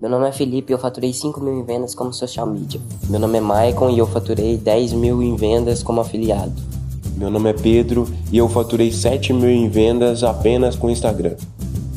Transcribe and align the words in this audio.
Meu 0.00 0.08
nome 0.08 0.28
é 0.28 0.32
Felipe 0.32 0.70
e 0.70 0.74
eu 0.74 0.78
faturei 0.78 1.12
5 1.12 1.40
mil 1.40 1.58
em 1.58 1.64
vendas 1.64 1.92
como 1.92 2.12
social 2.12 2.46
media. 2.46 2.80
Meu 3.10 3.18
nome 3.18 3.38
é 3.38 3.40
Maicon 3.40 3.90
e 3.90 3.98
eu 3.98 4.06
faturei 4.06 4.56
10 4.56 4.92
mil 4.92 5.20
em 5.20 5.34
vendas 5.34 5.82
como 5.82 6.00
afiliado. 6.00 6.52
Meu 7.16 7.28
nome 7.28 7.50
é 7.50 7.52
Pedro 7.52 8.08
e 8.30 8.38
eu 8.38 8.48
faturei 8.48 8.92
7 8.92 9.32
mil 9.32 9.50
em 9.50 9.68
vendas 9.68 10.22
apenas 10.22 10.76
com 10.76 10.88
Instagram. 10.88 11.34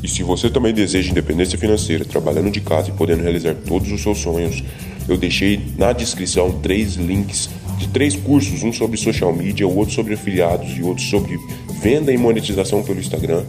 E 0.01 0.07
se 0.07 0.23
você 0.23 0.49
também 0.49 0.73
deseja 0.73 1.11
independência 1.11 1.59
financeira, 1.59 2.03
trabalhando 2.03 2.49
de 2.49 2.59
casa 2.59 2.89
e 2.89 2.91
podendo 2.91 3.21
realizar 3.21 3.53
todos 3.67 3.91
os 3.91 4.01
seus 4.01 4.17
sonhos, 4.17 4.63
eu 5.07 5.15
deixei 5.15 5.61
na 5.77 5.93
descrição 5.93 6.59
três 6.59 6.95
links 6.95 7.51
de 7.77 7.87
três 7.87 8.15
cursos, 8.15 8.63
um 8.63 8.73
sobre 8.73 8.97
social 8.97 9.31
media, 9.31 9.67
o 9.67 9.77
outro 9.77 9.93
sobre 9.93 10.15
afiliados 10.15 10.75
e 10.75 10.81
outro 10.81 11.03
sobre 11.03 11.39
venda 11.79 12.11
e 12.11 12.17
monetização 12.17 12.81
pelo 12.81 12.99
Instagram, 12.99 13.43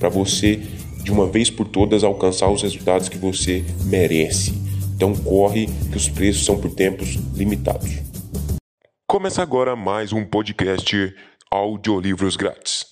para 0.00 0.08
você 0.08 0.60
de 1.04 1.12
uma 1.12 1.26
vez 1.26 1.50
por 1.50 1.68
todas 1.68 2.02
alcançar 2.02 2.50
os 2.50 2.62
resultados 2.62 3.08
que 3.08 3.18
você 3.18 3.62
merece. 3.84 4.52
Então 4.96 5.14
corre 5.14 5.66
que 5.90 5.96
os 5.96 6.08
preços 6.08 6.44
são 6.44 6.58
por 6.58 6.74
tempos 6.74 7.16
limitados. 7.36 7.90
Começa 9.06 9.42
agora 9.42 9.76
mais 9.76 10.12
um 10.12 10.24
podcast 10.24 11.14
Audiolivros 11.50 12.36
Grátis. 12.36 12.86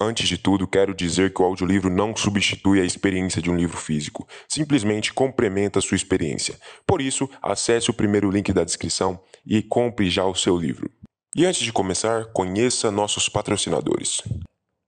Antes 0.00 0.26
de 0.26 0.36
tudo, 0.36 0.66
quero 0.66 0.94
dizer 0.94 1.32
que 1.32 1.40
o 1.40 1.44
audiolivro 1.44 1.88
não 1.88 2.16
substitui 2.16 2.80
a 2.80 2.84
experiência 2.84 3.40
de 3.40 3.50
um 3.50 3.56
livro 3.56 3.76
físico, 3.76 4.26
simplesmente 4.48 5.12
complementa 5.12 5.78
a 5.78 5.82
sua 5.82 5.96
experiência. 5.96 6.58
Por 6.86 7.00
isso, 7.00 7.28
acesse 7.40 7.90
o 7.90 7.94
primeiro 7.94 8.30
link 8.30 8.52
da 8.52 8.64
descrição 8.64 9.20
e 9.46 9.62
compre 9.62 10.10
já 10.10 10.24
o 10.24 10.34
seu 10.34 10.56
livro. 10.56 10.90
E 11.36 11.46
antes 11.46 11.62
de 11.62 11.72
começar, 11.72 12.26
conheça 12.32 12.90
nossos 12.90 13.28
patrocinadores. 13.28 14.22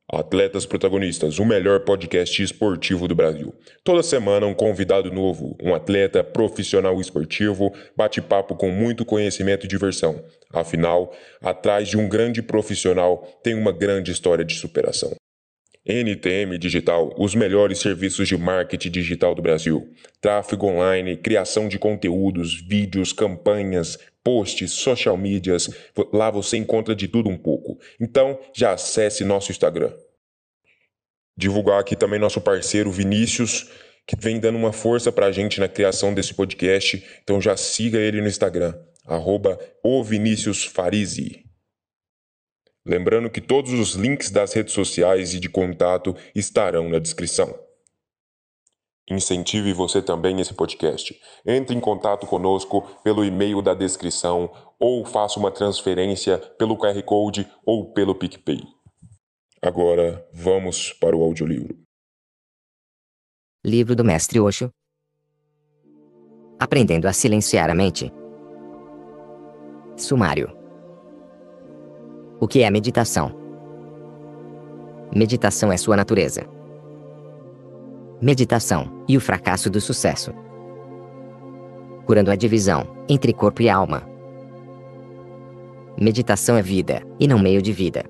Atletas 0.09 0.65
Protagonistas, 0.65 1.41
o 1.41 1.45
melhor 1.45 1.81
podcast 1.81 2.41
esportivo 2.41 3.09
do 3.09 3.15
Brasil. 3.17 3.53
Toda 3.83 4.05
semana 4.05 4.47
um 4.47 4.55
convidado 4.55 5.11
novo, 5.11 5.57
um 5.61 5.75
atleta 5.75 6.23
profissional 6.23 7.01
esportivo, 7.01 7.73
bate-papo 7.97 8.55
com 8.55 8.71
muito 8.71 9.05
conhecimento 9.05 9.67
e 9.67 9.69
diversão. 9.69 10.25
Afinal, 10.53 11.13
atrás 11.43 11.89
de 11.89 11.99
um 11.99 12.09
grande 12.09 12.41
profissional 12.41 13.27
tem 13.43 13.55
uma 13.55 13.73
grande 13.73 14.13
história 14.13 14.45
de 14.45 14.55
superação. 14.55 15.13
NTM 15.85 16.57
Digital, 16.57 17.13
os 17.19 17.35
melhores 17.35 17.81
serviços 17.81 18.29
de 18.29 18.37
marketing 18.37 18.91
digital 18.91 19.35
do 19.35 19.43
Brasil. 19.43 19.89
Tráfego 20.21 20.67
online, 20.67 21.17
criação 21.17 21.69
de 21.69 21.79
conteúdos, 21.81 22.61
vídeos, 22.61 23.13
campanhas, 23.13 23.99
posts, 24.27 24.73
social 24.73 25.17
medias. 25.17 25.71
Lá 26.13 26.33
você 26.33 26.57
encontra 26.57 26.97
de 26.97 27.07
tudo 27.07 27.29
um 27.29 27.39
pouco. 27.39 27.79
Então, 28.01 28.37
já 28.53 28.73
acesse 28.73 29.25
nosso 29.25 29.53
Instagram. 29.53 29.93
Divulgar 31.37 31.79
aqui 31.79 31.95
também 31.95 32.19
nosso 32.19 32.41
parceiro 32.41 32.91
Vinícius, 32.91 33.71
que 34.05 34.17
vem 34.19 34.41
dando 34.41 34.59
uma 34.59 34.73
força 34.73 35.13
para 35.13 35.27
a 35.27 35.31
gente 35.31 35.61
na 35.61 35.69
criação 35.69 36.13
desse 36.13 36.35
podcast. 36.35 37.05
Então 37.23 37.41
já 37.41 37.57
siga 37.57 37.99
ele 37.99 38.21
no 38.21 38.27
Instagram, 38.27 38.75
arroba. 39.05 39.61
Lembrando 42.85 43.31
que 43.31 43.41
todos 43.41 43.73
os 43.73 43.95
links 43.95 44.31
das 44.31 44.53
redes 44.53 44.75
sociais 44.75 45.35
e 45.35 45.41
de 45.41 45.49
contato 45.49 46.17
estarão 46.35 46.89
na 46.89 46.99
descrição. 46.99 47.66
Incentive 49.09 49.73
você 49.73 50.03
também 50.03 50.41
esse 50.41 50.53
podcast. 50.53 51.19
Entre 51.47 51.77
em 51.77 51.81
contato 51.81 52.27
conosco 52.27 52.83
pelo 53.05 53.25
e-mail 53.25 53.63
da 53.63 53.73
descrição 53.73 54.51
ou 54.81 55.05
faça 55.05 55.39
uma 55.39 55.51
transferência 55.51 56.39
pelo 56.39 56.77
QR 56.77 57.01
Code 57.05 57.47
ou 57.65 57.93
pelo 57.93 58.15
PicPay. 58.15 58.61
Agora, 59.63 60.27
vamos 60.33 60.93
para 60.93 61.17
o 61.17 61.23
audiolivro. 61.23 61.79
Livro 63.65 63.95
do 63.95 64.05
Mestre 64.05 64.41
Osho. 64.41 64.71
Aprendendo 66.59 67.07
a 67.07 67.13
silenciar 67.13 67.71
a 67.71 67.75
mente. 67.75 68.13
Sumário. 69.97 70.57
O 72.41 72.47
que 72.47 72.63
é 72.63 72.71
meditação? 72.71 73.33
Meditação 75.15 75.73
é 75.73 75.77
sua 75.77 75.97
natureza. 75.97 76.56
Meditação 78.21 79.05
e 79.07 79.15
o 79.15 79.21
fracasso 79.21 79.69
do 79.69 79.79
sucesso. 79.79 80.33
Curando 82.07 82.31
a 82.31 82.35
divisão 82.35 82.87
entre 83.07 83.31
corpo 83.35 83.61
e 83.61 83.69
alma. 83.69 84.09
Meditação 86.01 86.57
é 86.57 86.63
vida 86.63 87.03
e 87.21 87.29
não 87.29 87.39
meio 87.39 87.61
de 87.61 87.73
vida. 87.73 88.07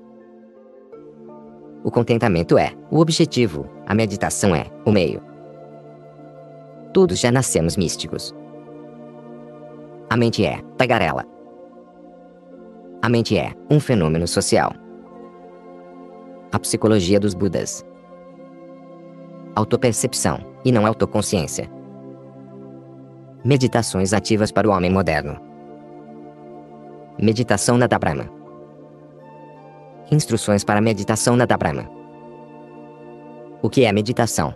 O 1.83 1.91
contentamento 1.91 2.57
é 2.57 2.71
o 2.89 2.99
objetivo, 2.99 3.69
a 3.85 3.93
meditação 3.93 4.55
é 4.55 4.67
o 4.85 4.91
meio. 4.93 5.21
Todos 6.93 7.19
já 7.19 7.29
nascemos 7.29 7.75
místicos. 7.75 8.33
A 10.09 10.15
mente 10.15 10.45
é 10.45 10.61
tagarela. 10.77 11.25
A 13.01 13.09
mente 13.09 13.37
é 13.37 13.51
um 13.69 13.79
fenômeno 13.79 14.25
social. 14.25 14.71
A 16.53 16.57
psicologia 16.57 17.19
dos 17.19 17.33
Budas. 17.33 17.85
Autopercepção 19.57 20.37
e 20.63 20.71
não 20.71 20.85
autoconsciência. 20.85 21.67
Meditações 23.43 24.13
ativas 24.13 24.51
para 24.51 24.69
o 24.69 24.71
homem 24.71 24.91
moderno. 24.91 25.35
Meditação 27.19 27.75
na 27.75 27.87
Brahma. 27.87 28.29
Instruções 30.11 30.63
para 30.63 30.79
meditação 30.79 31.35
na 31.35 31.47
Brahma. 31.47 31.89
O 33.59 33.67
que 33.67 33.83
é 33.83 33.91
meditação? 33.91 34.53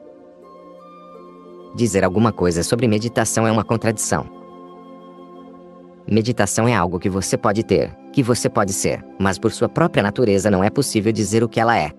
Dizer 1.76 2.04
alguma 2.04 2.32
coisa 2.32 2.62
sobre 2.62 2.88
meditação 2.88 3.48
é 3.48 3.52
uma 3.52 3.64
contradição. 3.64 4.30
Meditação 6.08 6.68
é 6.68 6.76
algo 6.76 7.00
que 7.00 7.10
você 7.10 7.36
pode 7.36 7.64
ter, 7.64 7.92
que 8.14 8.22
você 8.22 8.48
pode 8.48 8.72
ser, 8.72 9.04
mas 9.20 9.40
por 9.40 9.52
sua 9.52 9.68
própria 9.68 10.04
natureza 10.04 10.52
não 10.52 10.64
é 10.64 10.70
possível 10.70 11.12
dizer 11.12 11.44
o 11.44 11.50
que 11.50 11.60
ela 11.60 11.76
é. 11.76 11.92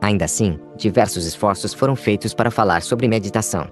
Ainda 0.00 0.24
assim, 0.24 0.58
diversos 0.76 1.24
esforços 1.26 1.72
foram 1.72 1.96
feitos 1.96 2.34
para 2.34 2.50
falar 2.50 2.82
sobre 2.82 3.08
meditação. 3.08 3.66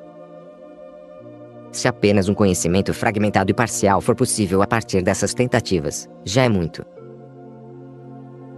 Se 1.70 1.88
apenas 1.88 2.28
um 2.28 2.34
conhecimento 2.34 2.94
fragmentado 2.94 3.50
e 3.50 3.54
parcial 3.54 4.00
for 4.00 4.14
possível 4.14 4.62
a 4.62 4.66
partir 4.66 5.02
dessas 5.02 5.34
tentativas, 5.34 6.08
já 6.24 6.44
é 6.44 6.48
muito. 6.48 6.84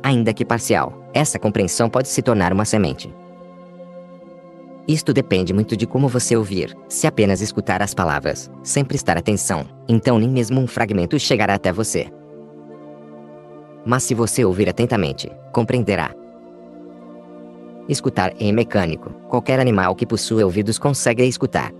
Ainda 0.03 0.33
que 0.33 0.45
parcial, 0.45 0.93
essa 1.13 1.39
compreensão 1.39 1.89
pode 1.89 2.09
se 2.09 2.23
tornar 2.23 2.53
uma 2.53 2.65
semente. 2.65 3.13
Isto 4.87 5.13
depende 5.13 5.53
muito 5.53 5.77
de 5.77 5.85
como 5.87 6.09
você 6.09 6.37
ouvir. 6.37 6.77
Se 6.89 7.09
apenas 7.09 7.41
escutar 7.41 7.83
as 7.83 7.93
palavras, 7.93 8.49
sem 8.63 8.85
prestar 8.85 9.17
atenção, 9.17 9.67
então 9.89 10.19
nem 10.19 10.29
mesmo 10.29 10.61
um 10.61 10.67
fragmento 10.67 11.19
chegará 11.19 11.55
até 11.55 11.73
você. 11.73 12.07
Mas 13.85 14.05
se 14.05 14.15
você 14.15 14.45
ouvir 14.45 14.69
atentamente, 14.69 15.29
compreenderá. 15.53 16.15
Escutar 17.89 18.35
é 18.41 18.51
mecânico. 18.51 19.11
Qualquer 19.29 19.61
animal 19.61 19.95
que 19.95 20.07
possua 20.07 20.45
ouvidos 20.45 20.79
consegue 20.79 21.25
escutar. 21.25 21.73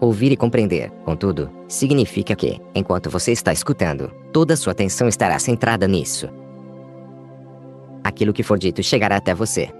Ouvir 0.00 0.30
e 0.30 0.36
compreender, 0.36 0.90
contudo, 1.04 1.50
significa 1.66 2.36
que, 2.36 2.60
enquanto 2.72 3.10
você 3.10 3.32
está 3.32 3.52
escutando, 3.52 4.12
toda 4.32 4.54
sua 4.54 4.70
atenção 4.70 5.08
estará 5.08 5.36
centrada 5.40 5.88
nisso. 5.88 6.28
Aquilo 8.04 8.32
que 8.32 8.44
for 8.44 8.56
dito 8.58 8.80
chegará 8.80 9.16
até 9.16 9.34
você. 9.34 9.70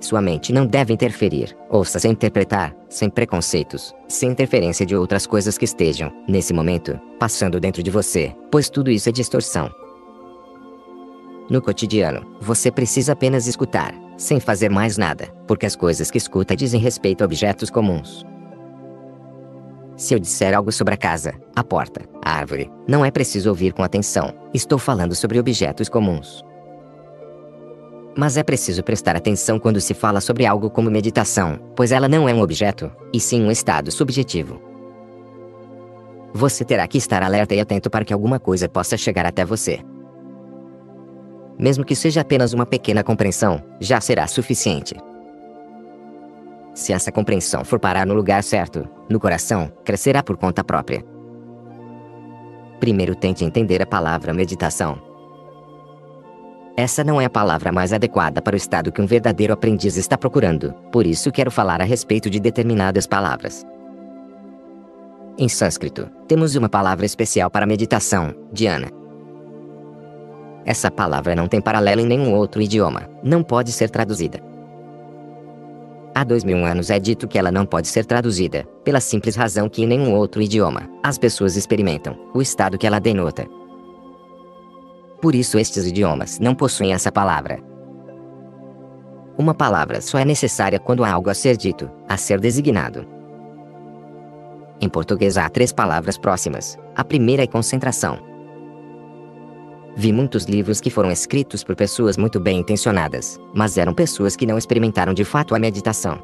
Sua 0.00 0.20
mente 0.20 0.52
não 0.52 0.66
deve 0.66 0.92
interferir, 0.92 1.56
ouça 1.70 1.98
sem 1.98 2.10
interpretar, 2.10 2.76
sem 2.90 3.08
preconceitos, 3.08 3.94
sem 4.06 4.30
interferência 4.30 4.84
de 4.84 4.94
outras 4.94 5.26
coisas 5.26 5.56
que 5.56 5.64
estejam, 5.64 6.12
nesse 6.28 6.52
momento, 6.52 7.00
passando 7.18 7.58
dentro 7.58 7.82
de 7.82 7.90
você, 7.90 8.36
pois 8.50 8.68
tudo 8.68 8.90
isso 8.90 9.08
é 9.08 9.12
distorção. 9.12 9.70
No 11.52 11.60
cotidiano, 11.60 12.24
você 12.40 12.72
precisa 12.72 13.12
apenas 13.12 13.46
escutar, 13.46 13.94
sem 14.16 14.40
fazer 14.40 14.70
mais 14.70 14.96
nada, 14.96 15.26
porque 15.46 15.66
as 15.66 15.76
coisas 15.76 16.10
que 16.10 16.16
escuta 16.16 16.56
dizem 16.56 16.80
respeito 16.80 17.20
a 17.20 17.26
objetos 17.26 17.68
comuns. 17.68 18.24
Se 19.94 20.14
eu 20.14 20.18
disser 20.18 20.56
algo 20.56 20.72
sobre 20.72 20.94
a 20.94 20.96
casa, 20.96 21.34
a 21.54 21.62
porta, 21.62 22.08
a 22.24 22.38
árvore, 22.38 22.70
não 22.88 23.04
é 23.04 23.10
preciso 23.10 23.50
ouvir 23.50 23.74
com 23.74 23.82
atenção, 23.82 24.32
estou 24.54 24.78
falando 24.78 25.14
sobre 25.14 25.38
objetos 25.38 25.90
comuns. 25.90 26.42
Mas 28.16 28.38
é 28.38 28.42
preciso 28.42 28.82
prestar 28.82 29.14
atenção 29.14 29.58
quando 29.58 29.78
se 29.78 29.92
fala 29.92 30.22
sobre 30.22 30.46
algo 30.46 30.70
como 30.70 30.90
meditação, 30.90 31.60
pois 31.76 31.92
ela 31.92 32.08
não 32.08 32.26
é 32.26 32.32
um 32.32 32.40
objeto, 32.40 32.90
e 33.12 33.20
sim 33.20 33.44
um 33.44 33.50
estado 33.50 33.90
subjetivo. 33.90 34.58
Você 36.32 36.64
terá 36.64 36.88
que 36.88 36.96
estar 36.96 37.22
alerta 37.22 37.54
e 37.54 37.60
atento 37.60 37.90
para 37.90 38.06
que 38.06 38.12
alguma 38.14 38.40
coisa 38.40 38.70
possa 38.70 38.96
chegar 38.96 39.26
até 39.26 39.44
você. 39.44 39.84
Mesmo 41.58 41.84
que 41.84 41.94
seja 41.94 42.20
apenas 42.20 42.52
uma 42.52 42.66
pequena 42.66 43.04
compreensão, 43.04 43.62
já 43.80 44.00
será 44.00 44.26
suficiente. 44.26 44.94
Se 46.74 46.92
essa 46.92 47.12
compreensão 47.12 47.64
for 47.64 47.78
parar 47.78 48.06
no 48.06 48.14
lugar 48.14 48.42
certo, 48.42 48.88
no 49.08 49.20
coração, 49.20 49.70
crescerá 49.84 50.22
por 50.22 50.36
conta 50.36 50.64
própria. 50.64 51.04
Primeiro 52.80 53.14
tente 53.14 53.44
entender 53.44 53.82
a 53.82 53.86
palavra 53.86 54.32
meditação. 54.32 54.98
Essa 56.76 57.04
não 57.04 57.20
é 57.20 57.26
a 57.26 57.30
palavra 57.30 57.70
mais 57.70 57.92
adequada 57.92 58.40
para 58.40 58.54
o 58.54 58.56
estado 58.56 58.90
que 58.90 59.02
um 59.02 59.06
verdadeiro 59.06 59.52
aprendiz 59.52 59.96
está 59.96 60.16
procurando, 60.16 60.72
por 60.90 61.06
isso 61.06 61.30
quero 61.30 61.50
falar 61.50 61.82
a 61.82 61.84
respeito 61.84 62.30
de 62.30 62.40
determinadas 62.40 63.06
palavras. 63.06 63.66
Em 65.38 65.48
sânscrito, 65.48 66.10
temos 66.26 66.56
uma 66.56 66.68
palavra 66.68 67.04
especial 67.04 67.50
para 67.50 67.66
meditação, 67.66 68.34
dhyana. 68.52 69.01
Essa 70.64 70.90
palavra 70.90 71.34
não 71.34 71.48
tem 71.48 71.60
paralelo 71.60 72.00
em 72.00 72.06
nenhum 72.06 72.34
outro 72.34 72.62
idioma, 72.62 73.08
não 73.22 73.42
pode 73.42 73.72
ser 73.72 73.90
traduzida. 73.90 74.40
Há 76.14 76.24
dois 76.24 76.44
mil 76.44 76.64
anos 76.64 76.90
é 76.90 76.98
dito 76.98 77.26
que 77.26 77.38
ela 77.38 77.50
não 77.50 77.64
pode 77.64 77.88
ser 77.88 78.04
traduzida, 78.04 78.64
pela 78.84 79.00
simples 79.00 79.34
razão 79.34 79.68
que 79.68 79.82
em 79.82 79.86
nenhum 79.86 80.14
outro 80.14 80.42
idioma 80.42 80.88
as 81.02 81.16
pessoas 81.16 81.56
experimentam 81.56 82.16
o 82.34 82.42
estado 82.42 82.76
que 82.76 82.86
ela 82.86 83.00
denota. 83.00 83.46
Por 85.20 85.34
isso 85.34 85.58
estes 85.58 85.86
idiomas 85.86 86.38
não 86.38 86.54
possuem 86.54 86.92
essa 86.92 87.10
palavra. 87.10 87.58
Uma 89.38 89.54
palavra 89.54 90.00
só 90.00 90.18
é 90.18 90.24
necessária 90.24 90.78
quando 90.78 91.02
há 91.02 91.10
algo 91.10 91.30
a 91.30 91.34
ser 91.34 91.56
dito, 91.56 91.90
a 92.08 92.16
ser 92.16 92.38
designado. 92.38 93.06
Em 94.80 94.88
português 94.88 95.38
há 95.38 95.48
três 95.48 95.72
palavras 95.72 96.18
próximas. 96.18 96.76
A 96.94 97.04
primeira 97.04 97.44
é 97.44 97.46
concentração. 97.46 98.31
Vi 99.94 100.12
muitos 100.12 100.44
livros 100.44 100.80
que 100.80 100.90
foram 100.90 101.10
escritos 101.10 101.62
por 101.62 101.76
pessoas 101.76 102.16
muito 102.16 102.40
bem 102.40 102.60
intencionadas, 102.60 103.38
mas 103.54 103.76
eram 103.76 103.92
pessoas 103.92 104.34
que 104.34 104.46
não 104.46 104.56
experimentaram 104.56 105.12
de 105.12 105.24
fato 105.24 105.54
a 105.54 105.58
meditação. 105.58 106.18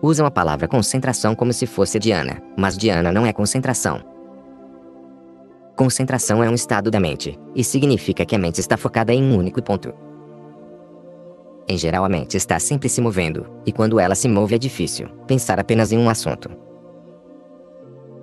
Usam 0.00 0.24
a 0.24 0.30
palavra 0.30 0.68
concentração 0.68 1.34
como 1.34 1.52
se 1.52 1.66
fosse 1.66 1.98
Diana, 1.98 2.40
mas 2.56 2.78
Diana 2.78 3.10
não 3.10 3.26
é 3.26 3.32
concentração. 3.32 4.00
Concentração 5.74 6.42
é 6.42 6.48
um 6.48 6.54
estado 6.54 6.88
da 6.90 7.00
mente, 7.00 7.38
e 7.54 7.64
significa 7.64 8.24
que 8.24 8.36
a 8.36 8.38
mente 8.38 8.60
está 8.60 8.76
focada 8.76 9.12
em 9.12 9.22
um 9.22 9.36
único 9.36 9.60
ponto. 9.60 9.92
Em 11.68 11.76
geral, 11.76 12.04
a 12.04 12.08
mente 12.08 12.36
está 12.36 12.60
sempre 12.60 12.88
se 12.88 13.00
movendo, 13.00 13.46
e 13.66 13.72
quando 13.72 13.98
ela 13.98 14.14
se 14.14 14.28
move 14.28 14.54
é 14.54 14.58
difícil 14.58 15.08
pensar 15.26 15.58
apenas 15.58 15.90
em 15.90 15.98
um 15.98 16.08
assunto. 16.08 16.48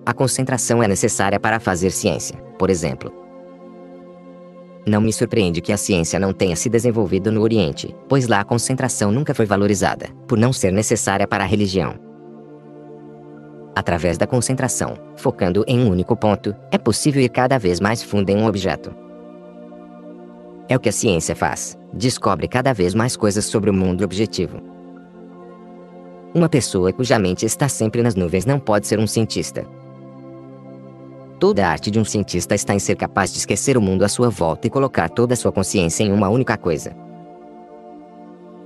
A 0.06 0.14
concentração 0.14 0.82
é 0.82 0.88
necessária 0.88 1.40
para 1.40 1.60
fazer 1.60 1.92
ciência, 1.92 2.38
por 2.58 2.70
exemplo. 2.70 3.25
Não 4.88 5.02
me 5.02 5.12
surpreende 5.12 5.62
que 5.62 5.74
a 5.74 5.78
ciência 5.78 6.20
não 6.20 6.32
tenha 6.32 6.56
se 6.56 6.70
desenvolvido 6.70 7.32
no 7.32 7.42
Oriente, 7.42 7.96
pois 8.08 8.28
lá 8.28 8.42
a 8.42 8.46
concentração 8.46 9.12
nunca 9.12 9.34
foi 9.34 9.46
valorizada, 9.46 10.10
por 10.28 10.38
não 10.38 10.54
ser 10.54 10.72
necessária 10.72 11.28
para 11.28 11.44
a 11.44 11.48
religião. 11.48 11.96
Através 13.76 14.18
da 14.18 14.28
concentração, 14.28 14.96
focando 15.16 15.66
em 15.68 15.80
um 15.80 15.90
único 15.90 16.16
ponto, 16.16 16.56
é 16.72 16.78
possível 16.78 17.22
ir 17.22 17.30
cada 17.30 17.58
vez 17.58 17.80
mais 17.80 18.04
fundo 18.04 18.30
em 18.30 18.38
um 18.38 18.46
objeto. 18.46 18.94
É 20.70 20.76
o 20.76 20.80
que 20.80 20.90
a 20.90 20.94
ciência 20.94 21.36
faz, 21.36 21.78
descobre 21.92 22.48
cada 22.48 22.72
vez 22.72 22.94
mais 22.94 23.18
coisas 23.18 23.46
sobre 23.46 23.70
o 23.70 23.74
mundo 23.74 24.04
objetivo. 24.04 24.60
Uma 26.34 26.48
pessoa 26.48 26.94
cuja 26.94 27.18
mente 27.18 27.46
está 27.46 27.68
sempre 27.68 28.04
nas 28.04 28.16
nuvens 28.16 28.46
não 28.46 28.60
pode 28.60 28.88
ser 28.88 29.00
um 29.00 29.08
cientista. 29.08 29.66
Toda 31.40 31.68
a 31.68 31.70
arte 31.70 31.92
de 31.92 32.00
um 32.00 32.06
cientista 32.06 32.56
está 32.56 32.74
em 32.74 32.80
ser 32.80 32.96
capaz 32.96 33.32
de 33.32 33.40
esquecer 33.40 33.78
o 33.78 33.82
mundo 33.82 34.04
à 34.06 34.08
sua 34.08 34.30
volta 34.30 34.68
e 34.68 34.70
colocar 34.70 35.10
toda 35.10 35.34
a 35.34 35.38
sua 35.38 35.52
consciência 35.52 36.04
em 36.04 36.12
uma 36.12 36.30
única 36.30 36.58
coisa. 36.58 36.96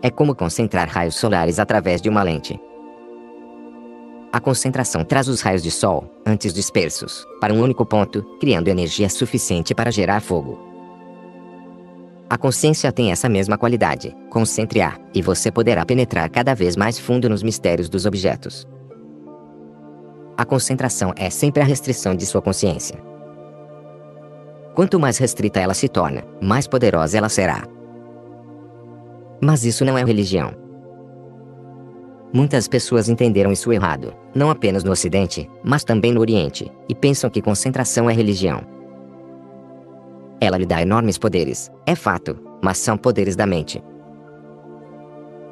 É 0.01 0.09
como 0.09 0.35
concentrar 0.35 0.87
raios 0.87 1.15
solares 1.15 1.57
através 1.59 1.99
de 2.01 2.07
uma 2.07 2.21
lente. 2.21 2.59
A 4.31 4.39
concentração 4.39 5.03
traz 5.03 5.27
os 5.27 5.41
raios 5.41 5.63
de 5.63 5.71
sol, 5.71 6.07
antes 6.23 6.53
dispersos, 6.53 7.25
para 7.41 7.51
um 7.51 7.59
único 7.59 7.83
ponto, 7.83 8.21
criando 8.39 8.67
energia 8.67 9.09
suficiente 9.09 9.73
para 9.73 9.91
gerar 9.91 10.21
fogo. 10.21 10.59
A 12.29 12.37
consciência 12.37 12.91
tem 12.91 13.11
essa 13.11 13.27
mesma 13.27 13.57
qualidade. 13.57 14.15
Concentre-a, 14.29 14.95
e 15.15 15.21
você 15.23 15.51
poderá 15.51 15.83
penetrar 15.83 16.29
cada 16.29 16.53
vez 16.53 16.75
mais 16.77 16.99
fundo 16.99 17.27
nos 17.27 17.41
mistérios 17.41 17.89
dos 17.89 18.05
objetos. 18.05 18.67
A 20.39 20.45
concentração 20.45 21.11
é 21.17 21.29
sempre 21.29 21.61
a 21.61 21.65
restrição 21.65 22.15
de 22.15 22.25
sua 22.25 22.41
consciência. 22.41 22.97
Quanto 24.73 24.97
mais 24.97 25.17
restrita 25.17 25.59
ela 25.59 25.73
se 25.73 25.89
torna, 25.89 26.23
mais 26.41 26.65
poderosa 26.65 27.17
ela 27.17 27.27
será. 27.27 27.65
Mas 29.41 29.65
isso 29.65 29.83
não 29.83 29.97
é 29.97 30.05
religião. 30.05 30.53
Muitas 32.31 32.69
pessoas 32.69 33.09
entenderam 33.09 33.51
isso 33.51 33.73
errado, 33.73 34.15
não 34.33 34.49
apenas 34.49 34.81
no 34.81 34.91
Ocidente, 34.91 35.45
mas 35.61 35.83
também 35.83 36.13
no 36.13 36.21
Oriente, 36.21 36.71
e 36.87 36.95
pensam 36.95 37.29
que 37.29 37.41
concentração 37.41 38.09
é 38.09 38.13
religião. 38.13 38.61
Ela 40.39 40.57
lhe 40.57 40.65
dá 40.65 40.81
enormes 40.81 41.17
poderes, 41.17 41.69
é 41.85 41.95
fato, 41.95 42.39
mas 42.63 42.77
são 42.77 42.97
poderes 42.97 43.35
da 43.35 43.45
mente. 43.45 43.83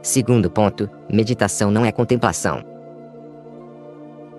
Segundo 0.02 0.50
ponto, 0.50 0.90
meditação 1.12 1.70
não 1.70 1.84
é 1.84 1.92
contemplação. 1.92 2.77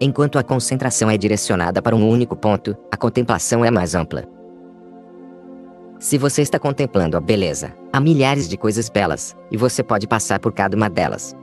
Enquanto 0.00 0.38
a 0.38 0.44
concentração 0.44 1.10
é 1.10 1.18
direcionada 1.18 1.82
para 1.82 1.96
um 1.96 2.08
único 2.08 2.36
ponto, 2.36 2.76
a 2.90 2.96
contemplação 2.96 3.64
é 3.64 3.70
mais 3.70 3.96
ampla. 3.96 4.24
Se 5.98 6.16
você 6.16 6.42
está 6.42 6.56
contemplando 6.56 7.16
a 7.16 7.20
beleza, 7.20 7.74
há 7.92 7.98
milhares 7.98 8.48
de 8.48 8.56
coisas 8.56 8.88
belas, 8.88 9.36
e 9.50 9.56
você 9.56 9.82
pode 9.82 10.06
passar 10.06 10.38
por 10.38 10.52
cada 10.52 10.76
uma 10.76 10.88
delas. 10.88 11.36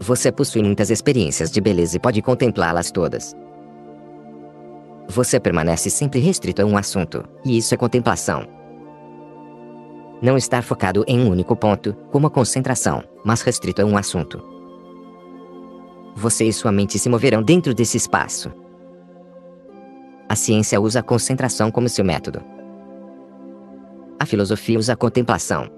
Você 0.00 0.32
possui 0.32 0.62
muitas 0.64 0.90
experiências 0.90 1.52
de 1.52 1.60
beleza 1.60 1.96
e 1.96 2.00
pode 2.00 2.20
contemplá-las 2.20 2.90
todas. 2.90 3.36
Você 5.06 5.38
permanece 5.38 5.90
sempre 5.90 6.18
restrito 6.18 6.62
a 6.62 6.64
um 6.64 6.76
assunto, 6.76 7.22
e 7.44 7.56
isso 7.56 7.72
é 7.72 7.76
contemplação. 7.76 8.44
Não 10.20 10.36
estar 10.36 10.62
focado 10.62 11.04
em 11.06 11.20
um 11.20 11.30
único 11.30 11.54
ponto, 11.54 11.94
como 12.10 12.26
a 12.26 12.30
concentração, 12.30 13.04
mas 13.24 13.42
restrito 13.42 13.80
a 13.80 13.84
um 13.84 13.96
assunto. 13.96 14.59
Você 16.14 16.44
e 16.44 16.52
sua 16.52 16.72
mente 16.72 16.98
se 16.98 17.08
moverão 17.08 17.42
dentro 17.42 17.74
desse 17.74 17.96
espaço. 17.96 18.52
A 20.28 20.36
ciência 20.36 20.80
usa 20.80 21.00
a 21.00 21.02
concentração 21.02 21.70
como 21.70 21.88
seu 21.88 22.04
método. 22.04 22.40
A 24.18 24.26
filosofia 24.26 24.78
usa 24.78 24.92
a 24.92 24.96
contemplação. 24.96 25.68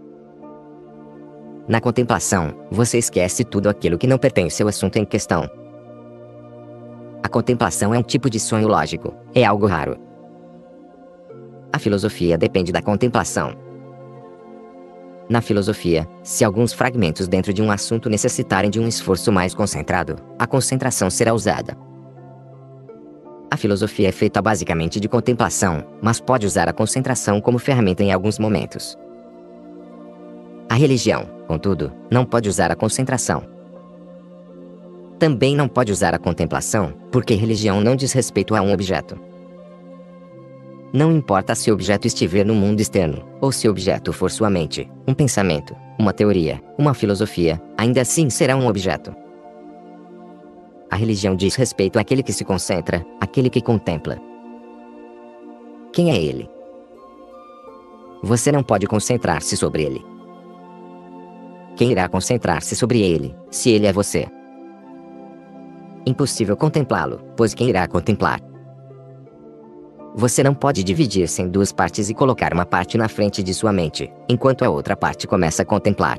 Na 1.69 1.81
contemplação, 1.81 2.53
você 2.71 2.99
esquece 2.99 3.45
tudo 3.45 3.69
aquilo 3.69 3.97
que 3.97 4.07
não 4.07 4.19
pertence 4.19 4.63
ao 4.63 4.69
assunto 4.69 4.97
em 4.97 5.05
questão. 5.05 5.49
A 7.23 7.29
contemplação 7.29 7.95
é 7.95 7.99
um 7.99 8.03
tipo 8.03 8.29
de 8.29 8.41
sonho 8.41 8.67
lógico, 8.67 9.15
é 9.33 9.45
algo 9.45 9.67
raro. 9.67 9.97
A 11.73 11.79
filosofia 11.79 12.37
depende 12.37 12.73
da 12.73 12.83
contemplação. 12.83 13.57
Na 15.29 15.41
filosofia, 15.41 16.09
se 16.23 16.45
alguns 16.45 16.73
fragmentos 16.73 17.29
dentro 17.29 17.53
de 17.53 17.63
um 17.63 17.71
assunto 17.71 18.11
necessitarem 18.11 18.71
de 18.71 18.81
um 18.81 18.89
esforço 18.89 19.31
mais 19.31 19.55
concentrado, 19.55 20.17
a 20.39 20.47
concentração 20.47 21.09
será 21.09 21.33
usada. 21.33 21.77
A 23.51 23.57
filosofia 23.57 24.09
é 24.09 24.13
feita 24.13 24.41
basicamente 24.41 24.99
de 24.99 25.09
contemplação, 25.09 25.85
mas 26.01 26.21
pode 26.21 26.47
usar 26.47 26.69
a 26.69 26.73
concentração 26.73 27.41
como 27.41 27.59
ferramenta 27.59 28.03
em 28.03 28.11
alguns 28.11 28.39
momentos. 28.39 28.99
A 30.69 30.75
religião, 30.75 31.29
contudo, 31.47 31.93
não 32.11 32.25
pode 32.25 32.49
usar 32.49 32.71
a 32.71 32.75
concentração. 32.75 33.45
Também 35.19 35.55
não 35.55 35.69
pode 35.69 35.93
usar 35.93 36.15
a 36.15 36.19
contemplação, 36.19 36.95
porque 37.13 37.35
religião 37.35 37.81
não 37.81 37.95
diz 37.95 38.13
respeito 38.13 38.55
a 38.55 38.63
um 38.63 38.73
objeto. 38.73 39.32
Não 40.93 41.11
importa 41.11 41.55
se 41.55 41.71
o 41.71 41.75
objeto 41.75 42.07
estiver 42.07 42.45
no 42.45 42.55
mundo 42.55 42.81
externo, 42.81 43.27
ou 43.41 43.51
se 43.51 43.67
o 43.67 43.71
objeto 43.71 44.13
for 44.13 44.31
sua 44.31 44.51
mente, 44.51 44.91
um 45.09 45.15
pensamento, 45.15 45.75
uma 45.99 46.13
teoria, 46.13 46.63
uma 46.77 46.93
filosofia, 46.93 47.59
ainda 47.79 48.03
assim 48.03 48.29
será 48.29 48.55
um 48.57 48.67
objeto. 48.67 49.15
A 50.91 50.97
religião 50.97 51.35
diz 51.35 51.55
respeito 51.55 51.99
àquele 51.99 52.23
que 52.23 52.33
se 52.33 52.45
concentra, 52.45 53.03
àquele 53.19 53.49
que 53.49 53.63
contempla. 53.63 54.19
Quem 55.95 56.11
é 56.11 56.23
ele? 56.23 56.47
Você 58.23 58.53
não 58.53 58.63
pode 58.63 58.87
concentrar-se 58.87 59.57
sobre 59.57 59.85
ele. 59.85 60.05
Quem 61.75 61.91
irá 61.91 62.07
concentrar-se 62.07 62.77
sobre 62.77 63.01
ele, 63.01 63.35
se 63.51 63.71
ele 63.71 63.87
é 63.87 63.93
você? 63.95 64.27
Impossível 66.05 66.55
contemplá-lo, 66.55 67.23
pois 67.35 67.55
quem 67.55 67.71
irá 67.71 67.89
contemplar? 67.89 68.52
Você 70.15 70.43
não 70.43 70.55
pode 70.55 70.85
dividir-se 70.85 71.41
em 71.41 71.49
duas 71.49 71.73
partes 71.73 72.11
e 72.11 72.15
colocar 72.15 72.53
uma 72.53 72.67
parte 72.67 72.99
na 72.99 73.09
frente 73.09 73.43
de 73.43 73.55
sua 73.55 73.73
mente, 73.73 74.13
enquanto 74.29 74.63
a 74.63 74.69
outra 74.69 74.95
parte 74.95 75.27
começa 75.27 75.63
a 75.63 75.65
contemplar. 75.65 76.19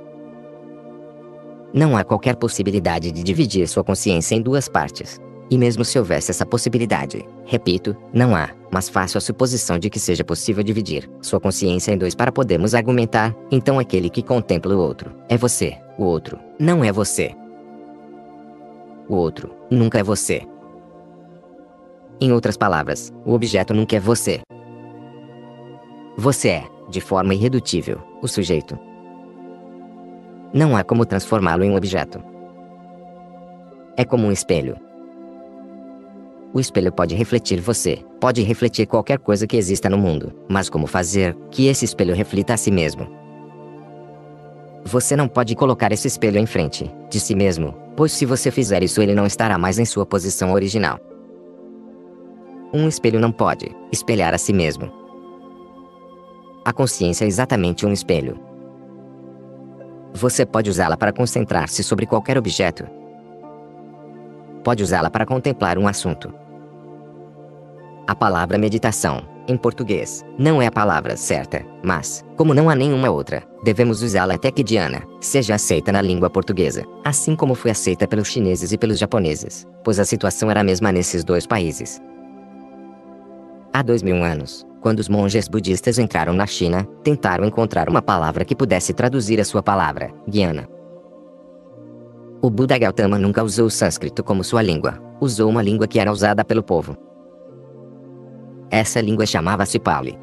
Não 1.71 1.95
há 1.95 2.03
qualquer 2.03 2.35
possibilidade 2.35 3.11
de 3.11 3.23
dividir 3.23 3.67
sua 3.67 3.83
consciência 3.83 4.35
em 4.35 4.41
duas 4.41 4.67
partes. 4.67 5.19
E 5.49 5.57
mesmo 5.57 5.85
se 5.85 5.99
houvesse 5.99 6.31
essa 6.31 6.45
possibilidade, 6.45 7.23
repito, 7.45 7.95
não 8.11 8.35
há, 8.35 8.49
mas 8.71 8.89
faço 8.89 9.17
a 9.17 9.21
suposição 9.21 9.77
de 9.77 9.89
que 9.89 9.99
seja 9.99 10.23
possível 10.23 10.63
dividir 10.63 11.07
sua 11.21 11.39
consciência 11.39 11.91
em 11.91 11.97
dois 11.97 12.15
para 12.15 12.31
podermos 12.31 12.73
argumentar, 12.73 13.35
então 13.51 13.77
aquele 13.77 14.09
que 14.09 14.23
contempla 14.23 14.75
o 14.75 14.79
outro 14.79 15.11
é 15.29 15.37
você, 15.37 15.77
o 15.99 16.03
outro 16.05 16.39
não 16.59 16.83
é 16.83 16.91
você. 16.91 17.35
O 19.07 19.15
outro 19.15 19.53
nunca 19.69 19.99
é 19.99 20.03
você. 20.03 20.41
Em 22.21 22.31
outras 22.31 22.55
palavras, 22.55 23.11
o 23.25 23.33
objeto 23.33 23.73
nunca 23.73 23.95
é 23.95 23.99
você. 23.99 24.41
Você 26.17 26.49
é, 26.49 26.63
de 26.89 27.01
forma 27.01 27.33
irredutível, 27.33 27.99
o 28.21 28.27
sujeito. 28.27 28.77
Não 30.53 30.77
há 30.77 30.83
como 30.83 31.05
transformá-lo 31.05 31.63
em 31.63 31.71
um 31.71 31.75
objeto. 31.75 32.23
É 33.97 34.05
como 34.05 34.27
um 34.27 34.31
espelho. 34.31 34.77
O 36.53 36.59
espelho 36.59 36.91
pode 36.91 37.15
refletir 37.15 37.59
você, 37.59 38.05
pode 38.19 38.43
refletir 38.43 38.85
qualquer 38.85 39.17
coisa 39.17 39.47
que 39.47 39.57
exista 39.57 39.89
no 39.89 39.97
mundo, 39.97 40.31
mas 40.47 40.69
como 40.69 40.85
fazer 40.85 41.35
que 41.49 41.65
esse 41.65 41.83
espelho 41.83 42.13
reflita 42.13 42.53
a 42.53 42.57
si 42.57 42.69
mesmo? 42.69 43.07
Você 44.85 45.15
não 45.15 45.27
pode 45.27 45.55
colocar 45.55 45.91
esse 45.91 46.07
espelho 46.07 46.37
em 46.37 46.45
frente 46.45 46.91
de 47.09 47.19
si 47.19 47.33
mesmo, 47.33 47.73
pois 47.95 48.11
se 48.11 48.25
você 48.25 48.51
fizer 48.51 48.83
isso 48.83 49.01
ele 49.01 49.15
não 49.15 49.25
estará 49.25 49.57
mais 49.57 49.79
em 49.79 49.85
sua 49.85 50.05
posição 50.05 50.53
original. 50.53 50.99
Um 52.75 52.87
espelho 52.87 53.19
não 53.19 53.31
pode 53.31 53.69
espelhar 53.91 54.33
a 54.33 54.37
si 54.39 54.51
mesmo. 54.51 54.91
A 56.65 56.73
consciência 56.73 57.23
é 57.23 57.27
exatamente 57.27 57.85
um 57.85 57.93
espelho. 57.93 58.39
Você 60.11 60.43
pode 60.43 60.71
usá-la 60.71 60.97
para 60.97 61.13
concentrar-se 61.13 61.83
sobre 61.83 62.07
qualquer 62.07 62.35
objeto. 62.35 62.87
Pode 64.63 64.81
usá-la 64.81 65.11
para 65.11 65.23
contemplar 65.23 65.77
um 65.77 65.87
assunto. 65.87 66.33
A 68.07 68.15
palavra 68.15 68.57
meditação, 68.57 69.21
em 69.47 69.55
português, 69.55 70.25
não 70.39 70.59
é 70.59 70.65
a 70.65 70.71
palavra 70.71 71.15
certa, 71.15 71.63
mas, 71.83 72.25
como 72.35 72.55
não 72.55 72.71
há 72.71 72.75
nenhuma 72.75 73.11
outra, 73.11 73.43
devemos 73.63 74.01
usá-la 74.01 74.33
até 74.33 74.49
que 74.49 74.63
Diana 74.63 75.03
seja 75.21 75.53
aceita 75.53 75.91
na 75.91 76.01
língua 76.01 76.27
portuguesa, 76.27 76.83
assim 77.05 77.35
como 77.35 77.53
foi 77.53 77.69
aceita 77.69 78.07
pelos 78.07 78.29
chineses 78.29 78.71
e 78.71 78.79
pelos 78.79 78.97
japoneses, 78.97 79.67
pois 79.83 79.99
a 79.99 80.05
situação 80.05 80.49
era 80.49 80.61
a 80.61 80.63
mesma 80.63 80.91
nesses 80.91 81.23
dois 81.23 81.45
países. 81.45 82.01
Há 83.75 83.81
dois 83.81 84.03
mil 84.03 84.23
anos, 84.23 84.63
quando 84.81 84.99
os 84.99 85.09
monges 85.09 85.47
budistas 85.47 85.97
entraram 85.97 86.31
na 86.31 86.45
China, 86.45 86.87
tentaram 87.03 87.43
encontrar 87.43 87.89
uma 87.89 88.03
palavra 88.03 88.45
que 88.45 88.55
pudesse 88.55 88.93
traduzir 88.93 89.39
a 89.41 89.43
sua 89.43 89.63
palavra, 89.63 90.11
Guiana. 90.29 90.67
O 92.39 92.51
Buda 92.51 92.77
Gautama 92.77 93.17
nunca 93.17 93.43
usou 93.43 93.65
o 93.65 93.71
sânscrito 93.71 94.23
como 94.23 94.43
sua 94.43 94.61
língua, 94.61 95.01
usou 95.19 95.49
uma 95.49 95.63
língua 95.63 95.87
que 95.87 95.99
era 95.99 96.11
usada 96.11 96.45
pelo 96.45 96.61
povo. 96.61 96.95
Essa 98.69 99.01
língua 99.01 99.25
chamava-se 99.25 99.79
Pali. 99.79 100.19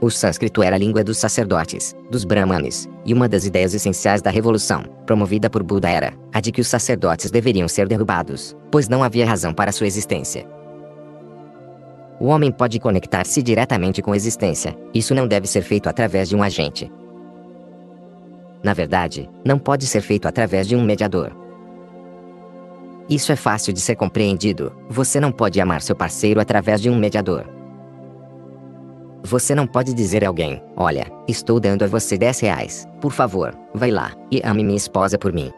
O 0.00 0.10
sânscrito 0.10 0.62
era 0.62 0.76
a 0.76 0.78
língua 0.78 1.04
dos 1.04 1.18
sacerdotes, 1.18 1.94
dos 2.10 2.24
brahmanes, 2.24 2.88
e 3.04 3.12
uma 3.12 3.28
das 3.28 3.44
ideias 3.44 3.74
essenciais 3.74 4.22
da 4.22 4.30
revolução, 4.30 4.84
promovida 5.04 5.50
por 5.50 5.62
Buda 5.62 5.90
era 5.90 6.14
a 6.32 6.40
de 6.40 6.50
que 6.50 6.62
os 6.62 6.68
sacerdotes 6.68 7.30
deveriam 7.30 7.68
ser 7.68 7.86
derrubados, 7.86 8.56
pois 8.70 8.88
não 8.88 9.02
havia 9.02 9.26
razão 9.26 9.52
para 9.52 9.70
sua 9.70 9.86
existência. 9.86 10.53
O 12.20 12.26
homem 12.26 12.50
pode 12.52 12.78
conectar-se 12.78 13.42
diretamente 13.42 14.00
com 14.00 14.12
a 14.12 14.16
existência, 14.16 14.76
isso 14.94 15.14
não 15.14 15.26
deve 15.26 15.46
ser 15.46 15.62
feito 15.62 15.88
através 15.88 16.28
de 16.28 16.36
um 16.36 16.42
agente. 16.42 16.90
Na 18.62 18.72
verdade, 18.72 19.28
não 19.44 19.58
pode 19.58 19.86
ser 19.86 20.00
feito 20.00 20.26
através 20.26 20.66
de 20.66 20.74
um 20.74 20.82
mediador. 20.82 21.32
Isso 23.08 23.30
é 23.30 23.36
fácil 23.36 23.72
de 23.72 23.80
ser 23.80 23.96
compreendido. 23.96 24.72
Você 24.88 25.20
não 25.20 25.30
pode 25.30 25.60
amar 25.60 25.82
seu 25.82 25.94
parceiro 25.94 26.40
através 26.40 26.80
de 26.80 26.88
um 26.88 26.96
mediador. 26.96 27.44
Você 29.22 29.54
não 29.54 29.66
pode 29.66 29.92
dizer 29.92 30.24
a 30.24 30.28
alguém: 30.28 30.62
Olha, 30.76 31.10
estou 31.28 31.60
dando 31.60 31.84
a 31.84 31.86
você 31.86 32.16
10 32.16 32.40
reais. 32.40 32.88
Por 33.00 33.12
favor, 33.12 33.54
vai 33.74 33.90
lá 33.90 34.12
e 34.30 34.40
ame 34.42 34.64
minha 34.64 34.76
esposa 34.76 35.18
por 35.18 35.32
mim. 35.32 35.50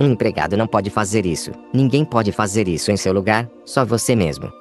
Um 0.00 0.10
empregado 0.10 0.56
não 0.56 0.66
pode 0.66 0.90
fazer 0.90 1.24
isso. 1.24 1.50
Ninguém 1.72 2.04
pode 2.04 2.30
fazer 2.30 2.68
isso 2.68 2.92
em 2.92 2.96
seu 2.96 3.12
lugar, 3.12 3.48
só 3.64 3.84
você 3.84 4.14
mesmo. 4.14 4.52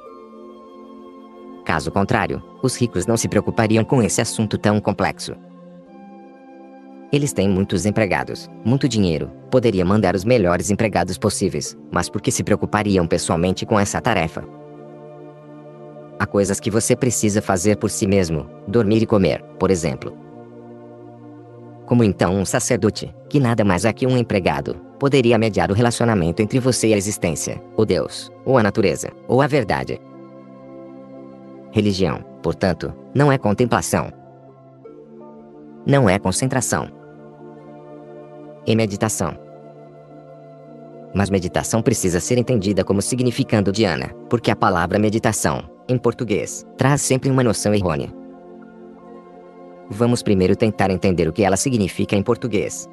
Caso 1.64 1.92
contrário, 1.92 2.44
os 2.62 2.76
ricos 2.76 3.06
não 3.06 3.16
se 3.16 3.28
preocupariam 3.28 3.84
com 3.84 4.04
esse 4.04 4.22
assunto 4.22 4.58
tão 4.58 4.80
complexo. 4.82 5.36
Eles 7.12 7.32
têm 7.32 7.48
muitos 7.48 7.86
empregados, 7.86 8.50
muito 8.66 8.90
dinheiro, 8.90 9.32
poderia 9.52 9.86
mandar 9.86 10.16
os 10.16 10.26
melhores 10.26 10.72
empregados 10.72 11.18
possíveis, 11.18 11.78
mas 11.92 12.10
por 12.10 12.22
que 12.22 12.32
se 12.32 12.44
preocupariam 12.44 13.06
pessoalmente 13.06 13.66
com 13.66 13.80
essa 13.80 14.02
tarefa? 14.02 14.44
Há 16.20 16.26
coisas 16.26 16.60
que 16.60 16.72
você 16.72 16.96
precisa 16.96 17.42
fazer 17.42 17.78
por 17.78 17.90
si 17.90 18.08
mesmo, 18.08 18.50
dormir 18.68 19.04
e 19.04 19.06
comer, 19.06 19.44
por 19.60 19.70
exemplo. 19.70 20.18
Como 21.86 22.04
então 22.04 22.36
um 22.36 22.46
sacerdote, 22.46 23.14
que 23.30 23.40
nada 23.40 23.64
mais 23.64 23.86
é 23.86 23.94
que 23.94 24.08
um 24.08 24.18
empregado, 24.18 24.76
poderia 25.00 25.38
mediar 25.38 25.70
o 25.70 25.74
relacionamento 25.76 26.42
entre 26.42 26.60
você 26.60 26.88
e 26.88 26.94
a 26.94 26.98
existência, 26.98 27.62
ou 27.78 27.86
Deus, 27.86 28.32
ou 28.46 28.58
a 28.58 28.64
natureza, 28.64 29.12
ou 29.28 29.42
a 29.42 29.48
verdade? 29.48 30.00
Religião, 31.74 32.24
portanto, 32.44 32.94
não 33.16 33.32
é 33.32 33.38
contemplação. 33.40 34.12
Não 35.88 36.08
é 36.08 36.20
concentração 36.20 36.88
e 38.68 38.76
meditação. 38.76 39.36
Mas 41.16 41.32
meditação 41.32 41.82
precisa 41.82 42.20
ser 42.20 42.38
entendida 42.38 42.84
como 42.84 43.02
significando 43.02 43.72
Diana, 43.72 44.10
porque 44.30 44.52
a 44.52 44.56
palavra 44.56 45.00
meditação, 45.00 45.64
em 45.90 45.98
português, 45.98 46.64
traz 46.78 47.02
sempre 47.02 47.32
uma 47.32 47.44
noção 47.44 47.74
errônea. 47.74 48.14
Vamos 49.90 50.22
primeiro 50.22 50.56
tentar 50.56 50.92
entender 50.92 51.28
o 51.28 51.34
que 51.34 51.44
ela 51.44 51.58
significa 51.58 52.16
em 52.16 52.22
português. 52.22 52.88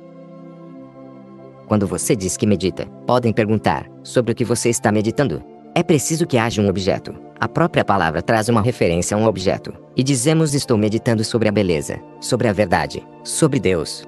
Quando 1.68 1.86
você 1.86 2.16
diz 2.16 2.34
que 2.34 2.46
medita, 2.46 2.86
podem 3.06 3.30
perguntar 3.30 3.90
sobre 4.02 4.32
o 4.32 4.34
que 4.34 4.44
você 4.44 4.70
está 4.70 4.90
meditando. 4.90 5.49
É 5.74 5.82
preciso 5.82 6.26
que 6.26 6.38
haja 6.38 6.60
um 6.60 6.68
objeto. 6.68 7.14
A 7.38 7.48
própria 7.48 7.84
palavra 7.84 8.20
traz 8.20 8.48
uma 8.48 8.60
referência 8.60 9.16
a 9.16 9.20
um 9.20 9.26
objeto. 9.26 9.72
E 9.96 10.02
dizemos 10.02 10.54
estou 10.54 10.76
meditando 10.76 11.24
sobre 11.24 11.48
a 11.48 11.52
beleza, 11.52 12.00
sobre 12.20 12.48
a 12.48 12.52
verdade, 12.52 13.06
sobre 13.24 13.58
Deus, 13.58 14.04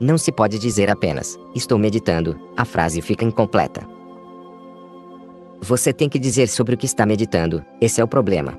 não 0.00 0.16
se 0.16 0.32
pode 0.32 0.58
dizer 0.58 0.88
apenas, 0.88 1.38
estou 1.54 1.78
meditando, 1.78 2.40
a 2.56 2.64
frase 2.64 3.02
fica 3.02 3.22
incompleta. 3.22 3.86
Você 5.60 5.92
tem 5.92 6.08
que 6.08 6.18
dizer 6.18 6.48
sobre 6.48 6.74
o 6.74 6.78
que 6.78 6.86
está 6.86 7.04
meditando, 7.04 7.62
esse 7.78 8.00
é 8.00 8.04
o 8.04 8.08
problema. 8.08 8.58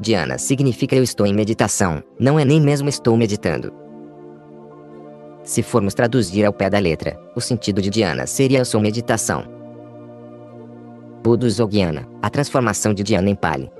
Diana 0.00 0.38
significa 0.38 0.96
eu 0.96 1.02
estou 1.02 1.26
em 1.26 1.34
meditação, 1.34 2.02
não 2.18 2.38
é 2.38 2.46
nem 2.46 2.58
mesmo 2.58 2.88
estou 2.88 3.14
meditando. 3.14 3.70
Se 5.48 5.62
formos 5.62 5.94
traduzir 5.94 6.44
ao 6.44 6.52
pé 6.52 6.68
da 6.68 6.78
letra, 6.78 7.18
o 7.34 7.40
sentido 7.40 7.80
de 7.80 7.88
Diana 7.88 8.26
seria 8.26 8.58
eu 8.58 8.66
sou 8.66 8.82
meditação. 8.82 9.44
Budos 11.24 11.58
ou 11.58 11.66
Guiana, 11.66 12.06
a 12.20 12.28
transformação 12.28 12.92
de 12.92 13.02
Diana 13.02 13.30
em 13.30 13.34
Pali. 13.34 13.72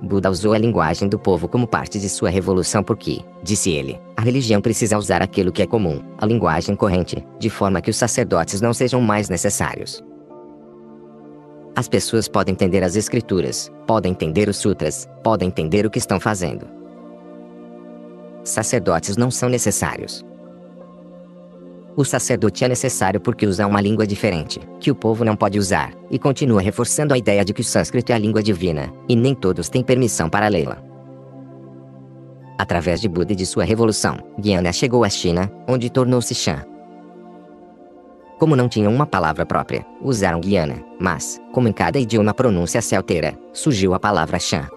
Buda 0.00 0.30
usou 0.30 0.52
a 0.52 0.58
linguagem 0.58 1.08
do 1.08 1.18
povo 1.18 1.48
como 1.48 1.66
parte 1.66 1.98
de 1.98 2.08
sua 2.08 2.30
revolução 2.30 2.84
porque, 2.84 3.18
disse 3.42 3.72
ele, 3.72 4.00
a 4.16 4.22
religião 4.22 4.60
precisa 4.60 4.96
usar 4.96 5.22
aquilo 5.22 5.50
que 5.50 5.62
é 5.62 5.66
comum, 5.66 6.00
a 6.18 6.24
linguagem 6.24 6.76
corrente, 6.76 7.26
de 7.40 7.50
forma 7.50 7.80
que 7.80 7.90
os 7.90 7.96
sacerdotes 7.96 8.60
não 8.60 8.72
sejam 8.72 9.00
mais 9.00 9.28
necessários. 9.28 10.04
As 11.74 11.88
pessoas 11.88 12.28
podem 12.28 12.52
entender 12.52 12.84
as 12.84 12.94
escrituras, 12.94 13.72
podem 13.88 14.12
entender 14.12 14.48
os 14.48 14.56
sutras, 14.56 15.08
podem 15.24 15.48
entender 15.48 15.84
o 15.84 15.90
que 15.90 15.98
estão 15.98 16.20
fazendo. 16.20 16.75
Sacerdotes 18.46 19.16
não 19.16 19.28
são 19.28 19.48
necessários. 19.48 20.24
O 21.96 22.04
sacerdote 22.04 22.64
é 22.64 22.68
necessário 22.68 23.20
porque 23.20 23.44
usa 23.44 23.66
uma 23.66 23.80
língua 23.80 24.06
diferente, 24.06 24.60
que 24.78 24.88
o 24.88 24.94
povo 24.94 25.24
não 25.24 25.34
pode 25.34 25.58
usar, 25.58 25.92
e 26.10 26.16
continua 26.16 26.60
reforçando 26.60 27.12
a 27.12 27.18
ideia 27.18 27.44
de 27.44 27.52
que 27.52 27.60
o 27.60 27.64
sânscrito 27.64 28.12
é 28.12 28.14
a 28.14 28.18
língua 28.18 28.44
divina, 28.44 28.92
e 29.08 29.16
nem 29.16 29.34
todos 29.34 29.68
têm 29.68 29.82
permissão 29.82 30.30
para 30.30 30.46
lê-la. 30.46 30.78
Através 32.56 33.00
de 33.00 33.08
Buda 33.08 33.32
e 33.32 33.36
de 33.36 33.44
sua 33.44 33.64
revolução, 33.64 34.16
Guiana 34.38 34.72
chegou 34.72 35.02
à 35.02 35.08
China, 35.08 35.50
onde 35.66 35.90
tornou-se 35.90 36.32
Shan. 36.32 36.64
Como 38.38 38.54
não 38.54 38.68
tinham 38.68 38.94
uma 38.94 39.06
palavra 39.06 39.44
própria, 39.44 39.84
usaram 40.00 40.40
Guiana, 40.40 40.84
mas, 41.00 41.40
como 41.52 41.66
em 41.66 41.72
cada 41.72 41.98
idioma 41.98 42.30
a 42.30 42.34
pronúncia 42.34 42.80
se 42.80 42.94
altera, 42.94 43.36
surgiu 43.52 43.92
a 43.92 43.98
palavra 43.98 44.38
Shan. 44.38 44.68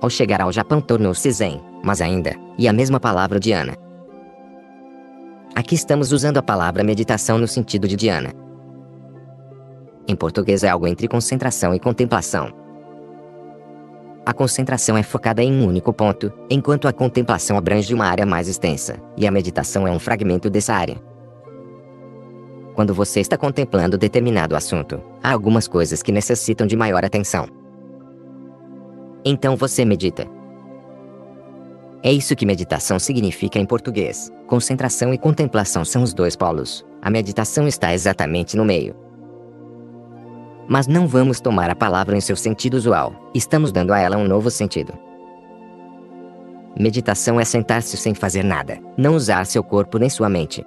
Ao 0.00 0.10
chegar 0.10 0.40
ao 0.40 0.50
Japão 0.50 0.80
tornou-se 0.80 1.30
Zen, 1.30 1.60
mas 1.84 2.00
ainda, 2.00 2.34
e 2.58 2.68
a 2.68 2.72
mesma 2.72 3.00
palavra 3.00 3.40
Diana, 3.40 3.74
Aqui 5.54 5.74
estamos 5.74 6.12
usando 6.12 6.38
a 6.38 6.42
palavra 6.42 6.82
meditação 6.82 7.36
no 7.36 7.46
sentido 7.46 7.86
de 7.86 7.94
Diana. 7.94 8.32
Em 10.08 10.16
português 10.16 10.64
é 10.64 10.68
algo 10.70 10.86
entre 10.86 11.06
concentração 11.06 11.74
e 11.74 11.78
contemplação. 11.78 12.50
A 14.24 14.32
concentração 14.32 14.96
é 14.96 15.02
focada 15.02 15.42
em 15.42 15.52
um 15.52 15.66
único 15.66 15.92
ponto, 15.92 16.32
enquanto 16.48 16.88
a 16.88 16.92
contemplação 16.92 17.58
abrange 17.58 17.92
uma 17.92 18.06
área 18.06 18.24
mais 18.24 18.48
extensa, 18.48 18.96
e 19.14 19.26
a 19.26 19.30
meditação 19.30 19.86
é 19.86 19.90
um 19.90 19.98
fragmento 19.98 20.48
dessa 20.48 20.72
área. 20.72 20.96
Quando 22.74 22.94
você 22.94 23.20
está 23.20 23.36
contemplando 23.36 23.98
determinado 23.98 24.56
assunto, 24.56 25.02
há 25.22 25.32
algumas 25.32 25.68
coisas 25.68 26.02
que 26.02 26.10
necessitam 26.10 26.66
de 26.66 26.76
maior 26.76 27.04
atenção. 27.04 27.46
Então 29.22 29.54
você 29.54 29.84
medita, 29.84 30.26
é 32.04 32.12
isso 32.12 32.34
que 32.34 32.44
meditação 32.44 32.98
significa 32.98 33.60
em 33.60 33.64
português. 33.64 34.28
Concentração 34.48 35.14
e 35.14 35.18
contemplação 35.18 35.84
são 35.84 36.02
os 36.02 36.12
dois 36.12 36.34
polos. 36.34 36.84
A 37.00 37.08
meditação 37.08 37.68
está 37.68 37.94
exatamente 37.94 38.56
no 38.56 38.64
meio. 38.64 38.96
Mas 40.68 40.88
não 40.88 41.06
vamos 41.06 41.40
tomar 41.40 41.70
a 41.70 41.76
palavra 41.76 42.16
em 42.16 42.20
seu 42.20 42.34
sentido 42.34 42.74
usual, 42.74 43.14
estamos 43.32 43.70
dando 43.70 43.92
a 43.92 44.00
ela 44.00 44.16
um 44.16 44.26
novo 44.26 44.50
sentido. 44.50 44.92
Meditação 46.76 47.38
é 47.38 47.44
sentar-se 47.44 47.96
sem 47.96 48.14
fazer 48.14 48.42
nada, 48.42 48.80
não 48.96 49.14
usar 49.14 49.46
seu 49.46 49.62
corpo 49.62 49.98
nem 49.98 50.10
sua 50.10 50.28
mente. 50.28 50.64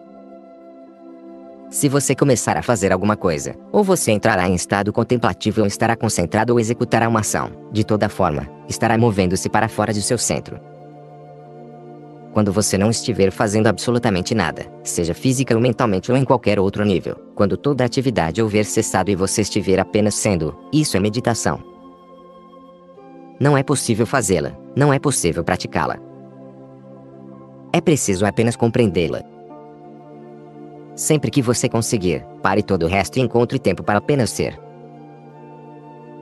Se 1.69 1.89
você 1.89 2.15
começar 2.15 2.55
a 2.55 2.61
fazer 2.61 2.93
alguma 2.93 3.17
coisa, 3.17 3.55
ou 3.73 3.83
você 3.83 4.11
entrará 4.11 4.47
em 4.47 4.53
estado 4.53 4.93
contemplativo 4.93 5.61
ou 5.61 5.67
estará 5.67 5.97
concentrado 5.97 6.53
ou 6.53 6.59
executará 6.59 7.09
uma 7.09 7.21
ação, 7.21 7.51
de 7.71 7.83
toda 7.83 8.07
forma, 8.07 8.47
estará 8.69 8.97
movendo-se 8.97 9.49
para 9.49 9.67
fora 9.67 9.91
de 9.91 10.01
seu 10.01 10.17
centro. 10.17 10.74
Quando 12.35 12.51
você 12.51 12.77
não 12.77 12.89
estiver 12.89 13.31
fazendo 13.31 13.67
absolutamente 13.67 14.35
nada, 14.35 14.65
seja 14.83 15.13
física 15.13 15.55
ou 15.55 15.61
mentalmente 15.61 16.11
ou 16.11 16.17
em 16.17 16.25
qualquer 16.25 16.59
outro 16.59 16.83
nível, 16.83 17.15
quando 17.33 17.55
toda 17.55 17.85
atividade 17.85 18.41
houver 18.41 18.65
cessado 18.65 19.09
e 19.09 19.15
você 19.15 19.39
estiver 19.39 19.79
apenas 19.79 20.15
sendo, 20.15 20.53
isso 20.69 20.97
é 20.97 20.99
meditação. 20.99 21.63
Não 23.39 23.57
é 23.57 23.63
possível 23.63 24.05
fazê-la, 24.05 24.51
não 24.75 24.91
é 24.91 24.99
possível 24.99 25.45
praticá-la. 25.45 25.97
É 27.71 27.79
preciso 27.79 28.25
apenas 28.25 28.57
compreendê-la. 28.57 29.23
Sempre 30.93 31.31
que 31.31 31.41
você 31.41 31.69
conseguir, 31.69 32.25
pare 32.43 32.61
todo 32.61 32.83
o 32.83 32.89
resto 32.89 33.15
e 33.15 33.21
encontre 33.21 33.57
tempo 33.57 33.81
para 33.81 33.99
apenas 33.99 34.29
ser. 34.29 34.59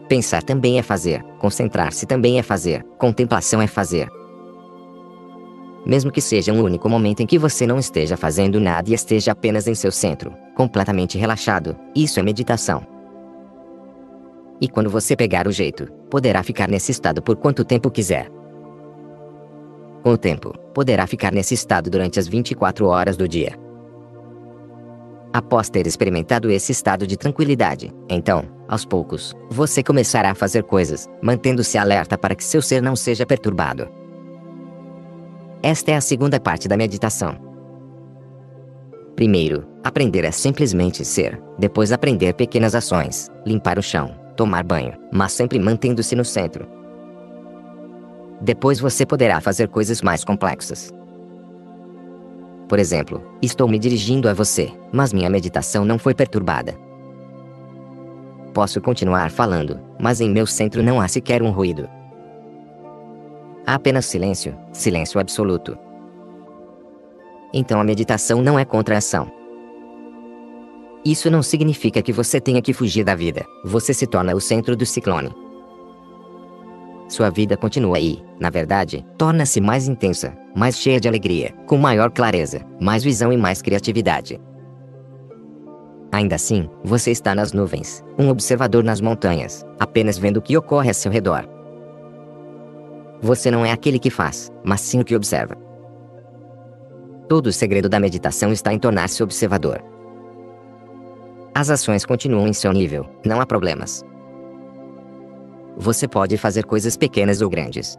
Pensar 0.07 0.43
também 0.43 0.77
é 0.77 0.83
fazer, 0.83 1.23
concentrar-se 1.39 2.05
também 2.05 2.37
é 2.37 2.43
fazer, 2.43 2.85
contemplação 2.99 3.59
é 3.59 3.65
fazer. 3.65 4.07
Mesmo 5.85 6.11
que 6.11 6.21
seja 6.21 6.53
um 6.53 6.63
único 6.63 6.87
momento 6.87 7.21
em 7.21 7.25
que 7.25 7.37
você 7.37 7.67
não 7.67 7.77
esteja 7.77 8.15
fazendo 8.15 8.59
nada 8.59 8.89
e 8.89 8.93
esteja 8.93 9.33
apenas 9.33 9.67
em 9.67 9.75
seu 9.75 9.91
centro, 9.91 10.33
completamente 10.55 11.17
relaxado, 11.17 11.75
isso 11.93 12.19
é 12.19 12.23
meditação. 12.23 12.85
E 14.61 14.67
quando 14.67 14.89
você 14.89 15.15
pegar 15.15 15.45
o 15.47 15.51
jeito, 15.51 15.91
poderá 16.09 16.41
ficar 16.41 16.69
nesse 16.69 16.91
estado 16.91 17.21
por 17.21 17.35
quanto 17.35 17.65
tempo 17.65 17.91
quiser. 17.91 18.29
Com 20.01 20.11
o 20.11 20.17
tempo, 20.17 20.57
poderá 20.73 21.05
ficar 21.05 21.33
nesse 21.33 21.53
estado 21.53 21.89
durante 21.89 22.19
as 22.19 22.27
24 22.27 22.85
horas 22.87 23.17
do 23.17 23.27
dia. 23.27 23.57
Após 25.33 25.69
ter 25.69 25.87
experimentado 25.87 26.49
esse 26.51 26.71
estado 26.71 27.07
de 27.07 27.17
tranquilidade, 27.17 27.91
então, 28.07 28.43
aos 28.67 28.85
poucos, 28.85 29.33
você 29.49 29.81
começará 29.81 30.31
a 30.31 30.35
fazer 30.35 30.63
coisas, 30.63 31.09
mantendo-se 31.21 31.77
alerta 31.77 32.17
para 32.17 32.35
que 32.35 32.43
seu 32.43 32.61
ser 32.61 32.81
não 32.81 32.95
seja 32.95 33.25
perturbado. 33.25 34.02
Esta 35.65 35.91
é 35.91 35.95
a 35.95 36.01
segunda 36.01 36.41
parte 36.41 36.67
da 36.67 36.75
meditação. 36.75 37.37
Primeiro, 39.15 39.65
aprender 39.81 40.25
é 40.25 40.31
simplesmente 40.31 41.05
ser, 41.05 41.41
depois 41.57 41.93
aprender 41.93 42.33
pequenas 42.33 42.75
ações, 42.75 43.31
limpar 43.45 43.79
o 43.79 43.81
chão, 43.81 44.13
tomar 44.35 44.65
banho, 44.65 44.91
mas 45.09 45.31
sempre 45.31 45.57
mantendo-se 45.57 46.17
no 46.17 46.25
centro. 46.25 46.67
Depois 48.41 48.77
você 48.77 49.05
poderá 49.05 49.39
fazer 49.39 49.69
coisas 49.69 50.01
mais 50.01 50.25
complexas. 50.25 50.91
Por 52.67 52.77
exemplo, 52.77 53.23
estou 53.41 53.65
me 53.65 53.79
dirigindo 53.79 54.27
a 54.27 54.33
você, 54.33 54.69
mas 54.91 55.13
minha 55.13 55.29
meditação 55.29 55.85
não 55.85 55.97
foi 55.97 56.13
perturbada. 56.13 56.75
Posso 58.53 58.81
continuar 58.81 59.31
falando, 59.31 59.79
mas 59.97 60.19
em 60.19 60.29
meu 60.29 60.45
centro 60.45 60.83
não 60.83 60.99
há 60.99 61.07
sequer 61.07 61.41
um 61.41 61.51
ruído. 61.51 61.87
Há 63.65 63.75
apenas 63.75 64.05
silêncio, 64.05 64.57
silêncio 64.71 65.19
absoluto. 65.19 65.77
Então 67.53 67.79
a 67.79 67.83
meditação 67.83 68.41
não 68.41 68.59
é 68.59 68.65
contra 68.65 68.95
a 68.95 68.97
ação. 68.97 69.31
Isso 71.05 71.29
não 71.29 71.43
significa 71.43 72.01
que 72.01 72.11
você 72.11 72.39
tenha 72.41 72.61
que 72.61 72.73
fugir 72.73 73.03
da 73.03 73.15
vida. 73.15 73.45
Você 73.63 73.93
se 73.93 74.07
torna 74.07 74.35
o 74.35 74.41
centro 74.41 74.75
do 74.75 74.85
ciclone. 74.85 75.33
Sua 77.07 77.29
vida 77.29 77.55
continua 77.55 77.97
aí, 77.97 78.23
na 78.39 78.49
verdade, 78.49 79.05
torna-se 79.17 79.61
mais 79.61 79.87
intensa, 79.87 80.35
mais 80.55 80.77
cheia 80.77 80.99
de 80.99 81.07
alegria, 81.07 81.53
com 81.67 81.77
maior 81.77 82.09
clareza, 82.09 82.65
mais 82.81 83.03
visão 83.03 83.31
e 83.31 83.37
mais 83.37 83.61
criatividade. 83.61 84.41
Ainda 86.11 86.35
assim, 86.35 86.69
você 86.83 87.11
está 87.11 87.35
nas 87.35 87.53
nuvens, 87.53 88.03
um 88.17 88.29
observador 88.29 88.83
nas 88.83 89.01
montanhas, 89.01 89.65
apenas 89.79 90.17
vendo 90.17 90.37
o 90.37 90.41
que 90.41 90.57
ocorre 90.57 90.89
a 90.89 90.93
seu 90.93 91.11
redor. 91.11 91.52
Você 93.23 93.49
não 93.49 93.65
é 93.65 93.71
aquele 93.71 93.99
que 93.99 94.09
faz, 94.09 94.51
mas 94.65 94.81
sim 94.81 94.99
o 94.99 95.05
que 95.05 95.15
observa. 95.15 95.55
Todo 97.29 97.47
o 97.47 97.53
segredo 97.53 97.87
da 97.87 97.97
meditação 97.97 98.51
está 98.51 98.73
em 98.73 98.77
tornar-se 98.77 99.23
observador. 99.23 99.81
As 101.55 101.69
ações 101.69 102.05
continuam 102.05 102.49
em 102.49 102.51
seu 102.51 102.73
nível, 102.73 103.05
não 103.25 103.39
há 103.39 103.45
problemas. 103.45 104.03
Você 105.77 106.05
pode 106.05 106.35
fazer 106.35 106.65
coisas 106.65 106.97
pequenas 106.97 107.41
ou 107.41 107.49
grandes. 107.49 107.97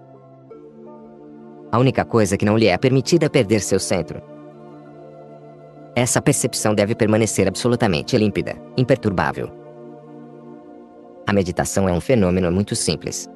A 1.72 1.78
única 1.78 2.04
coisa 2.04 2.36
que 2.36 2.44
não 2.44 2.58
lhe 2.58 2.66
é 2.66 2.76
permitida 2.76 3.24
é 3.24 3.28
perder 3.30 3.60
seu 3.60 3.80
centro. 3.80 4.20
Essa 5.96 6.20
percepção 6.20 6.74
deve 6.74 6.94
permanecer 6.94 7.48
absolutamente 7.48 8.14
límpida, 8.18 8.60
imperturbável. 8.76 9.50
A 11.26 11.32
meditação 11.32 11.88
é 11.88 11.92
um 11.92 12.00
fenômeno 12.00 12.52
muito 12.52 12.76
simples. 12.76 13.26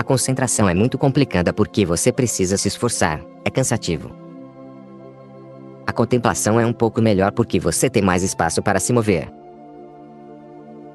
A 0.00 0.02
concentração 0.02 0.66
é 0.66 0.72
muito 0.72 0.96
complicada 0.96 1.52
porque 1.52 1.84
você 1.84 2.10
precisa 2.10 2.56
se 2.56 2.68
esforçar, 2.68 3.22
é 3.44 3.50
cansativo. 3.50 4.10
A 5.86 5.92
contemplação 5.92 6.58
é 6.58 6.64
um 6.64 6.72
pouco 6.72 7.02
melhor 7.02 7.32
porque 7.32 7.60
você 7.60 7.90
tem 7.90 8.02
mais 8.02 8.22
espaço 8.22 8.62
para 8.62 8.80
se 8.80 8.94
mover. 8.94 9.30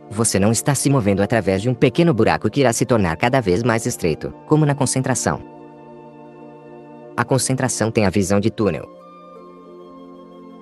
Você 0.09 0.39
não 0.39 0.51
está 0.51 0.73
se 0.73 0.89
movendo 0.89 1.21
através 1.21 1.61
de 1.61 1.69
um 1.69 1.75
pequeno 1.75 2.15
buraco 2.15 2.49
que 2.49 2.61
irá 2.61 2.73
se 2.73 2.83
tornar 2.83 3.15
cada 3.15 3.39
vez 3.39 3.61
mais 3.61 3.85
estreito, 3.85 4.33
como 4.47 4.65
na 4.65 4.73
concentração. 4.73 5.39
A 7.15 7.23
concentração 7.23 7.91
tem 7.91 8.07
a 8.07 8.09
visão 8.09 8.39
de 8.39 8.49
túnel. 8.49 8.89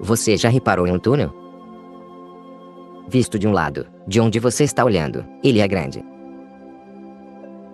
Você 0.01 0.36
já 0.36 0.49
reparou 0.49 0.86
em 0.86 0.91
um 0.91 0.99
túnel? 0.99 1.34
Visto 3.08 3.39
de 3.39 3.47
um 3.47 3.53
lado, 3.53 3.88
de 4.06 4.19
onde 4.19 4.38
você 4.38 4.65
está 4.65 4.84
olhando, 4.84 5.23
ele 5.41 5.62
é 5.62 5.67
grande. 5.69 6.03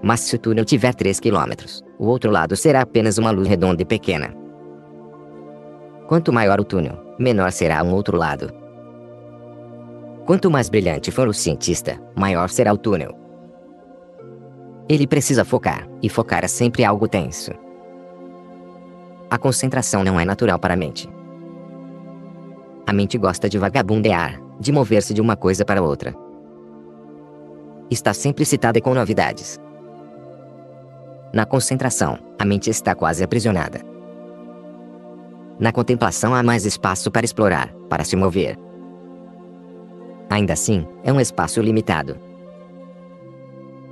Mas 0.01 0.21
se 0.21 0.35
o 0.35 0.39
túnel 0.39 0.65
tiver 0.65 0.93
3 0.93 1.19
km, 1.19 1.81
o 1.97 2.05
outro 2.07 2.31
lado 2.31 2.55
será 2.55 2.81
apenas 2.81 3.17
uma 3.17 3.31
luz 3.31 3.47
redonda 3.47 3.81
e 3.81 3.85
pequena. 3.85 4.33
Quanto 6.07 6.33
maior 6.33 6.59
o 6.59 6.63
túnel, 6.63 6.97
menor 7.19 7.51
será 7.51 7.83
um 7.83 7.93
outro 7.93 8.17
lado. 8.17 8.51
Quanto 10.25 10.49
mais 10.49 10.69
brilhante 10.69 11.11
for 11.11 11.27
o 11.27 11.33
cientista, 11.33 11.99
maior 12.15 12.49
será 12.49 12.73
o 12.73 12.77
túnel. 12.77 13.17
Ele 14.87 15.05
precisa 15.05 15.45
focar, 15.45 15.87
e 16.01 16.09
focar 16.09 16.43
é 16.43 16.47
sempre 16.47 16.83
algo 16.83 17.07
tenso. 17.07 17.51
A 19.29 19.37
concentração 19.37 20.03
não 20.03 20.19
é 20.19 20.25
natural 20.25 20.57
para 20.57 20.73
a 20.73 20.77
mente. 20.77 21.07
A 22.87 22.93
mente 22.93 23.15
gosta 23.17 23.47
de 23.47 23.59
vagabundear, 23.59 24.41
de 24.59 24.71
mover-se 24.71 25.13
de 25.13 25.21
uma 25.21 25.35
coisa 25.35 25.63
para 25.63 25.83
outra. 25.83 26.15
Está 27.91 28.13
sempre 28.13 28.45
citada 28.45 28.81
com 28.81 28.95
novidades. 28.95 29.59
Na 31.31 31.45
concentração, 31.45 32.17
a 32.39 32.45
mente 32.45 32.69
está 32.69 32.95
quase 32.95 33.23
aprisionada. 33.23 33.81
Na 35.59 35.71
contemplação 35.71 36.33
há 36.33 36.41
mais 36.41 36.65
espaço 36.65 37.11
para 37.11 37.25
explorar, 37.25 37.71
para 37.87 38.03
se 38.03 38.15
mover. 38.15 38.57
Ainda 40.29 40.53
assim, 40.53 40.87
é 41.03 41.13
um 41.13 41.19
espaço 41.19 41.61
limitado. 41.61 42.17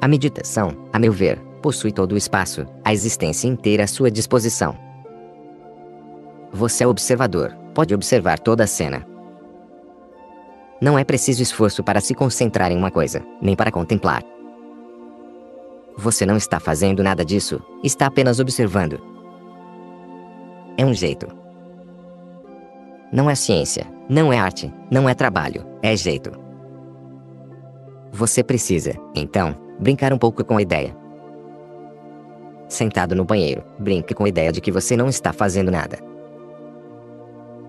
A 0.01 0.07
meditação, 0.07 0.87
a 0.91 0.97
meu 0.97 1.11
ver, 1.11 1.37
possui 1.61 1.91
todo 1.91 2.13
o 2.13 2.17
espaço, 2.17 2.65
a 2.83 2.93
existência 2.93 3.47
inteira 3.47 3.83
à 3.83 3.87
sua 3.87 4.09
disposição. 4.09 4.75
Você 6.51 6.83
é 6.83 6.87
observador, 6.87 7.53
pode 7.73 7.93
observar 7.93 8.39
toda 8.39 8.63
a 8.63 8.67
cena. 8.67 9.05
Não 10.81 10.97
é 10.97 11.03
preciso 11.03 11.43
esforço 11.43 11.83
para 11.83 11.99
se 11.99 12.15
concentrar 12.15 12.71
em 12.71 12.77
uma 12.77 12.91
coisa, 12.91 13.23
nem 13.41 13.55
para 13.55 13.71
contemplar. 13.71 14.23
Você 15.97 16.25
não 16.25 16.37
está 16.37 16.59
fazendo 16.59 17.03
nada 17.03 17.25
disso, 17.25 17.61
está 17.83 18.05
apenas 18.05 18.39
observando. 18.39 19.01
É 20.77 20.85
um 20.85 20.93
jeito, 20.93 21.27
não 23.11 23.29
é 23.29 23.35
ciência, 23.35 23.87
não 24.09 24.33
é 24.33 24.37
arte, 24.37 24.71
não 24.91 25.07
é 25.07 25.13
trabalho, 25.13 25.65
é 25.81 25.95
jeito. 25.95 26.31
Você 28.11 28.43
precisa, 28.43 28.93
então, 29.15 29.55
brincar 29.79 30.11
um 30.11 30.17
pouco 30.17 30.43
com 30.43 30.57
a 30.57 30.61
ideia. 30.61 30.95
Sentado 32.67 33.15
no 33.15 33.23
banheiro, 33.23 33.63
brinque 33.79 34.13
com 34.13 34.25
a 34.25 34.29
ideia 34.29 34.51
de 34.51 34.59
que 34.59 34.73
você 34.73 34.97
não 34.97 35.07
está 35.07 35.31
fazendo 35.31 35.71
nada. 35.71 35.99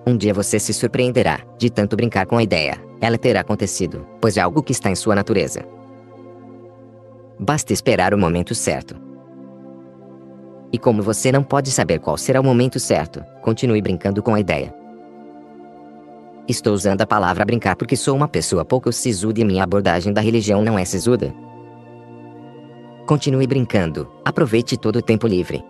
Um 0.04 0.16
dia 0.16 0.34
você 0.34 0.58
se 0.58 0.74
surpreenderá, 0.74 1.40
de 1.56 1.70
tanto 1.70 1.94
brincar 1.94 2.26
com 2.26 2.36
a 2.36 2.42
ideia, 2.42 2.76
ela 3.00 3.16
terá 3.16 3.40
acontecido, 3.40 4.04
pois 4.20 4.36
é 4.36 4.40
algo 4.40 4.62
que 4.62 4.72
está 4.72 4.90
em 4.90 4.96
sua 4.96 5.14
natureza. 5.14 5.60
Basta 7.38 7.72
esperar 7.72 8.12
o 8.12 8.18
momento 8.18 8.55
certo. 8.55 8.96
E 10.72 10.79
como 10.79 11.03
você 11.03 11.31
não 11.31 11.42
pode 11.42 11.70
saber 11.70 12.01
qual 12.01 12.16
será 12.16 12.40
o 12.40 12.44
momento 12.44 12.81
certo, 12.81 13.24
continue 13.40 13.81
brincando 13.81 14.22
com 14.22 14.35
a 14.35 14.40
ideia. 14.40 14.74
Estou 16.48 16.72
usando 16.72 17.03
a 17.03 17.07
palavra 17.07 17.44
brincar 17.44 17.77
porque 17.77 17.96
sou 17.96 18.16
uma 18.16 18.27
pessoa 18.27 18.64
pouco 18.64 18.92
sisuda 18.92 19.40
e 19.40 19.44
minha 19.44 19.62
abordagem 19.62 20.12
da 20.12 20.20
religião 20.20 20.62
não 20.62 20.79
é 20.79 20.85
sisuda. 20.85 21.33
Continue 23.07 23.46
brincando, 23.46 24.11
aproveite 24.24 24.77
todo 24.77 24.96
o 24.96 25.03
tempo 25.03 25.27
livre. 25.27 25.64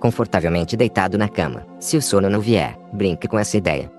Confortavelmente 0.00 0.76
deitado 0.76 1.16
na 1.16 1.28
cama, 1.28 1.64
se 1.78 1.96
o 1.96 2.02
sono 2.02 2.28
não 2.28 2.40
vier, 2.40 2.76
brinque 2.92 3.28
com 3.28 3.38
essa 3.38 3.56
ideia. 3.56 3.90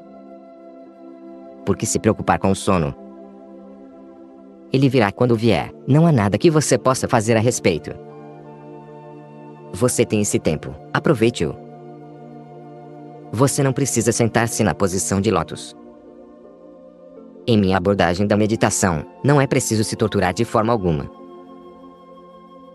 Porque 1.66 1.86
se 1.86 1.98
preocupar 1.98 2.40
com 2.40 2.52
o 2.52 2.56
sono, 2.56 2.94
ele 4.74 4.90
virá 4.90 5.12
quando 5.12 5.36
vier, 5.36 5.72
não 5.88 6.08
há 6.08 6.12
nada 6.12 6.36
que 6.36 6.50
você 6.50 6.80
possa 6.80 7.08
fazer 7.08 7.38
a 7.38 7.40
respeito. 7.40 7.92
Você 9.72 10.04
tem 10.04 10.22
esse 10.22 10.40
tempo, 10.40 10.74
aproveite-o. 10.92 11.56
Você 13.32 13.62
não 13.62 13.72
precisa 13.72 14.12
sentar-se 14.12 14.64
na 14.64 14.74
posição 14.74 15.22
de 15.22 15.30
lótus. 15.30 15.76
Em 17.46 17.58
minha 17.58 17.78
abordagem 17.78 18.26
da 18.26 18.36
meditação, 18.36 19.06
não 19.24 19.40
é 19.40 19.46
preciso 19.46 19.84
se 19.84 19.96
torturar 19.96 20.34
de 20.34 20.44
forma 20.44 20.74
alguma. 20.74 21.10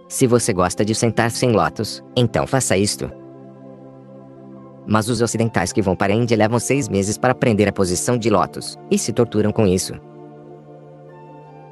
Se 0.08 0.26
você 0.26 0.52
gosta 0.52 0.84
de 0.84 0.94
sentar-se 0.94 1.44
em 1.44 1.52
lótus, 1.52 2.02
então 2.16 2.46
faça 2.46 2.76
isto. 2.76 3.10
Mas 4.86 5.08
os 5.08 5.20
ocidentais 5.20 5.72
que 5.72 5.82
vão 5.82 5.96
para 5.96 6.12
a 6.12 6.16
Índia 6.16 6.36
levam 6.36 6.58
seis 6.58 6.88
meses 6.88 7.18
para 7.18 7.32
aprender 7.32 7.68
a 7.68 7.72
posição 7.72 8.16
de 8.16 8.30
lótus, 8.30 8.76
e 8.90 8.96
se 8.96 9.12
torturam 9.12 9.52
com 9.52 9.66
isso. 9.66 9.94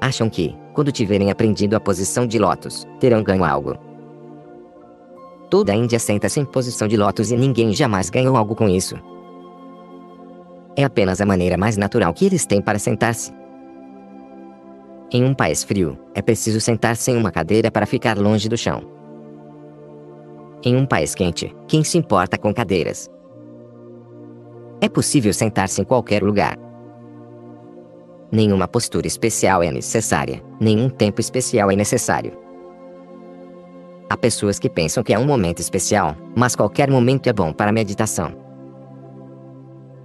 Acham 0.07 0.31
que, 0.31 0.55
quando 0.73 0.93
tiverem 0.93 1.33
aprendido 1.33 1.75
a 1.75 1.81
posição 1.81 2.29
de 2.29 2.39
lótus, 2.39 2.87
terão 3.01 3.25
ganho 3.25 3.45
algo. 3.45 3.75
Toda 5.51 5.73
a 5.73 5.75
Índia 5.75 5.99
senta-se 5.99 6.39
em 6.39 6.45
posição 6.45 6.87
de 6.87 6.97
lótus 6.97 7.33
e 7.33 7.37
ninguém 7.37 7.73
jamais 7.73 8.09
ganhou 8.09 8.37
algo 8.37 8.55
com 8.55 8.69
isso. 8.69 8.95
É 10.77 10.85
apenas 10.85 11.21
a 11.21 11.27
maneira 11.27 11.57
mais 11.57 11.77
natural 11.77 12.15
que 12.15 12.25
eles 12.25 12.47
têm 12.47 12.63
para 12.63 12.79
sentar-se. 12.79 13.33
Em 15.11 15.25
um 15.25 15.35
país 15.35 15.65
frio, 15.65 15.99
é 16.15 16.23
preciso 16.23 16.61
sentar-se 16.61 17.11
em 17.11 17.17
uma 17.17 17.33
cadeira 17.33 17.69
para 17.69 17.85
ficar 17.85 18.17
longe 18.17 18.49
do 18.49 18.57
chão. 18.57 18.83
Em 20.63 20.77
um 20.77 20.87
país 20.87 21.17
quente, 21.17 21.53
quem 21.67 21.83
se 21.83 21.99
importa 21.99 22.39
com 22.39 22.55
cadeiras? 22.55 23.11
É 24.81 24.89
possível 24.89 25.33
sentar-se 25.35 25.81
em 25.81 25.85
qualquer 25.85 26.23
lugar. 26.23 26.57
Nenhuma 28.37 28.69
postura 28.69 29.07
especial 29.07 29.63
é 29.63 29.73
necessária, 29.73 30.43
nenhum 30.61 30.91
tempo 30.91 31.23
especial 31.23 31.71
é 31.71 31.75
necessário. 31.75 32.33
Há 34.11 34.15
pessoas 34.19 34.59
que 34.59 34.69
pensam 34.69 35.03
que 35.03 35.15
é 35.15 35.19
um 35.19 35.25
momento 35.25 35.61
especial, 35.61 36.15
mas 36.37 36.55
qualquer 36.55 36.91
momento 36.91 37.29
é 37.29 37.33
bom 37.33 37.51
para 37.51 37.73
meditação. 37.73 38.37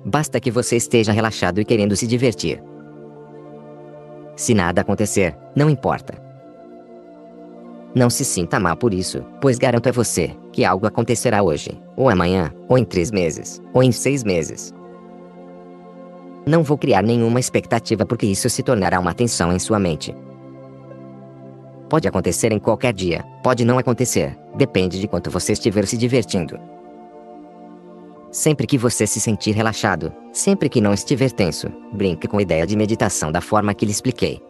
Basta 0.06 0.40
que 0.40 0.50
você 0.50 0.78
esteja 0.78 1.12
relaxado 1.12 1.60
e 1.60 1.66
querendo 1.66 1.94
se 1.94 2.08
divertir. 2.08 2.64
Se 4.38 4.54
nada 4.54 4.80
acontecer, 4.80 5.36
não 5.54 5.70
importa. 5.70 6.14
Não 7.94 8.10
se 8.10 8.24
sinta 8.24 8.62
mal 8.62 8.78
por 8.78 8.94
isso, 8.94 9.26
pois 9.42 9.58
garanto 9.58 9.90
a 9.90 9.92
você 9.92 10.34
que 10.54 10.64
algo 10.64 10.88
acontecerá 10.88 11.44
hoje, 11.44 11.78
ou 11.98 12.10
amanhã, 12.10 12.50
ou 12.70 12.78
em 12.78 12.86
três 12.86 13.12
meses, 13.12 13.62
ou 13.74 13.84
em 13.84 13.92
seis 13.92 14.24
meses. 14.24 14.74
Não 16.46 16.64
vou 16.64 16.78
criar 16.78 17.04
nenhuma 17.04 17.40
expectativa 17.40 18.06
porque 18.06 18.26
isso 18.26 18.50
se 18.50 18.64
tornará 18.64 19.00
uma 19.00 19.14
tensão 19.14 19.54
em 19.54 19.60
sua 19.60 19.80
mente. 19.80 20.16
Pode 21.90 22.08
acontecer 22.08 22.52
em 22.52 22.60
qualquer 22.60 22.94
dia, 22.94 23.24
pode 23.44 23.66
não 23.66 23.78
acontecer, 23.78 24.38
depende 24.56 25.00
de 25.00 25.08
quanto 25.08 25.30
você 25.30 25.54
estiver 25.54 25.86
se 25.86 25.98
divertindo. 25.98 26.58
Sempre 28.32 28.66
que 28.66 28.78
você 28.78 29.06
se 29.06 29.20
sentir 29.20 29.52
relaxado, 29.52 30.12
sempre 30.32 30.70
que 30.70 30.80
não 30.80 30.94
estiver 30.94 31.32
tenso, 31.32 31.68
brinque 31.92 32.30
com 32.30 32.38
a 32.38 32.42
ideia 32.42 32.66
de 32.66 32.78
meditação 32.78 33.30
da 33.30 33.42
forma 33.42 33.74
que 33.74 33.86
lhe 33.86 33.92
expliquei. 33.92 34.42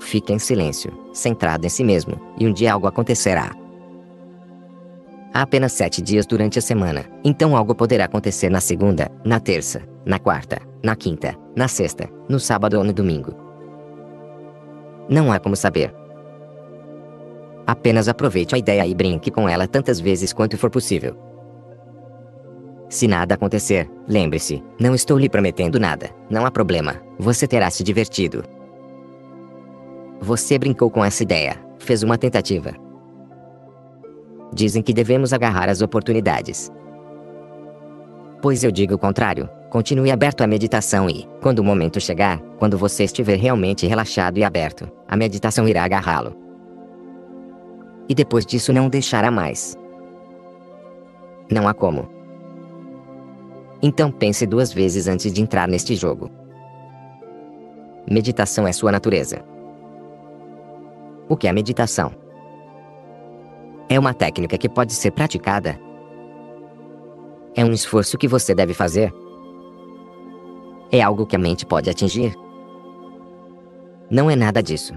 Fique 0.00 0.32
em 0.32 0.38
silêncio, 0.38 0.92
centrado 1.12 1.66
em 1.66 1.68
si 1.68 1.84
mesmo, 1.84 2.18
e 2.38 2.46
um 2.46 2.52
dia 2.52 2.72
algo 2.72 2.86
acontecerá. 2.86 3.54
Há 5.36 5.42
apenas 5.42 5.72
sete 5.72 6.00
dias 6.00 6.24
durante 6.24 6.58
a 6.58 6.62
semana, 6.62 7.04
então 7.22 7.54
algo 7.54 7.74
poderá 7.74 8.06
acontecer 8.06 8.48
na 8.48 8.58
segunda, 8.58 9.10
na 9.22 9.38
terça, 9.38 9.82
na 10.02 10.18
quarta, 10.18 10.58
na 10.82 10.96
quinta, 10.96 11.36
na 11.54 11.68
sexta, 11.68 12.08
no 12.26 12.40
sábado 12.40 12.78
ou 12.78 12.82
no 12.82 12.90
domingo. 12.90 13.34
Não 15.10 15.30
há 15.30 15.38
como 15.38 15.54
saber. 15.54 15.94
Apenas 17.66 18.08
aproveite 18.08 18.54
a 18.54 18.58
ideia 18.58 18.86
e 18.86 18.94
brinque 18.94 19.30
com 19.30 19.46
ela 19.46 19.68
tantas 19.68 20.00
vezes 20.00 20.32
quanto 20.32 20.56
for 20.56 20.70
possível. 20.70 21.14
Se 22.88 23.06
nada 23.06 23.34
acontecer, 23.34 23.90
lembre-se, 24.08 24.64
não 24.80 24.94
estou 24.94 25.18
lhe 25.18 25.28
prometendo 25.28 25.78
nada, 25.78 26.08
não 26.30 26.46
há 26.46 26.50
problema, 26.50 27.02
você 27.18 27.46
terá 27.46 27.68
se 27.68 27.84
divertido. 27.84 28.42
Você 30.18 30.58
brincou 30.58 30.90
com 30.90 31.04
essa 31.04 31.22
ideia, 31.22 31.62
fez 31.78 32.02
uma 32.02 32.16
tentativa. 32.16 32.85
Dizem 34.52 34.82
que 34.82 34.92
devemos 34.92 35.32
agarrar 35.32 35.68
as 35.68 35.82
oportunidades. 35.82 36.70
Pois 38.40 38.62
eu 38.62 38.70
digo 38.70 38.94
o 38.94 38.98
contrário, 38.98 39.48
Continue 39.76 40.10
aberto 40.10 40.42
à 40.42 40.46
meditação 40.46 41.10
e, 41.10 41.28
quando 41.42 41.58
o 41.58 41.64
momento 41.64 42.00
chegar, 42.00 42.40
quando 42.58 42.78
você 42.78 43.04
estiver 43.04 43.36
realmente 43.36 43.86
relaxado 43.86 44.38
e 44.38 44.44
aberto, 44.44 44.88
a 45.08 45.16
meditação 45.16 45.68
irá 45.68 45.84
agarrá-lo. 45.84 46.34
E 48.08 48.14
depois 48.14 48.46
disso 48.46 48.72
não 48.72 48.88
deixará 48.88 49.30
mais. 49.30 49.76
Não 51.50 51.66
há 51.66 51.74
como. 51.74 52.08
Então 53.82 54.10
pense 54.10 54.46
duas 54.46 54.72
vezes 54.72 55.08
antes 55.08 55.32
de 55.32 55.42
entrar 55.42 55.68
neste 55.68 55.96
jogo. 55.96 56.30
Meditação 58.10 58.68
é 58.68 58.72
sua 58.72 58.92
natureza. 58.92 59.44
O 61.28 61.36
que 61.36 61.48
é 61.48 61.52
meditação? 61.52 62.12
É 63.88 63.98
uma 63.98 64.14
técnica 64.14 64.58
que 64.58 64.68
pode 64.68 64.92
ser 64.92 65.12
praticada. 65.12 65.78
É 67.54 67.64
um 67.64 67.72
esforço 67.72 68.18
que 68.18 68.28
você 68.28 68.54
deve 68.54 68.74
fazer 68.74 69.12
é 70.90 71.02
algo 71.02 71.26
que 71.26 71.34
a 71.34 71.38
mente 71.38 71.66
pode 71.66 71.90
atingir? 71.90 72.34
Não 74.10 74.30
é 74.30 74.36
nada 74.36 74.62
disso. 74.62 74.94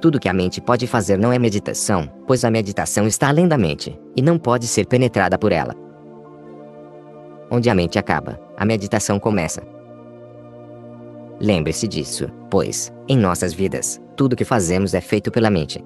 Tudo 0.00 0.18
que 0.18 0.28
a 0.28 0.32
mente 0.32 0.60
pode 0.60 0.86
fazer 0.86 1.18
não 1.18 1.32
é 1.32 1.38
meditação, 1.38 2.08
pois 2.26 2.44
a 2.44 2.50
meditação 2.50 3.06
está 3.06 3.28
além 3.28 3.46
da 3.46 3.58
mente, 3.58 3.98
e 4.16 4.22
não 4.22 4.38
pode 4.38 4.66
ser 4.66 4.86
penetrada 4.86 5.38
por 5.38 5.52
ela. 5.52 5.74
Onde 7.50 7.68
a 7.68 7.74
mente 7.74 7.98
acaba, 7.98 8.40
a 8.56 8.64
meditação 8.64 9.18
começa. 9.18 9.62
Lembre-se 11.38 11.86
disso, 11.86 12.30
pois, 12.50 12.92
em 13.08 13.16
nossas 13.16 13.52
vidas, 13.52 14.00
tudo 14.16 14.36
que 14.36 14.44
fazemos 14.44 14.94
é 14.94 15.00
feito 15.00 15.30
pela 15.30 15.50
mente. 15.50 15.84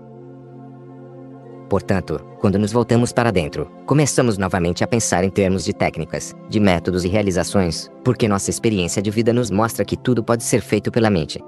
Portanto, 1.70 2.20
quando 2.40 2.58
nos 2.58 2.72
voltamos 2.72 3.12
para 3.12 3.30
dentro, 3.30 3.70
começamos 3.86 4.36
novamente 4.36 4.82
a 4.82 4.88
pensar 4.88 5.22
em 5.22 5.30
termos 5.30 5.64
de 5.64 5.72
técnicas, 5.72 6.34
de 6.48 6.58
métodos 6.58 7.04
e 7.04 7.08
realizações, 7.08 7.88
porque 8.02 8.26
nossa 8.26 8.50
experiência 8.50 9.00
de 9.00 9.08
vida 9.08 9.32
nos 9.32 9.52
mostra 9.52 9.84
que 9.84 9.96
tudo 9.96 10.24
pode 10.24 10.42
ser 10.42 10.62
feito 10.62 10.90
pela 10.90 11.08
mente. 11.08 11.40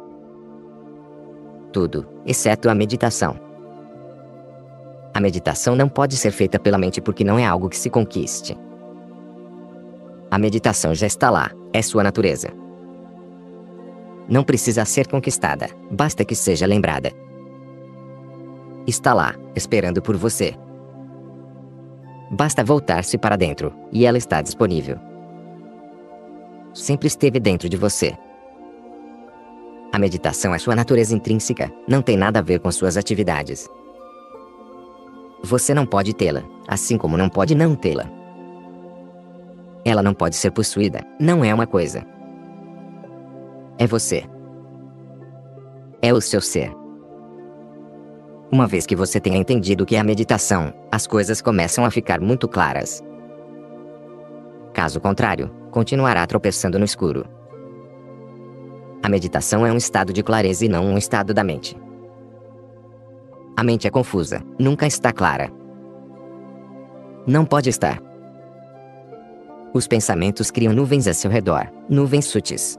Tudo, 1.73 2.07
exceto 2.25 2.71
a 2.71 2.75
meditação. 2.75 3.35
A 5.13 5.19
meditação 5.19 5.75
não 5.75 5.89
pode 5.89 6.17
ser 6.17 6.31
feita 6.31 6.57
pela 6.57 6.79
mente 6.79 7.01
porque 7.01 7.25
não 7.25 7.37
é 7.37 7.45
algo 7.45 7.69
que 7.69 7.77
se 7.77 7.91
conquiste. 7.91 8.57
A 10.31 10.39
meditação 10.39 10.95
já 10.95 11.09
está 11.09 11.31
lá, 11.31 11.51
é 11.73 11.83
sua 11.83 12.05
natureza. 12.05 12.49
Não 14.29 14.45
precisa 14.45 14.85
ser 14.85 15.09
conquistada, 15.09 15.69
basta 15.91 16.25
que 16.25 16.37
seja 16.37 16.65
lembrada 16.65 17.11
está 18.87 19.15
lá, 19.15 19.35
esperando 19.55 20.01
por 20.03 20.17
você. 20.17 20.55
Basta 22.31 22.65
voltar-se 22.65 23.19
para 23.19 23.37
dentro, 23.37 23.73
e 23.93 24.07
ela 24.07 24.19
está 24.19 24.41
disponível. 24.41 24.99
Sempre 26.73 27.07
esteve 27.07 27.39
dentro 27.39 27.69
de 27.69 27.77
você. 27.77 28.17
A 29.93 29.99
meditação 29.99 30.55
é 30.55 30.59
sua 30.59 30.75
natureza 30.75 31.15
intrínseca, 31.15 31.71
não 31.87 32.01
tem 32.01 32.17
nada 32.17 32.39
a 32.39 32.43
ver 32.43 32.61
com 32.61 32.73
suas 32.73 32.97
atividades. 32.97 33.69
Você 35.45 35.75
não 35.75 35.85
pode 35.85 36.15
tê-la, 36.15 36.43
assim 36.67 36.97
como 36.97 37.19
não 37.19 37.29
pode 37.29 37.55
não 37.55 37.75
tê-la. 37.75 38.09
Ela 39.85 40.03
não 40.03 40.15
pode 40.15 40.37
ser 40.37 40.51
possuída, 40.53 41.01
não 41.21 41.45
é 41.45 41.53
uma 41.53 41.67
coisa. 41.67 42.07
É 43.79 43.87
você. 43.87 44.25
É 46.01 46.15
o 46.15 46.21
seu 46.21 46.41
ser. 46.41 46.82
Uma 48.53 48.67
vez 48.67 48.85
que 48.85 48.95
você 48.95 49.19
tenha 49.19 49.39
entendido 49.39 49.83
o 49.83 49.87
que 49.87 49.97
é 49.97 49.99
a 49.99 50.05
meditação, 50.05 50.75
as 50.91 51.07
coisas 51.07 51.41
começam 51.41 51.87
a 51.87 51.91
ficar 51.91 52.21
muito 52.21 52.47
claras. 52.47 53.03
Caso 54.75 55.01
contrário, 55.01 55.51
continuará 55.71 56.27
tropeçando 56.27 56.79
no 56.79 56.85
escuro. 56.85 57.25
A 59.03 59.09
meditação 59.09 59.65
é 59.65 59.73
um 59.73 59.79
estado 59.79 60.13
de 60.13 60.23
clareza 60.23 60.67
e 60.67 60.69
não 60.69 60.85
um 60.85 60.99
estado 60.99 61.33
da 61.33 61.43
mente. 61.43 61.75
A 63.57 63.65
mente 63.65 63.87
é 63.87 63.91
confusa, 63.91 64.43
nunca 64.59 64.87
está 64.87 65.15
clara. 65.15 65.51
Não 67.27 67.47
pode 67.47 67.71
estar. 67.71 68.03
Os 69.73 69.89
pensamentos 69.89 70.51
criam 70.51 70.75
nuvens 70.75 71.09
a 71.09 71.15
seu 71.15 71.31
redor, 71.31 71.73
nuvens 71.89 72.27
sutis. 72.27 72.79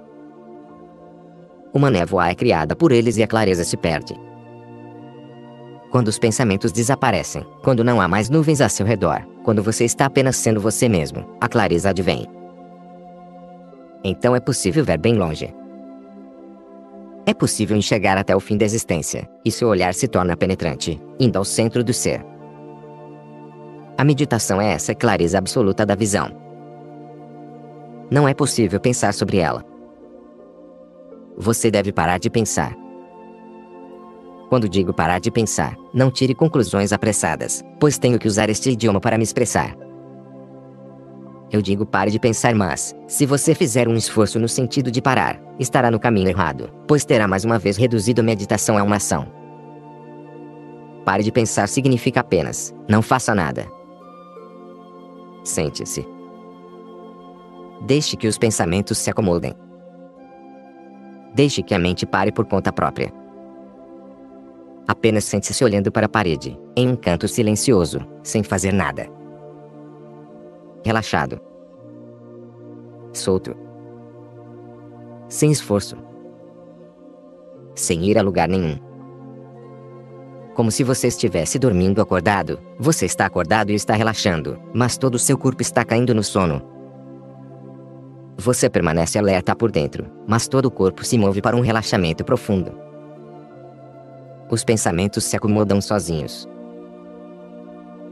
Uma 1.74 1.90
névoa 1.90 2.30
é 2.30 2.36
criada 2.36 2.76
por 2.76 2.92
eles 2.92 3.18
e 3.18 3.24
a 3.24 3.28
clareza 3.28 3.64
se 3.64 3.76
perde. 3.76 4.14
Quando 5.94 6.08
os 6.08 6.18
pensamentos 6.18 6.72
desaparecem, 6.72 7.46
quando 7.62 7.84
não 7.84 8.02
há 8.02 8.08
mais 8.08 8.28
nuvens 8.28 8.62
a 8.62 8.68
seu 8.68 8.84
redor, 8.84 9.28
quando 9.44 9.62
você 9.62 9.86
está 9.86 10.08
apenas 10.08 10.36
sendo 10.36 10.60
você 10.60 10.90
mesmo, 10.90 11.38
a 11.40 11.48
clareza 11.48 11.92
advém. 11.92 12.26
Então 14.04 14.36
é 14.36 14.40
possível 14.40 14.84
ver 14.84 14.98
bem 14.98 15.14
longe. 15.14 15.54
É 17.28 17.34
possível 17.36 17.78
enxergar 17.78 18.18
até 18.18 18.36
o 18.36 18.40
fim 18.40 18.58
da 18.58 18.66
existência, 18.66 19.30
e 19.46 19.52
seu 19.52 19.68
olhar 19.68 19.94
se 19.94 20.08
torna 20.08 20.36
penetrante, 20.36 21.00
indo 21.20 21.38
ao 21.38 21.46
centro 21.46 21.84
do 21.84 21.94
ser. 21.94 22.26
A 23.96 24.04
meditação 24.04 24.60
é 24.60 24.74
essa 24.74 24.96
clareza 24.96 25.38
absoluta 25.38 25.86
da 25.86 25.94
visão. 25.94 26.32
Não 28.10 28.28
é 28.28 28.34
possível 28.34 28.80
pensar 28.80 29.14
sobre 29.14 29.38
ela. 29.38 29.64
Você 31.38 31.70
deve 31.70 31.94
parar 31.94 32.18
de 32.18 32.32
pensar. 32.32 32.83
Quando 34.50 34.70
digo 34.70 34.94
parar 34.94 35.20
de 35.20 35.32
pensar, 35.32 35.76
não 35.94 36.12
tire 36.12 36.36
conclusões 36.36 36.94
apressadas, 36.94 37.64
pois 37.80 37.98
tenho 37.98 38.20
que 38.20 38.28
usar 38.28 38.50
este 38.50 38.72
idioma 38.72 39.00
para 39.00 39.18
me 39.18 39.24
expressar. 39.24 39.76
Eu 41.52 41.62
digo 41.62 41.86
pare 41.86 42.10
de 42.10 42.20
pensar, 42.20 42.56
mas, 42.56 42.96
se 43.08 43.26
você 43.26 43.54
fizer 43.54 43.88
um 43.88 43.96
esforço 43.96 44.40
no 44.40 44.50
sentido 44.50 44.90
de 44.90 45.02
parar, 45.02 45.40
estará 45.60 45.92
no 45.92 46.00
caminho 46.00 46.30
errado, 46.30 46.70
pois 46.88 47.06
terá 47.06 47.28
mais 47.28 47.46
uma 47.46 47.60
vez 47.60 47.78
reduzido 47.78 48.22
a 48.22 48.24
meditação 48.24 48.78
a 48.78 48.84
uma 48.84 48.96
ação. 48.96 49.28
Pare 51.06 51.24
de 51.24 51.32
pensar 51.32 51.68
significa 51.68 52.22
apenas, 52.22 52.74
não 52.90 53.02
faça 53.02 53.36
nada. 53.36 53.68
Sente-se. 55.44 56.08
Deixe 57.82 58.16
que 58.16 58.28
os 58.28 58.38
pensamentos 58.38 58.98
se 58.98 59.10
acomodem. 59.10 59.54
Deixe 61.36 61.62
que 61.62 61.76
a 61.76 61.80
mente 61.80 62.06
pare 62.06 62.32
por 62.32 62.46
conta 62.46 62.72
própria. 62.72 63.14
Apenas 64.88 65.24
sente-se 65.24 65.64
olhando 65.64 65.92
para 65.92 66.08
a 66.08 66.10
parede, 66.10 66.58
em 66.76 66.88
um 66.88 66.96
canto 66.96 67.28
silencioso, 67.28 68.00
sem 68.22 68.44
fazer 68.44 68.74
nada. 68.74 69.08
Relaxado. 70.86 71.40
Solto. 73.14 73.56
Sem 75.30 75.52
esforço. 75.52 75.96
Sem 77.76 78.04
ir 78.06 78.18
a 78.18 78.22
lugar 78.22 78.50
nenhum. 78.50 78.78
Como 80.54 80.70
se 80.70 80.84
você 80.84 81.08
estivesse 81.08 81.58
dormindo 81.58 82.02
acordado, 82.02 82.60
você 82.78 83.06
está 83.06 83.26
acordado 83.26 83.72
e 83.72 83.76
está 83.76 83.96
relaxando, 83.96 84.60
mas 84.74 84.98
todo 84.98 85.16
o 85.16 85.20
seu 85.20 85.38
corpo 85.38 85.62
está 85.62 85.84
caindo 85.84 86.14
no 86.14 86.22
sono, 86.22 86.74
você 88.38 88.70
permanece 88.70 89.18
alerta 89.18 89.56
por 89.56 89.72
dentro, 89.72 90.06
mas 90.28 90.48
todo 90.48 90.66
o 90.66 90.72
corpo 90.72 91.06
se 91.06 91.18
move 91.18 91.42
para 91.42 91.56
um 91.56 91.62
relaxamento 91.62 92.26
profundo. 92.26 92.83
Os 94.50 94.64
pensamentos 94.64 95.24
se 95.24 95.36
acomodam 95.36 95.82
sozinhos. 95.82 96.48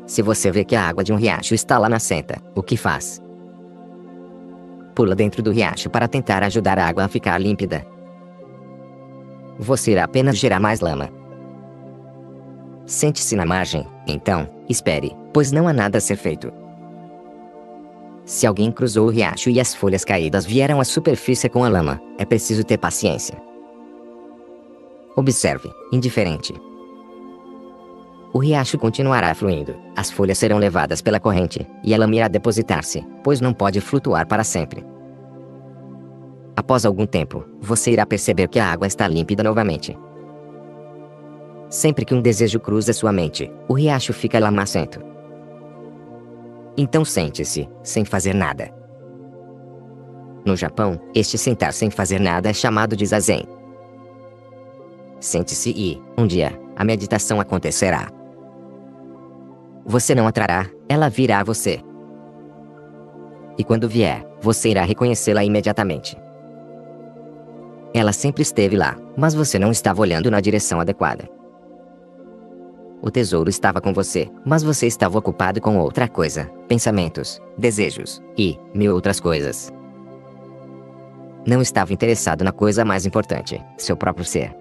Se 0.06 0.22
você 0.22 0.52
vê 0.52 0.66
que 0.66 0.76
a 0.76 0.88
água 0.88 1.04
de 1.04 1.14
um 1.14 1.16
riacho 1.16 1.54
está 1.54 1.78
lá 1.78 1.88
na 1.88 2.00
senta, 2.00 2.42
o 2.56 2.62
que 2.62 2.76
faz? 2.76 3.22
Pula 4.94 5.16
dentro 5.16 5.42
do 5.42 5.52
riacho 5.52 5.90
para 5.90 6.08
tentar 6.08 6.44
ajudar 6.44 6.78
a 6.78 6.88
água 6.88 7.06
a 7.06 7.08
ficar 7.08 7.38
límpida. 7.38 7.86
Você 9.58 9.92
irá 9.92 10.04
apenas 10.04 10.38
gerar 10.38 10.60
mais 10.60 10.82
lama. 10.82 11.10
Sente-se 12.86 13.36
na 13.36 13.46
margem, 13.46 13.88
então, 14.08 14.50
espere, 14.68 15.16
pois 15.32 15.52
não 15.52 15.68
há 15.68 15.74
nada 15.74 15.98
a 15.98 16.02
ser 16.02 16.18
feito. 16.18 16.52
Se 18.26 18.46
alguém 18.46 18.72
cruzou 18.72 19.08
o 19.08 19.12
riacho 19.12 19.50
e 19.50 19.60
as 19.60 19.74
folhas 19.74 20.04
caídas 20.04 20.46
vieram 20.46 20.80
à 20.80 20.84
superfície 20.84 21.50
com 21.50 21.64
a 21.64 21.70
lama, 21.70 22.02
é 22.18 22.26
preciso 22.26 22.64
ter 22.64 22.78
paciência. 22.78 23.51
Observe, 25.22 25.72
indiferente. 25.92 26.52
O 28.34 28.40
riacho 28.40 28.76
continuará 28.80 29.36
fluindo, 29.36 29.76
as 29.96 30.10
folhas 30.10 30.40
serão 30.40 30.58
levadas 30.58 31.00
pela 31.00 31.20
corrente, 31.20 31.68
e 31.84 31.94
a 31.94 31.98
lama 32.00 32.16
irá 32.16 32.28
depositar-se, 32.28 33.06
pois 33.24 33.40
não 33.40 33.54
pode 33.54 33.80
flutuar 33.82 34.26
para 34.26 34.44
sempre. 34.44 34.84
Após 36.56 36.88
algum 36.88 37.06
tempo, 37.06 37.46
você 37.60 37.92
irá 37.92 38.04
perceber 38.04 38.48
que 38.48 38.60
a 38.60 38.66
água 38.66 38.88
está 38.88 39.08
límpida 39.08 39.44
novamente. 39.44 39.96
Sempre 41.70 42.04
que 42.04 42.16
um 42.16 42.22
desejo 42.22 42.60
cruza 42.60 42.92
sua 42.92 43.12
mente, 43.12 43.52
o 43.68 43.74
riacho 43.74 44.14
fica 44.14 44.40
lamacento. 44.40 45.00
Então 46.76 47.06
sente-se, 47.06 47.70
sem 47.84 48.04
fazer 48.04 48.34
nada. 48.34 48.74
No 50.44 50.56
Japão, 50.56 51.00
este 51.14 51.38
sentar 51.38 51.74
sem 51.74 51.92
fazer 51.92 52.20
nada 52.20 52.50
é 52.50 52.54
chamado 52.54 52.96
de 52.96 53.06
zazen. 53.06 53.61
Sente-se 55.22 55.70
e, 55.70 56.02
um 56.18 56.26
dia, 56.26 56.60
a 56.76 56.84
meditação 56.84 57.40
acontecerá. 57.40 58.10
Você 59.86 60.16
não 60.16 60.28
atrará, 60.28 60.66
ela 60.90 61.10
virá 61.10 61.40
a 61.40 61.44
você. 61.44 61.80
E 63.56 63.64
quando 63.64 63.88
vier, 63.88 64.26
você 64.42 64.70
irá 64.70 64.84
reconhecê-la 64.84 65.44
imediatamente. 65.44 66.18
Ela 67.94 68.12
sempre 68.12 68.42
esteve 68.42 68.76
lá, 68.76 68.98
mas 69.16 69.36
você 69.36 69.60
não 69.60 69.70
estava 69.70 70.02
olhando 70.02 70.32
na 70.32 70.42
direção 70.42 70.80
adequada. 70.80 71.30
O 73.00 73.12
tesouro 73.12 73.50
estava 73.50 73.80
com 73.80 73.94
você, 73.94 74.30
mas 74.46 74.64
você 74.64 74.88
estava 74.88 75.20
ocupado 75.20 75.62
com 75.62 75.78
outra 75.78 76.08
coisa: 76.08 76.46
pensamentos, 76.68 77.40
desejos 77.58 78.22
e 78.38 78.58
mil 78.74 78.96
outras 78.96 79.20
coisas. 79.20 79.72
Não 81.46 81.62
estava 81.62 81.94
interessado 81.94 82.44
na 82.44 82.52
coisa 82.52 82.84
mais 82.86 83.06
importante, 83.06 83.64
seu 83.78 83.98
próprio 83.98 84.26
ser. 84.26 84.61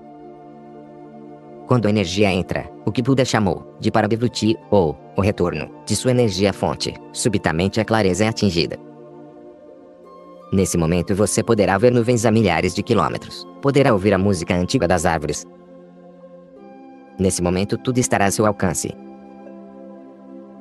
Quando 1.71 1.87
a 1.87 1.91
energia 1.91 2.33
entra, 2.33 2.69
o 2.85 2.91
que 2.91 3.01
Buda 3.01 3.25
chamou 3.25 3.77
de 3.79 3.93
Parabhivruti, 3.93 4.57
ou 4.73 4.99
o 5.17 5.21
retorno 5.21 5.71
de 5.87 5.95
sua 5.95 6.11
energia 6.11 6.53
fonte, 6.53 6.93
subitamente 7.13 7.81
a 7.81 7.85
clareza 7.85 8.25
é 8.25 8.29
atingida. 8.29 8.77
Nesse 10.53 10.77
momento 10.77 11.15
você 11.15 11.45
poderá 11.45 11.79
ver 11.79 11.93
nuvens 11.93 12.27
a 12.27 12.33
milhares 12.33 12.75
de 12.75 12.83
quilômetros, 12.83 13.47
poderá 13.63 13.93
ouvir 13.93 14.13
a 14.13 14.19
música 14.19 14.53
antiga 14.53 14.89
das 14.89 15.07
árvores, 15.07 15.47
Nesse 17.17 17.41
momento 17.41 17.79
tudo 17.79 17.99
estará 17.99 18.25
a 18.25 18.31
seu 18.33 18.47
alcance. 18.47 18.93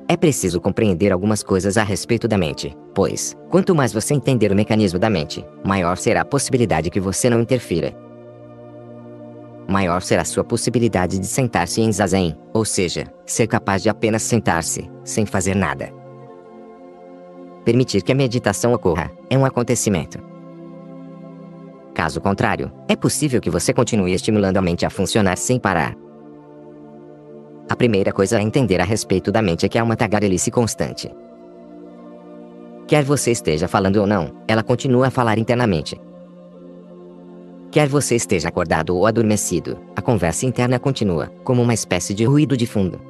É 0.06 0.16
preciso 0.16 0.60
compreender 0.60 1.10
algumas 1.10 1.42
coisas 1.42 1.76
a 1.76 1.82
respeito 1.82 2.28
da 2.28 2.38
mente, 2.38 2.76
pois, 2.94 3.36
quanto 3.48 3.74
mais 3.74 3.92
você 3.92 4.14
entender 4.14 4.52
o 4.52 4.54
mecanismo 4.54 4.98
da 4.98 5.10
mente, 5.10 5.44
maior 5.64 5.96
será 5.96 6.20
a 6.20 6.24
possibilidade 6.24 6.88
que 6.88 7.00
você 7.00 7.28
não 7.28 7.40
interfira. 7.40 8.09
Maior 9.70 10.02
será 10.02 10.24
sua 10.24 10.42
possibilidade 10.42 11.18
de 11.18 11.26
sentar-se 11.26 11.80
em 11.80 11.92
zazen, 11.92 12.36
ou 12.52 12.64
seja, 12.64 13.06
ser 13.24 13.46
capaz 13.46 13.82
de 13.82 13.88
apenas 13.88 14.22
sentar-se, 14.22 14.90
sem 15.04 15.24
fazer 15.24 15.54
nada. 15.54 15.90
Permitir 17.64 18.02
que 18.02 18.12
a 18.12 18.14
meditação 18.14 18.72
ocorra 18.72 19.10
é 19.28 19.38
um 19.38 19.44
acontecimento. 19.44 20.18
Caso 21.94 22.20
contrário, 22.20 22.72
é 22.88 22.96
possível 22.96 23.40
que 23.40 23.50
você 23.50 23.72
continue 23.72 24.12
estimulando 24.12 24.56
a 24.56 24.62
mente 24.62 24.84
a 24.84 24.90
funcionar 24.90 25.36
sem 25.36 25.58
parar, 25.58 25.94
a 27.70 27.76
primeira 27.76 28.12
coisa 28.12 28.36
a 28.36 28.42
entender 28.42 28.80
a 28.80 28.84
respeito 28.84 29.30
da 29.30 29.40
mente 29.40 29.64
é 29.64 29.68
que 29.68 29.78
há 29.78 29.84
uma 29.84 29.94
tagarelice 29.94 30.50
constante. 30.50 31.08
Quer 32.88 33.04
você 33.04 33.30
esteja 33.30 33.68
falando 33.68 33.98
ou 33.98 34.08
não, 34.08 34.32
ela 34.48 34.64
continua 34.64 35.06
a 35.06 35.10
falar 35.10 35.38
internamente. 35.38 35.96
Quer 37.70 37.88
você 37.88 38.16
esteja 38.16 38.48
acordado 38.48 38.96
ou 38.96 39.06
adormecido, 39.06 39.78
a 39.94 40.02
conversa 40.02 40.44
interna 40.44 40.78
continua, 40.78 41.32
como 41.44 41.62
uma 41.62 41.74
espécie 41.74 42.12
de 42.12 42.24
ruído 42.24 42.56
de 42.56 42.66
fundo. 42.66 43.00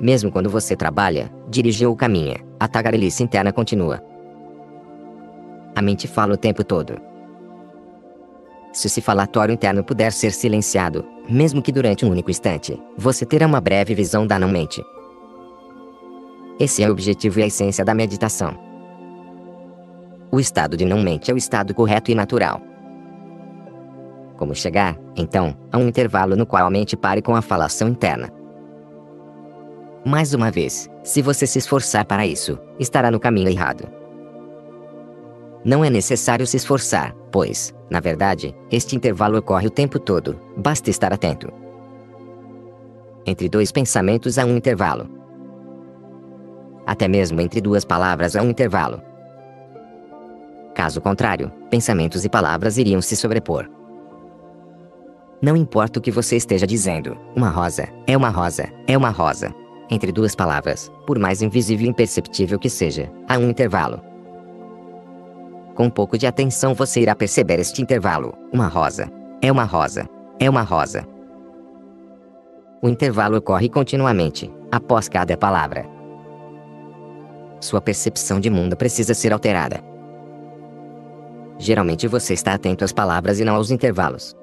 Mesmo 0.00 0.30
quando 0.30 0.48
você 0.48 0.76
trabalha, 0.76 1.32
dirige 1.48 1.84
ou 1.86 1.96
caminha, 1.96 2.36
a 2.58 2.68
tagarelice 2.68 3.22
interna 3.22 3.52
continua. 3.52 4.02
A 5.74 5.82
mente 5.82 6.06
fala 6.06 6.34
o 6.34 6.36
tempo 6.36 6.62
todo, 6.62 6.94
se 8.74 8.88
esse 8.88 9.00
falatório 9.00 9.52
interno 9.52 9.84
puder 9.84 10.12
ser 10.12 10.32
silenciado, 10.32 11.06
mesmo 11.30 11.62
que 11.62 11.70
durante 11.70 12.04
um 12.04 12.10
único 12.10 12.28
instante, 12.28 12.76
você 12.98 13.24
terá 13.24 13.46
uma 13.46 13.60
breve 13.60 13.94
visão 13.94 14.26
da 14.26 14.36
não-mente. 14.36 14.84
Esse 16.58 16.82
é 16.82 16.88
o 16.88 16.92
objetivo 16.92 17.38
e 17.38 17.44
a 17.44 17.46
essência 17.46 17.84
da 17.84 17.94
meditação. 17.94 18.58
O 20.28 20.40
estado 20.40 20.76
de 20.76 20.84
não-mente 20.84 21.30
é 21.30 21.34
o 21.34 21.36
estado 21.36 21.72
correto 21.72 22.10
e 22.10 22.16
natural. 22.16 22.60
Como 24.36 24.54
chegar, 24.54 24.98
então, 25.16 25.56
a 25.70 25.78
um 25.78 25.88
intervalo 25.88 26.34
no 26.34 26.46
qual 26.46 26.66
a 26.66 26.70
mente 26.70 26.96
pare 26.96 27.22
com 27.22 27.36
a 27.36 27.42
falação 27.42 27.88
interna? 27.88 28.28
Mais 30.04 30.34
uma 30.34 30.50
vez, 30.50 30.90
se 31.02 31.22
você 31.22 31.46
se 31.46 31.58
esforçar 31.58 32.04
para 32.04 32.26
isso, 32.26 32.58
estará 32.78 33.10
no 33.10 33.20
caminho 33.20 33.48
errado. 33.48 33.88
Não 35.64 35.82
é 35.82 35.88
necessário 35.88 36.46
se 36.46 36.58
esforçar, 36.58 37.14
pois, 37.32 37.74
na 37.88 38.00
verdade, 38.00 38.54
este 38.70 38.94
intervalo 38.94 39.38
ocorre 39.38 39.66
o 39.68 39.70
tempo 39.70 39.98
todo, 39.98 40.38
basta 40.56 40.90
estar 40.90 41.12
atento. 41.12 41.50
Entre 43.24 43.48
dois 43.48 43.72
pensamentos 43.72 44.36
há 44.36 44.44
um 44.44 44.56
intervalo. 44.56 45.08
Até 46.86 47.08
mesmo 47.08 47.40
entre 47.40 47.62
duas 47.62 47.82
palavras 47.82 48.36
há 48.36 48.42
um 48.42 48.50
intervalo. 48.50 49.00
Caso 50.74 51.00
contrário, 51.00 51.50
pensamentos 51.70 52.26
e 52.26 52.28
palavras 52.28 52.76
iriam 52.76 53.00
se 53.00 53.16
sobrepor. 53.16 53.66
Não 55.44 55.54
importa 55.54 55.98
o 55.98 56.02
que 56.02 56.10
você 56.10 56.36
esteja 56.36 56.66
dizendo, 56.66 57.18
uma 57.36 57.50
rosa 57.50 57.86
é 58.06 58.16
uma 58.16 58.30
rosa, 58.30 58.72
é 58.86 58.96
uma 58.96 59.10
rosa. 59.10 59.54
Entre 59.90 60.10
duas 60.10 60.34
palavras, 60.34 60.90
por 61.06 61.18
mais 61.18 61.42
invisível 61.42 61.84
e 61.84 61.90
imperceptível 61.90 62.58
que 62.58 62.70
seja, 62.70 63.12
há 63.28 63.36
um 63.36 63.50
intervalo. 63.50 64.00
Com 65.74 65.84
um 65.84 65.90
pouco 65.90 66.16
de 66.16 66.26
atenção 66.26 66.72
você 66.72 67.02
irá 67.02 67.14
perceber 67.14 67.60
este 67.60 67.82
intervalo. 67.82 68.32
Uma 68.54 68.68
rosa. 68.68 69.12
É 69.42 69.52
uma 69.52 69.64
rosa. 69.64 70.08
É 70.40 70.48
uma 70.48 70.62
rosa. 70.62 71.06
O 72.80 72.88
intervalo 72.88 73.36
ocorre 73.36 73.68
continuamente, 73.68 74.50
após 74.72 75.10
cada 75.10 75.36
palavra. 75.36 75.84
Sua 77.60 77.82
percepção 77.82 78.40
de 78.40 78.48
mundo 78.48 78.78
precisa 78.78 79.12
ser 79.12 79.30
alterada. 79.30 79.84
Geralmente 81.58 82.08
você 82.08 82.32
está 82.32 82.54
atento 82.54 82.82
às 82.82 82.92
palavras 82.92 83.38
e 83.40 83.44
não 83.44 83.56
aos 83.56 83.70
intervalos. 83.70 84.34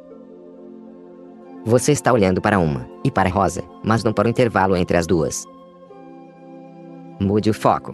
Você 1.63 1.91
está 1.91 2.12
olhando 2.12 2.41
para 2.41 2.58
uma 2.58 2.89
e 3.04 3.12
para 3.12 3.30
a 3.30 3.32
rosa, 3.32 3.63
mas 3.84 4.04
não 4.04 4.12
para 4.12 4.28
o 4.28 4.32
intervalo 4.32 4.76
entre 4.76 4.97
as 4.97 5.06
duas. 5.06 5.45
Mude 7.19 7.52
o 7.52 7.54
foco. 7.54 7.93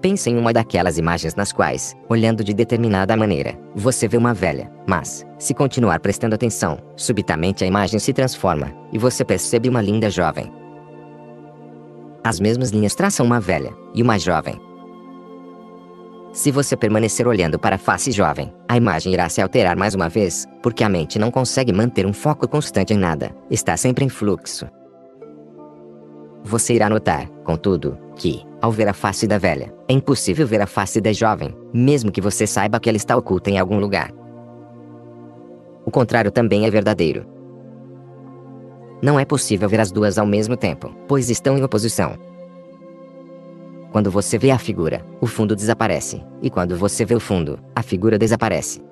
Pense 0.00 0.28
em 0.28 0.36
uma 0.36 0.52
daquelas 0.52 0.98
imagens 0.98 1.36
nas 1.36 1.52
quais, 1.52 1.96
olhando 2.08 2.42
de 2.42 2.52
determinada 2.52 3.16
maneira, 3.16 3.56
você 3.76 4.08
vê 4.08 4.16
uma 4.16 4.34
velha, 4.34 4.70
mas, 4.86 5.24
se 5.38 5.54
continuar 5.54 6.00
prestando 6.00 6.34
atenção, 6.34 6.78
subitamente 6.96 7.62
a 7.62 7.66
imagem 7.66 8.00
se 8.00 8.12
transforma 8.12 8.74
e 8.92 8.98
você 8.98 9.24
percebe 9.24 9.68
uma 9.68 9.80
linda 9.80 10.10
jovem. 10.10 10.52
As 12.24 12.40
mesmas 12.40 12.70
linhas 12.70 12.94
traçam 12.94 13.24
uma 13.24 13.40
velha 13.40 13.72
e 13.94 14.02
uma 14.02 14.18
jovem, 14.18 14.60
se 16.34 16.50
você 16.50 16.76
permanecer 16.76 17.28
olhando 17.28 17.60
para 17.60 17.76
a 17.76 17.78
face 17.78 18.10
jovem, 18.10 18.52
a 18.68 18.76
imagem 18.76 19.12
irá 19.12 19.28
se 19.28 19.40
alterar 19.40 19.76
mais 19.76 19.94
uma 19.94 20.08
vez, 20.08 20.44
porque 20.60 20.82
a 20.82 20.88
mente 20.88 21.16
não 21.16 21.30
consegue 21.30 21.72
manter 21.72 22.04
um 22.04 22.12
foco 22.12 22.48
constante 22.48 22.92
em 22.92 22.98
nada, 22.98 23.30
está 23.48 23.76
sempre 23.76 24.04
em 24.04 24.08
fluxo. 24.08 24.66
Você 26.42 26.74
irá 26.74 26.90
notar, 26.90 27.28
contudo, 27.44 27.96
que, 28.16 28.42
ao 28.60 28.72
ver 28.72 28.88
a 28.88 28.92
face 28.92 29.28
da 29.28 29.38
velha, 29.38 29.72
é 29.88 29.92
impossível 29.92 30.44
ver 30.44 30.60
a 30.60 30.66
face 30.66 31.00
da 31.00 31.12
jovem, 31.12 31.56
mesmo 31.72 32.10
que 32.10 32.20
você 32.20 32.48
saiba 32.48 32.80
que 32.80 32.88
ela 32.88 32.96
está 32.96 33.16
oculta 33.16 33.48
em 33.48 33.58
algum 33.58 33.78
lugar. 33.78 34.10
O 35.86 35.90
contrário 35.90 36.32
também 36.32 36.66
é 36.66 36.70
verdadeiro. 36.70 37.24
Não 39.00 39.20
é 39.20 39.24
possível 39.24 39.68
ver 39.68 39.78
as 39.78 39.92
duas 39.92 40.18
ao 40.18 40.26
mesmo 40.26 40.56
tempo, 40.56 40.92
pois 41.06 41.30
estão 41.30 41.56
em 41.56 41.62
oposição. 41.62 42.33
Quando 43.94 44.10
você 44.10 44.36
vê 44.36 44.50
a 44.50 44.58
figura, 44.58 45.06
o 45.20 45.26
fundo 45.28 45.54
desaparece, 45.54 46.20
e 46.42 46.50
quando 46.50 46.76
você 46.76 47.04
vê 47.04 47.14
o 47.14 47.20
fundo, 47.20 47.60
a 47.76 47.80
figura 47.80 48.18
desaparece. 48.18 48.82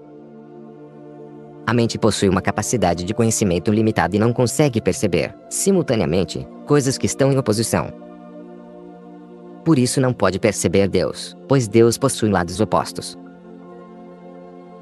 A 1.66 1.74
mente 1.74 1.98
possui 1.98 2.28
uma 2.28 2.40
capacidade 2.40 3.02
de 3.02 3.12
conhecimento 3.12 3.72
limitada 3.72 4.14
e 4.14 4.18
não 4.20 4.32
consegue 4.32 4.80
perceber, 4.80 5.34
simultaneamente, 5.50 6.46
coisas 6.68 6.96
que 6.96 7.06
estão 7.06 7.32
em 7.32 7.36
oposição. 7.36 7.92
Por 9.64 9.76
isso 9.76 10.00
não 10.00 10.12
pode 10.12 10.38
perceber 10.38 10.86
Deus, 10.86 11.36
pois 11.48 11.66
Deus 11.66 11.98
possui 11.98 12.30
lados 12.30 12.60
opostos. 12.60 13.18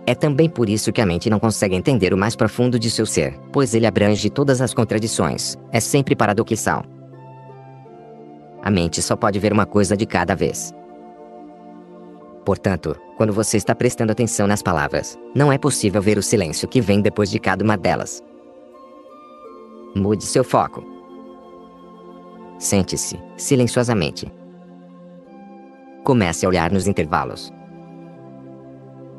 É 0.06 0.14
também 0.14 0.50
por 0.50 0.68
isso 0.68 0.92
que 0.92 1.00
a 1.00 1.06
mente 1.06 1.30
não 1.30 1.40
consegue 1.40 1.74
entender 1.74 2.12
o 2.12 2.18
mais 2.18 2.36
profundo 2.36 2.78
de 2.78 2.90
seu 2.90 3.06
ser, 3.06 3.40
pois 3.50 3.74
ele 3.74 3.86
abrange 3.86 4.28
todas 4.28 4.60
as 4.60 4.74
contradições, 4.74 5.56
é 5.72 5.80
sempre 5.80 6.14
paradoxal. 6.14 6.84
A 8.62 8.70
mente 8.70 9.00
só 9.00 9.16
pode 9.16 9.38
ver 9.38 9.52
uma 9.52 9.66
coisa 9.66 9.96
de 9.96 10.06
cada 10.06 10.34
vez. 10.34 10.74
Portanto, 12.44 12.96
quando 13.16 13.32
você 13.32 13.56
está 13.56 13.74
prestando 13.74 14.12
atenção 14.12 14.46
nas 14.46 14.62
palavras, 14.62 15.18
não 15.34 15.52
é 15.52 15.58
possível 15.58 16.00
ver 16.00 16.18
o 16.18 16.22
silêncio 16.22 16.68
que 16.68 16.80
vem 16.80 17.00
depois 17.00 17.30
de 17.30 17.38
cada 17.38 17.64
uma 17.64 17.76
delas. 17.76 18.22
Mude 19.94 20.24
seu 20.24 20.42
foco. 20.42 20.84
Sente-se, 22.58 23.20
silenciosamente. 23.36 24.30
Comece 26.04 26.44
a 26.44 26.48
olhar 26.48 26.70
nos 26.70 26.86
intervalos. 26.86 27.52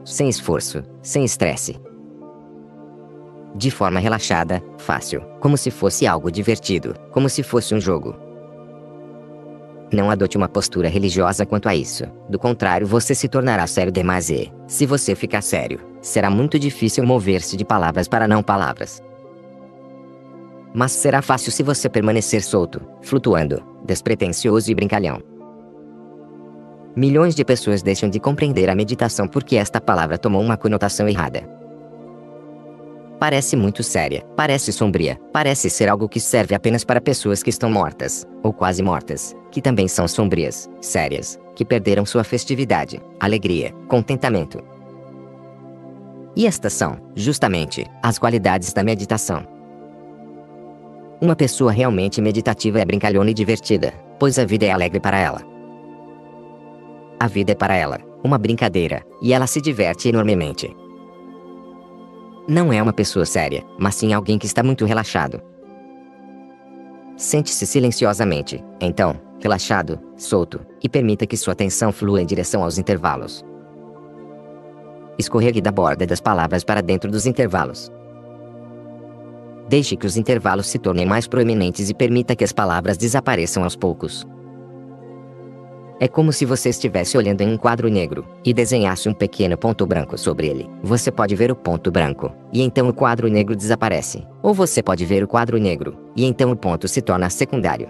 Sem 0.03 0.29
esforço, 0.29 0.83
sem 1.01 1.23
estresse. 1.23 1.79
De 3.55 3.69
forma 3.69 3.99
relaxada, 3.99 4.63
fácil, 4.77 5.21
como 5.39 5.57
se 5.57 5.69
fosse 5.69 6.07
algo 6.07 6.31
divertido, 6.31 6.95
como 7.11 7.29
se 7.29 7.43
fosse 7.43 7.75
um 7.75 7.79
jogo. 7.79 8.15
Não 9.91 10.09
adote 10.09 10.37
uma 10.37 10.47
postura 10.47 10.87
religiosa 10.87 11.45
quanto 11.45 11.67
a 11.67 11.75
isso. 11.75 12.05
Do 12.29 12.39
contrário, 12.39 12.87
você 12.87 13.13
se 13.13 13.27
tornará 13.27 13.67
sério 13.67 13.91
demais 13.91 14.29
e, 14.29 14.51
se 14.65 14.85
você 14.85 15.15
ficar 15.15 15.41
sério, 15.41 15.81
será 16.01 16.29
muito 16.29 16.57
difícil 16.57 17.05
mover-se 17.05 17.57
de 17.57 17.65
palavras 17.65 18.07
para 18.07 18.27
não 18.27 18.41
palavras. 18.41 19.03
Mas 20.73 20.93
será 20.93 21.21
fácil 21.21 21.51
se 21.51 21.61
você 21.61 21.89
permanecer 21.89 22.41
solto, 22.41 22.81
flutuando, 23.01 23.61
despretensioso 23.83 24.71
e 24.71 24.75
brincalhão. 24.75 25.21
Milhões 26.95 27.35
de 27.35 27.43
pessoas 27.43 27.81
deixam 27.81 28.09
de 28.09 28.19
compreender 28.19 28.69
a 28.69 28.75
meditação 28.75 29.27
porque 29.27 29.57
esta 29.57 29.81
palavra 29.81 30.17
tomou 30.17 30.41
uma 30.41 30.55
conotação 30.55 31.07
errada. 31.07 31.60
Parece 33.21 33.55
muito 33.55 33.83
séria, 33.83 34.25
parece 34.35 34.73
sombria, 34.73 35.15
parece 35.31 35.69
ser 35.69 35.87
algo 35.87 36.09
que 36.09 36.19
serve 36.19 36.55
apenas 36.55 36.83
para 36.83 36.99
pessoas 36.99 37.43
que 37.43 37.51
estão 37.51 37.69
mortas, 37.69 38.25
ou 38.41 38.51
quase 38.51 38.81
mortas, 38.81 39.35
que 39.51 39.61
também 39.61 39.87
são 39.87 40.07
sombrias, 40.07 40.67
sérias, 40.81 41.39
que 41.55 41.63
perderam 41.63 42.03
sua 42.03 42.23
festividade, 42.23 42.99
alegria, 43.19 43.73
contentamento. 43.87 44.59
E 46.35 46.47
estas 46.47 46.73
são, 46.73 46.97
justamente, 47.15 47.85
as 48.01 48.17
qualidades 48.17 48.73
da 48.73 48.83
meditação. 48.83 49.45
Uma 51.21 51.35
pessoa 51.35 51.71
realmente 51.71 52.19
meditativa 52.19 52.79
é 52.79 52.85
brincalhona 52.85 53.29
e 53.29 53.35
divertida, 53.35 53.93
pois 54.19 54.39
a 54.39 54.45
vida 54.45 54.65
é 54.65 54.71
alegre 54.71 54.99
para 54.99 55.19
ela. 55.19 55.43
A 57.19 57.27
vida 57.27 57.51
é 57.51 57.55
para 57.55 57.75
ela, 57.75 57.99
uma 58.23 58.39
brincadeira, 58.39 59.03
e 59.21 59.31
ela 59.31 59.45
se 59.45 59.61
diverte 59.61 60.09
enormemente. 60.09 60.75
Não 62.51 62.73
é 62.73 62.83
uma 62.83 62.91
pessoa 62.91 63.25
séria, 63.25 63.63
mas 63.79 63.95
sim 63.95 64.11
alguém 64.11 64.37
que 64.37 64.45
está 64.45 64.61
muito 64.61 64.83
relaxado. 64.83 65.41
Sente-se 67.15 67.65
silenciosamente, 67.65 68.61
então, 68.81 69.15
relaxado, 69.39 69.97
solto, 70.17 70.59
e 70.83 70.89
permita 70.89 71.25
que 71.25 71.37
sua 71.37 71.53
atenção 71.53 71.93
flua 71.93 72.21
em 72.21 72.25
direção 72.25 72.61
aos 72.61 72.77
intervalos. 72.77 73.41
Escorregue 75.17 75.61
da 75.61 75.71
borda 75.71 76.05
das 76.05 76.19
palavras 76.19 76.61
para 76.61 76.81
dentro 76.81 77.09
dos 77.09 77.25
intervalos. 77.25 77.89
Deixe 79.69 79.95
que 79.95 80.05
os 80.05 80.17
intervalos 80.17 80.67
se 80.67 80.77
tornem 80.77 81.05
mais 81.05 81.29
proeminentes 81.29 81.89
e 81.89 81.93
permita 81.93 82.35
que 82.35 82.43
as 82.43 82.51
palavras 82.51 82.97
desapareçam 82.97 83.63
aos 83.63 83.77
poucos. 83.77 84.27
É 86.03 86.07
como 86.07 86.33
se 86.33 86.45
você 86.45 86.69
estivesse 86.69 87.15
olhando 87.15 87.41
em 87.41 87.53
um 87.53 87.57
quadro 87.57 87.87
negro 87.87 88.25
e 88.43 88.51
desenhasse 88.51 89.07
um 89.07 89.13
pequeno 89.13 89.55
ponto 89.55 89.85
branco 89.85 90.17
sobre 90.17 90.47
ele. 90.47 90.67
Você 90.81 91.11
pode 91.11 91.35
ver 91.35 91.51
o 91.51 91.55
ponto 91.55 91.91
branco, 91.91 92.31
e 92.51 92.63
então 92.63 92.89
o 92.89 92.93
quadro 92.93 93.27
negro 93.27 93.55
desaparece. 93.55 94.25
Ou 94.41 94.51
você 94.51 94.81
pode 94.81 95.05
ver 95.05 95.23
o 95.23 95.27
quadro 95.27 95.59
negro, 95.59 95.95
e 96.15 96.25
então 96.25 96.51
o 96.51 96.55
ponto 96.55 96.87
se 96.87 97.03
torna 97.03 97.29
secundário. 97.29 97.87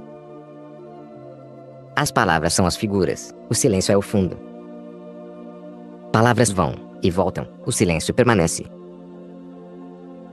As 1.95 2.11
palavras 2.11 2.53
são 2.53 2.65
as 2.65 2.75
figuras, 2.75 3.33
o 3.49 3.55
silêncio 3.55 3.93
é 3.93 3.97
o 3.97 4.01
fundo. 4.01 4.37
Palavras 6.11 6.49
vão 6.49 6.73
e 7.01 7.09
voltam, 7.09 7.47
o 7.65 7.71
silêncio 7.71 8.13
permanece. 8.13 8.65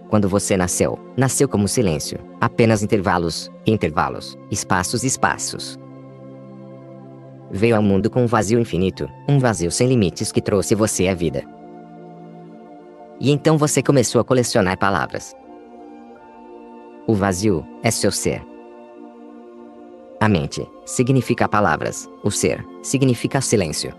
Quando 0.09 0.29
você 0.29 0.57
nasceu, 0.57 0.99
nasceu 1.17 1.49
como 1.49 1.69
silêncio, 1.69 2.19
apenas 2.41 2.83
intervalos, 2.83 3.49
intervalos, 3.64 4.37
espaços 4.51 5.05
e 5.05 5.07
espaços, 5.07 5.79
veio 7.51 7.77
ao 7.77 7.83
mundo 7.83 8.11
com 8.11 8.23
um 8.23 8.27
vazio 8.27 8.59
infinito, 8.59 9.09
um 9.29 9.39
vazio 9.39 9.71
sem 9.71 9.89
limites 9.89 10.33
que 10.33 10.41
trouxe 10.41 10.75
você 10.75 11.09
à 11.09 11.15
vida. 11.15 11.43
E 13.20 13.31
então 13.31 13.59
você 13.59 13.83
começou 13.83 14.20
a 14.20 14.25
colecionar 14.25 14.79
palavras. 14.79 15.35
O 17.07 17.14
vazio 17.14 17.66
é 17.83 17.91
seu 17.91 18.12
ser. 18.12 18.43
A 20.20 20.29
mente 20.29 20.68
significa 20.85 21.49
palavras, 21.49 22.09
o 22.22 22.31
ser 22.31 22.64
significa 22.83 23.41
silêncio. 23.41 23.93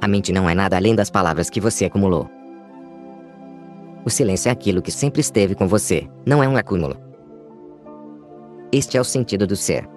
A 0.00 0.08
mente 0.08 0.32
não 0.32 0.48
é 0.48 0.54
nada 0.54 0.76
além 0.76 0.94
das 0.94 1.10
palavras 1.10 1.50
que 1.50 1.60
você 1.60 1.84
acumulou. 1.84 2.28
O 4.04 4.10
silêncio 4.10 4.48
é 4.48 4.52
aquilo 4.52 4.82
que 4.82 4.90
sempre 4.90 5.20
esteve 5.20 5.54
com 5.54 5.68
você, 5.68 6.08
não 6.26 6.42
é 6.42 6.48
um 6.48 6.56
acúmulo. 6.56 6.96
Este 8.72 8.96
é 8.96 9.00
o 9.00 9.04
sentido 9.04 9.46
do 9.46 9.56
ser 9.56 9.88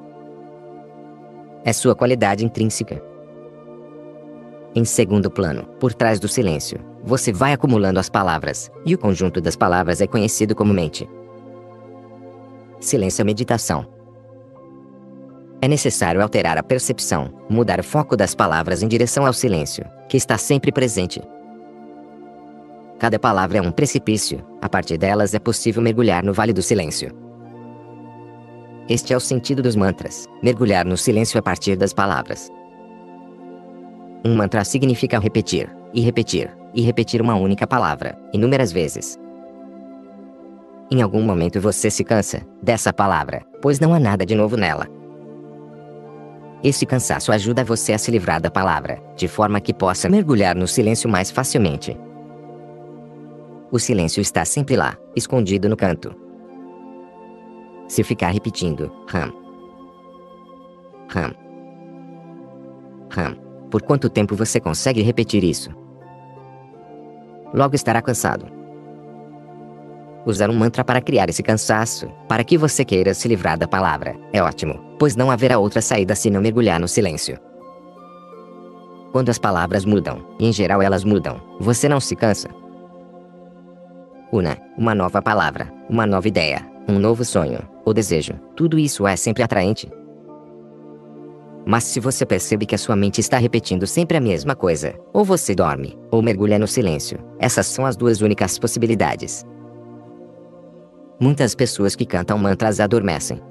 é 1.65 1.73
sua 1.73 1.95
qualidade 1.95 2.45
intrínseca. 2.45 3.01
Em 4.75 4.83
segundo 4.85 5.29
plano, 5.29 5.65
por 5.79 5.93
trás 5.93 6.19
do 6.19 6.27
silêncio, 6.27 6.79
você 7.03 7.31
vai 7.31 7.53
acumulando 7.53 7.99
as 7.99 8.09
palavras, 8.09 8.71
e 8.85 8.95
o 8.95 8.97
conjunto 8.97 9.39
das 9.39 9.55
palavras 9.55 10.01
é 10.01 10.07
conhecido 10.07 10.55
como 10.55 10.73
mente. 10.73 11.07
Silêncio 12.79 13.21
é 13.21 13.25
meditação. 13.25 13.85
é 15.61 15.67
necessário 15.67 16.21
alterar 16.21 16.57
a 16.57 16.63
percepção, 16.63 17.31
mudar 17.49 17.79
o 17.79 17.83
foco 17.83 18.17
das 18.17 18.35
palavras 18.35 18.83
em 18.83 18.87
direção 18.87 19.25
ao 19.25 19.31
silêncio, 19.31 19.85
que 20.09 20.17
está 20.17 20.37
sempre 20.37 20.73
presente. 20.73 21.21
Cada 22.99 23.17
palavra 23.17 23.59
é 23.59 23.61
um 23.61 23.71
precipício, 23.71 24.43
a 24.61 24.67
partir 24.67 24.97
delas 24.97 25.33
é 25.33 25.39
possível 25.39 25.81
mergulhar 25.81 26.21
no 26.21 26.33
vale 26.33 26.51
do 26.51 26.61
silêncio. 26.61 27.11
Este 28.89 29.13
é 29.13 29.17
o 29.17 29.19
sentido 29.19 29.61
dos 29.61 29.77
mantras, 29.77 30.27
mergulhar 30.41 30.85
no 30.85 30.97
silêncio 30.97 31.39
a 31.39 31.41
partir 31.41 31.77
das 31.77 31.93
palavras. 31.93 32.49
Um 34.25 34.35
mantra 34.35 34.63
significa 34.65 35.19
repetir, 35.19 35.69
e 35.93 36.01
repetir, 36.01 36.51
e 36.73 36.81
repetir 36.81 37.21
uma 37.21 37.35
única 37.35 37.65
palavra, 37.65 38.17
inúmeras 38.33 38.73
vezes. 38.73 39.17
Em 40.91 41.01
algum 41.01 41.21
momento 41.21 41.61
você 41.61 41.89
se 41.89 42.03
cansa 42.03 42.41
dessa 42.61 42.91
palavra, 42.91 43.45
pois 43.61 43.79
não 43.79 43.93
há 43.93 43.99
nada 43.99 44.25
de 44.25 44.35
novo 44.35 44.57
nela. 44.57 44.87
Esse 46.61 46.85
cansaço 46.85 47.31
ajuda 47.31 47.63
você 47.63 47.93
a 47.93 47.97
se 47.97 48.11
livrar 48.11 48.41
da 48.41 48.51
palavra, 48.51 49.01
de 49.15 49.27
forma 49.27 49.61
que 49.61 49.73
possa 49.73 50.09
mergulhar 50.09 50.55
no 50.55 50.67
silêncio 50.67 51.09
mais 51.09 51.31
facilmente. 51.31 51.97
O 53.71 53.79
silêncio 53.79 54.21
está 54.21 54.45
sempre 54.45 54.75
lá, 54.75 54.97
escondido 55.15 55.67
no 55.67 55.75
canto. 55.75 56.22
Se 57.87 58.03
ficar 58.03 58.29
repetindo, 58.29 58.91
ram, 59.07 59.33
ram, 61.09 61.33
ram, 63.09 63.35
por 63.69 63.81
quanto 63.81 64.09
tempo 64.09 64.35
você 64.35 64.59
consegue 64.59 65.01
repetir 65.01 65.43
isso? 65.43 65.69
Logo 67.53 67.75
estará 67.75 68.01
cansado. 68.01 68.45
Usar 70.25 70.49
um 70.49 70.55
mantra 70.55 70.83
para 70.83 71.01
criar 71.01 71.29
esse 71.29 71.43
cansaço, 71.43 72.07
para 72.27 72.43
que 72.43 72.57
você 72.57 72.85
queira 72.85 73.13
se 73.13 73.27
livrar 73.27 73.57
da 73.57 73.67
palavra, 73.67 74.15
é 74.31 74.41
ótimo, 74.41 74.79
pois 74.97 75.15
não 75.15 75.29
haverá 75.29 75.59
outra 75.59 75.81
saída 75.81 76.15
se 76.15 76.29
não 76.29 76.41
mergulhar 76.41 76.79
no 76.79 76.87
silêncio. 76.87 77.37
Quando 79.11 79.29
as 79.29 79.37
palavras 79.37 79.85
mudam, 79.85 80.25
e 80.39 80.47
em 80.47 80.53
geral 80.53 80.81
elas 80.81 81.03
mudam, 81.03 81.39
você 81.59 81.87
não 81.87 81.99
se 81.99 82.15
cansa. 82.15 82.49
Una, 84.31 84.57
uma 84.75 84.95
nova 84.95 85.21
palavra, 85.21 85.71
uma 85.87 86.07
nova 86.07 86.27
ideia, 86.27 86.65
um 86.87 86.99
novo 86.99 87.23
sonho, 87.23 87.59
ou 87.85 87.93
desejo, 87.93 88.33
tudo 88.55 88.77
isso 88.77 89.07
é 89.07 89.15
sempre 89.15 89.43
atraente. 89.43 89.89
Mas 91.65 91.85
se 91.85 91.99
você 91.99 92.25
percebe 92.25 92.65
que 92.65 92.75
a 92.75 92.77
sua 92.77 92.95
mente 92.95 93.21
está 93.21 93.37
repetindo 93.37 93.87
sempre 93.87 94.17
a 94.17 94.21
mesma 94.21 94.53
coisa, 94.55 94.95
ou 95.13 95.23
você 95.23 95.55
dorme, 95.55 95.97
ou 96.11 96.21
mergulha 96.21 96.59
no 96.59 96.67
silêncio, 96.67 97.19
essas 97.39 97.67
são 97.67 97.85
as 97.85 97.95
duas 97.95 98.21
únicas 98.21 98.59
possibilidades. 98.59 99.45
Muitas 101.19 101.55
pessoas 101.55 101.95
que 101.95 102.05
cantam 102.05 102.37
mantras 102.37 102.81
adormecem. 102.81 103.41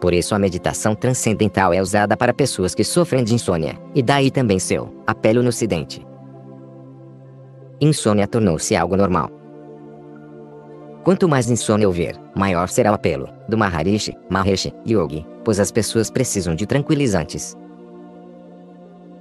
Por 0.00 0.12
isso 0.12 0.34
a 0.34 0.38
meditação 0.38 0.94
transcendental 0.94 1.72
é 1.72 1.80
usada 1.80 2.16
para 2.16 2.34
pessoas 2.34 2.74
que 2.74 2.82
sofrem 2.82 3.22
de 3.22 3.34
insônia, 3.34 3.78
e 3.94 4.02
daí 4.02 4.30
também 4.30 4.58
seu 4.58 4.92
apelo 5.06 5.42
no 5.42 5.50
ocidente. 5.50 6.04
Insônia 7.80 8.26
tornou-se 8.26 8.74
algo 8.74 8.96
normal. 8.96 9.39
Quanto 11.10 11.28
mais 11.28 11.50
insônia 11.50 11.88
houver, 11.88 12.14
maior 12.36 12.68
será 12.68 12.92
o 12.92 12.94
apelo, 12.94 13.28
do 13.48 13.58
Maharishi, 13.58 14.16
Mahesh, 14.30 14.72
Yogi, 14.88 15.26
pois 15.44 15.58
as 15.58 15.72
pessoas 15.72 16.08
precisam 16.08 16.54
de 16.54 16.66
tranquilizantes. 16.66 17.56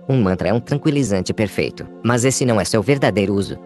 Um 0.07 0.21
mantra 0.21 0.49
é 0.49 0.53
um 0.53 0.59
tranquilizante 0.59 1.33
perfeito, 1.33 1.87
mas 2.03 2.25
esse 2.25 2.45
não 2.45 2.61
é 2.61 2.63
seu 2.63 2.83
verdadeiro 2.83 3.33
uso. 3.33 3.57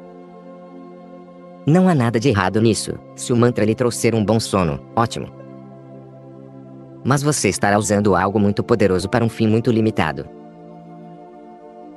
Não 1.67 1.89
há 1.89 1.93
nada 1.93 2.17
de 2.17 2.29
errado 2.29 2.61
nisso, 2.61 2.97
se 3.13 3.33
o 3.33 3.35
mantra 3.35 3.65
lhe 3.65 3.75
trouxer 3.75 4.15
um 4.15 4.23
bom 4.23 4.39
sono, 4.39 4.79
ótimo. 4.95 5.27
Mas 7.03 7.21
você 7.21 7.49
estará 7.49 7.77
usando 7.77 8.15
algo 8.15 8.39
muito 8.39 8.63
poderoso 8.63 9.09
para 9.09 9.25
um 9.25 9.27
fim 9.27 9.49
muito 9.49 9.69
limitado. 9.69 10.42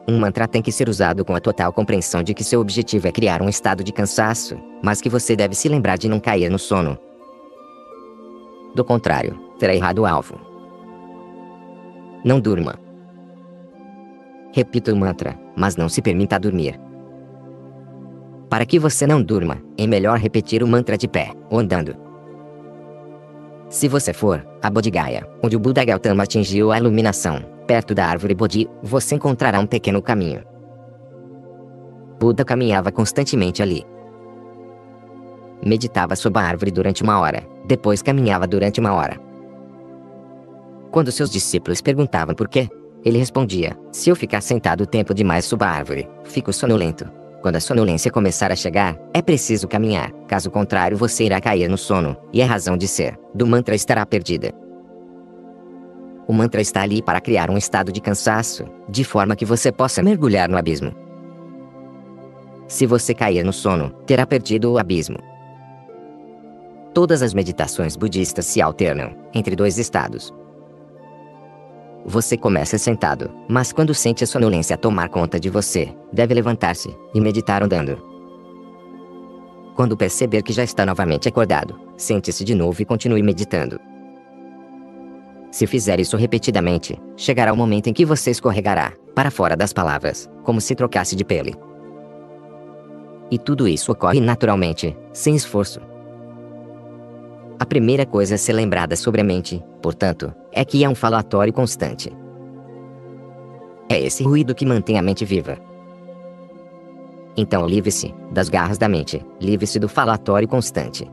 Um 0.08 0.18
mantra 0.18 0.46
tem 0.46 0.62
que 0.62 0.70
ser 0.70 0.88
usado 0.88 1.24
com 1.24 1.34
a 1.34 1.40
total 1.40 1.72
compreensão 1.72 2.22
de 2.22 2.32
que 2.32 2.44
seu 2.44 2.60
objetivo 2.60 3.08
é 3.08 3.12
criar 3.12 3.42
um 3.42 3.48
estado 3.48 3.82
de 3.82 3.92
cansaço, 3.92 4.56
mas 4.80 5.00
que 5.00 5.08
você 5.08 5.34
deve 5.34 5.54
se 5.54 5.68
lembrar 5.68 5.98
de 5.98 6.08
não 6.08 6.20
cair 6.20 6.48
no 6.48 6.58
sono. 6.58 6.96
Do 8.72 8.84
contrário, 8.84 9.36
terá 9.58 9.74
errado 9.74 10.00
o 10.00 10.06
alvo. 10.06 10.38
Não 12.24 12.38
durma. 12.38 12.78
Repita 14.52 14.92
o 14.92 14.96
mantra, 14.96 15.36
mas 15.56 15.76
não 15.76 15.88
se 15.88 16.00
permita 16.00 16.38
dormir. 16.38 16.78
Para 18.48 18.64
que 18.64 18.78
você 18.78 19.08
não 19.08 19.20
durma, 19.20 19.60
é 19.76 19.88
melhor 19.88 20.18
repetir 20.18 20.62
o 20.62 20.68
mantra 20.68 20.96
de 20.96 21.08
pé, 21.08 21.32
ou 21.50 21.58
andando. 21.58 21.96
Se 23.68 23.88
você 23.88 24.12
for 24.12 24.46
a 24.62 24.70
Bodhigaya, 24.70 25.28
onde 25.42 25.56
o 25.56 25.58
Buda 25.58 25.84
Gautama 25.84 26.22
atingiu 26.22 26.70
a 26.70 26.78
iluminação, 26.78 27.55
Perto 27.66 27.94
da 27.94 28.06
árvore 28.06 28.34
Bodhi, 28.34 28.70
você 28.82 29.16
encontrará 29.16 29.58
um 29.58 29.66
pequeno 29.66 30.00
caminho. 30.00 30.42
Buda 32.18 32.44
caminhava 32.44 32.92
constantemente 32.92 33.60
ali. 33.60 33.84
Meditava 35.64 36.14
sob 36.14 36.38
a 36.38 36.42
árvore 36.42 36.70
durante 36.70 37.02
uma 37.02 37.18
hora, 37.18 37.42
depois 37.66 38.02
caminhava 38.02 38.46
durante 38.46 38.78
uma 38.78 38.92
hora. 38.94 39.18
Quando 40.92 41.10
seus 41.10 41.28
discípulos 41.28 41.82
perguntavam 41.82 42.34
por 42.34 42.48
quê, 42.48 42.68
ele 43.04 43.18
respondia: 43.18 43.76
Se 43.90 44.10
eu 44.10 44.16
ficar 44.16 44.40
sentado 44.40 44.86
tempo 44.86 45.12
demais 45.12 45.44
sob 45.44 45.64
a 45.64 45.68
árvore, 45.68 46.08
fico 46.24 46.52
sonolento. 46.52 47.10
Quando 47.42 47.56
a 47.56 47.60
sonolência 47.60 48.10
começar 48.10 48.50
a 48.50 48.56
chegar, 48.56 48.96
é 49.12 49.20
preciso 49.20 49.68
caminhar, 49.68 50.10
caso 50.26 50.50
contrário 50.50 50.96
você 50.96 51.24
irá 51.24 51.40
cair 51.40 51.68
no 51.68 51.76
sono, 51.76 52.16
e 52.32 52.42
a 52.42 52.46
razão 52.46 52.76
de 52.76 52.86
ser 52.86 53.18
do 53.34 53.46
mantra 53.46 53.74
estará 53.74 54.06
perdida. 54.06 54.65
O 56.28 56.32
mantra 56.32 56.60
está 56.60 56.82
ali 56.82 57.00
para 57.00 57.20
criar 57.20 57.50
um 57.50 57.56
estado 57.56 57.92
de 57.92 58.00
cansaço, 58.00 58.64
de 58.88 59.04
forma 59.04 59.36
que 59.36 59.44
você 59.44 59.70
possa 59.70 60.02
mergulhar 60.02 60.48
no 60.48 60.58
abismo. 60.58 60.92
Se 62.66 62.84
você 62.84 63.14
cair 63.14 63.44
no 63.44 63.52
sono, 63.52 63.90
terá 64.06 64.26
perdido 64.26 64.72
o 64.72 64.78
abismo. 64.78 65.18
Todas 66.92 67.22
as 67.22 67.32
meditações 67.32 67.94
budistas 67.94 68.46
se 68.46 68.60
alternam 68.60 69.14
entre 69.32 69.54
dois 69.54 69.78
estados. 69.78 70.34
Você 72.04 72.36
começa 72.36 72.78
sentado, 72.78 73.30
mas 73.48 73.72
quando 73.72 73.94
sente 73.94 74.24
a 74.24 74.26
sonolência 74.26 74.76
tomar 74.76 75.08
conta 75.08 75.38
de 75.38 75.50
você, 75.50 75.94
deve 76.12 76.34
levantar-se 76.34 76.96
e 77.14 77.20
meditar 77.20 77.62
andando. 77.62 78.02
Quando 79.76 79.96
perceber 79.96 80.42
que 80.42 80.52
já 80.52 80.64
está 80.64 80.86
novamente 80.86 81.28
acordado, 81.28 81.78
sente-se 81.96 82.42
de 82.44 82.54
novo 82.54 82.80
e 82.80 82.84
continue 82.84 83.22
meditando. 83.22 83.78
Se 85.56 85.66
fizer 85.66 85.98
isso 85.98 86.18
repetidamente, 86.18 87.00
chegará 87.16 87.50
o 87.50 87.56
momento 87.56 87.86
em 87.86 87.92
que 87.94 88.04
você 88.04 88.30
escorregará, 88.30 88.92
para 89.14 89.30
fora 89.30 89.56
das 89.56 89.72
palavras, 89.72 90.28
como 90.44 90.60
se 90.60 90.74
trocasse 90.74 91.16
de 91.16 91.24
pele. 91.24 91.54
E 93.30 93.38
tudo 93.38 93.66
isso 93.66 93.90
ocorre 93.90 94.20
naturalmente, 94.20 94.94
sem 95.14 95.34
esforço. 95.34 95.80
A 97.58 97.64
primeira 97.64 98.04
coisa 98.04 98.34
a 98.34 98.38
ser 98.38 98.52
lembrada 98.52 98.96
sobre 98.96 99.22
a 99.22 99.24
mente, 99.24 99.64
portanto, 99.80 100.30
é 100.52 100.62
que 100.62 100.84
é 100.84 100.88
um 100.90 100.94
falatório 100.94 101.54
constante. 101.54 102.14
É 103.88 103.98
esse 103.98 104.22
ruído 104.24 104.54
que 104.54 104.66
mantém 104.66 104.98
a 104.98 105.02
mente 105.02 105.24
viva. 105.24 105.56
Então 107.34 107.66
livre-se 107.66 108.14
das 108.30 108.50
garras 108.50 108.76
da 108.76 108.90
mente, 108.90 109.24
livre-se 109.40 109.78
do 109.78 109.88
falatório 109.88 110.46
constante. 110.46 111.10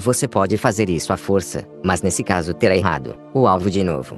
Você 0.00 0.28
pode 0.28 0.56
fazer 0.56 0.88
isso 0.88 1.12
à 1.12 1.16
força, 1.16 1.66
mas 1.84 2.02
nesse 2.02 2.22
caso 2.22 2.54
terá 2.54 2.76
errado 2.76 3.16
o 3.34 3.48
alvo 3.48 3.68
de 3.68 3.82
novo. 3.82 4.16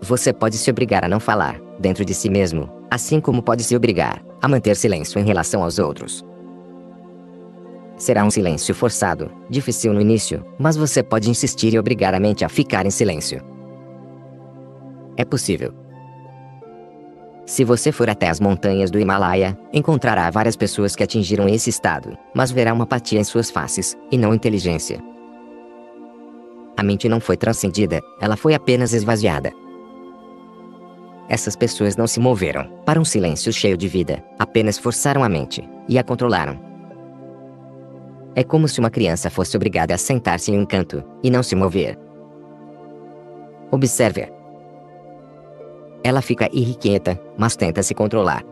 Você 0.00 0.32
pode 0.32 0.58
se 0.58 0.68
obrigar 0.68 1.04
a 1.04 1.08
não 1.08 1.20
falar, 1.20 1.60
dentro 1.78 2.04
de 2.04 2.12
si 2.12 2.28
mesmo, 2.28 2.68
assim 2.90 3.20
como 3.20 3.40
pode 3.40 3.62
se 3.62 3.76
obrigar 3.76 4.20
a 4.42 4.48
manter 4.48 4.74
silêncio 4.74 5.20
em 5.20 5.24
relação 5.24 5.62
aos 5.62 5.78
outros. 5.78 6.24
Será 7.96 8.24
um 8.24 8.30
silêncio 8.30 8.74
forçado, 8.74 9.30
difícil 9.48 9.92
no 9.92 10.00
início, 10.00 10.44
mas 10.58 10.76
você 10.76 11.00
pode 11.00 11.30
insistir 11.30 11.72
e 11.72 11.78
obrigar 11.78 12.12
a 12.12 12.18
mente 12.18 12.44
a 12.44 12.48
ficar 12.48 12.84
em 12.84 12.90
silêncio. 12.90 13.40
É 15.16 15.24
possível. 15.24 15.81
Se 17.52 17.64
você 17.64 17.92
for 17.92 18.08
até 18.08 18.30
as 18.30 18.40
montanhas 18.40 18.90
do 18.90 18.98
Himalaia, 18.98 19.58
encontrará 19.74 20.30
várias 20.30 20.56
pessoas 20.56 20.96
que 20.96 21.02
atingiram 21.02 21.46
esse 21.46 21.68
estado, 21.68 22.16
mas 22.34 22.50
verá 22.50 22.72
uma 22.72 22.84
apatia 22.84 23.20
em 23.20 23.24
suas 23.24 23.50
faces, 23.50 23.94
e 24.10 24.16
não 24.16 24.32
inteligência. 24.32 24.98
A 26.78 26.82
mente 26.82 27.10
não 27.10 27.20
foi 27.20 27.36
transcendida, 27.36 28.00
ela 28.22 28.38
foi 28.38 28.54
apenas 28.54 28.94
esvaziada. 28.94 29.52
Essas 31.28 31.54
pessoas 31.54 31.94
não 31.94 32.06
se 32.06 32.18
moveram 32.18 32.66
para 32.86 32.98
um 32.98 33.04
silêncio 33.04 33.52
cheio 33.52 33.76
de 33.76 33.86
vida, 33.86 34.24
apenas 34.38 34.78
forçaram 34.78 35.22
a 35.22 35.28
mente 35.28 35.62
e 35.86 35.98
a 35.98 36.02
controlaram. 36.02 36.58
É 38.34 38.42
como 38.42 38.66
se 38.66 38.80
uma 38.80 38.88
criança 38.88 39.28
fosse 39.28 39.54
obrigada 39.58 39.94
a 39.94 39.98
sentar-se 39.98 40.50
em 40.50 40.58
um 40.58 40.64
canto 40.64 41.04
e 41.22 41.30
não 41.30 41.42
se 41.42 41.54
mover. 41.54 41.98
Observe 43.70 44.41
ela 46.04 46.22
fica 46.22 46.48
irrequieta, 46.52 47.20
mas 47.36 47.56
tenta 47.56 47.82
se 47.82 47.94
controlar. 47.94 48.44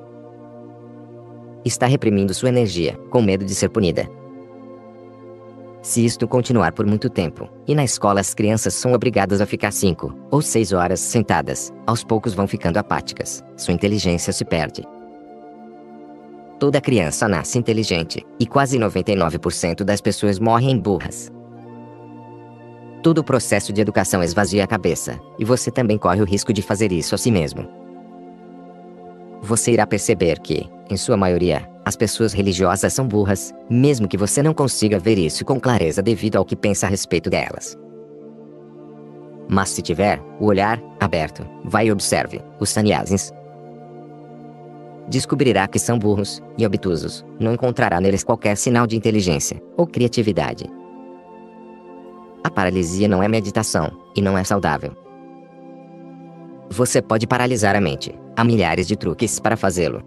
Está 1.65 1.87
reprimindo 1.87 2.33
sua 2.33 2.49
energia, 2.49 2.99
com 3.11 3.21
medo 3.21 3.45
de 3.45 3.55
ser 3.55 3.69
punida. 3.69 4.09
Se 5.83 6.05
isto 6.05 6.29
continuar 6.29 6.73
por 6.73 6.87
muito 6.87 7.09
tempo, 7.09 7.49
e 7.67 7.75
na 7.75 7.83
escola 7.83 8.21
as 8.21 8.35
crianças 8.35 8.75
são 8.75 8.93
obrigadas 8.93 9.41
a 9.41 9.47
ficar 9.47 9.73
5 9.73 10.15
ou 10.31 10.43
6 10.43 10.73
horas 10.73 11.01
sentadas, 11.01 11.73
aos 11.87 12.05
poucos 12.05 12.35
vão 12.35 12.47
ficando 12.47 12.77
apáticas, 12.77 13.43
sua 13.57 13.73
inteligência 13.73 14.33
se 14.33 14.45
perde. 14.45 14.85
Toda 16.59 16.81
criança 16.81 17.27
nasce 17.27 17.59
inteligente, 17.59 18.27
e 18.39 18.47
quase 18.47 18.79
99% 18.79 19.83
das 19.83 20.03
pessoas 20.03 20.39
morrem 20.39 20.79
burras. 20.79 21.33
Todo 23.03 23.19
o 23.19 23.25
processo 23.25 23.73
de 23.73 23.81
educação 23.81 24.23
esvazia 24.23 24.63
a 24.63 24.67
cabeça, 24.67 25.19
e 25.39 25.45
você 25.45 25.71
também 25.71 25.97
corre 25.97 26.21
o 26.21 26.27
risco 26.27 26.53
de 26.53 26.61
fazer 26.61 26.93
isso 26.93 27.15
a 27.15 27.19
si 27.19 27.31
mesmo. 27.31 27.67
Você 29.41 29.73
irá 29.73 29.87
perceber 29.87 30.39
que, 30.39 30.69
em 30.91 30.99
sua 30.99 31.17
maioria, 31.17 31.67
as 31.83 31.97
pessoas 31.97 32.35
religiosas 32.35 32.93
são 32.93 33.09
burras, 33.09 33.55
mesmo 33.71 34.07
que 34.07 34.19
você 34.19 34.43
não 34.43 34.53
consiga 34.53 34.99
ver 34.99 35.17
isso 35.17 35.47
com 35.47 35.59
clareza 35.59 36.03
devido 36.03 36.37
ao 36.37 36.45
que 36.45 36.55
pensa 36.55 36.87
a 36.87 36.91
respeito 36.91 37.31
delas. 37.31 37.75
Mas 39.49 39.71
se 39.71 39.81
tiver 39.81 40.21
o 40.39 40.45
olhar 40.47 40.81
aberto, 41.01 41.45
vai 41.65 41.87
e 41.87 41.93
observe 41.93 42.43
os 42.61 42.69
sannyasins. 42.69 43.33
Descobrirá 45.09 45.67
que 45.67 45.79
são 45.79 45.99
burros 45.99 46.43
e 46.59 46.67
obtusos, 46.67 47.25
não 47.41 47.55
encontrará 47.55 47.99
neles 47.99 48.23
qualquer 48.23 48.57
sinal 48.57 48.87
de 48.87 48.95
inteligência 48.95 49.61
ou 49.77 49.87
criatividade. 49.87 50.67
A 52.43 52.51
paralisia 52.51 53.07
não 53.07 53.23
é 53.23 53.29
meditação 53.29 53.91
e 54.17 54.23
não 54.23 54.37
é 54.37 54.45
saudável. 54.45 54.93
Você 56.71 57.03
pode 57.03 57.27
paralisar 57.27 57.77
a 57.77 57.81
mente. 57.81 58.15
Há 58.37 58.45
milhares 58.45 58.87
de 58.87 58.97
truques 58.97 59.39
para 59.39 59.57
fazê-lo. 59.57 60.03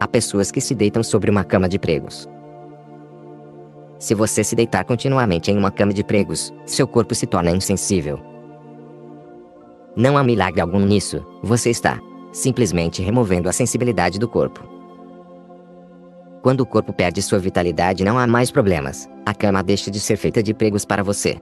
Há 0.00 0.08
pessoas 0.08 0.50
que 0.50 0.60
se 0.60 0.74
deitam 0.74 1.02
sobre 1.02 1.30
uma 1.30 1.44
cama 1.44 1.68
de 1.68 1.78
pregos. 1.78 2.28
Se 3.98 4.14
você 4.14 4.44
se 4.44 4.54
deitar 4.54 4.84
continuamente 4.84 5.50
em 5.50 5.56
uma 5.56 5.70
cama 5.70 5.92
de 5.92 6.04
pregos, 6.04 6.52
seu 6.64 6.86
corpo 6.86 7.14
se 7.14 7.26
torna 7.26 7.50
insensível. 7.50 8.20
Não 9.96 10.16
há 10.16 10.24
milagre 10.24 10.60
algum 10.60 10.80
nisso, 10.80 11.24
você 11.42 11.70
está 11.70 12.00
simplesmente 12.32 13.00
removendo 13.00 13.48
a 13.48 13.52
sensibilidade 13.52 14.18
do 14.18 14.28
corpo. 14.28 14.73
Quando 16.44 16.60
o 16.60 16.66
corpo 16.66 16.92
perde 16.92 17.22
sua 17.22 17.38
vitalidade, 17.38 18.04
não 18.04 18.18
há 18.18 18.26
mais 18.26 18.50
problemas. 18.50 19.08
A 19.24 19.32
cama 19.32 19.62
deixa 19.62 19.90
de 19.90 19.98
ser 19.98 20.18
feita 20.18 20.42
de 20.42 20.52
pregos 20.52 20.84
para 20.84 21.02
você. 21.02 21.38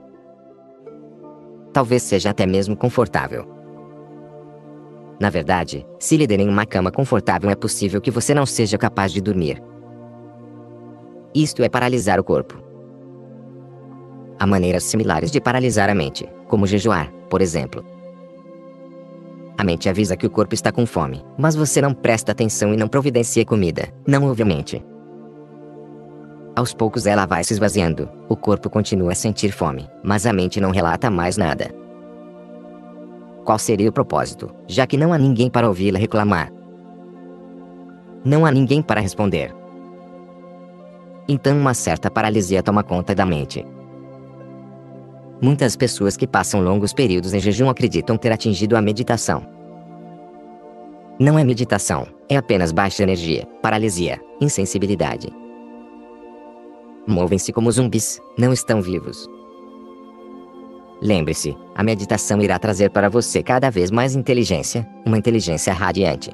Talvez 1.73 2.03
seja 2.03 2.29
até 2.29 2.45
mesmo 2.45 2.73
confortável. 2.73 3.45
Na 5.19 5.29
verdade, 5.29 5.85
se 5.99 6.15
lhe 6.15 6.25
derem 6.25 6.47
uma 6.47 6.65
cama 6.65 6.89
confortável, 6.89 7.49
é 7.49 7.55
possível 7.55 7.99
que 7.99 8.09
você 8.09 8.33
não 8.33 8.45
seja 8.45 8.77
capaz 8.77 9.11
de 9.11 9.19
dormir. 9.19 9.61
Isto 11.35 11.63
é 11.63 11.67
paralisar 11.67 12.17
o 12.17 12.23
corpo. 12.23 12.63
Há 14.39 14.47
maneiras 14.47 14.85
similares 14.85 15.31
de 15.31 15.41
paralisar 15.41 15.89
a 15.89 15.95
mente, 15.95 16.25
como 16.47 16.65
jejuar, 16.65 17.11
por 17.29 17.41
exemplo. 17.41 17.83
A 19.57 19.65
mente 19.65 19.89
avisa 19.89 20.15
que 20.15 20.25
o 20.25 20.29
corpo 20.29 20.53
está 20.53 20.71
com 20.71 20.85
fome, 20.85 21.21
mas 21.37 21.57
você 21.57 21.81
não 21.81 21.93
presta 21.93 22.31
atenção 22.31 22.73
e 22.73 22.77
não 22.77 22.87
providencia 22.87 23.43
comida, 23.43 23.89
não 24.07 24.23
ouve 24.23 24.43
a 24.43 24.45
mente. 24.45 24.81
Aos 26.55 26.71
poucos 26.71 27.07
ela 27.07 27.25
vai 27.25 27.43
se 27.43 27.53
esvaziando, 27.53 28.07
o 28.29 28.35
corpo 28.35 28.69
continua 28.69 29.13
a 29.13 29.15
sentir 29.15 29.51
fome, 29.51 29.89
mas 30.03 30.27
a 30.27 30.33
mente 30.33 30.61
não 30.61 30.69
relata 30.69 31.09
mais 31.09 31.35
nada. 31.35 31.73
Qual 33.43 33.57
seria 33.57 33.89
o 33.89 33.93
propósito, 33.93 34.53
já 34.67 34.85
que 34.85 34.95
não 34.95 35.11
há 35.11 35.17
ninguém 35.17 35.49
para 35.49 35.67
ouvi-la 35.67 35.97
reclamar? 35.97 36.51
Não 38.23 38.45
há 38.45 38.51
ninguém 38.51 38.83
para 38.83 39.01
responder. 39.01 39.53
Então 41.27 41.57
uma 41.57 41.73
certa 41.73 42.11
paralisia 42.11 42.61
toma 42.61 42.83
conta 42.83 43.15
da 43.15 43.25
mente. 43.25 43.65
Muitas 45.41 45.75
pessoas 45.75 46.15
que 46.15 46.27
passam 46.27 46.61
longos 46.61 46.93
períodos 46.93 47.33
em 47.33 47.39
jejum 47.39 47.67
acreditam 47.67 48.15
ter 48.15 48.31
atingido 48.31 48.77
a 48.77 48.81
meditação. 48.81 49.43
Não 51.19 51.37
é 51.37 51.43
meditação, 51.43 52.05
é 52.29 52.37
apenas 52.37 52.71
baixa 52.71 53.03
energia, 53.03 53.45
paralisia, 53.61 54.21
insensibilidade. 54.39 55.42
Movem-se 57.05 57.51
como 57.51 57.71
zumbis, 57.71 58.21
não 58.37 58.53
estão 58.53 58.81
vivos. 58.81 59.29
Lembre-se, 61.01 61.57
a 61.75 61.83
meditação 61.83 62.41
irá 62.41 62.57
trazer 62.57 62.89
para 62.89 63.09
você 63.09 63.43
cada 63.43 63.69
vez 63.69 63.91
mais 63.91 64.15
inteligência, 64.15 64.87
uma 65.05 65.17
inteligência 65.17 65.73
radiante. 65.73 66.31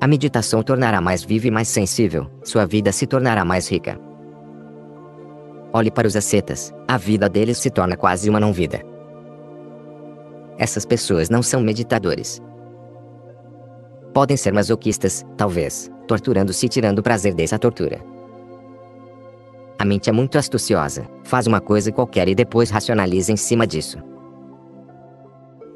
A 0.00 0.06
meditação 0.06 0.62
tornará 0.62 0.98
mais 0.98 1.22
viva 1.22 1.46
e 1.46 1.50
mais 1.50 1.68
sensível, 1.68 2.26
sua 2.42 2.64
vida 2.64 2.90
se 2.92 3.06
tornará 3.06 3.44
mais 3.44 3.70
rica. 3.70 4.00
Olhe 5.74 5.90
para 5.90 6.08
os 6.08 6.16
ascetas, 6.16 6.72
a 6.88 6.96
vida 6.96 7.28
deles 7.28 7.58
se 7.58 7.68
torna 7.68 7.98
quase 7.98 8.30
uma 8.30 8.40
não-vida. 8.40 8.80
Essas 10.56 10.86
pessoas 10.86 11.28
não 11.28 11.42
são 11.42 11.60
meditadores. 11.60 12.40
Podem 14.14 14.38
ser 14.38 14.54
masoquistas, 14.54 15.22
talvez, 15.36 15.90
torturando-se 16.08 16.64
e 16.64 16.68
tirando 16.70 17.02
prazer 17.02 17.34
dessa 17.34 17.58
tortura. 17.58 18.15
A 19.78 19.84
mente 19.84 20.08
é 20.08 20.12
muito 20.12 20.38
astuciosa, 20.38 21.06
faz 21.22 21.46
uma 21.46 21.60
coisa 21.60 21.92
qualquer 21.92 22.28
e 22.28 22.34
depois 22.34 22.70
racionaliza 22.70 23.30
em 23.30 23.36
cima 23.36 23.66
disso. 23.66 23.98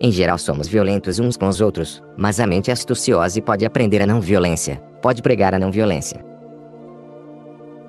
Em 0.00 0.10
geral 0.10 0.38
somos 0.38 0.66
violentos 0.66 1.18
uns 1.18 1.36
com 1.36 1.46
os 1.46 1.60
outros, 1.60 2.02
mas 2.16 2.40
a 2.40 2.46
mente 2.46 2.70
é 2.70 2.72
astuciosa 2.72 3.38
e 3.38 3.42
pode 3.42 3.66
aprender 3.66 4.00
a 4.00 4.06
não 4.06 4.18
violência, 4.18 4.76
pode 5.02 5.20
pregar 5.20 5.54
a 5.54 5.58
não 5.58 5.70
violência. 5.70 6.24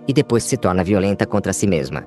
E 0.06 0.12
depois 0.12 0.44
se 0.44 0.58
torna 0.58 0.84
violenta 0.84 1.26
contra 1.26 1.54
si 1.54 1.66
mesma. 1.66 2.06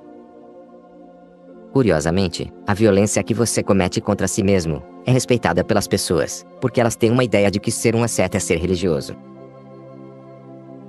Curiosamente, 1.72 2.52
a 2.66 2.74
violência 2.74 3.22
que 3.22 3.32
você 3.32 3.62
comete 3.62 4.00
contra 4.02 4.28
si 4.28 4.42
mesmo 4.42 4.82
é 5.07 5.11
respeitada 5.11 5.64
pelas 5.64 5.88
pessoas, 5.88 6.44
porque 6.61 6.80
elas 6.80 6.96
têm 6.96 7.11
uma 7.11 7.24
ideia 7.24 7.50
de 7.50 7.59
que 7.59 7.70
ser 7.70 7.96
um 7.96 8.05
asceta 8.05 8.36
é 8.36 8.40
ser 8.40 8.59
religioso. 8.59 9.16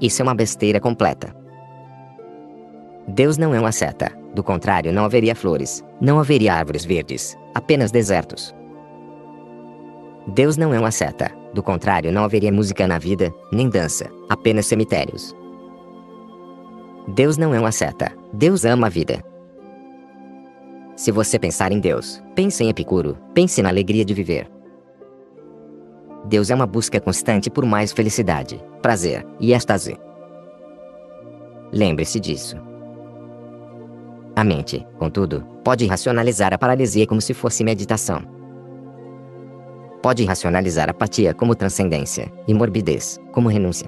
Isso 0.01 0.21
é 0.21 0.23
uma 0.23 0.35
besteira 0.35 0.81
completa. 0.81 1.44
Deus 3.07 3.37
não 3.37 3.53
é 3.53 3.59
uma 3.59 3.71
seta. 3.71 4.11
Do 4.33 4.43
contrário, 4.43 4.91
não 4.91 5.05
haveria 5.05 5.35
flores, 5.35 5.83
não 6.01 6.19
haveria 6.19 6.53
árvores 6.53 6.83
verdes, 6.83 7.37
apenas 7.53 7.91
desertos. 7.91 8.53
Deus 10.27 10.57
não 10.57 10.73
é 10.73 10.79
uma 10.79 10.91
seta. 10.91 11.31
Do 11.53 11.61
contrário, 11.63 12.11
não 12.11 12.23
haveria 12.23 12.51
música 12.51 12.87
na 12.87 12.97
vida, 12.97 13.33
nem 13.51 13.69
dança, 13.69 14.09
apenas 14.27 14.65
cemitérios. 14.65 15.35
Deus 17.07 17.37
não 17.37 17.53
é 17.53 17.59
uma 17.59 17.71
seta. 17.71 18.11
Deus 18.33 18.65
ama 18.65 18.87
a 18.87 18.89
vida. 18.89 19.23
Se 20.95 21.11
você 21.11 21.37
pensar 21.37 21.71
em 21.71 21.79
Deus, 21.79 22.21
pense 22.33 22.63
em 22.63 22.69
Epicuro, 22.69 23.17
pense 23.33 23.61
na 23.61 23.69
alegria 23.69 24.03
de 24.03 24.13
viver. 24.13 24.49
Deus 26.25 26.49
é 26.49 26.55
uma 26.55 26.65
busca 26.65 26.99
constante 26.99 27.49
por 27.49 27.65
mais 27.65 27.91
felicidade, 27.91 28.61
prazer 28.81 29.25
e 29.39 29.53
êxtase. 29.53 29.95
Lembre-se 31.71 32.19
disso. 32.19 32.57
A 34.35 34.43
mente, 34.43 34.85
contudo, 34.99 35.45
pode 35.63 35.85
racionalizar 35.87 36.53
a 36.53 36.57
paralisia 36.57 37.07
como 37.07 37.21
se 37.21 37.33
fosse 37.33 37.63
meditação. 37.63 38.21
Pode 40.01 40.25
racionalizar 40.25 40.89
apatia 40.89 41.33
como 41.33 41.55
transcendência 41.55 42.31
e 42.45 42.53
morbidez 42.53 43.17
como 43.31 43.47
renúncia. 43.47 43.87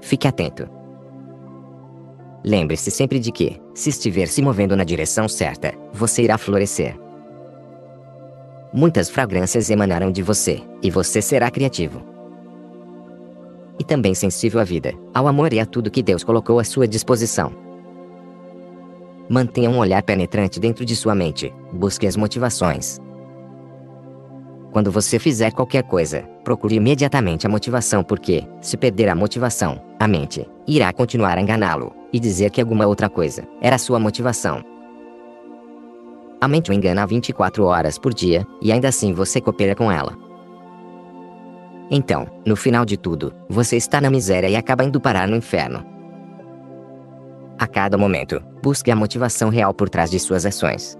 Fique 0.00 0.28
atento. 0.28 0.68
Lembre-se 2.44 2.90
sempre 2.90 3.18
de 3.18 3.32
que, 3.32 3.60
se 3.74 3.90
estiver 3.90 4.28
se 4.28 4.40
movendo 4.40 4.76
na 4.76 4.84
direção 4.84 5.28
certa, 5.28 5.74
você 5.92 6.22
irá 6.22 6.38
florescer. 6.38 6.96
Muitas 8.72 9.10
fragrâncias 9.10 9.68
emanarão 9.68 10.12
de 10.12 10.22
você, 10.22 10.62
e 10.80 10.90
você 10.90 11.20
será 11.20 11.50
criativo. 11.50 12.00
E 13.78 13.84
também 13.84 14.14
sensível 14.14 14.60
à 14.60 14.64
vida, 14.64 14.94
ao 15.12 15.26
amor 15.26 15.52
e 15.52 15.58
a 15.58 15.66
tudo 15.66 15.90
que 15.90 16.02
Deus 16.02 16.22
colocou 16.22 16.60
à 16.60 16.64
sua 16.64 16.86
disposição. 16.86 17.69
Mantenha 19.32 19.70
um 19.70 19.78
olhar 19.78 20.02
penetrante 20.02 20.58
dentro 20.58 20.84
de 20.84 20.96
sua 20.96 21.14
mente. 21.14 21.54
Busque 21.72 22.04
as 22.04 22.16
motivações. 22.16 22.98
Quando 24.72 24.90
você 24.90 25.20
fizer 25.20 25.52
qualquer 25.52 25.84
coisa, 25.84 26.22
procure 26.42 26.74
imediatamente 26.74 27.46
a 27.46 27.48
motivação, 27.48 28.02
porque, 28.02 28.44
se 28.60 28.76
perder 28.76 29.08
a 29.08 29.14
motivação, 29.14 29.80
a 30.00 30.08
mente 30.08 30.44
irá 30.66 30.92
continuar 30.92 31.38
a 31.38 31.40
enganá-lo 31.40 31.94
e 32.12 32.18
dizer 32.18 32.50
que 32.50 32.60
alguma 32.60 32.88
outra 32.88 33.08
coisa 33.08 33.46
era 33.62 33.78
sua 33.78 34.00
motivação. 34.00 34.64
A 36.40 36.48
mente 36.48 36.72
o 36.72 36.74
engana 36.74 37.06
24 37.06 37.64
horas 37.64 37.98
por 37.98 38.12
dia, 38.12 38.44
e 38.60 38.72
ainda 38.72 38.88
assim 38.88 39.12
você 39.12 39.40
coopera 39.40 39.76
com 39.76 39.92
ela. 39.92 40.18
Então, 41.88 42.26
no 42.44 42.56
final 42.56 42.84
de 42.84 42.96
tudo, 42.96 43.32
você 43.48 43.76
está 43.76 44.00
na 44.00 44.10
miséria 44.10 44.48
e 44.48 44.56
acaba 44.56 44.82
indo 44.82 45.00
parar 45.00 45.28
no 45.28 45.36
inferno. 45.36 45.99
A 47.60 47.66
cada 47.66 47.98
momento, 47.98 48.42
busque 48.62 48.90
a 48.90 48.96
motivação 48.96 49.50
real 49.50 49.74
por 49.74 49.90
trás 49.90 50.10
de 50.10 50.18
suas 50.18 50.46
ações. 50.46 50.96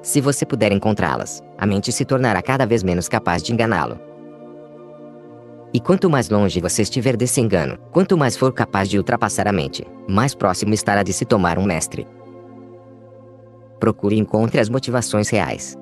Se 0.00 0.20
você 0.20 0.46
puder 0.46 0.70
encontrá-las, 0.70 1.42
a 1.58 1.66
mente 1.66 1.90
se 1.90 2.04
tornará 2.04 2.40
cada 2.40 2.64
vez 2.64 2.84
menos 2.84 3.08
capaz 3.08 3.42
de 3.42 3.52
enganá-lo. 3.52 3.98
E 5.72 5.80
quanto 5.80 6.08
mais 6.08 6.28
longe 6.28 6.60
você 6.60 6.82
estiver 6.82 7.16
desse 7.16 7.40
engano, 7.40 7.76
quanto 7.90 8.16
mais 8.16 8.36
for 8.36 8.52
capaz 8.52 8.88
de 8.88 8.96
ultrapassar 8.96 9.48
a 9.48 9.52
mente, 9.52 9.84
mais 10.08 10.32
próximo 10.32 10.72
estará 10.72 11.02
de 11.02 11.12
se 11.12 11.24
tomar 11.24 11.58
um 11.58 11.64
mestre. 11.64 12.06
Procure 13.80 14.14
e 14.14 14.20
encontre 14.20 14.60
as 14.60 14.68
motivações 14.68 15.28
reais. 15.28 15.76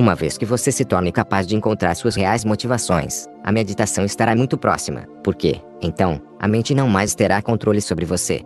Uma 0.00 0.14
vez 0.14 0.38
que 0.38 0.46
você 0.46 0.72
se 0.72 0.82
torne 0.82 1.12
capaz 1.12 1.46
de 1.46 1.54
encontrar 1.54 1.94
suas 1.94 2.16
reais 2.16 2.42
motivações, 2.42 3.26
a 3.44 3.52
meditação 3.52 4.02
estará 4.02 4.34
muito 4.34 4.56
próxima, 4.56 5.06
porque, 5.22 5.60
então, 5.82 6.18
a 6.38 6.48
mente 6.48 6.74
não 6.74 6.88
mais 6.88 7.14
terá 7.14 7.42
controle 7.42 7.82
sobre 7.82 8.06
você. 8.06 8.40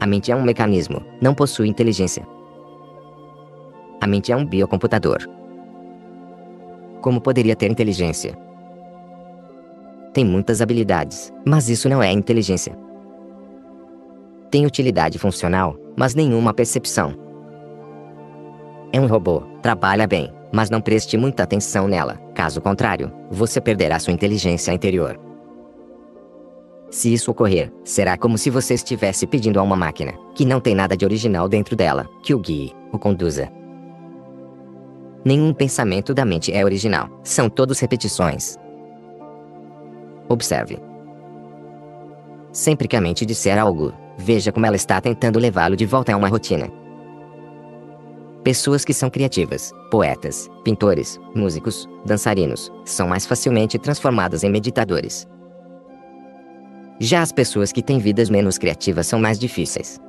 A 0.00 0.06
mente 0.06 0.30
é 0.30 0.36
um 0.36 0.44
mecanismo, 0.44 1.02
não 1.20 1.34
possui 1.34 1.66
inteligência. 1.66 2.24
A 4.00 4.06
mente 4.06 4.30
é 4.30 4.36
um 4.36 4.46
biocomputador. 4.46 5.28
Como 7.00 7.20
poderia 7.20 7.56
ter 7.56 7.68
inteligência? 7.68 8.38
Tem 10.14 10.24
muitas 10.24 10.62
habilidades, 10.62 11.32
mas 11.44 11.68
isso 11.68 11.88
não 11.88 12.00
é 12.00 12.12
inteligência. 12.12 12.78
Tem 14.48 14.64
utilidade 14.64 15.18
funcional, 15.18 15.76
mas 15.96 16.14
nenhuma 16.14 16.54
percepção. 16.54 17.16
É 18.92 19.00
um 19.00 19.06
robô, 19.06 19.50
trabalha 19.62 20.06
bem, 20.06 20.32
mas 20.52 20.68
não 20.68 20.80
preste 20.80 21.16
muita 21.16 21.44
atenção 21.44 21.86
nela, 21.86 22.16
caso 22.34 22.60
contrário, 22.60 23.12
você 23.30 23.60
perderá 23.60 23.98
sua 23.98 24.12
inteligência 24.12 24.72
interior. 24.72 25.18
Se 26.90 27.10
isso 27.10 27.30
ocorrer, 27.30 27.72
será 27.84 28.18
como 28.18 28.36
se 28.36 28.50
você 28.50 28.74
estivesse 28.74 29.26
pedindo 29.26 29.58
a 29.58 29.62
uma 29.62 29.76
máquina, 29.76 30.12
que 30.34 30.44
não 30.44 30.60
tem 30.60 30.74
nada 30.74 30.94
de 30.94 31.06
original 31.06 31.48
dentro 31.48 31.74
dela, 31.74 32.06
que 32.22 32.34
o 32.34 32.38
guie, 32.38 32.74
o 32.92 32.98
conduza. 32.98 33.48
Nenhum 35.24 35.54
pensamento 35.54 36.12
da 36.12 36.24
mente 36.24 36.52
é 36.52 36.62
original, 36.64 37.08
são 37.22 37.48
todos 37.48 37.78
repetições. 37.80 38.58
Observe. 40.28 40.78
Sempre 42.52 42.88
que 42.88 42.96
a 42.96 43.00
mente 43.00 43.24
disser 43.24 43.58
algo, 43.58 43.94
veja 44.18 44.52
como 44.52 44.66
ela 44.66 44.76
está 44.76 45.00
tentando 45.00 45.38
levá-lo 45.38 45.76
de 45.76 45.86
volta 45.86 46.12
a 46.12 46.16
uma 46.16 46.28
rotina. 46.28 46.81
Pessoas 48.44 48.84
que 48.84 48.92
são 48.92 49.08
criativas, 49.08 49.72
poetas, 49.88 50.50
pintores, 50.64 51.20
músicos, 51.32 51.88
dançarinos, 52.04 52.72
são 52.84 53.06
mais 53.06 53.24
facilmente 53.24 53.78
transformadas 53.78 54.42
em 54.42 54.50
meditadores. 54.50 55.28
Já 56.98 57.22
as 57.22 57.30
pessoas 57.30 57.70
que 57.70 57.82
têm 57.82 58.00
vidas 58.00 58.28
menos 58.28 58.58
criativas 58.58 59.06
são 59.06 59.20
mais 59.20 59.38
difíceis. 59.38 60.00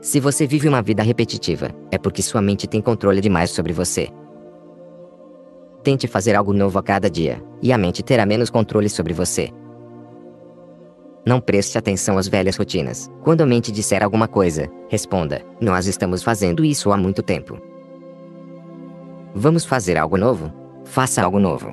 Se 0.00 0.18
você 0.18 0.46
vive 0.46 0.66
uma 0.66 0.80
vida 0.80 1.02
repetitiva, 1.02 1.70
é 1.90 1.98
porque 1.98 2.22
sua 2.22 2.40
mente 2.40 2.66
tem 2.66 2.80
controle 2.80 3.20
demais 3.20 3.50
sobre 3.50 3.74
você. 3.74 4.08
Tente 5.82 6.08
fazer 6.08 6.34
algo 6.34 6.54
novo 6.54 6.78
a 6.78 6.82
cada 6.82 7.10
dia, 7.10 7.42
e 7.60 7.70
a 7.70 7.76
mente 7.76 8.02
terá 8.02 8.24
menos 8.24 8.48
controle 8.48 8.88
sobre 8.88 9.12
você. 9.12 9.50
Não 11.24 11.40
preste 11.40 11.78
atenção 11.78 12.18
às 12.18 12.26
velhas 12.26 12.56
rotinas. 12.56 13.08
Quando 13.22 13.42
a 13.42 13.46
mente 13.46 13.70
disser 13.70 14.02
alguma 14.02 14.26
coisa, 14.26 14.68
responda: 14.88 15.42
Nós 15.60 15.86
estamos 15.86 16.22
fazendo 16.22 16.64
isso 16.64 16.90
há 16.90 16.96
muito 16.96 17.22
tempo. 17.22 17.58
Vamos 19.34 19.64
fazer 19.64 19.96
algo 19.96 20.16
novo? 20.16 20.52
Faça 20.84 21.22
algo 21.22 21.38
novo. 21.38 21.72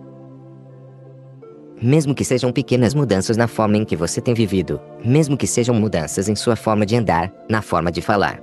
Mesmo 1.82 2.14
que 2.14 2.24
sejam 2.24 2.52
pequenas 2.52 2.94
mudanças 2.94 3.38
na 3.38 3.48
forma 3.48 3.78
em 3.78 3.86
que 3.86 3.96
você 3.96 4.22
tem 4.22 4.34
vivido, 4.34 4.80
mesmo 5.04 5.36
que 5.36 5.48
sejam 5.48 5.74
mudanças 5.74 6.30
em 6.30 6.36
sua 6.36 6.56
forma 6.56 6.86
de 6.86 6.96
andar, 6.96 7.34
na 7.50 7.62
forma 7.62 7.92
de 7.92 8.02
falar. 8.02 8.42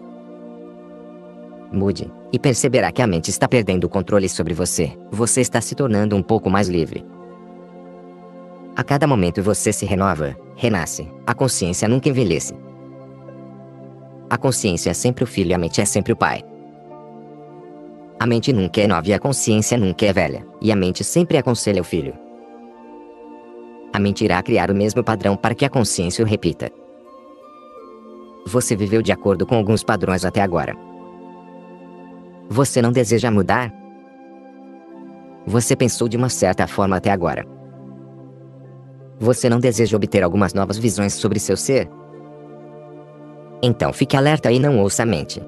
Mude, 1.70 2.10
e 2.32 2.38
perceberá 2.38 2.90
que 2.90 3.02
a 3.02 3.06
mente 3.06 3.28
está 3.28 3.46
perdendo 3.46 3.84
o 3.84 3.88
controle 3.88 4.28
sobre 4.28 4.54
você. 4.54 4.92
Você 5.10 5.40
está 5.40 5.60
se 5.60 5.74
tornando 5.74 6.16
um 6.16 6.22
pouco 6.22 6.48
mais 6.48 6.68
livre. 6.68 7.04
A 8.76 8.84
cada 8.84 9.06
momento 9.06 9.42
você 9.42 9.72
se 9.72 9.86
renova, 9.86 10.36
renasce. 10.54 11.10
A 11.26 11.32
consciência 11.32 11.88
nunca 11.88 12.10
envelhece. 12.10 12.54
A 14.28 14.36
consciência 14.36 14.90
é 14.90 14.92
sempre 14.92 15.24
o 15.24 15.26
filho 15.26 15.52
e 15.52 15.54
a 15.54 15.58
mente 15.58 15.80
é 15.80 15.84
sempre 15.86 16.12
o 16.12 16.16
pai. 16.16 16.44
A 18.20 18.26
mente 18.26 18.52
nunca 18.52 18.82
é 18.82 18.86
nova 18.86 19.08
e 19.08 19.14
a 19.14 19.18
consciência 19.18 19.78
nunca 19.78 20.04
é 20.04 20.12
velha, 20.12 20.46
e 20.60 20.70
a 20.70 20.76
mente 20.76 21.02
sempre 21.02 21.38
aconselha 21.38 21.80
o 21.80 21.84
filho. 21.84 22.12
A 23.94 23.98
mente 23.98 24.26
irá 24.26 24.42
criar 24.42 24.70
o 24.70 24.74
mesmo 24.74 25.02
padrão 25.02 25.36
para 25.36 25.54
que 25.54 25.64
a 25.64 25.70
consciência 25.70 26.22
o 26.22 26.28
repita. 26.28 26.70
Você 28.46 28.76
viveu 28.76 29.00
de 29.00 29.10
acordo 29.10 29.46
com 29.46 29.54
alguns 29.54 29.82
padrões 29.82 30.22
até 30.22 30.42
agora. 30.42 30.76
Você 32.50 32.82
não 32.82 32.92
deseja 32.92 33.30
mudar? 33.30 33.72
Você 35.46 35.74
pensou 35.74 36.08
de 36.08 36.16
uma 36.18 36.28
certa 36.28 36.66
forma 36.66 36.96
até 36.96 37.10
agora. 37.10 37.55
Você 39.18 39.48
não 39.48 39.58
deseja 39.58 39.96
obter 39.96 40.22
algumas 40.22 40.52
novas 40.52 40.76
visões 40.76 41.14
sobre 41.14 41.38
seu 41.38 41.56
ser? 41.56 41.88
Então 43.62 43.92
fique 43.92 44.16
alerta 44.16 44.52
e 44.52 44.58
não 44.58 44.78
ouça 44.80 45.02
a 45.02 45.06
mente. 45.06 45.42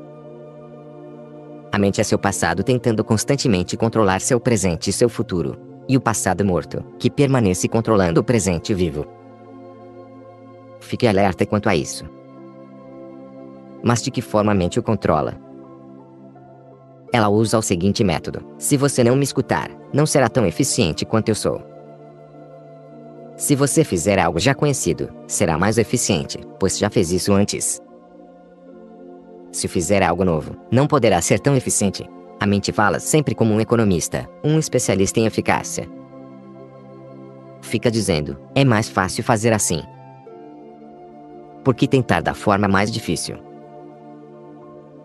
A 1.70 1.78
mente 1.78 2.00
é 2.00 2.04
seu 2.04 2.18
passado 2.18 2.64
tentando 2.64 3.04
constantemente 3.04 3.76
controlar 3.76 4.20
seu 4.20 4.40
presente 4.40 4.88
e 4.88 4.92
seu 4.92 5.08
futuro, 5.08 5.56
e 5.86 5.96
o 5.96 6.00
passado 6.00 6.44
morto, 6.44 6.82
que 6.98 7.10
permanece 7.10 7.68
controlando 7.68 8.20
o 8.20 8.24
presente 8.24 8.72
vivo. 8.72 9.06
Fique 10.80 11.06
alerta 11.06 11.44
quanto 11.44 11.68
a 11.68 11.76
isso. 11.76 12.06
Mas 13.82 14.02
de 14.02 14.10
que 14.10 14.22
forma 14.22 14.52
a 14.52 14.54
mente 14.54 14.78
o 14.78 14.82
controla? 14.82 15.38
Ela 17.12 17.28
usa 17.28 17.58
o 17.58 17.62
seguinte 17.62 18.02
método: 18.02 18.40
se 18.58 18.76
você 18.78 19.04
não 19.04 19.14
me 19.14 19.24
escutar, 19.24 19.70
não 19.92 20.06
será 20.06 20.28
tão 20.28 20.46
eficiente 20.46 21.04
quanto 21.04 21.28
eu 21.28 21.34
sou. 21.34 21.77
Se 23.38 23.54
você 23.54 23.84
fizer 23.84 24.18
algo 24.18 24.40
já 24.40 24.52
conhecido, 24.52 25.08
será 25.28 25.56
mais 25.56 25.78
eficiente, 25.78 26.40
pois 26.58 26.76
já 26.76 26.90
fez 26.90 27.12
isso 27.12 27.32
antes. 27.32 27.80
Se 29.52 29.68
fizer 29.68 30.02
algo 30.02 30.24
novo, 30.24 30.56
não 30.72 30.88
poderá 30.88 31.22
ser 31.22 31.38
tão 31.38 31.54
eficiente. 31.54 32.04
A 32.40 32.44
mente 32.44 32.72
fala 32.72 32.98
sempre 32.98 33.36
como 33.36 33.54
um 33.54 33.60
economista, 33.60 34.28
um 34.42 34.58
especialista 34.58 35.20
em 35.20 35.26
eficácia. 35.26 35.88
Fica 37.62 37.92
dizendo: 37.92 38.36
é 38.56 38.64
mais 38.64 38.88
fácil 38.88 39.22
fazer 39.22 39.52
assim. 39.52 39.82
Por 41.62 41.76
que 41.76 41.86
tentar 41.86 42.20
da 42.20 42.34
forma 42.34 42.66
mais 42.66 42.90
difícil? 42.90 43.36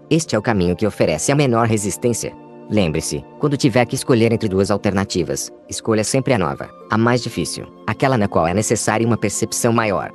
Este 0.10 0.36
é 0.36 0.40
o 0.40 0.42
caminho 0.42 0.76
que 0.76 0.88
oferece 0.88 1.32
a 1.32 1.36
menor 1.36 1.68
resistência. 1.68 2.43
Lembre-se, 2.74 3.24
quando 3.38 3.56
tiver 3.56 3.86
que 3.86 3.94
escolher 3.94 4.32
entre 4.32 4.50
duas 4.50 4.72
alternativas, 4.72 5.52
escolha 5.70 6.04
sempre 6.04 6.34
a 6.34 6.40
nova, 6.40 6.68
a 6.90 6.98
mais 6.98 7.22
difícil, 7.22 7.68
aquela 7.86 8.18
na 8.18 8.28
qual 8.28 8.48
é 8.48 8.54
necessária 8.54 9.06
uma 9.06 9.16
percepção 9.16 9.72
maior. 9.72 10.12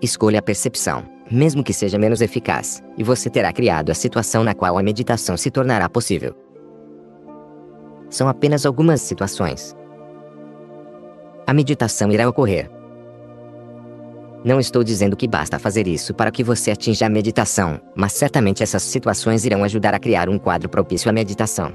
Escolha 0.00 0.38
a 0.38 0.42
percepção, 0.42 1.04
mesmo 1.30 1.62
que 1.62 1.74
seja 1.74 1.98
menos 1.98 2.22
eficaz, 2.22 2.82
e 2.96 3.04
você 3.04 3.28
terá 3.28 3.52
criado 3.52 3.90
a 3.90 3.94
situação 3.94 4.42
na 4.42 4.54
qual 4.54 4.78
a 4.78 4.82
meditação 4.82 5.36
se 5.36 5.50
tornará 5.50 5.90
possível. 5.90 6.34
São 8.08 8.26
apenas 8.26 8.64
algumas 8.64 9.02
situações. 9.02 9.76
A 11.46 11.52
meditação 11.52 12.10
irá 12.10 12.26
ocorrer, 12.26 12.70
não 14.44 14.60
estou 14.60 14.84
dizendo 14.84 15.16
que 15.16 15.26
basta 15.26 15.58
fazer 15.58 15.88
isso 15.88 16.14
para 16.14 16.30
que 16.30 16.44
você 16.44 16.70
atinja 16.70 17.06
a 17.06 17.10
meditação, 17.10 17.80
mas 17.94 18.12
certamente 18.12 18.62
essas 18.62 18.82
situações 18.82 19.44
irão 19.44 19.64
ajudar 19.64 19.94
a 19.94 19.98
criar 19.98 20.28
um 20.28 20.38
quadro 20.38 20.68
propício 20.68 21.10
à 21.10 21.12
meditação. 21.12 21.72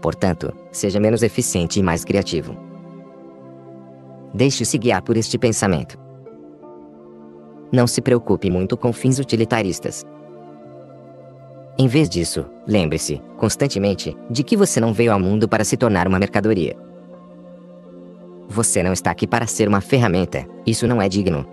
Portanto, 0.00 0.52
seja 0.72 0.98
menos 0.98 1.22
eficiente 1.22 1.78
e 1.78 1.82
mais 1.82 2.04
criativo. 2.04 2.56
Deixe-se 4.34 4.78
guiar 4.78 5.02
por 5.02 5.16
este 5.16 5.38
pensamento. 5.38 5.98
Não 7.70 7.86
se 7.86 8.00
preocupe 8.00 8.50
muito 8.50 8.76
com 8.76 8.92
fins 8.92 9.18
utilitaristas. 9.18 10.04
Em 11.78 11.86
vez 11.86 12.08
disso, 12.08 12.44
lembre-se, 12.66 13.22
constantemente, 13.36 14.16
de 14.28 14.42
que 14.42 14.56
você 14.56 14.80
não 14.80 14.92
veio 14.92 15.12
ao 15.12 15.20
mundo 15.20 15.48
para 15.48 15.64
se 15.64 15.76
tornar 15.76 16.08
uma 16.08 16.18
mercadoria. 16.18 16.89
Você 18.52 18.82
não 18.82 18.92
está 18.92 19.12
aqui 19.12 19.28
para 19.28 19.46
ser 19.46 19.68
uma 19.68 19.80
ferramenta, 19.80 20.44
isso 20.66 20.84
não 20.84 21.00
é 21.00 21.08
digno. 21.08 21.46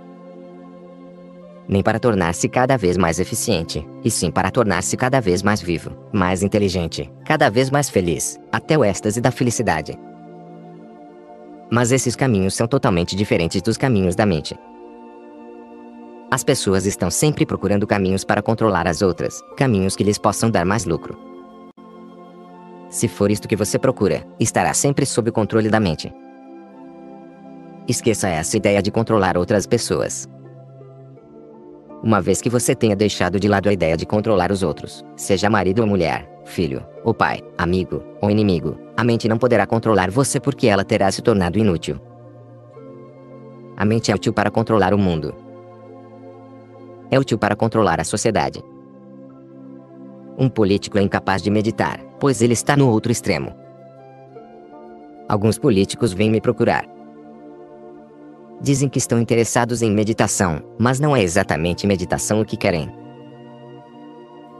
Nem 1.70 1.84
para 1.84 2.00
tornar-se 2.00 2.50
cada 2.50 2.76
vez 2.76 2.98
mais 2.98 3.20
eficiente, 3.20 3.88
e 4.04 4.10
sim 4.10 4.32
para 4.32 4.50
tornar-se 4.50 4.98
cada 4.98 5.22
vez 5.22 5.44
mais 5.44 5.62
vivo, 5.62 5.92
mais 6.12 6.42
inteligente, 6.42 7.08
cada 7.24 7.52
vez 7.52 7.70
mais 7.70 7.88
feliz, 7.88 8.40
até 8.52 8.76
o 8.76 8.84
êxtase 8.84 9.22
da 9.22 9.30
felicidade. 9.30 9.96
Mas 11.70 11.92
esses 11.92 12.16
caminhos 12.16 12.56
são 12.56 12.68
totalmente 12.68 13.16
diferentes 13.16 13.62
dos 13.62 13.78
caminhos 13.78 14.16
da 14.16 14.26
mente. 14.26 14.58
As 16.32 16.44
pessoas 16.44 16.88
estão 16.88 17.12
sempre 17.12 17.46
procurando 17.46 17.86
caminhos 17.86 18.24
para 18.24 18.42
controlar 18.42 18.88
as 18.88 19.04
outras, 19.04 19.40
caminhos 19.56 19.96
que 19.96 20.04
lhes 20.04 20.18
possam 20.18 20.50
dar 20.50 20.66
mais 20.66 20.84
lucro. 20.86 21.16
Se 22.90 23.08
for 23.08 23.30
isto 23.30 23.48
que 23.48 23.56
você 23.56 23.78
procura, 23.78 24.26
estará 24.40 24.74
sempre 24.74 25.06
sob 25.06 25.30
o 25.30 25.34
controle 25.34 25.70
da 25.70 25.80
mente. 25.80 26.12
Esqueça 27.88 28.28
essa 28.28 28.58
ideia 28.58 28.82
de 28.82 28.92
controlar 28.92 29.38
outras 29.38 29.66
pessoas. 29.66 30.28
uma 32.04 32.22
vez 32.22 32.42
que 32.42 32.50
você 32.50 32.76
tenha 32.76 32.96
deixado 32.96 33.40
de 33.40 33.48
lado 33.48 33.68
a 33.68 33.74
ideia 33.74 33.98
de 33.98 34.06
controlar 34.06 34.52
os 34.52 34.62
outros, 34.62 35.04
seja 35.16 35.50
marido 35.50 35.80
ou 35.80 35.88
mulher, 35.88 36.30
filho, 36.46 36.86
ou 37.04 37.14
pai, 37.14 37.42
amigo, 37.58 38.04
ou 38.22 38.30
inimigo, 38.30 38.78
a 38.96 39.04
mente 39.04 39.28
não 39.28 39.38
poderá 39.38 39.66
controlar 39.66 40.12
você 40.12 40.40
porque 40.40 40.68
ela 40.68 40.86
terá 40.86 41.12
se 41.12 41.22
tornado 41.22 41.58
inútil. 41.58 42.00
A 43.76 43.84
mente 43.84 44.12
é 44.12 44.16
útil 44.16 44.32
para 44.32 44.52
controlar 44.52 44.94
o 44.94 44.98
mundo. 44.98 45.34
É 47.10 47.20
útil 47.20 47.38
para 47.38 47.56
controlar 47.56 48.00
a 48.00 48.04
sociedade. 48.04 48.64
Um 50.38 50.50
político 50.50 50.98
é 50.98 51.02
incapaz 51.02 51.42
de 51.42 51.50
meditar, 51.50 52.00
pois 52.20 52.42
ele 52.42 52.54
está 52.54 52.78
no 52.78 52.90
outro 52.90 53.12
extremo. 53.12 53.54
Alguns 55.28 55.58
políticos 55.58 56.14
vêm 56.14 56.30
me 56.30 56.40
procurar. 56.40 56.97
Dizem 58.60 58.90
que 58.90 58.98
estão 58.98 59.20
interessados 59.20 59.82
em 59.82 59.92
meditação, 59.92 60.62
mas 60.80 61.00
não 61.00 61.16
é 61.16 61.22
exatamente 61.22 61.86
meditação 61.86 62.42
o 62.42 62.46
que 62.46 62.58
querem. 62.58 62.92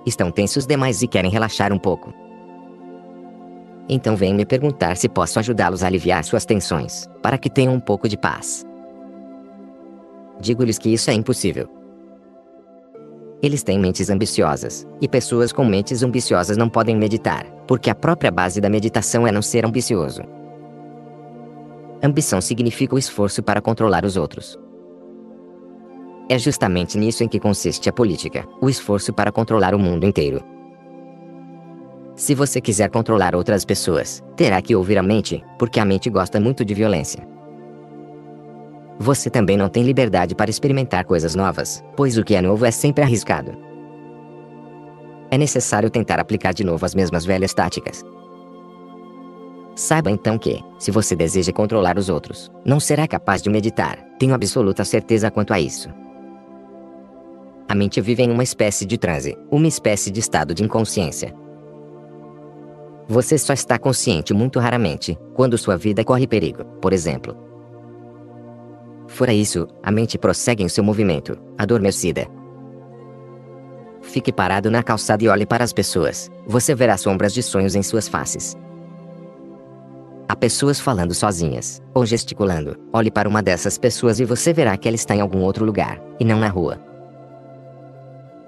Estão 0.06 0.32
tensos 0.32 0.68
demais 0.68 1.02
e 1.02 1.08
querem 1.08 1.32
relaxar 1.32 1.74
um 1.74 1.80
pouco. 1.80 2.14
Então 3.90 4.16
vêm 4.16 4.36
me 4.36 4.46
perguntar 4.46 4.98
se 4.98 5.10
posso 5.10 5.40
ajudá-los 5.40 5.84
a 5.84 5.88
aliviar 5.88 6.24
suas 6.24 6.46
tensões, 6.46 7.10
para 7.22 7.38
que 7.38 7.50
tenham 7.50 7.74
um 7.74 7.80
pouco 7.80 8.08
de 8.08 8.18
paz. 8.18 8.66
Digo-lhes 10.40 10.78
que 10.78 10.90
isso 10.90 11.10
é 11.10 11.14
impossível. 11.14 11.68
Eles 13.42 13.64
têm 13.64 13.80
mentes 13.80 14.10
ambiciosas, 14.10 14.86
e 15.02 15.08
pessoas 15.08 15.52
com 15.52 15.66
mentes 15.66 16.04
ambiciosas 16.04 16.58
não 16.58 16.70
podem 16.70 16.96
meditar, 16.96 17.46
porque 17.68 17.90
a 17.90 17.96
própria 17.96 18.32
base 18.32 18.62
da 18.62 18.70
meditação 18.70 19.26
é 19.26 19.32
não 19.32 19.42
ser 19.42 19.66
ambicioso. 19.66 20.22
Ambição 22.02 22.40
significa 22.40 22.94
o 22.96 22.98
esforço 22.98 23.42
para 23.42 23.62
controlar 23.62 24.06
os 24.06 24.18
outros. 24.18 24.58
É 26.30 26.38
justamente 26.38 26.98
nisso 26.98 27.24
em 27.24 27.28
que 27.28 27.40
consiste 27.40 27.90
a 27.90 27.94
política, 27.94 28.46
o 28.62 28.70
esforço 28.70 29.14
para 29.14 29.32
controlar 29.32 29.74
o 29.74 29.80
mundo 29.80 30.06
inteiro. 30.06 30.44
Se 32.16 32.36
você 32.36 32.60
quiser 32.60 32.90
controlar 32.90 33.36
outras 33.36 33.64
pessoas, 33.64 34.24
terá 34.36 34.62
que 34.62 34.76
ouvir 34.76 34.98
a 34.98 35.04
mente, 35.04 35.44
porque 35.58 35.80
a 35.80 35.86
mente 35.86 36.10
gosta 36.10 36.40
muito 36.40 36.66
de 36.66 36.74
violência. 36.74 37.28
Você 39.00 39.30
também 39.30 39.56
não 39.56 39.70
tem 39.70 39.84
liberdade 39.84 40.36
para 40.36 40.50
experimentar 40.50 41.06
coisas 41.06 41.36
novas, 41.36 41.84
pois 41.96 42.18
o 42.18 42.24
que 42.24 42.36
é 42.36 42.42
novo 42.42 42.66
é 42.66 42.72
sempre 42.72 43.04
arriscado. 43.04 43.56
É 45.30 45.38
necessário 45.38 45.90
tentar 45.90 46.20
aplicar 46.20 46.54
de 46.54 46.64
novo 46.64 46.86
as 46.86 46.96
mesmas 46.96 47.26
velhas 47.26 47.54
táticas. 47.54 48.04
Saiba 49.78 50.10
então 50.10 50.40
que, 50.40 50.60
se 50.80 50.90
você 50.90 51.16
deseja 51.16 51.54
controlar 51.54 52.00
os 52.00 52.10
outros, 52.10 52.52
não 52.66 52.80
será 52.80 53.08
capaz 53.08 53.44
de 53.44 53.50
meditar, 53.52 54.00
tenho 54.18 54.34
absoluta 54.34 54.84
certeza 54.84 55.30
quanto 55.30 55.54
a 55.54 55.60
isso. 55.60 55.88
A 57.70 57.76
mente 57.76 58.02
vive 58.02 58.24
em 58.24 58.32
uma 58.32 58.42
espécie 58.42 58.88
de 58.88 58.98
transe, 58.98 59.38
uma 59.52 59.68
espécie 59.68 60.10
de 60.10 60.20
estado 60.20 60.56
de 60.56 60.64
inconsciência. 60.64 61.32
Você 63.08 63.38
só 63.38 63.54
está 63.54 63.78
consciente 63.78 64.34
muito 64.34 64.60
raramente, 64.60 65.16
quando 65.36 65.60
sua 65.60 65.78
vida 65.78 66.04
corre 66.04 66.26
perigo, 66.26 66.66
por 66.82 66.92
exemplo. 66.92 67.38
Fora 69.06 69.32
isso, 69.32 69.68
a 69.84 69.92
mente 69.92 70.18
prossegue 70.18 70.64
em 70.64 70.70
seu 70.70 70.84
movimento, 70.84 71.38
adormecida. 71.56 72.26
Fique 74.02 74.34
parado 74.34 74.72
na 74.72 74.82
calçada 74.82 75.24
e 75.24 75.28
olhe 75.28 75.46
para 75.46 75.64
as 75.64 75.72
pessoas. 75.72 76.32
Você 76.48 76.74
verá 76.74 76.98
sombras 76.98 77.32
de 77.32 77.44
sonhos 77.44 77.76
em 77.76 77.84
suas 77.84 78.08
faces. 78.08 78.58
Há 80.30 80.36
pessoas 80.36 80.78
falando 80.78 81.14
sozinhas, 81.14 81.82
ou 81.94 82.06
gesticulando. 82.06 82.78
Olhe 82.92 83.10
para 83.10 83.30
uma 83.30 83.42
dessas 83.42 83.78
pessoas 83.78 84.20
e 84.20 84.26
você 84.26 84.52
verá 84.52 84.76
que 84.76 84.88
ela 84.88 84.96
está 84.96 85.16
em 85.16 85.22
algum 85.22 85.40
outro 85.40 85.64
lugar, 85.64 86.02
e 86.20 86.26
não 86.26 86.38
na 86.38 86.50
rua. 86.50 86.78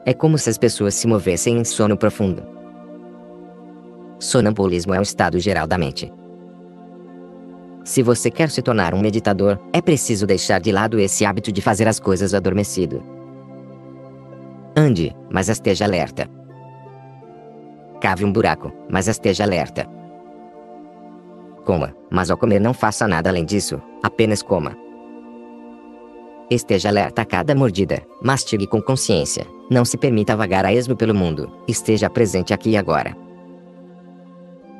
É 0.05 0.13
como 0.13 0.37
se 0.37 0.49
as 0.49 0.57
pessoas 0.57 0.93
se 0.95 1.07
movessem 1.07 1.57
em 1.57 1.63
sono 1.63 1.95
profundo. 1.95 2.43
Sonambulismo 4.19 4.93
é 4.93 4.99
o 4.99 5.03
estado 5.03 5.39
geral 5.39 5.65
da 5.65 5.77
mente. 5.77 6.11
Se 7.85 8.03
você 8.03 8.29
quer 8.29 8.49
se 8.49 8.61
tornar 8.61 8.93
um 8.93 8.99
meditador, 8.99 9.57
é 9.71 9.81
preciso 9.81 10.27
deixar 10.27 10.59
de 10.59 10.73
lado 10.73 10.99
esse 10.99 11.25
hábito 11.25 11.49
de 11.49 11.61
fazer 11.61 11.87
as 11.87 11.99
coisas 11.99 12.33
adormecido. 12.33 13.01
Ande, 14.75 15.15
mas 15.31 15.47
esteja 15.47 15.85
alerta. 15.85 16.27
Cave 18.01 18.25
um 18.25 18.31
buraco, 18.31 18.71
mas 18.89 19.07
esteja 19.07 19.43
alerta. 19.43 19.98
Coma, 21.65 21.95
mas 22.09 22.31
ao 22.31 22.37
comer 22.37 22.59
não 22.59 22.73
faça 22.73 23.07
nada 23.07 23.29
além 23.29 23.45
disso, 23.45 23.81
apenas 24.01 24.41
coma. 24.41 24.75
Esteja 26.49 26.89
alerta 26.89 27.21
a 27.21 27.25
cada 27.25 27.53
mordida, 27.53 28.01
mastigue 28.23 28.65
com 28.65 28.81
consciência, 28.81 29.45
não 29.69 29.85
se 29.85 29.97
permita 29.97 30.35
vagar 30.35 30.65
a 30.65 30.73
esmo 30.73 30.95
pelo 30.95 31.13
mundo, 31.13 31.51
esteja 31.67 32.09
presente 32.09 32.53
aqui 32.53 32.71
e 32.71 32.77
agora 32.77 33.15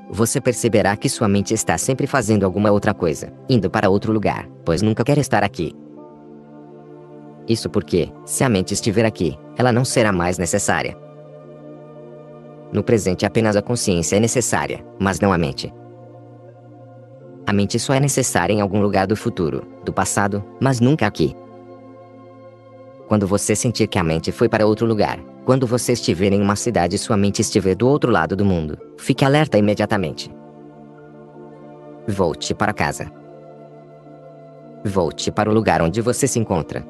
você 0.09 0.41
perceberá 0.41 0.97
que 0.97 1.07
sua 1.07 1.27
mente 1.27 1.53
está 1.53 1.77
sempre 1.77 2.07
fazendo 2.07 2.43
alguma 2.43 2.71
outra 2.71 2.93
coisa, 2.93 3.31
indo 3.47 3.69
para 3.69 3.89
outro 3.89 4.11
lugar, 4.11 4.49
pois 4.65 4.81
nunca 4.81 5.03
quer 5.03 5.19
estar 5.19 5.43
aqui. 5.43 5.75
Isso 7.47 7.69
porque, 7.69 8.11
se 8.25 8.43
a 8.43 8.49
mente 8.49 8.73
estiver 8.73 9.05
aqui, 9.05 9.37
ela 9.55 9.71
não 9.71 9.85
será 9.85 10.11
mais 10.11 10.37
necessária. 10.37 10.97
No 12.73 12.83
presente 12.83 13.25
apenas 13.25 13.55
a 13.55 13.61
consciência 13.61 14.15
é 14.15 14.19
necessária, 14.19 14.83
mas 14.99 15.19
não 15.19 15.31
a 15.31 15.37
mente. 15.37 15.71
A 17.49 17.51
mente 17.51 17.79
só 17.79 17.95
é 17.95 17.99
necessária 17.99 18.53
em 18.53 18.61
algum 18.61 18.79
lugar 18.79 19.07
do 19.07 19.15
futuro, 19.15 19.65
do 19.83 19.91
passado, 19.91 20.43
mas 20.61 20.79
nunca 20.79 21.07
aqui. 21.07 21.35
Quando 23.07 23.25
você 23.25 23.55
sentir 23.55 23.87
que 23.87 23.97
a 23.97 24.03
mente 24.03 24.31
foi 24.31 24.47
para 24.47 24.67
outro 24.67 24.85
lugar, 24.85 25.19
quando 25.45 25.65
você 25.65 25.93
estiver 25.93 26.31
em 26.31 26.43
uma 26.43 26.55
cidade 26.55 26.95
e 26.95 26.99
sua 26.99 27.17
mente 27.17 27.41
estiver 27.41 27.73
do 27.73 27.87
outro 27.87 28.11
lado 28.11 28.35
do 28.35 28.45
mundo, 28.45 28.77
fique 28.99 29.25
alerta 29.25 29.57
imediatamente. 29.57 30.31
Volte 32.07 32.53
para 32.53 32.71
casa. 32.71 33.11
Volte 34.85 35.31
para 35.31 35.49
o 35.49 35.53
lugar 35.53 35.81
onde 35.81 36.01
você 36.01 36.27
se 36.27 36.37
encontra. 36.37 36.85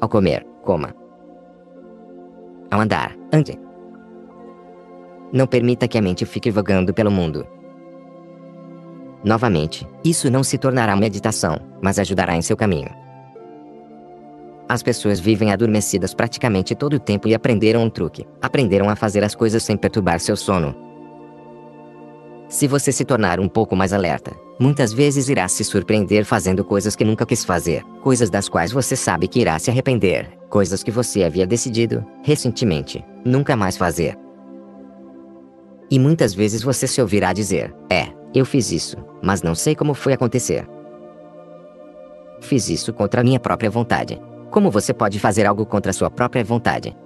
Ao 0.00 0.08
comer, 0.08 0.46
coma. 0.62 0.94
Ao 2.70 2.80
andar, 2.80 3.16
ande. 3.32 3.58
Não 5.32 5.48
permita 5.48 5.88
que 5.88 5.98
a 5.98 6.02
mente 6.02 6.24
fique 6.24 6.52
vagando 6.52 6.94
pelo 6.94 7.10
mundo. 7.10 7.55
Novamente, 9.26 9.84
isso 10.04 10.30
não 10.30 10.44
se 10.44 10.56
tornará 10.56 10.94
meditação, 10.94 11.58
mas 11.82 11.98
ajudará 11.98 12.36
em 12.36 12.42
seu 12.42 12.56
caminho. 12.56 12.88
As 14.68 14.84
pessoas 14.84 15.18
vivem 15.18 15.50
adormecidas 15.50 16.14
praticamente 16.14 16.76
todo 16.76 16.94
o 16.94 17.00
tempo 17.00 17.26
e 17.26 17.34
aprenderam 17.34 17.82
um 17.82 17.90
truque. 17.90 18.24
Aprenderam 18.40 18.88
a 18.88 18.94
fazer 18.94 19.24
as 19.24 19.34
coisas 19.34 19.64
sem 19.64 19.76
perturbar 19.76 20.20
seu 20.20 20.36
sono. 20.36 20.76
Se 22.48 22.68
você 22.68 22.92
se 22.92 23.04
tornar 23.04 23.40
um 23.40 23.48
pouco 23.48 23.74
mais 23.74 23.92
alerta, 23.92 24.30
muitas 24.60 24.92
vezes 24.92 25.28
irá 25.28 25.48
se 25.48 25.64
surpreender 25.64 26.24
fazendo 26.24 26.64
coisas 26.64 26.94
que 26.94 27.04
nunca 27.04 27.26
quis 27.26 27.44
fazer, 27.44 27.82
coisas 28.02 28.30
das 28.30 28.48
quais 28.48 28.70
você 28.70 28.94
sabe 28.94 29.26
que 29.26 29.40
irá 29.40 29.58
se 29.58 29.72
arrepender, 29.72 30.38
coisas 30.48 30.84
que 30.84 30.90
você 30.92 31.24
havia 31.24 31.48
decidido, 31.48 32.06
recentemente, 32.22 33.04
nunca 33.24 33.56
mais 33.56 33.76
fazer. 33.76 34.16
E 35.90 35.98
muitas 35.98 36.32
vezes 36.32 36.62
você 36.62 36.86
se 36.86 37.00
ouvirá 37.00 37.32
dizer: 37.32 37.74
É, 37.90 38.15
eu 38.38 38.44
fiz 38.44 38.72
isso, 38.72 38.96
mas 39.22 39.42
não 39.42 39.54
sei 39.54 39.74
como 39.74 39.94
foi 39.94 40.12
acontecer. 40.12 40.68
Fiz 42.40 42.68
isso 42.68 42.92
contra 42.92 43.24
minha 43.24 43.40
própria 43.40 43.70
vontade. 43.70 44.20
Como 44.50 44.70
você 44.70 44.92
pode 44.92 45.18
fazer 45.18 45.46
algo 45.46 45.64
contra 45.66 45.92
sua 45.92 46.10
própria 46.10 46.44
vontade? 46.44 46.96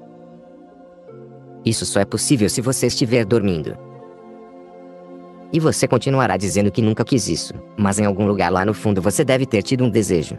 Isso 1.64 1.84
só 1.84 2.00
é 2.00 2.04
possível 2.04 2.48
se 2.48 2.60
você 2.60 2.86
estiver 2.86 3.24
dormindo. 3.24 3.76
E 5.52 5.58
você 5.58 5.86
continuará 5.88 6.36
dizendo 6.36 6.70
que 6.70 6.80
nunca 6.80 7.04
quis 7.04 7.28
isso, 7.28 7.54
mas 7.76 7.98
em 7.98 8.06
algum 8.06 8.26
lugar 8.26 8.50
lá 8.50 8.64
no 8.64 8.72
fundo 8.72 9.02
você 9.02 9.24
deve 9.24 9.46
ter 9.46 9.62
tido 9.62 9.84
um 9.84 9.90
desejo. 9.90 10.38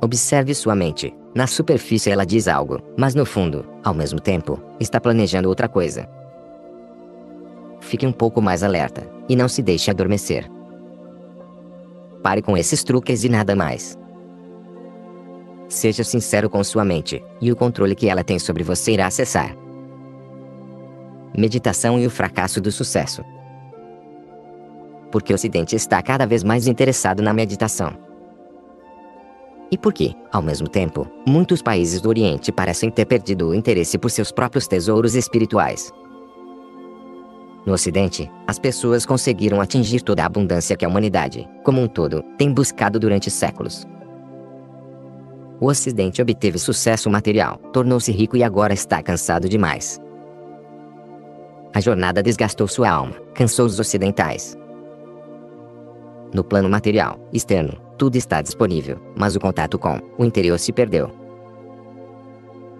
Observe 0.00 0.54
sua 0.54 0.74
mente. 0.74 1.14
Na 1.34 1.46
superfície 1.46 2.10
ela 2.10 2.24
diz 2.24 2.48
algo, 2.48 2.78
mas 2.96 3.14
no 3.14 3.26
fundo, 3.26 3.64
ao 3.84 3.92
mesmo 3.92 4.20
tempo, 4.20 4.60
está 4.80 5.00
planejando 5.00 5.48
outra 5.48 5.68
coisa. 5.68 6.08
Fique 7.86 8.04
um 8.04 8.10
pouco 8.10 8.42
mais 8.42 8.64
alerta, 8.64 9.08
e 9.28 9.36
não 9.36 9.48
se 9.48 9.62
deixe 9.62 9.92
adormecer. 9.92 10.50
Pare 12.20 12.42
com 12.42 12.56
esses 12.56 12.82
truques 12.82 13.22
e 13.22 13.28
nada 13.28 13.54
mais. 13.54 13.96
Seja 15.68 16.02
sincero 16.02 16.50
com 16.50 16.64
sua 16.64 16.84
mente, 16.84 17.24
e 17.40 17.52
o 17.52 17.54
controle 17.54 17.94
que 17.94 18.08
ela 18.08 18.24
tem 18.24 18.40
sobre 18.40 18.64
você 18.64 18.90
irá 18.90 19.06
acessar. 19.06 19.56
Meditação 21.38 21.96
e 22.00 22.04
o 22.04 22.10
fracasso 22.10 22.60
do 22.60 22.72
sucesso. 22.72 23.22
Porque 25.12 25.32
o 25.32 25.36
Ocidente 25.36 25.76
está 25.76 26.02
cada 26.02 26.26
vez 26.26 26.42
mais 26.42 26.66
interessado 26.66 27.22
na 27.22 27.32
meditação. 27.32 27.96
E 29.70 29.78
por 29.78 29.92
que, 29.92 30.12
ao 30.32 30.42
mesmo 30.42 30.68
tempo, 30.68 31.06
muitos 31.24 31.62
países 31.62 32.00
do 32.00 32.08
Oriente 32.08 32.50
parecem 32.50 32.90
ter 32.90 33.04
perdido 33.04 33.50
o 33.50 33.54
interesse 33.54 33.96
por 33.96 34.10
seus 34.10 34.32
próprios 34.32 34.66
tesouros 34.66 35.14
espirituais. 35.14 35.92
No 37.66 37.72
Ocidente, 37.72 38.30
as 38.46 38.60
pessoas 38.60 39.04
conseguiram 39.04 39.60
atingir 39.60 40.00
toda 40.00 40.22
a 40.22 40.26
abundância 40.26 40.76
que 40.76 40.84
a 40.84 40.88
humanidade, 40.88 41.48
como 41.64 41.82
um 41.82 41.88
todo, 41.88 42.22
tem 42.38 42.52
buscado 42.52 42.96
durante 43.00 43.28
séculos. 43.28 43.84
O 45.58 45.66
Ocidente 45.66 46.22
obteve 46.22 46.58
sucesso 46.60 47.10
material, 47.10 47.56
tornou-se 47.72 48.12
rico 48.12 48.36
e 48.36 48.44
agora 48.44 48.72
está 48.72 49.02
cansado 49.02 49.48
demais. 49.48 50.00
A 51.74 51.80
jornada 51.80 52.22
desgastou 52.22 52.68
sua 52.68 52.88
alma, 52.88 53.16
cansou 53.34 53.66
os 53.66 53.80
ocidentais. 53.80 54.56
No 56.32 56.44
plano 56.44 56.68
material, 56.68 57.18
externo, 57.32 57.72
tudo 57.98 58.14
está 58.14 58.40
disponível, 58.42 58.98
mas 59.16 59.34
o 59.34 59.40
contato 59.40 59.76
com 59.76 59.98
o 60.16 60.24
interior 60.24 60.58
se 60.58 60.72
perdeu. 60.72 61.10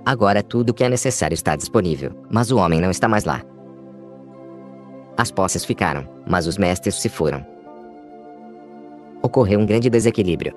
Agora 0.05 0.45
tudo 0.45 0.71
o 0.71 0.75
que 0.75 0.85
é 0.85 0.89
necessário 0.89 1.35
está 1.35 1.57
disponível, 1.57 2.13
mas 2.31 2.53
o 2.53 2.59
homem 2.59 2.81
não 2.81 2.91
está 2.91 3.09
mais 3.09 3.25
lá. 3.25 3.43
As 5.17 5.31
posses 5.31 5.65
ficaram, 5.65 6.07
mas 6.27 6.47
os 6.47 6.59
mestres 6.59 6.97
se 6.97 7.09
foram. 7.09 7.45
Ocorreu 9.23 9.59
um 9.59 9.67
grande 9.67 9.89
desequilíbrio. 9.89 10.55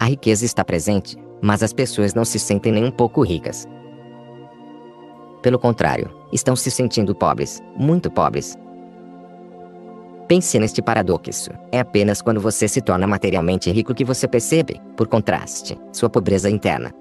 A 0.00 0.06
riqueza 0.06 0.44
está 0.44 0.64
presente, 0.64 1.16
mas 1.42 1.62
as 1.62 1.72
pessoas 1.72 2.14
não 2.14 2.24
se 2.24 2.38
sentem 2.38 2.72
nem 2.72 2.84
um 2.84 2.90
pouco 2.90 3.22
ricas. 3.22 3.66
Pelo 5.42 5.58
contrário, 5.58 6.10
estão 6.32 6.56
se 6.56 6.70
sentindo 6.70 7.14
pobres, 7.14 7.60
muito 7.76 8.10
pobres. 8.10 8.56
Pense 10.26 10.58
neste 10.58 10.82
paradoxo. 10.82 11.50
É 11.70 11.80
apenas 11.80 12.20
quando 12.22 12.40
você 12.40 12.66
se 12.68 12.80
torna 12.80 13.06
materialmente 13.06 13.70
rico 13.70 13.94
que 13.94 14.04
você 14.04 14.26
percebe, 14.26 14.80
por 14.96 15.08
contraste, 15.08 15.78
sua 15.92 16.10
pobreza 16.10 16.50
interna. 16.50 16.92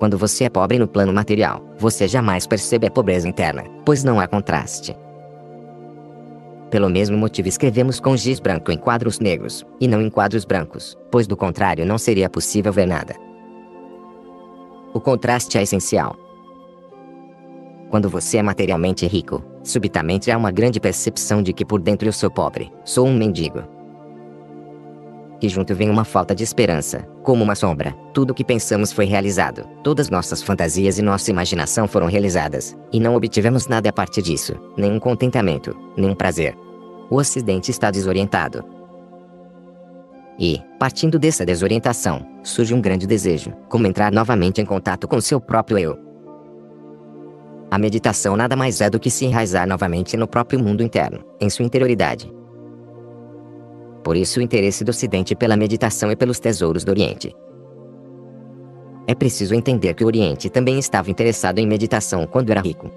Quando 0.00 0.16
você 0.16 0.44
é 0.44 0.48
pobre 0.48 0.78
no 0.78 0.88
plano 0.88 1.12
material, 1.12 1.62
você 1.78 2.08
jamais 2.08 2.46
percebe 2.46 2.86
a 2.86 2.90
pobreza 2.90 3.28
interna, 3.28 3.64
pois 3.84 4.02
não 4.02 4.18
há 4.18 4.26
contraste. 4.26 4.96
Pelo 6.70 6.88
mesmo 6.88 7.18
motivo 7.18 7.48
escrevemos 7.48 8.00
com 8.00 8.16
giz 8.16 8.40
branco 8.40 8.72
em 8.72 8.78
quadros 8.78 9.20
negros, 9.20 9.62
e 9.78 9.86
não 9.86 10.00
em 10.00 10.08
quadros 10.08 10.46
brancos, 10.46 10.96
pois 11.10 11.26
do 11.26 11.36
contrário 11.36 11.84
não 11.84 11.98
seria 11.98 12.30
possível 12.30 12.72
ver 12.72 12.86
nada. 12.86 13.14
O 14.94 15.00
contraste 15.00 15.58
é 15.58 15.62
essencial. 15.62 16.16
Quando 17.90 18.08
você 18.08 18.38
é 18.38 18.42
materialmente 18.42 19.06
rico, 19.06 19.44
subitamente 19.62 20.30
há 20.30 20.38
uma 20.38 20.50
grande 20.50 20.80
percepção 20.80 21.42
de 21.42 21.52
que 21.52 21.64
por 21.64 21.78
dentro 21.78 22.08
eu 22.08 22.12
sou 22.12 22.30
pobre, 22.30 22.72
sou 22.86 23.06
um 23.06 23.14
mendigo, 23.14 23.62
e 25.42 25.48
junto 25.48 25.74
vem 25.74 25.90
uma 25.90 26.04
falta 26.04 26.34
de 26.34 26.44
esperança, 26.44 27.06
como 27.22 27.44
uma 27.44 27.54
sombra. 27.54 27.94
Tudo 28.12 28.30
o 28.30 28.34
que 28.34 28.44
pensamos 28.44 28.92
foi 28.92 29.04
realizado, 29.04 29.66
todas 29.82 30.10
nossas 30.10 30.42
fantasias 30.42 30.98
e 30.98 31.02
nossa 31.02 31.30
imaginação 31.30 31.86
foram 31.86 32.06
realizadas, 32.06 32.76
e 32.92 32.98
não 32.98 33.14
obtivemos 33.14 33.66
nada 33.66 33.88
a 33.88 33.92
partir 33.92 34.22
disso, 34.22 34.54
nenhum 34.76 34.98
contentamento, 34.98 35.76
nenhum 35.96 36.14
prazer. 36.14 36.56
O 37.10 37.16
Ocidente 37.16 37.70
está 37.70 37.90
desorientado. 37.90 38.64
E, 40.38 40.62
partindo 40.78 41.18
dessa 41.18 41.44
desorientação, 41.44 42.26
surge 42.42 42.72
um 42.72 42.80
grande 42.80 43.06
desejo, 43.06 43.52
como 43.68 43.86
entrar 43.86 44.10
novamente 44.10 44.60
em 44.60 44.64
contato 44.64 45.06
com 45.06 45.20
seu 45.20 45.40
próprio 45.40 45.78
eu. 45.78 45.98
A 47.70 47.78
meditação 47.78 48.36
nada 48.36 48.56
mais 48.56 48.80
é 48.80 48.90
do 48.90 48.98
que 48.98 49.10
se 49.10 49.24
enraizar 49.24 49.68
novamente 49.68 50.16
no 50.16 50.26
próprio 50.26 50.58
mundo 50.58 50.82
interno, 50.82 51.22
em 51.38 51.48
sua 51.48 51.64
interioridade, 51.64 52.32
por 54.02 54.16
isso 54.16 54.40
o 54.40 54.42
interesse 54.42 54.84
do 54.84 54.90
Ocidente 54.90 55.34
pela 55.34 55.56
meditação 55.56 56.10
e 56.10 56.16
pelos 56.16 56.40
tesouros 56.40 56.84
do 56.84 56.90
Oriente. 56.90 57.34
É 59.06 59.14
preciso 59.14 59.54
entender 59.54 59.94
que 59.94 60.04
o 60.04 60.06
Oriente 60.06 60.48
também 60.48 60.78
estava 60.78 61.10
interessado 61.10 61.58
em 61.58 61.66
meditação 61.66 62.26
quando 62.26 62.50
era 62.50 62.60
rico. 62.60 62.90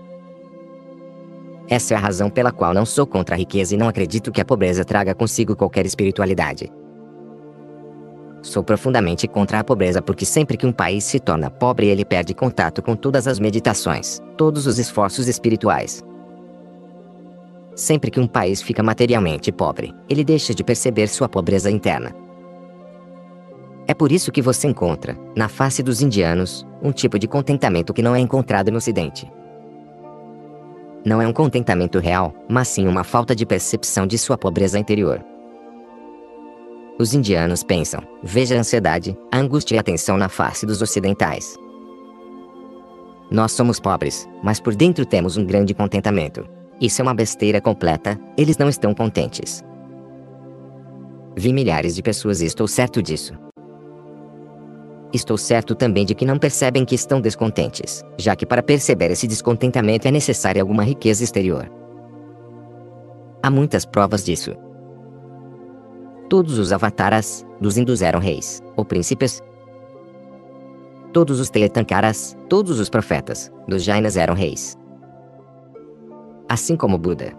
Essa 1.67 1.93
é 1.93 1.97
a 1.97 1.99
razão 1.99 2.29
pela 2.29 2.51
qual 2.51 2.73
não 2.73 2.85
sou 2.85 3.07
contra 3.07 3.35
a 3.35 3.37
riqueza 3.37 3.73
e 3.73 3.77
não 3.77 3.87
acredito 3.87 4.31
que 4.31 4.41
a 4.41 4.45
pobreza 4.45 4.85
traga 4.85 5.15
consigo 5.15 5.55
qualquer 5.55 5.85
espiritualidade. 5.85 6.71
Sou 8.41 8.61
profundamente 8.61 9.25
contra 9.27 9.59
a 9.59 9.63
pobreza 9.63 10.01
porque 10.01 10.25
sempre 10.25 10.57
que 10.57 10.67
um 10.67 10.71
país 10.71 11.05
se 11.05 11.19
torna 11.19 11.49
pobre 11.49 11.87
ele 11.87 12.03
perde 12.03 12.33
contato 12.33 12.81
com 12.81 12.93
todas 12.95 13.25
as 13.25 13.39
meditações, 13.39 14.19
todos 14.35 14.67
os 14.67 14.77
esforços 14.77 15.29
espirituais, 15.29 16.03
Sempre 17.75 18.11
que 18.11 18.19
um 18.19 18.27
país 18.27 18.61
fica 18.61 18.83
materialmente 18.83 19.51
pobre, 19.51 19.93
ele 20.07 20.23
deixa 20.23 20.53
de 20.53 20.63
perceber 20.63 21.07
sua 21.07 21.27
pobreza 21.27 21.71
interna. 21.71 22.15
É 23.87 23.93
por 23.93 24.11
isso 24.11 24.31
que 24.31 24.41
você 24.41 24.67
encontra, 24.67 25.17
na 25.35 25.49
face 25.49 25.83
dos 25.83 26.01
indianos, 26.01 26.65
um 26.81 26.91
tipo 26.91 27.19
de 27.19 27.27
contentamento 27.27 27.93
que 27.93 28.01
não 28.01 28.15
é 28.15 28.19
encontrado 28.19 28.71
no 28.71 28.77
Ocidente. 28.77 29.29
Não 31.05 31.21
é 31.21 31.27
um 31.27 31.33
contentamento 31.33 31.99
real, 31.99 32.33
mas 32.47 32.69
sim 32.69 32.87
uma 32.87 33.03
falta 33.03 33.35
de 33.35 33.45
percepção 33.45 34.07
de 34.07 34.17
sua 34.17 34.37
pobreza 34.37 34.79
interior. 34.79 35.23
Os 36.97 37.13
indianos 37.13 37.63
pensam, 37.63 38.01
veja 38.21 38.55
a 38.55 38.59
ansiedade, 38.59 39.17
a 39.31 39.37
angústia 39.37 39.75
e 39.75 39.79
a 39.79 39.83
tensão 39.83 40.15
na 40.15 40.29
face 40.29 40.65
dos 40.65 40.81
ocidentais. 40.81 41.57
Nós 43.29 43.51
somos 43.51 43.79
pobres, 43.79 44.29
mas 44.43 44.59
por 44.59 44.75
dentro 44.75 45.05
temos 45.05 45.35
um 45.35 45.43
grande 45.43 45.73
contentamento. 45.73 46.47
Isso 46.81 47.01
é 47.01 47.03
uma 47.03 47.13
besteira 47.13 47.61
completa, 47.61 48.19
eles 48.37 48.57
não 48.57 48.67
estão 48.69 48.93
contentes. 48.93 49.63
Vi 51.35 51.51
milhares 51.51 51.95
de 51.95 52.01
pessoas 52.01 52.41
e 52.41 52.45
estou 52.45 52.67
certo 52.67 53.01
disso. 53.01 53.33
Estou 55.13 55.37
certo 55.37 55.75
também 55.75 56.05
de 56.05 56.15
que 56.15 56.25
não 56.25 56.39
percebem 56.39 56.83
que 56.83 56.95
estão 56.95 57.21
descontentes, 57.21 58.03
já 58.17 58.35
que 58.35 58.45
para 58.45 58.63
perceber 58.63 59.11
esse 59.11 59.27
descontentamento 59.27 60.07
é 60.07 60.11
necessária 60.11 60.61
alguma 60.61 60.83
riqueza 60.83 61.23
exterior. 61.23 61.69
Há 63.41 63.51
muitas 63.51 63.85
provas 63.85 64.25
disso. 64.25 64.55
Todos 66.29 66.57
os 66.57 66.71
avataras 66.71 67.45
dos 67.61 67.77
hindus 67.77 68.01
eram 68.01 68.19
reis, 68.19 68.61
ou 68.75 68.83
príncipes. 68.83 69.39
Todos 71.11 71.39
os 71.39 71.49
Teyatankaras, 71.49 72.35
todos 72.49 72.79
os 72.79 72.89
profetas 72.89 73.51
dos 73.67 73.83
Jainas 73.83 74.17
eram 74.17 74.33
reis, 74.33 74.75
assim 76.47 76.75
como 76.75 76.97
Buda. 76.97 77.33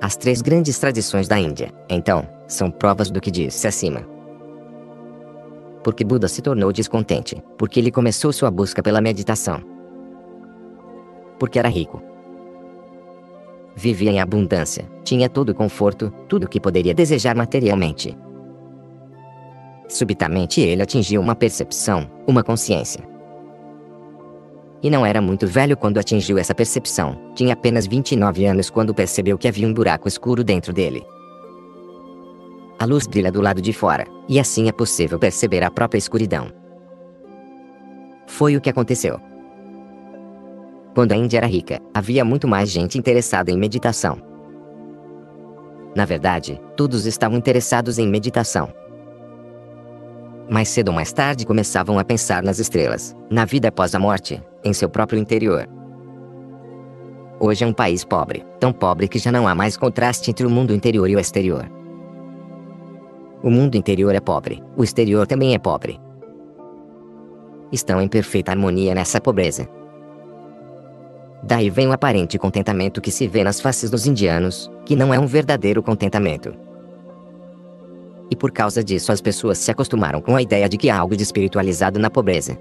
As 0.00 0.16
três 0.16 0.42
grandes 0.42 0.78
tradições 0.78 1.28
da 1.28 1.38
Índia, 1.38 1.72
então, 1.88 2.28
são 2.46 2.70
provas 2.70 3.10
do 3.10 3.20
que 3.20 3.30
disse 3.30 3.66
acima. 3.66 4.06
Porque 5.82 6.04
Buda 6.04 6.28
se 6.28 6.42
tornou 6.42 6.72
descontente, 6.72 7.42
porque 7.58 7.80
ele 7.80 7.90
começou 7.90 8.32
sua 8.32 8.50
busca 8.50 8.82
pela 8.82 9.00
meditação. 9.00 9.62
Porque 11.38 11.58
era 11.58 11.68
rico. 11.68 12.02
Vivia 13.74 14.10
em 14.10 14.20
abundância, 14.20 14.88
tinha 15.02 15.28
todo 15.28 15.50
o 15.50 15.54
conforto, 15.54 16.12
tudo 16.28 16.44
o 16.44 16.48
que 16.48 16.60
poderia 16.60 16.94
desejar 16.94 17.34
materialmente. 17.34 18.16
Subitamente 19.88 20.60
ele 20.60 20.82
atingiu 20.82 21.20
uma 21.20 21.34
percepção, 21.34 22.10
uma 22.26 22.42
consciência 22.42 23.13
e 24.84 24.90
não 24.90 25.04
era 25.04 25.18
muito 25.18 25.46
velho 25.46 25.78
quando 25.78 25.96
atingiu 25.96 26.36
essa 26.36 26.54
percepção. 26.54 27.16
Tinha 27.34 27.54
apenas 27.54 27.86
29 27.86 28.44
anos 28.44 28.68
quando 28.68 28.94
percebeu 28.94 29.38
que 29.38 29.48
havia 29.48 29.66
um 29.66 29.72
buraco 29.72 30.06
escuro 30.06 30.44
dentro 30.44 30.74
dele. 30.74 31.02
A 32.78 32.84
luz 32.84 33.06
brilha 33.06 33.32
do 33.32 33.40
lado 33.40 33.62
de 33.62 33.72
fora, 33.72 34.06
e 34.28 34.38
assim 34.38 34.68
é 34.68 34.72
possível 34.72 35.18
perceber 35.18 35.64
a 35.64 35.70
própria 35.70 35.96
escuridão. 35.98 36.48
Foi 38.26 38.58
o 38.58 38.60
que 38.60 38.68
aconteceu. 38.68 39.18
Quando 40.94 41.12
a 41.12 41.16
Índia 41.16 41.38
era 41.38 41.46
rica, 41.46 41.80
havia 41.94 42.22
muito 42.22 42.46
mais 42.46 42.68
gente 42.68 42.98
interessada 42.98 43.50
em 43.50 43.56
meditação. 43.56 44.18
Na 45.96 46.04
verdade, 46.04 46.60
todos 46.76 47.06
estavam 47.06 47.38
interessados 47.38 47.98
em 47.98 48.06
meditação. 48.06 48.70
Mais 50.48 50.68
cedo 50.68 50.88
ou 50.88 50.94
mais 50.94 51.12
tarde 51.12 51.46
começavam 51.46 51.98
a 51.98 52.04
pensar 52.04 52.42
nas 52.42 52.58
estrelas, 52.58 53.16
na 53.30 53.44
vida 53.44 53.68
após 53.68 53.94
a 53.94 53.98
morte, 53.98 54.42
em 54.62 54.72
seu 54.72 54.88
próprio 54.88 55.18
interior. 55.18 55.68
Hoje 57.40 57.64
é 57.64 57.66
um 57.66 57.72
país 57.72 58.04
pobre, 58.04 58.44
tão 58.60 58.72
pobre 58.72 59.08
que 59.08 59.18
já 59.18 59.32
não 59.32 59.48
há 59.48 59.54
mais 59.54 59.76
contraste 59.76 60.30
entre 60.30 60.46
o 60.46 60.50
mundo 60.50 60.74
interior 60.74 61.08
e 61.08 61.16
o 61.16 61.18
exterior. 61.18 61.70
O 63.42 63.50
mundo 63.50 63.74
interior 63.76 64.14
é 64.14 64.20
pobre, 64.20 64.62
o 64.76 64.84
exterior 64.84 65.26
também 65.26 65.54
é 65.54 65.58
pobre. 65.58 65.98
Estão 67.72 68.00
em 68.00 68.08
perfeita 68.08 68.52
harmonia 68.52 68.94
nessa 68.94 69.20
pobreza. 69.20 69.68
Daí 71.42 71.68
vem 71.68 71.88
o 71.88 71.92
aparente 71.92 72.38
contentamento 72.38 73.00
que 73.00 73.10
se 73.10 73.26
vê 73.26 73.44
nas 73.44 73.60
faces 73.60 73.90
dos 73.90 74.06
indianos, 74.06 74.70
que 74.86 74.96
não 74.96 75.12
é 75.12 75.18
um 75.18 75.26
verdadeiro 75.26 75.82
contentamento. 75.82 76.54
E 78.30 78.36
por 78.36 78.50
causa 78.50 78.82
disso 78.82 79.12
as 79.12 79.20
pessoas 79.20 79.58
se 79.58 79.70
acostumaram 79.70 80.20
com 80.20 80.34
a 80.34 80.42
ideia 80.42 80.68
de 80.68 80.76
que 80.76 80.90
há 80.90 80.98
algo 80.98 81.16
de 81.16 81.22
espiritualizado 81.22 81.98
na 81.98 82.10
pobreza. 82.10 82.58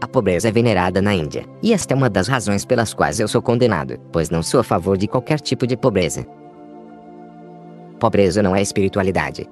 A 0.00 0.08
pobreza 0.08 0.48
é 0.48 0.52
venerada 0.52 1.02
na 1.02 1.14
Índia, 1.14 1.44
e 1.62 1.72
esta 1.72 1.92
é 1.92 1.96
uma 1.96 2.08
das 2.08 2.26
razões 2.26 2.64
pelas 2.64 2.94
quais 2.94 3.20
eu 3.20 3.28
sou 3.28 3.42
condenado, 3.42 3.98
pois 4.10 4.30
não 4.30 4.42
sou 4.42 4.60
a 4.60 4.64
favor 4.64 4.96
de 4.96 5.06
qualquer 5.06 5.40
tipo 5.40 5.66
de 5.66 5.76
pobreza. 5.76 6.26
Pobreza 7.98 8.42
não 8.42 8.56
é 8.56 8.62
espiritualidade. 8.62 9.46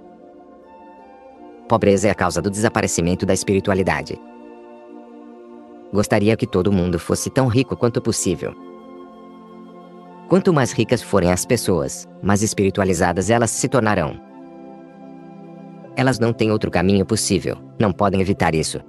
Pobreza 1.68 2.09
é 2.09 2.11
a 2.11 2.14
causa 2.14 2.41
do 2.41 2.51
desaparecimento 2.51 3.26
da 3.26 3.34
espiritualidade. 3.34 4.18
Gostaria 5.93 6.36
que 6.36 6.47
todo 6.47 6.72
mundo 6.72 6.99
fosse 6.99 7.28
tão 7.28 7.47
rico 7.47 7.76
quanto 7.76 8.01
possível, 8.01 8.55
Quanto 10.28 10.53
mais 10.53 10.72
ricas 10.72 11.01
forem 11.01 11.32
as 11.32 11.47
pessoas, 11.47 12.07
mais 12.22 12.43
espiritualizadas 12.43 13.30
elas 13.30 13.51
se 13.51 13.66
tornarão. 13.66 14.28
Elas 15.99 16.20
não 16.20 16.32
têm 16.32 16.53
outro 16.53 16.70
caminho 16.70 17.05
possível, 17.05 17.57
não 17.76 17.90
podem 17.90 18.20
evitar 18.20 18.55
isso. 18.55 18.80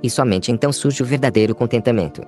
E 0.00 0.08
somente 0.08 0.52
então 0.52 0.72
surge 0.72 1.02
o 1.02 1.04
verdadeiro 1.06 1.52
contentamento. 1.52 2.22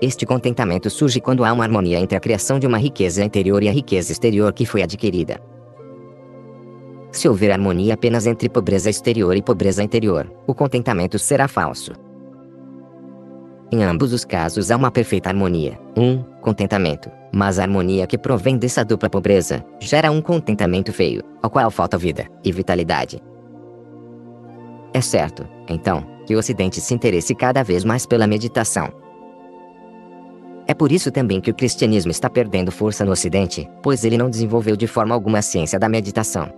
Este 0.00 0.24
contentamento 0.24 0.88
surge 0.88 1.20
quando 1.20 1.44
há 1.44 1.52
uma 1.52 1.62
harmonia 1.62 2.00
entre 2.00 2.16
a 2.16 2.20
criação 2.20 2.58
de 2.58 2.66
uma 2.66 2.78
riqueza 2.78 3.22
interior 3.22 3.62
e 3.62 3.68
a 3.68 3.72
riqueza 3.72 4.10
exterior 4.10 4.54
que 4.54 4.64
foi 4.64 4.82
adquirida. 4.82 5.38
Se 7.12 7.28
houver 7.28 7.50
harmonia 7.50 7.92
apenas 7.92 8.26
entre 8.26 8.48
pobreza 8.48 8.88
exterior 8.88 9.36
e 9.36 9.42
pobreza 9.42 9.82
interior, 9.82 10.32
o 10.46 10.54
contentamento 10.54 11.18
será 11.18 11.46
falso. 11.46 11.92
Em 13.70 13.84
ambos 13.84 14.14
os 14.14 14.24
casos 14.24 14.70
há 14.70 14.76
uma 14.78 14.90
perfeita 14.90 15.28
harmonia, 15.28 15.78
um 15.94 16.22
contentamento, 16.40 17.10
mas 17.34 17.58
a 17.58 17.62
harmonia 17.62 18.06
que 18.06 18.16
provém 18.16 18.56
dessa 18.56 18.84
dupla 18.84 19.10
pobreza 19.10 19.64
gera 19.80 20.10
um 20.10 20.22
contentamento 20.22 20.92
feio, 20.92 21.20
ao 21.42 21.50
qual 21.50 21.68
falta 21.70 21.98
vida 21.98 22.26
e 22.44 22.52
vitalidade. 22.52 23.20
É 24.92 25.00
certo, 25.00 25.44
então, 25.68 26.06
que 26.24 26.36
o 26.36 26.38
Ocidente 26.38 26.80
se 26.80 26.94
interesse 26.94 27.34
cada 27.34 27.64
vez 27.64 27.84
mais 27.84 28.06
pela 28.06 28.28
meditação. 28.28 28.88
É 30.66 30.72
por 30.72 30.92
isso 30.92 31.10
também 31.10 31.40
que 31.40 31.50
o 31.50 31.54
cristianismo 31.54 32.12
está 32.12 32.30
perdendo 32.30 32.70
força 32.70 33.04
no 33.04 33.10
Ocidente, 33.10 33.68
pois 33.82 34.04
ele 34.04 34.16
não 34.16 34.30
desenvolveu 34.30 34.76
de 34.76 34.86
forma 34.86 35.12
alguma 35.12 35.38
a 35.38 35.42
ciência 35.42 35.78
da 35.78 35.88
meditação. 35.88 36.48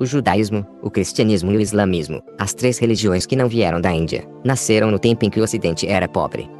O 0.00 0.06
judaísmo, 0.06 0.66
o 0.82 0.90
cristianismo 0.90 1.52
e 1.52 1.56
o 1.58 1.60
islamismo, 1.60 2.20
as 2.38 2.54
três 2.54 2.78
religiões 2.78 3.26
que 3.26 3.36
não 3.36 3.48
vieram 3.48 3.80
da 3.80 3.92
Índia, 3.92 4.26
nasceram 4.42 4.90
no 4.90 4.98
tempo 4.98 5.24
em 5.24 5.30
que 5.30 5.38
o 5.38 5.44
Ocidente 5.44 5.86
era 5.86 6.08
pobre. 6.08 6.50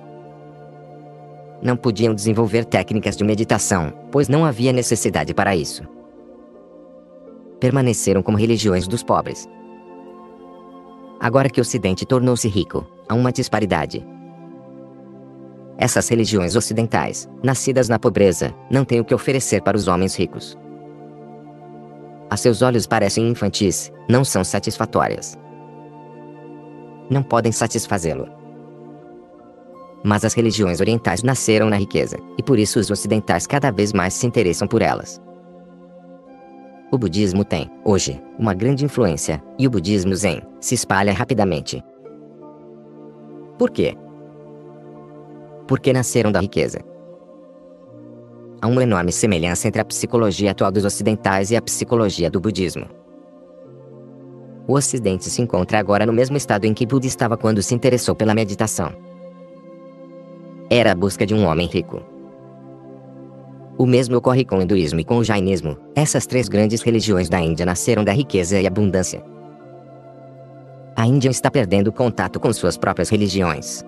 Não 1.64 1.78
podiam 1.78 2.14
desenvolver 2.14 2.66
técnicas 2.66 3.16
de 3.16 3.24
meditação, 3.24 3.90
pois 4.12 4.28
não 4.28 4.44
havia 4.44 4.70
necessidade 4.70 5.32
para 5.32 5.56
isso. 5.56 5.82
Permaneceram 7.58 8.22
como 8.22 8.36
religiões 8.36 8.86
dos 8.86 9.02
pobres. 9.02 9.48
Agora 11.18 11.48
que 11.48 11.58
o 11.58 11.62
Ocidente 11.62 12.04
tornou-se 12.04 12.46
rico, 12.48 12.86
há 13.08 13.14
uma 13.14 13.32
disparidade. 13.32 14.06
Essas 15.78 16.06
religiões 16.06 16.54
ocidentais, 16.54 17.26
nascidas 17.42 17.88
na 17.88 17.98
pobreza, 17.98 18.54
não 18.70 18.84
têm 18.84 19.00
o 19.00 19.04
que 19.04 19.14
oferecer 19.14 19.62
para 19.62 19.76
os 19.76 19.88
homens 19.88 20.14
ricos. 20.14 20.58
A 22.28 22.36
seus 22.36 22.60
olhos 22.60 22.86
parecem 22.86 23.26
infantis, 23.26 23.90
não 24.06 24.22
são 24.22 24.44
satisfatórias. 24.44 25.38
Não 27.08 27.22
podem 27.22 27.52
satisfazê-lo. 27.52 28.43
Mas 30.04 30.22
as 30.22 30.34
religiões 30.34 30.80
orientais 30.80 31.22
nasceram 31.22 31.70
na 31.70 31.76
riqueza, 31.76 32.18
e 32.36 32.42
por 32.42 32.58
isso 32.58 32.78
os 32.78 32.90
ocidentais 32.90 33.46
cada 33.46 33.70
vez 33.70 33.92
mais 33.92 34.12
se 34.12 34.26
interessam 34.26 34.68
por 34.68 34.82
elas. 34.82 35.20
O 36.92 36.98
budismo 36.98 37.42
tem, 37.42 37.70
hoje, 37.82 38.22
uma 38.38 38.52
grande 38.52 38.84
influência, 38.84 39.42
e 39.58 39.66
o 39.66 39.70
budismo 39.70 40.14
zen 40.14 40.42
se 40.60 40.74
espalha 40.74 41.12
rapidamente. 41.12 41.82
Por 43.58 43.70
quê? 43.70 43.96
Porque 45.66 45.92
nasceram 45.92 46.30
da 46.30 46.40
riqueza. 46.40 46.80
Há 48.60 48.66
uma 48.66 48.82
enorme 48.82 49.10
semelhança 49.10 49.66
entre 49.68 49.80
a 49.80 49.84
psicologia 49.84 50.50
atual 50.50 50.70
dos 50.70 50.84
ocidentais 50.84 51.50
e 51.50 51.56
a 51.56 51.62
psicologia 51.62 52.30
do 52.30 52.40
budismo. 52.40 52.86
O 54.66 54.74
Ocidente 54.74 55.28
se 55.30 55.42
encontra 55.42 55.78
agora 55.78 56.06
no 56.06 56.12
mesmo 56.12 56.36
estado 56.36 56.64
em 56.64 56.74
que 56.74 56.86
Buda 56.86 57.06
estava 57.06 57.36
quando 57.36 57.62
se 57.62 57.74
interessou 57.74 58.14
pela 58.14 58.34
meditação. 58.34 58.92
Era 60.70 60.92
a 60.92 60.94
busca 60.94 61.26
de 61.26 61.34
um 61.34 61.46
homem 61.46 61.66
rico. 61.66 62.02
O 63.76 63.86
mesmo 63.86 64.16
ocorre 64.16 64.44
com 64.44 64.58
o 64.58 64.62
hinduísmo 64.62 65.00
e 65.00 65.04
com 65.04 65.18
o 65.18 65.24
jainismo. 65.24 65.76
Essas 65.94 66.26
três 66.26 66.48
grandes 66.48 66.80
religiões 66.82 67.28
da 67.28 67.40
Índia 67.40 67.66
nasceram 67.66 68.04
da 68.04 68.12
riqueza 68.12 68.60
e 68.60 68.66
abundância. 68.66 69.22
A 70.96 71.06
Índia 71.06 71.28
está 71.28 71.50
perdendo 71.50 71.92
contato 71.92 72.38
com 72.38 72.52
suas 72.52 72.76
próprias 72.76 73.08
religiões 73.08 73.84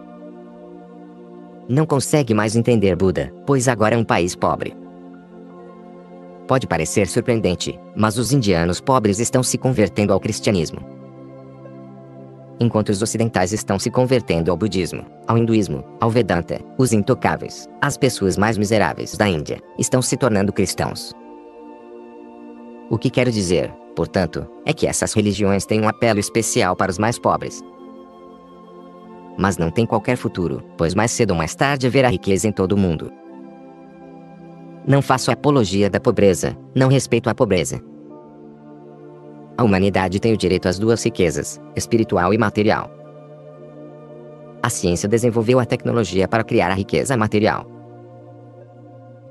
não 1.68 1.85
consegue 1.85 2.33
mais 2.33 2.55
entender 2.55 2.95
Buda, 2.95 3.33
pois 3.45 3.66
agora 3.66 3.97
é 3.97 3.99
um 3.99 4.05
país 4.05 4.37
pobre. 4.37 4.77
Pode 6.47 6.66
parecer 6.66 7.09
surpreendente, 7.09 7.79
mas 7.97 8.18
os 8.18 8.33
indianos 8.33 8.81
pobres 8.81 9.18
estão 9.18 9.43
se 9.43 9.59
convertendo 9.59 10.12
ao 10.12 10.20
cristianismo. 10.20 10.95
Enquanto 12.59 12.88
os 12.88 13.02
ocidentais 13.02 13.52
estão 13.52 13.78
se 13.78 13.90
convertendo 13.90 14.50
ao 14.50 14.57
budismo, 14.57 15.04
ao 15.26 15.36
hinduísmo, 15.36 15.84
ao 16.00 16.11
Vedanta, 16.11 16.61
os 16.78 16.92
intocáveis, 16.92 17.68
as 17.82 17.96
pessoas 17.96 18.38
mais 18.38 18.57
miseráveis 18.57 19.16
da 19.16 19.28
Índia, 19.28 19.61
estão 19.78 20.00
se 20.00 20.16
tornando 20.16 20.52
cristãos. 20.52 21.12
O 22.88 22.96
que 22.96 23.11
quero 23.11 23.30
dizer, 23.30 23.70
portanto, 23.94 24.46
é 24.64 24.72
que 24.72 24.86
essas 24.86 25.12
religiões 25.12 25.66
têm 25.66 25.82
um 25.82 25.88
apelo 25.88 26.18
especial 26.18 26.74
para 26.74 26.90
os 26.90 26.98
mais 26.98 27.18
pobres, 27.18 27.62
mas 29.36 29.59
não 29.59 29.70
tem 29.70 29.84
qualquer 29.84 30.16
futuro, 30.16 30.62
pois 30.76 30.94
mais 30.94 31.11
cedo 31.11 31.32
ou 31.32 31.36
mais 31.36 31.54
tarde 31.54 31.86
haverá 31.86 32.09
riqueza 32.09 32.48
em 32.48 32.52
todo 32.52 32.72
o 32.72 32.78
mundo. 32.78 33.12
Não 34.86 35.02
faço 35.02 35.30
apologia 35.30 35.90
da 35.90 36.00
pobreza, 36.00 36.57
não 36.74 36.88
respeito 36.88 37.28
a 37.28 37.34
pobreza. 37.34 37.82
A 39.59 39.64
humanidade 39.64 40.20
tem 40.20 40.34
o 40.34 40.36
direito 40.36 40.68
às 40.68 40.78
duas 40.78 41.02
riquezas, 41.02 41.59
espiritual 41.74 42.34
e 42.34 42.38
material. 42.38 42.90
A 44.62 44.68
ciência 44.68 45.09
desenvolveu 45.09 45.59
a 45.59 45.64
tecnologia 45.64 46.28
para 46.28 46.44
criar 46.44 46.70
a 46.70 46.74
riqueza 46.74 47.16
material. 47.16 47.64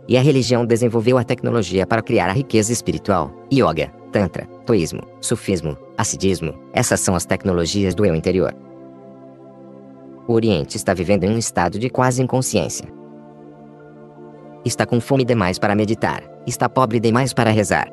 E 0.07 0.17
a 0.17 0.21
religião 0.21 0.65
desenvolveu 0.65 1.17
a 1.17 1.23
tecnologia 1.23 1.85
para 1.85 2.01
criar 2.01 2.29
a 2.29 2.33
riqueza 2.33 2.71
espiritual, 2.71 3.31
yoga, 3.53 3.91
tantra, 4.11 4.45
toísmo, 4.65 5.01
sufismo, 5.21 5.77
acidismo, 5.97 6.53
essas 6.73 6.99
são 7.01 7.15
as 7.15 7.25
tecnologias 7.25 7.93
do 7.93 8.05
eu 8.05 8.15
interior. 8.15 8.55
O 10.27 10.33
Oriente 10.33 10.75
está 10.77 10.93
vivendo 10.93 11.25
em 11.25 11.31
um 11.31 11.37
estado 11.37 11.77
de 11.77 11.89
quase 11.89 12.23
inconsciência. 12.23 12.87
Está 14.63 14.85
com 14.85 14.99
fome 14.99 15.23
demais 15.23 15.59
para 15.59 15.75
meditar, 15.75 16.23
está 16.47 16.67
pobre 16.67 16.99
demais 16.99 17.31
para 17.31 17.51
rezar. 17.51 17.91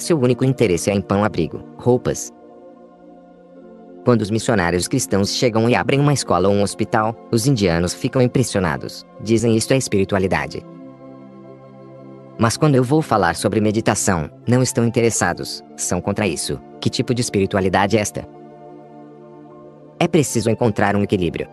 Seu 0.00 0.18
único 0.18 0.46
interesse 0.46 0.90
é 0.90 0.94
em 0.94 1.00
pão, 1.02 1.22
abrigo, 1.22 1.62
roupas. 1.76 2.32
Quando 4.02 4.22
os 4.22 4.30
missionários 4.30 4.88
cristãos 4.88 5.34
chegam 5.34 5.68
e 5.68 5.74
abrem 5.74 6.00
uma 6.00 6.14
escola 6.14 6.48
ou 6.48 6.54
um 6.54 6.62
hospital, 6.62 7.14
os 7.30 7.46
indianos 7.46 7.92
ficam 7.92 8.22
impressionados. 8.22 9.04
Dizem 9.22 9.54
isto 9.54 9.74
é 9.74 9.76
espiritualidade. 9.76 10.64
Mas 12.38 12.56
quando 12.56 12.76
eu 12.76 12.82
vou 12.82 13.02
falar 13.02 13.36
sobre 13.36 13.60
meditação, 13.60 14.30
não 14.48 14.62
estão 14.62 14.86
interessados, 14.86 15.62
são 15.76 16.00
contra 16.00 16.26
isso. 16.26 16.58
Que 16.80 16.88
tipo 16.88 17.12
de 17.12 17.20
espiritualidade 17.20 17.98
é 17.98 18.00
esta? 18.00 18.26
É 19.98 20.08
preciso 20.08 20.48
encontrar 20.48 20.96
um 20.96 21.02
equilíbrio. 21.02 21.46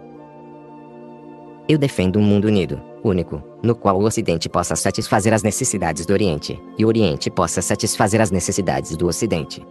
Eu 1.68 1.78
defendo 1.78 2.18
um 2.18 2.24
mundo 2.24 2.46
unido, 2.46 2.82
único, 3.08 3.42
no 3.64 3.76
qual 3.76 4.00
o 4.00 4.04
Ocidente 4.04 4.50
possa 4.50 4.76
satisfazer 4.76 5.34
as 5.34 5.44
necessidades 5.44 6.06
do 6.06 6.14
Oriente, 6.14 6.60
e 6.78 6.86
o 6.86 6.88
Oriente 6.88 7.30
possa 7.30 7.62
satisfazer 7.62 8.22
as 8.22 8.32
necessidades 8.32 8.96
do 8.96 9.08
Ocidente. 9.08 9.66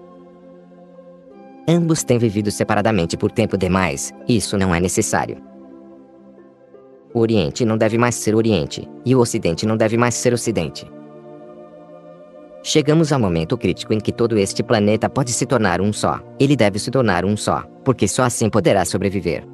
Ambos 1.68 2.04
têm 2.04 2.18
vivido 2.18 2.50
separadamente 2.50 3.16
por 3.16 3.30
tempo 3.30 3.58
demais, 3.58 4.12
e 4.28 4.36
isso 4.36 4.56
não 4.56 4.74
é 4.74 4.80
necessário. 4.80 5.38
O 7.12 7.20
Oriente 7.20 7.64
não 7.64 7.76
deve 7.76 7.98
mais 7.98 8.14
ser 8.14 8.34
Oriente, 8.34 8.88
e 9.04 9.14
o 9.14 9.20
Ocidente 9.20 9.66
não 9.66 9.76
deve 9.76 9.96
mais 9.96 10.14
ser 10.14 10.32
Ocidente. 10.32 10.90
Chegamos 12.62 13.12
ao 13.12 13.20
momento 13.20 13.56
crítico 13.56 13.92
em 13.92 14.00
que 14.00 14.10
todo 14.12 14.36
este 14.36 14.62
planeta 14.62 15.08
pode 15.08 15.32
se 15.32 15.46
tornar 15.46 15.80
um 15.80 15.92
só. 15.92 16.20
Ele 16.38 16.56
deve 16.56 16.80
se 16.80 16.90
tornar 16.90 17.24
um 17.24 17.36
só, 17.36 17.62
porque 17.84 18.08
só 18.08 18.24
assim 18.24 18.50
poderá 18.50 18.84
sobreviver. 18.84 19.46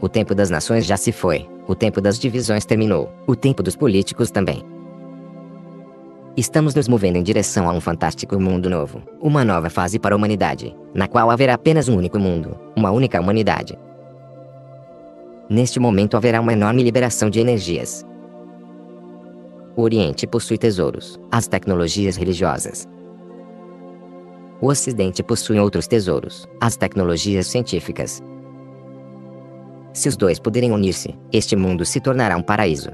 O 0.00 0.08
tempo 0.08 0.34
das 0.34 0.50
nações 0.50 0.86
já 0.86 0.96
se 0.96 1.12
foi, 1.12 1.46
o 1.66 1.74
tempo 1.74 2.00
das 2.00 2.18
divisões 2.18 2.64
terminou, 2.64 3.12
o 3.26 3.34
tempo 3.34 3.62
dos 3.62 3.76
políticos 3.76 4.30
também. 4.30 4.64
Estamos 6.36 6.74
nos 6.74 6.88
movendo 6.88 7.16
em 7.16 7.22
direção 7.22 7.68
a 7.68 7.72
um 7.72 7.80
fantástico 7.80 8.38
mundo 8.40 8.68
novo, 8.68 9.02
uma 9.20 9.44
nova 9.44 9.70
fase 9.70 9.98
para 9.98 10.14
a 10.14 10.16
humanidade, 10.16 10.74
na 10.92 11.06
qual 11.06 11.30
haverá 11.30 11.54
apenas 11.54 11.88
um 11.88 11.96
único 11.96 12.18
mundo, 12.18 12.58
uma 12.76 12.90
única 12.90 13.20
humanidade. 13.20 13.78
Neste 15.48 15.78
momento 15.78 16.16
haverá 16.16 16.40
uma 16.40 16.52
enorme 16.52 16.82
liberação 16.82 17.30
de 17.30 17.38
energias, 17.38 18.04
o 19.76 19.82
Oriente 19.82 20.24
possui 20.24 20.56
tesouros, 20.56 21.18
as 21.32 21.48
tecnologias 21.48 22.16
religiosas. 22.16 22.88
O 24.60 24.68
Ocidente 24.68 25.20
possui 25.20 25.58
outros 25.58 25.88
tesouros, 25.88 26.46
as 26.60 26.76
tecnologias 26.76 27.48
científicas. 27.48 28.22
Se 29.94 30.08
os 30.08 30.16
dois 30.16 30.40
puderem 30.40 30.72
unir-se, 30.72 31.14
este 31.32 31.54
mundo 31.54 31.84
se 31.84 32.00
tornará 32.00 32.36
um 32.36 32.42
paraíso. 32.42 32.90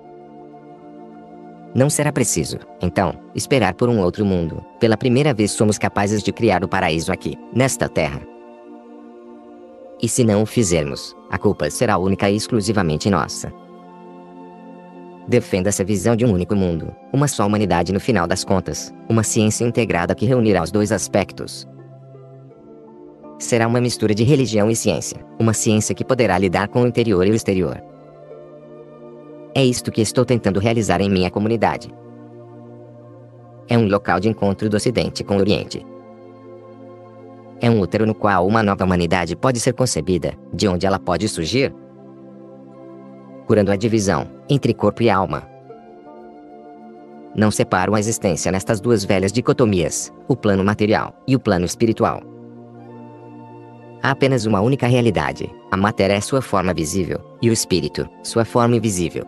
Não 1.74 1.88
será 1.88 2.12
preciso, 2.12 2.58
então, 2.82 3.14
esperar 3.34 3.74
por 3.74 3.88
um 3.88 4.00
outro 4.00 4.24
mundo. 4.24 4.62
Pela 4.78 4.98
primeira 4.98 5.32
vez 5.32 5.50
somos 5.52 5.78
capazes 5.78 6.22
de 6.22 6.30
criar 6.30 6.62
o 6.62 6.68
paraíso 6.68 7.10
aqui, 7.10 7.38
nesta 7.54 7.88
terra. 7.88 8.20
E 10.02 10.08
se 10.08 10.24
não 10.24 10.42
o 10.42 10.46
fizermos, 10.46 11.16
a 11.30 11.38
culpa 11.38 11.70
será 11.70 11.96
única 11.96 12.28
e 12.28 12.36
exclusivamente 12.36 13.08
nossa. 13.08 13.50
Defenda 15.26 15.70
essa 15.70 15.84
visão 15.84 16.14
de 16.14 16.26
um 16.26 16.32
único 16.32 16.54
mundo, 16.54 16.94
uma 17.12 17.28
só 17.28 17.46
humanidade 17.46 17.92
no 17.92 18.00
final 18.00 18.26
das 18.26 18.44
contas, 18.44 18.92
uma 19.08 19.22
ciência 19.22 19.64
integrada 19.64 20.14
que 20.14 20.26
reunirá 20.26 20.62
os 20.62 20.70
dois 20.70 20.92
aspectos. 20.92 21.66
Será 23.40 23.66
uma 23.66 23.80
mistura 23.80 24.14
de 24.14 24.22
religião 24.22 24.70
e 24.70 24.76
ciência, 24.76 25.24
uma 25.38 25.54
ciência 25.54 25.94
que 25.94 26.04
poderá 26.04 26.36
lidar 26.36 26.68
com 26.68 26.82
o 26.82 26.86
interior 26.86 27.26
e 27.26 27.30
o 27.30 27.34
exterior. 27.34 27.82
É 29.54 29.64
isto 29.64 29.90
que 29.90 30.02
estou 30.02 30.26
tentando 30.26 30.60
realizar 30.60 31.00
em 31.00 31.08
minha 31.08 31.30
comunidade. 31.30 31.92
É 33.66 33.78
um 33.78 33.88
local 33.88 34.20
de 34.20 34.28
encontro 34.28 34.68
do 34.68 34.76
Ocidente 34.76 35.24
com 35.24 35.36
o 35.36 35.40
Oriente. 35.40 35.84
É 37.62 37.70
um 37.70 37.80
útero 37.80 38.04
no 38.04 38.14
qual 38.14 38.46
uma 38.46 38.62
nova 38.62 38.84
humanidade 38.84 39.34
pode 39.34 39.58
ser 39.58 39.72
concebida, 39.72 40.34
de 40.52 40.68
onde 40.68 40.86
ela 40.86 40.98
pode 40.98 41.26
surgir, 41.26 41.74
curando 43.46 43.72
a 43.72 43.76
divisão 43.76 44.28
entre 44.50 44.74
corpo 44.74 45.02
e 45.02 45.08
alma. 45.08 45.48
Não 47.34 47.50
separam 47.50 47.94
a 47.94 48.00
existência 48.00 48.52
nestas 48.52 48.82
duas 48.82 49.02
velhas 49.02 49.32
dicotomias, 49.32 50.12
o 50.28 50.36
plano 50.36 50.62
material 50.62 51.18
e 51.26 51.34
o 51.34 51.40
plano 51.40 51.64
espiritual. 51.64 52.22
Há 54.02 54.10
apenas 54.10 54.46
uma 54.46 54.60
única 54.60 54.86
realidade: 54.86 55.50
a 55.70 55.76
matéria 55.76 56.14
é 56.14 56.20
sua 56.20 56.42
forma 56.42 56.72
visível, 56.74 57.20
e 57.40 57.50
o 57.50 57.52
espírito, 57.52 58.08
sua 58.22 58.44
forma 58.44 58.76
invisível. 58.76 59.24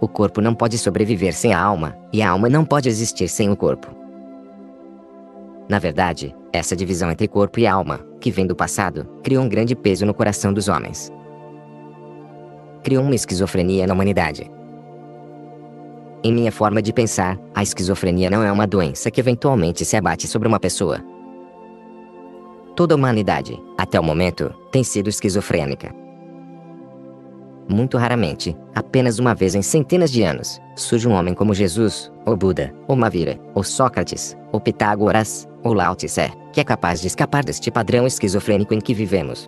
O 0.00 0.08
corpo 0.08 0.40
não 0.40 0.54
pode 0.54 0.78
sobreviver 0.78 1.34
sem 1.34 1.52
a 1.52 1.60
alma, 1.60 1.96
e 2.12 2.22
a 2.22 2.30
alma 2.30 2.48
não 2.48 2.64
pode 2.64 2.88
existir 2.88 3.28
sem 3.28 3.50
o 3.50 3.56
corpo. 3.56 3.88
Na 5.68 5.78
verdade, 5.78 6.34
essa 6.52 6.74
divisão 6.74 7.10
entre 7.10 7.28
corpo 7.28 7.60
e 7.60 7.66
alma, 7.66 8.00
que 8.20 8.30
vem 8.30 8.46
do 8.46 8.56
passado, 8.56 9.06
criou 9.22 9.44
um 9.44 9.48
grande 9.48 9.76
peso 9.76 10.04
no 10.04 10.14
coração 10.14 10.52
dos 10.52 10.68
homens 10.68 11.12
criou 12.82 13.02
uma 13.02 13.14
esquizofrenia 13.14 13.86
na 13.86 13.94
humanidade. 13.94 14.50
Em 16.22 16.32
minha 16.32 16.52
forma 16.52 16.82
de 16.82 16.92
pensar, 16.92 17.38
a 17.54 17.62
esquizofrenia 17.62 18.28
não 18.28 18.42
é 18.42 18.52
uma 18.52 18.66
doença 18.66 19.10
que 19.10 19.20
eventualmente 19.20 19.84
se 19.84 19.96
abate 19.96 20.26
sobre 20.26 20.48
uma 20.48 20.60
pessoa. 20.60 21.02
Toda 22.80 22.94
a 22.94 22.96
humanidade, 22.96 23.62
até 23.76 24.00
o 24.00 24.02
momento, 24.02 24.54
tem 24.72 24.82
sido 24.82 25.10
esquizofrênica. 25.10 25.94
Muito 27.68 27.98
raramente, 27.98 28.56
apenas 28.74 29.18
uma 29.18 29.34
vez 29.34 29.54
em 29.54 29.60
centenas 29.60 30.10
de 30.10 30.22
anos, 30.22 30.58
surge 30.74 31.06
um 31.06 31.12
homem 31.12 31.34
como 31.34 31.52
Jesus, 31.52 32.10
ou 32.24 32.34
Buda, 32.34 32.74
ou 32.88 32.96
Mavira, 32.96 33.38
ou 33.54 33.62
Sócrates, 33.62 34.34
ou 34.50 34.58
Pitágoras, 34.58 35.46
ou 35.62 35.74
Lao 35.74 35.94
Tse, 35.94 36.32
que 36.54 36.60
é 36.62 36.64
capaz 36.64 37.02
de 37.02 37.08
escapar 37.08 37.44
deste 37.44 37.70
padrão 37.70 38.06
esquizofrênico 38.06 38.72
em 38.72 38.80
que 38.80 38.94
vivemos. 38.94 39.46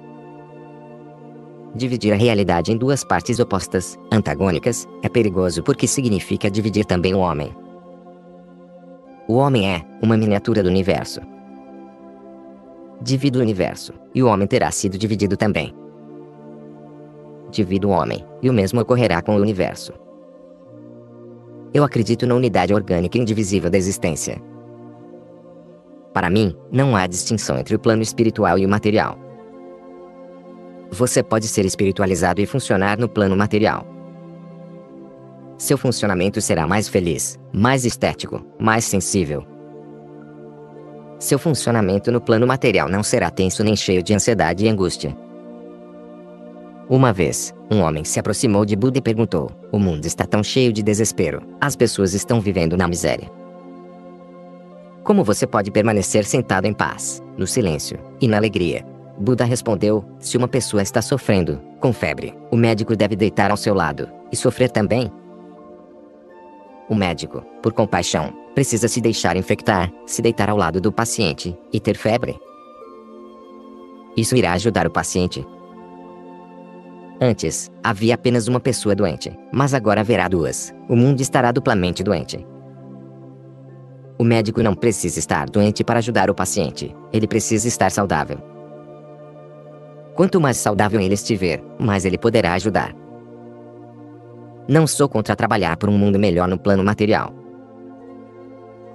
Dividir 1.74 2.12
a 2.12 2.16
realidade 2.16 2.70
em 2.70 2.76
duas 2.76 3.02
partes 3.02 3.40
opostas, 3.40 3.98
antagônicas, 4.12 4.86
é 5.02 5.08
perigoso 5.08 5.62
porque 5.62 5.86
significa 5.86 6.50
dividir 6.50 6.84
também 6.84 7.14
o 7.14 7.20
homem. 7.20 7.50
O 9.26 9.36
homem 9.36 9.74
é 9.74 9.82
uma 10.02 10.18
miniatura 10.18 10.62
do 10.62 10.68
universo. 10.68 11.22
Divido 13.04 13.40
o 13.40 13.42
universo, 13.42 13.92
e 14.14 14.22
o 14.22 14.28
homem 14.28 14.46
terá 14.46 14.70
sido 14.70 14.96
dividido 14.96 15.36
também. 15.36 15.74
Divido 17.50 17.88
o 17.88 17.90
homem, 17.90 18.24
e 18.40 18.48
o 18.48 18.52
mesmo 18.52 18.80
ocorrerá 18.80 19.20
com 19.20 19.34
o 19.34 19.40
universo. 19.40 19.92
Eu 21.74 21.82
acredito 21.82 22.28
na 22.28 22.36
unidade 22.36 22.72
orgânica 22.72 23.18
indivisível 23.18 23.68
da 23.68 23.76
existência. 23.76 24.40
Para 26.14 26.30
mim, 26.30 26.54
não 26.70 26.94
há 26.94 27.08
distinção 27.08 27.58
entre 27.58 27.74
o 27.74 27.78
plano 27.78 28.02
espiritual 28.02 28.56
e 28.56 28.64
o 28.64 28.68
material. 28.68 29.18
Você 30.88 31.24
pode 31.24 31.48
ser 31.48 31.64
espiritualizado 31.64 32.40
e 32.40 32.46
funcionar 32.46 32.98
no 32.98 33.08
plano 33.08 33.36
material. 33.36 33.84
Seu 35.58 35.76
funcionamento 35.76 36.40
será 36.40 36.68
mais 36.68 36.86
feliz, 36.86 37.36
mais 37.52 37.84
estético, 37.84 38.46
mais 38.60 38.84
sensível. 38.84 39.51
Seu 41.22 41.38
funcionamento 41.38 42.10
no 42.10 42.20
plano 42.20 42.48
material 42.48 42.88
não 42.88 43.00
será 43.00 43.30
tenso 43.30 43.62
nem 43.62 43.76
cheio 43.76 44.02
de 44.02 44.12
ansiedade 44.12 44.64
e 44.64 44.68
angústia. 44.68 45.16
Uma 46.90 47.12
vez, 47.12 47.54
um 47.70 47.78
homem 47.80 48.02
se 48.02 48.18
aproximou 48.18 48.64
de 48.64 48.74
Buda 48.74 48.98
e 48.98 49.00
perguntou: 49.00 49.52
O 49.70 49.78
mundo 49.78 50.04
está 50.04 50.26
tão 50.26 50.42
cheio 50.42 50.72
de 50.72 50.82
desespero, 50.82 51.40
as 51.60 51.76
pessoas 51.76 52.12
estão 52.12 52.40
vivendo 52.40 52.76
na 52.76 52.88
miséria. 52.88 53.30
Como 55.04 55.22
você 55.22 55.46
pode 55.46 55.70
permanecer 55.70 56.24
sentado 56.24 56.66
em 56.66 56.72
paz, 56.72 57.22
no 57.38 57.46
silêncio 57.46 58.00
e 58.20 58.26
na 58.26 58.36
alegria, 58.36 58.84
Buda 59.16 59.44
respondeu: 59.44 60.04
Se 60.18 60.36
uma 60.36 60.48
pessoa 60.48 60.82
está 60.82 61.00
sofrendo 61.00 61.60
com 61.78 61.92
febre, 61.92 62.34
o 62.50 62.56
médico 62.56 62.96
deve 62.96 63.14
deitar 63.14 63.52
ao 63.52 63.56
seu 63.56 63.74
lado 63.74 64.08
e 64.32 64.36
sofrer 64.36 64.72
também. 64.72 65.08
O 66.88 66.94
médico, 66.94 67.42
por 67.62 67.72
compaixão, 67.72 68.32
precisa 68.54 68.88
se 68.88 69.00
deixar 69.00 69.36
infectar, 69.36 69.90
se 70.06 70.20
deitar 70.20 70.50
ao 70.50 70.56
lado 70.56 70.80
do 70.80 70.92
paciente 70.92 71.56
e 71.72 71.80
ter 71.80 71.96
febre. 71.96 72.38
Isso 74.16 74.36
irá 74.36 74.52
ajudar 74.52 74.86
o 74.86 74.90
paciente. 74.90 75.46
Antes, 77.20 77.70
havia 77.82 78.14
apenas 78.14 78.48
uma 78.48 78.60
pessoa 78.60 78.94
doente, 78.94 79.32
mas 79.52 79.74
agora 79.74 80.00
haverá 80.00 80.28
duas. 80.28 80.74
O 80.88 80.96
mundo 80.96 81.20
estará 81.20 81.52
duplamente 81.52 82.02
doente. 82.02 82.44
O 84.18 84.24
médico 84.24 84.62
não 84.62 84.74
precisa 84.74 85.18
estar 85.18 85.48
doente 85.48 85.82
para 85.82 85.98
ajudar 85.98 86.30
o 86.30 86.34
paciente, 86.34 86.94
ele 87.12 87.26
precisa 87.26 87.66
estar 87.66 87.90
saudável. 87.90 88.38
Quanto 90.14 90.40
mais 90.40 90.58
saudável 90.58 91.00
ele 91.00 91.14
estiver, 91.14 91.62
mais 91.78 92.04
ele 92.04 92.18
poderá 92.18 92.52
ajudar. 92.52 92.94
Não 94.72 94.86
sou 94.86 95.06
contra 95.06 95.36
trabalhar 95.36 95.76
por 95.76 95.90
um 95.90 95.98
mundo 95.98 96.18
melhor 96.18 96.48
no 96.48 96.58
plano 96.58 96.82
material. 96.82 97.34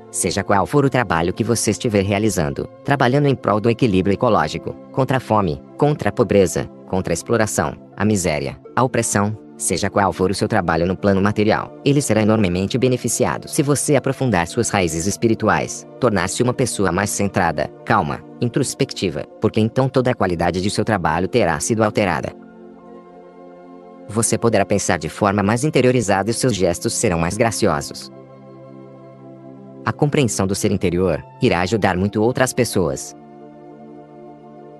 Seja 0.09 0.43
qual 0.43 0.65
for 0.65 0.83
o 0.83 0.89
trabalho 0.89 1.31
que 1.31 1.43
você 1.43 1.69
estiver 1.69 2.03
realizando, 2.03 2.67
trabalhando 2.83 3.27
em 3.27 3.35
prol 3.35 3.61
do 3.61 3.69
equilíbrio 3.69 4.15
ecológico, 4.15 4.73
contra 4.91 5.17
a 5.17 5.19
fome, 5.19 5.61
contra 5.77 6.09
a 6.09 6.11
pobreza, 6.11 6.65
contra 6.87 7.13
a 7.13 7.15
exploração, 7.15 7.75
a 7.95 8.03
miséria, 8.03 8.59
a 8.75 8.83
opressão, 8.83 9.37
Seja 9.55 9.89
qual 9.89 10.13
for 10.13 10.29
o 10.29 10.35
seu 10.35 10.47
trabalho 10.47 10.85
no 10.85 10.95
plano 10.95 11.19
material, 11.19 11.75
ele 11.83 11.99
será 11.99 12.21
enormemente 12.21 12.77
beneficiado 12.77 13.47
se 13.47 13.63
você 13.63 13.95
aprofundar 13.95 14.45
suas 14.45 14.69
raízes 14.69 15.07
espirituais, 15.07 15.83
tornar-se 15.99 16.43
uma 16.43 16.53
pessoa 16.53 16.91
mais 16.91 17.09
centrada, 17.09 17.67
calma, 17.83 18.23
introspectiva, 18.39 19.23
porque 19.41 19.59
então 19.59 19.89
toda 19.89 20.11
a 20.11 20.13
qualidade 20.13 20.61
de 20.61 20.69
seu 20.69 20.85
trabalho 20.85 21.27
terá 21.27 21.59
sido 21.59 21.83
alterada. 21.83 22.46
Você 24.09 24.37
poderá 24.37 24.65
pensar 24.65 24.97
de 24.97 25.09
forma 25.09 25.43
mais 25.43 25.63
interiorizada 25.63 26.31
e 26.31 26.33
seus 26.33 26.55
gestos 26.55 26.93
serão 26.93 27.19
mais 27.19 27.37
graciosos. 27.37 28.11
A 29.85 29.91
compreensão 29.91 30.45
do 30.47 30.55
ser 30.55 30.71
interior 30.71 31.23
irá 31.41 31.61
ajudar 31.61 31.95
muito 31.97 32.21
outras 32.21 32.53
pessoas, 32.53 33.15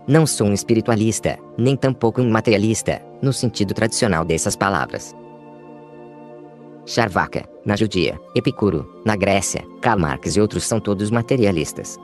não 0.07 0.25
sou 0.25 0.47
um 0.47 0.53
espiritualista, 0.53 1.38
nem 1.57 1.75
tampouco 1.75 2.21
um 2.21 2.30
materialista, 2.30 3.01
no 3.21 3.34
sentido 3.34 3.73
tradicional 3.73 4.23
dessas 4.23 4.55
palavras. 4.55 5.13
Charvaka, 6.86 7.43
na 7.65 7.76
Judia, 7.76 8.18
Epicuro, 8.34 8.89
na 9.06 9.18
Grécia, 9.18 9.65
Karl 9.81 9.99
Marx 9.99 10.38
e 10.38 10.39
outros 10.39 10.64
são 10.64 10.80
todos 10.80 11.11
materialistas. 11.11 11.97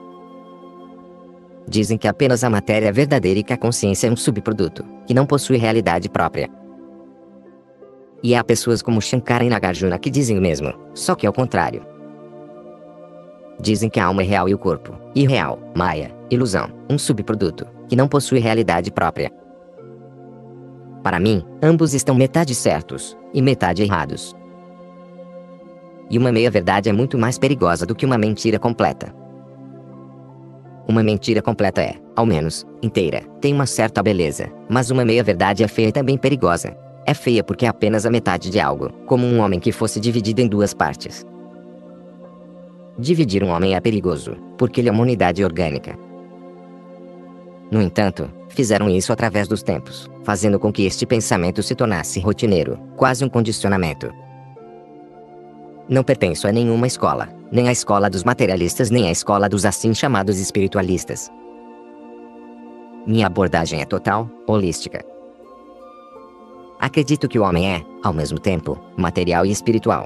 Dizem 1.66 1.98
que 1.98 2.10
apenas 2.10 2.44
a 2.44 2.50
matéria 2.50 2.88
é 2.88 2.92
verdadeira 2.92 3.40
e 3.40 3.44
que 3.44 3.54
a 3.54 3.58
consciência 3.58 4.10
é 4.10 4.12
um 4.12 4.18
subproduto, 4.18 4.84
que 5.08 5.14
não 5.14 5.26
possui 5.26 5.56
realidade 5.56 6.10
própria. 6.10 6.50
E 8.24 8.34
há 8.34 8.44
pessoas 8.44 8.82
como 8.82 9.02
Shankara 9.02 9.44
e 9.44 9.50
Nagarjuna 9.50 10.00
que 10.00 10.10
dizem 10.10 10.38
o 10.38 10.42
mesmo, 10.42 10.74
só 10.94 11.14
que 11.14 11.28
ao 11.28 11.34
contrário. 11.34 11.86
Dizem 13.60 13.90
que 13.90 14.00
a 14.00 14.06
alma 14.06 14.24
é 14.24 14.26
real 14.26 14.48
e 14.48 14.54
o 14.54 14.58
corpo, 14.58 14.96
irreal, 15.14 15.60
maia, 15.76 16.16
ilusão, 16.32 16.70
um 16.90 16.98
subproduto, 16.98 17.68
que 17.88 17.98
não 17.98 18.08
possui 18.08 18.40
realidade 18.40 18.92
própria. 18.92 19.30
Para 21.04 21.20
mim, 21.20 21.44
ambos 21.62 21.94
estão 21.94 22.16
metade 22.16 22.56
certos 22.56 23.18
e 23.34 23.42
metade 23.42 23.84
errados. 23.84 24.34
E 26.10 26.18
uma 26.18 26.32
meia-verdade 26.32 26.90
é 26.90 26.94
muito 26.94 27.18
mais 27.18 27.38
perigosa 27.38 27.86
do 27.86 27.94
que 27.94 28.06
uma 28.06 28.18
mentira 28.18 28.58
completa. 28.58 29.14
Uma 30.88 31.04
mentira 31.04 31.42
completa 31.42 31.82
é, 31.82 31.96
ao 32.16 32.26
menos, 32.26 32.66
inteira, 32.82 33.22
tem 33.42 33.54
uma 33.54 33.66
certa 33.66 34.02
beleza, 34.02 34.50
mas 34.70 34.92
uma 34.92 35.04
meia-verdade 35.04 35.64
é 35.64 35.68
feia 35.68 35.90
e 35.90 35.92
também 35.92 36.18
perigosa. 36.18 36.76
É 37.06 37.14
feia 37.14 37.44
porque 37.44 37.66
é 37.66 37.70
apenas 37.70 38.06
a 38.06 38.10
metade 38.10 38.50
de 38.50 38.60
algo, 38.60 38.90
como 39.06 39.26
um 39.26 39.40
homem 39.40 39.60
que 39.60 39.72
fosse 39.72 40.00
dividido 40.00 40.42
em 40.42 40.48
duas 40.48 40.74
partes. 40.74 41.26
Dividir 42.98 43.44
um 43.44 43.50
homem 43.50 43.76
é 43.76 43.82
perigoso, 43.82 44.36
porque 44.58 44.82
ele 44.82 44.90
é 44.90 44.92
uma 44.92 45.02
unidade 45.02 45.44
orgânica, 45.44 45.98
no 47.74 47.82
entanto, 47.82 48.30
fizeram 48.50 48.88
isso 48.88 49.12
através 49.12 49.48
dos 49.48 49.64
tempos, 49.64 50.08
fazendo 50.24 50.60
com 50.60 50.72
que 50.72 50.86
este 50.86 51.08
pensamento 51.08 51.64
se 51.64 51.74
tornasse 51.74 52.20
rotineiro, 52.20 52.78
quase 52.96 53.26
um 53.26 53.30
condicionamento. 53.30 54.14
Não 55.90 56.04
pertenço 56.04 56.48
a 56.48 56.52
nenhuma 56.52 56.86
escola, 56.86 57.30
nem 57.52 57.68
à 57.68 57.72
escola 57.72 58.12
dos 58.12 58.24
materialistas 58.24 58.92
nem 58.92 59.08
à 59.08 59.12
escola 59.12 59.50
dos 59.50 59.66
assim 59.66 59.92
chamados 59.92 60.38
espiritualistas. 60.38 61.32
Minha 63.08 63.26
abordagem 63.26 63.82
é 63.82 63.86
total, 63.86 64.30
holística. 64.48 65.13
Acredito 66.84 67.30
que 67.30 67.40
o 67.40 67.44
homem 67.44 67.76
é, 67.76 67.82
ao 68.04 68.12
mesmo 68.12 68.38
tempo, 68.38 68.78
material 68.98 69.46
e 69.46 69.52
espiritual. 69.52 70.06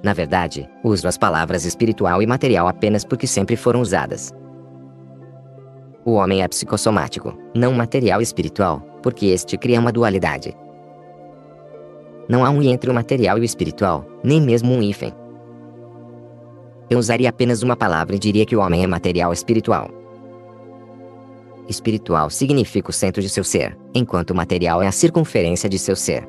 Na 0.00 0.12
verdade, 0.12 0.70
uso 0.84 1.08
as 1.08 1.18
palavras 1.18 1.64
espiritual 1.64 2.22
e 2.22 2.26
material 2.26 2.68
apenas 2.68 3.04
porque 3.04 3.26
sempre 3.26 3.56
foram 3.56 3.80
usadas. 3.80 4.32
O 6.04 6.12
homem 6.12 6.40
é 6.44 6.46
psicossomático, 6.46 7.36
não 7.52 7.72
material 7.72 8.20
e 8.20 8.22
espiritual, 8.22 8.78
porque 9.02 9.26
este 9.26 9.58
cria 9.58 9.80
uma 9.80 9.90
dualidade. 9.90 10.56
Não 12.28 12.44
há 12.44 12.50
um 12.50 12.62
i 12.62 12.68
entre 12.68 12.88
o 12.88 12.94
material 12.94 13.38
e 13.38 13.40
o 13.40 13.44
espiritual, 13.44 14.06
nem 14.22 14.40
mesmo 14.40 14.72
um 14.72 14.80
hífen. 14.80 15.12
Eu 16.88 17.00
usaria 17.00 17.28
apenas 17.28 17.64
uma 17.64 17.74
palavra 17.74 18.14
e 18.14 18.20
diria 18.20 18.46
que 18.46 18.54
o 18.54 18.60
homem 18.60 18.84
é 18.84 18.86
material 18.86 19.32
espiritual. 19.32 20.01
Espiritual 21.72 22.30
significa 22.30 22.90
o 22.90 22.92
centro 22.92 23.20
de 23.20 23.28
seu 23.28 23.42
ser, 23.42 23.76
enquanto 23.94 24.34
material 24.34 24.82
é 24.82 24.86
a 24.86 24.92
circunferência 24.92 25.68
de 25.68 25.78
seu 25.78 25.96
ser. 25.96 26.28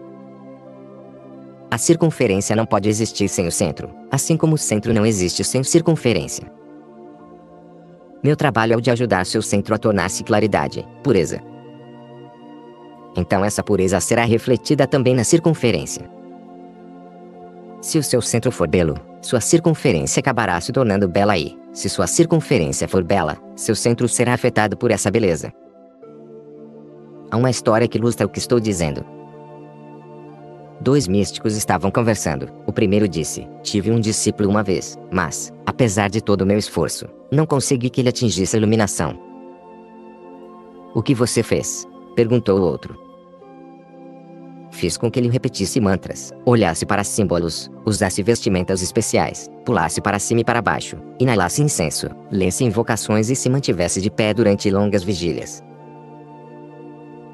A 1.69 1.77
circunferência 1.77 2.55
não 2.55 2.65
pode 2.65 2.87
existir 2.87 3.27
sem 3.27 3.47
o 3.47 3.51
centro, 3.51 3.89
assim 4.11 4.37
como 4.37 4.55
o 4.55 4.57
centro 4.57 4.93
não 4.93 5.05
existe 5.05 5.43
sem 5.43 5.63
circunferência. 5.63 6.51
Meu 8.23 8.35
trabalho 8.35 8.73
é 8.73 8.77
o 8.77 8.81
de 8.81 8.89
ajudar 8.89 9.25
seu 9.25 9.41
centro 9.41 9.75
a 9.75 9.77
tornar-se 9.77 10.23
claridade, 10.23 10.87
pureza. 11.03 11.41
Então 13.15 13.43
essa 13.43 13.61
pureza 13.61 13.99
será 13.99 14.23
refletida 14.23 14.87
também 14.87 15.13
na 15.13 15.23
circunferência. 15.23 16.09
Se 17.81 17.97
o 17.97 18.03
seu 18.03 18.21
centro 18.21 18.51
for 18.51 18.67
belo, 18.67 18.95
sua 19.23 19.39
circunferência 19.39 20.19
acabará 20.19 20.59
se 20.59 20.73
tornando 20.73 21.07
bela 21.07 21.37
e, 21.37 21.57
se 21.71 21.87
sua 21.87 22.05
circunferência 22.07 22.89
for 22.89 23.01
bela, 23.01 23.37
seu 23.55 23.73
centro 23.73 24.07
será 24.09 24.33
afetado 24.33 24.75
por 24.75 24.91
essa 24.91 25.09
beleza. 25.09 25.51
Há 27.31 27.37
uma 27.37 27.49
história 27.49 27.87
que 27.87 27.97
ilustra 27.97 28.27
o 28.27 28.29
que 28.29 28.37
estou 28.37 28.59
dizendo. 28.59 29.03
Dois 30.81 31.07
místicos 31.07 31.55
estavam 31.55 31.89
conversando. 31.89 32.49
O 32.67 32.73
primeiro 32.73 33.07
disse: 33.07 33.47
Tive 33.63 33.89
um 33.91 33.99
discípulo 33.99 34.49
uma 34.49 34.61
vez, 34.61 34.99
mas, 35.09 35.53
apesar 35.65 36.09
de 36.09 36.21
todo 36.21 36.41
o 36.41 36.45
meu 36.45 36.57
esforço, 36.57 37.07
não 37.31 37.45
consegui 37.45 37.89
que 37.89 38.01
ele 38.01 38.09
atingisse 38.09 38.57
a 38.57 38.59
iluminação. 38.59 39.17
O 40.93 41.01
que 41.01 41.15
você 41.15 41.41
fez? 41.41 41.87
perguntou 42.13 42.59
o 42.59 42.63
outro. 42.63 43.02
Fiz 44.73 44.97
com 44.97 45.09
que 45.09 45.19
ele 45.19 45.29
repetisse 45.29 45.79
mantras, 45.79 46.33
olhasse 46.43 46.83
para 46.83 47.03
símbolos, 47.03 47.69
usasse 47.85 48.23
vestimentas 48.23 48.81
especiais, 48.81 49.47
pulasse 49.63 50.01
para 50.01 50.17
cima 50.17 50.41
e 50.41 50.43
para 50.43 50.63
baixo, 50.63 50.97
inalasse 51.19 51.61
incenso, 51.61 52.09
lesse 52.31 52.63
invocações 52.63 53.29
e 53.29 53.35
se 53.35 53.49
mantivesse 53.49 54.01
de 54.01 54.09
pé 54.09 54.33
durante 54.33 54.71
longas 54.71 55.03
vigílias. 55.03 55.63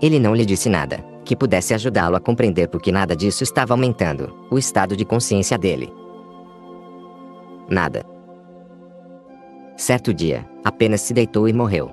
Ele 0.01 0.19
não 0.19 0.35
lhe 0.35 0.45
disse 0.45 0.67
nada, 0.67 1.03
que 1.23 1.33
pudesse 1.33 1.73
ajudá-lo 1.73 2.17
a 2.17 2.19
compreender 2.19 2.67
porque 2.67 2.91
nada 2.91 3.15
disso 3.15 3.41
estava 3.41 3.73
aumentando 3.73 4.35
o 4.51 4.57
estado 4.57 4.95
de 4.97 5.05
consciência 5.05 5.57
dele. 5.57 5.89
Nada. 7.69 8.03
Certo 9.77 10.13
dia, 10.13 10.45
apenas 10.63 10.99
se 10.99 11.13
deitou 11.13 11.47
e 11.47 11.53
morreu. 11.53 11.89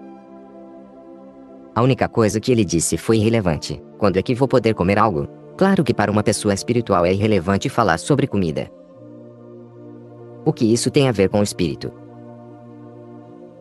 A 1.73 1.83
única 1.83 2.09
coisa 2.09 2.41
que 2.41 2.51
ele 2.51 2.65
disse 2.65 2.97
foi 2.97 3.19
irrelevante. 3.19 3.81
Quando 3.97 4.17
é 4.17 4.23
que 4.23 4.35
vou 4.35 4.49
poder 4.49 4.75
comer 4.75 4.99
algo? 4.99 5.36
Claro 5.57 5.83
que 5.83 5.95
para 5.95 6.11
uma 6.11 6.23
pessoa 6.23 6.53
espiritual 6.53 7.07
é 7.07 7.13
irrelevante 7.13 7.69
falar 7.69 7.99
sobre 7.99 8.27
comida. 8.27 8.71
O 10.45 10.53
que 10.53 10.71
isso 10.71 10.91
tem 10.91 11.09
a 11.09 11.13
ver 11.13 11.31
com 11.31 11.41
o 11.41 11.43
espírito? 11.43 11.91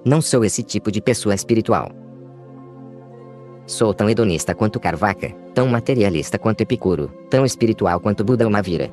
Não 0.03 0.21
sou 0.21 0.43
esse 0.43 0.61
tipo 0.61 0.91
de 0.91 1.01
pessoa 1.01 1.33
espiritual. 1.33 1.89
Sou 3.65 3.93
tão 3.93 4.09
hedonista 4.09 4.53
quanto 4.53 4.79
Carvaca, 4.79 5.29
tão 5.53 5.67
materialista 5.67 6.37
quanto 6.37 6.61
Epicuro, 6.61 7.11
tão 7.29 7.45
espiritual 7.45 7.99
quanto 7.99 8.23
Buda 8.23 8.45
ou 8.45 8.51
Mavira. 8.51 8.91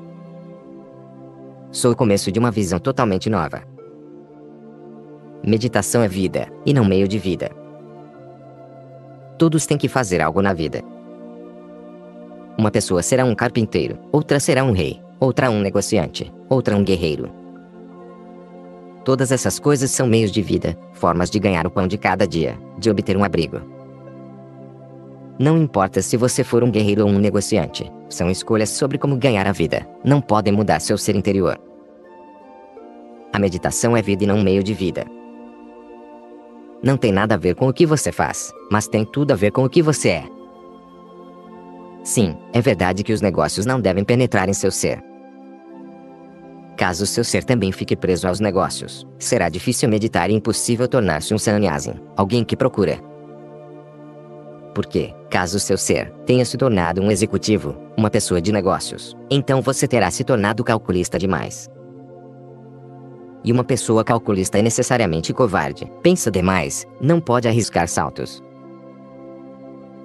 Sou 1.70 1.92
o 1.92 1.96
começo 1.96 2.30
de 2.30 2.38
uma 2.38 2.50
visão 2.50 2.78
totalmente 2.78 3.28
nova. 3.28 3.62
Meditação 5.44 6.02
é 6.02 6.08
vida, 6.08 6.46
e 6.64 6.72
não 6.72 6.84
meio 6.84 7.08
de 7.08 7.18
vida. 7.18 7.50
Todos 9.36 9.66
têm 9.66 9.76
que 9.76 9.88
fazer 9.88 10.20
algo 10.20 10.40
na 10.40 10.54
vida. 10.54 10.82
Uma 12.58 12.70
pessoa 12.70 13.02
será 13.02 13.24
um 13.24 13.34
carpinteiro, 13.34 13.98
outra 14.12 14.38
será 14.38 14.62
um 14.62 14.72
rei, 14.72 15.00
outra 15.18 15.50
um 15.50 15.60
negociante, 15.60 16.32
outra 16.48 16.76
um 16.76 16.84
guerreiro. 16.84 17.30
Todas 19.04 19.32
essas 19.32 19.58
coisas 19.58 19.90
são 19.90 20.06
meios 20.06 20.30
de 20.30 20.42
vida, 20.42 20.78
formas 20.92 21.30
de 21.30 21.38
ganhar 21.38 21.66
o 21.66 21.70
pão 21.70 21.88
de 21.88 21.98
cada 21.98 22.26
dia, 22.26 22.56
de 22.78 22.90
obter 22.90 23.16
um 23.16 23.24
abrigo. 23.24 23.60
Não 25.38 25.58
importa 25.58 26.02
se 26.02 26.16
você 26.16 26.44
for 26.44 26.62
um 26.62 26.70
guerreiro 26.70 27.02
ou 27.02 27.08
um 27.08 27.18
negociante, 27.18 27.90
são 28.08 28.30
escolhas 28.30 28.68
sobre 28.68 28.98
como 28.98 29.16
ganhar 29.16 29.46
a 29.46 29.52
vida, 29.52 29.86
não 30.04 30.20
podem 30.20 30.52
mudar 30.52 30.78
seu 30.78 30.96
ser 30.96 31.16
interior. 31.16 31.58
A 33.32 33.38
meditação 33.38 33.96
é 33.96 34.02
vida 34.02 34.24
e 34.24 34.26
não 34.26 34.36
um 34.36 34.42
meio 34.42 34.62
de 34.62 34.74
vida. 34.74 35.06
Não 36.82 36.96
tem 36.96 37.10
nada 37.10 37.34
a 37.34 37.38
ver 37.38 37.54
com 37.54 37.66
o 37.66 37.72
que 37.72 37.86
você 37.86 38.12
faz, 38.12 38.52
mas 38.70 38.86
tem 38.86 39.04
tudo 39.04 39.32
a 39.32 39.36
ver 39.36 39.52
com 39.52 39.64
o 39.64 39.70
que 39.70 39.80
você 39.80 40.08
é. 40.10 40.41
Sim, 42.04 42.36
é 42.52 42.60
verdade 42.60 43.02
que 43.02 43.12
os 43.12 43.20
negócios 43.20 43.64
não 43.64 43.80
devem 43.80 44.04
penetrar 44.04 44.48
em 44.48 44.52
seu 44.52 44.70
ser. 44.70 45.02
Caso 46.76 47.06
seu 47.06 47.22
ser 47.22 47.44
também 47.44 47.70
fique 47.70 47.94
preso 47.94 48.26
aos 48.26 48.40
negócios, 48.40 49.06
será 49.18 49.48
difícil 49.48 49.88
meditar 49.88 50.30
e 50.30 50.34
impossível 50.34 50.88
tornar-se 50.88 51.32
um 51.32 51.38
sannyasi, 51.38 51.94
alguém 52.16 52.44
que 52.44 52.56
procura 52.56 53.12
porque, 54.74 55.14
caso 55.30 55.58
seu 55.60 55.76
ser 55.76 56.10
tenha 56.26 56.44
se 56.44 56.56
tornado 56.56 57.00
um 57.00 57.10
executivo, 57.10 57.76
uma 57.96 58.10
pessoa 58.10 58.40
de 58.40 58.52
negócios, 58.52 59.16
então 59.30 59.60
você 59.60 59.86
terá 59.86 60.10
se 60.10 60.24
tornado 60.24 60.64
calculista 60.64 61.18
demais. 61.18 61.68
E 63.44 63.52
uma 63.52 63.64
pessoa 63.64 64.04
calculista 64.04 64.58
é 64.58 64.62
necessariamente 64.62 65.32
covarde, 65.32 65.90
pensa 66.02 66.30
demais, 66.30 66.86
não 67.00 67.20
pode 67.20 67.48
arriscar 67.48 67.88
saltos. 67.88 68.42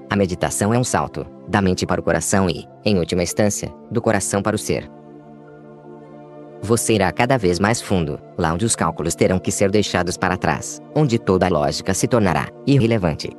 A 0.10 0.16
meditação 0.16 0.74
é 0.74 0.80
um 0.80 0.84
salto, 0.84 1.26
da 1.48 1.62
mente 1.62 1.86
para 1.86 2.02
o 2.02 2.04
coração 2.04 2.50
e, 2.50 2.68
em 2.84 2.98
última 2.98 3.24
instância, 3.24 3.74
do 3.90 4.02
coração 4.02 4.42
para 4.42 4.56
o 4.56 4.60
ser. 4.60 4.90
Você 6.62 6.94
irá 6.94 7.12
cada 7.12 7.38
vez 7.38 7.60
mais 7.60 7.82
fundo, 7.82 8.20
lá 8.38 8.54
onde 8.54 8.66
os 8.66 8.76
cálculos 8.76 9.16
terão 9.16 9.40
que 9.40 9.52
ser 9.52 9.70
deixados 9.70 10.18
para 10.18 10.38
trás, 10.38 10.82
onde 10.96 11.18
toda 11.20 11.46
a 11.46 11.50
lógica 11.50 11.94
se 11.94 12.08
tornará 12.08 12.48
irrelevante 12.66 13.30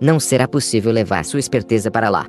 não 0.00 0.18
será 0.18 0.48
possível 0.48 0.90
levar 0.90 1.24
sua 1.24 1.38
esperteza 1.38 1.90
para 1.90 2.08
lá. 2.08 2.26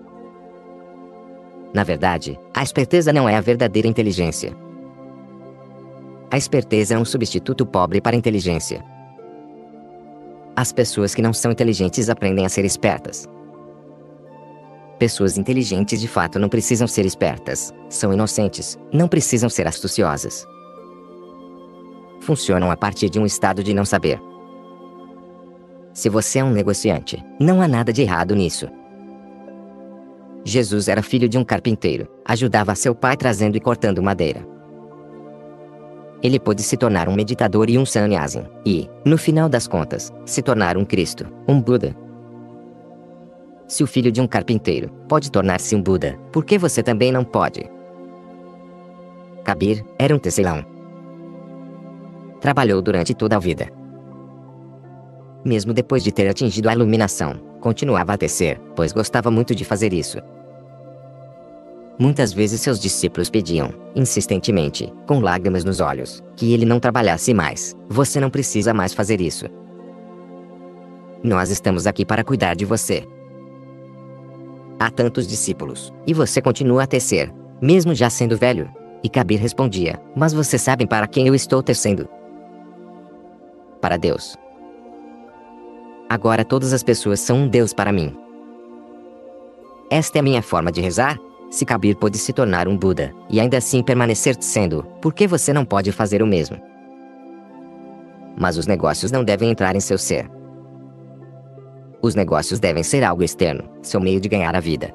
Na 1.74 1.86
verdade, 1.86 2.38
a 2.54 2.62
esperteza 2.62 3.14
não 3.14 3.30
é 3.30 3.38
a 3.38 3.42
verdadeira 3.42 3.88
inteligência. 3.88 4.54
A 6.30 6.38
esperteza 6.38 6.96
é 6.96 6.98
um 6.98 7.06
substituto 7.06 7.66
pobre 7.66 8.02
para 8.02 8.16
a 8.16 8.20
inteligência. 8.20 8.84
As 10.54 10.74
pessoas 10.74 11.16
que 11.16 11.22
não 11.22 11.32
são 11.32 11.52
inteligentes 11.52 12.10
aprendem 12.10 12.46
a 12.46 12.50
ser 12.50 12.66
espertas. 12.66 13.26
Pessoas 15.02 15.36
inteligentes 15.36 16.00
de 16.00 16.08
fato 16.08 16.38
não 16.38 16.48
precisam 16.48 16.88
ser 16.88 17.08
espertas, 17.08 17.74
são 17.90 18.14
inocentes, 18.14 18.78
não 18.94 19.08
precisam 19.08 19.50
ser 19.50 19.66
astuciosas. 19.66 20.46
Funcionam 22.20 22.70
a 22.70 22.78
partir 22.78 23.10
de 23.10 23.20
um 23.20 23.26
estado 23.26 23.64
de 23.64 23.74
não 23.74 23.84
saber. 23.84 24.22
Se 25.92 26.08
você 26.08 26.38
é 26.38 26.44
um 26.44 26.52
negociante, 26.52 27.20
não 27.40 27.64
há 27.64 27.68
nada 27.68 27.92
de 27.92 28.04
errado 28.04 28.36
nisso. 28.36 28.68
Jesus 30.46 30.88
era 30.88 31.02
filho 31.02 31.28
de 31.28 31.36
um 31.36 31.44
carpinteiro, 31.44 32.08
ajudava 32.24 32.76
seu 32.76 32.94
pai 32.94 33.18
trazendo 33.18 33.58
e 33.58 33.60
cortando 33.60 34.04
madeira. 34.04 34.48
Ele 36.22 36.40
pôde 36.40 36.62
se 36.62 36.78
tornar 36.78 37.10
um 37.10 37.16
meditador 37.16 37.72
e 37.72 37.78
um 37.80 37.88
sannyasi, 37.88 38.44
e, 38.64 38.88
no 39.04 39.18
final 39.18 39.50
das 39.50 39.66
contas, 39.66 40.14
se 40.28 40.44
tornar 40.44 40.78
um 40.78 40.86
Cristo, 40.86 41.26
um 41.48 41.60
Buda. 41.60 42.11
Se 43.72 43.86
o 43.86 43.88
filho 43.88 44.12
de 44.12 44.20
um 44.20 44.28
carpinteiro 44.28 44.90
pode 45.08 45.32
tornar-se 45.32 45.74
um 45.78 45.82
Buda, 45.82 46.20
por 46.30 46.44
que 46.44 46.58
você 46.58 46.84
também 46.84 47.10
não 47.10 47.24
pode? 47.24 47.64
Kabir 49.46 49.86
era 49.98 50.14
um 50.14 50.20
tecelão. 50.20 50.66
Trabalhou 52.42 52.82
durante 52.82 53.14
toda 53.14 53.38
a 53.38 53.40
vida, 53.40 53.70
mesmo 55.46 55.72
depois 55.72 56.04
de 56.04 56.12
ter 56.12 56.28
atingido 56.28 56.68
a 56.68 56.74
iluminação, 56.74 57.36
continuava 57.62 58.12
a 58.12 58.18
tecer, 58.18 58.60
pois 58.76 58.92
gostava 58.92 59.32
muito 59.32 59.56
de 59.56 59.64
fazer 59.64 59.94
isso. 59.94 60.18
Muitas 61.98 62.34
vezes 62.34 62.60
seus 62.60 62.78
discípulos 62.78 63.30
pediam, 63.30 63.74
insistentemente, 63.96 64.94
com 65.08 65.22
lágrimas 65.22 65.64
nos 65.64 65.80
olhos, 65.80 66.22
que 66.36 66.52
ele 66.52 66.66
não 66.66 66.78
trabalhasse 66.78 67.34
mais. 67.34 67.74
Você 67.88 68.20
não 68.20 68.30
precisa 68.30 68.74
mais 68.74 68.94
fazer 68.94 69.22
isso. 69.22 69.46
Nós 71.24 71.50
estamos 71.50 71.88
aqui 71.88 72.04
para 72.04 72.22
cuidar 72.22 72.54
de 72.54 72.66
você. 72.66 73.08
Há 74.82 74.90
tantos 74.90 75.28
discípulos, 75.28 75.94
e 76.08 76.14
você 76.14 76.42
continua 76.42 76.82
a 76.82 76.88
tecer, 76.88 77.32
mesmo 77.62 77.94
já 77.94 78.10
sendo 78.10 78.36
velho. 78.36 78.68
E 79.04 79.10
Kabir 79.10 79.36
respondia: 79.36 80.02
Mas 80.16 80.34
vocês 80.34 80.60
sabem 80.60 80.88
para 80.88 81.06
quem 81.06 81.28
eu 81.28 81.36
estou 81.36 81.62
tecendo? 81.62 82.10
Para 83.80 83.96
Deus. 83.96 84.36
Agora 86.10 86.44
todas 86.44 86.74
as 86.74 86.82
pessoas 86.82 87.20
são 87.20 87.42
um 87.42 87.48
Deus 87.48 87.76
para 87.76 87.92
mim. 87.92 88.18
Esta 89.92 90.18
é 90.18 90.20
a 90.20 90.24
minha 90.24 90.42
forma 90.42 90.72
de 90.72 90.82
rezar? 90.82 91.16
Se 91.52 91.64
Kabir 91.64 91.96
pôde 91.96 92.18
se 92.18 92.34
tornar 92.34 92.68
um 92.68 92.76
Buda, 92.76 93.14
e 93.30 93.40
ainda 93.40 93.60
assim 93.60 93.84
permanecer 93.84 94.36
sendo, 94.40 94.82
por 95.00 95.14
que 95.14 95.28
você 95.28 95.54
não 95.54 95.64
pode 95.64 95.92
fazer 95.92 96.24
o 96.24 96.28
mesmo? 96.28 96.58
Mas 98.36 98.58
os 98.58 98.66
negócios 98.66 99.12
não 99.12 99.24
devem 99.24 99.52
entrar 99.52 99.76
em 99.76 99.80
seu 99.80 100.00
ser. 100.00 100.28
Os 102.02 102.16
negócios 102.16 102.60
devem 102.60 102.84
ser 102.84 103.04
algo 103.04 103.24
externo, 103.24 103.70
seu 103.82 104.02
meio 104.02 104.20
de 104.20 104.28
ganhar 104.28 104.56
a 104.56 104.60
vida. 104.60 104.92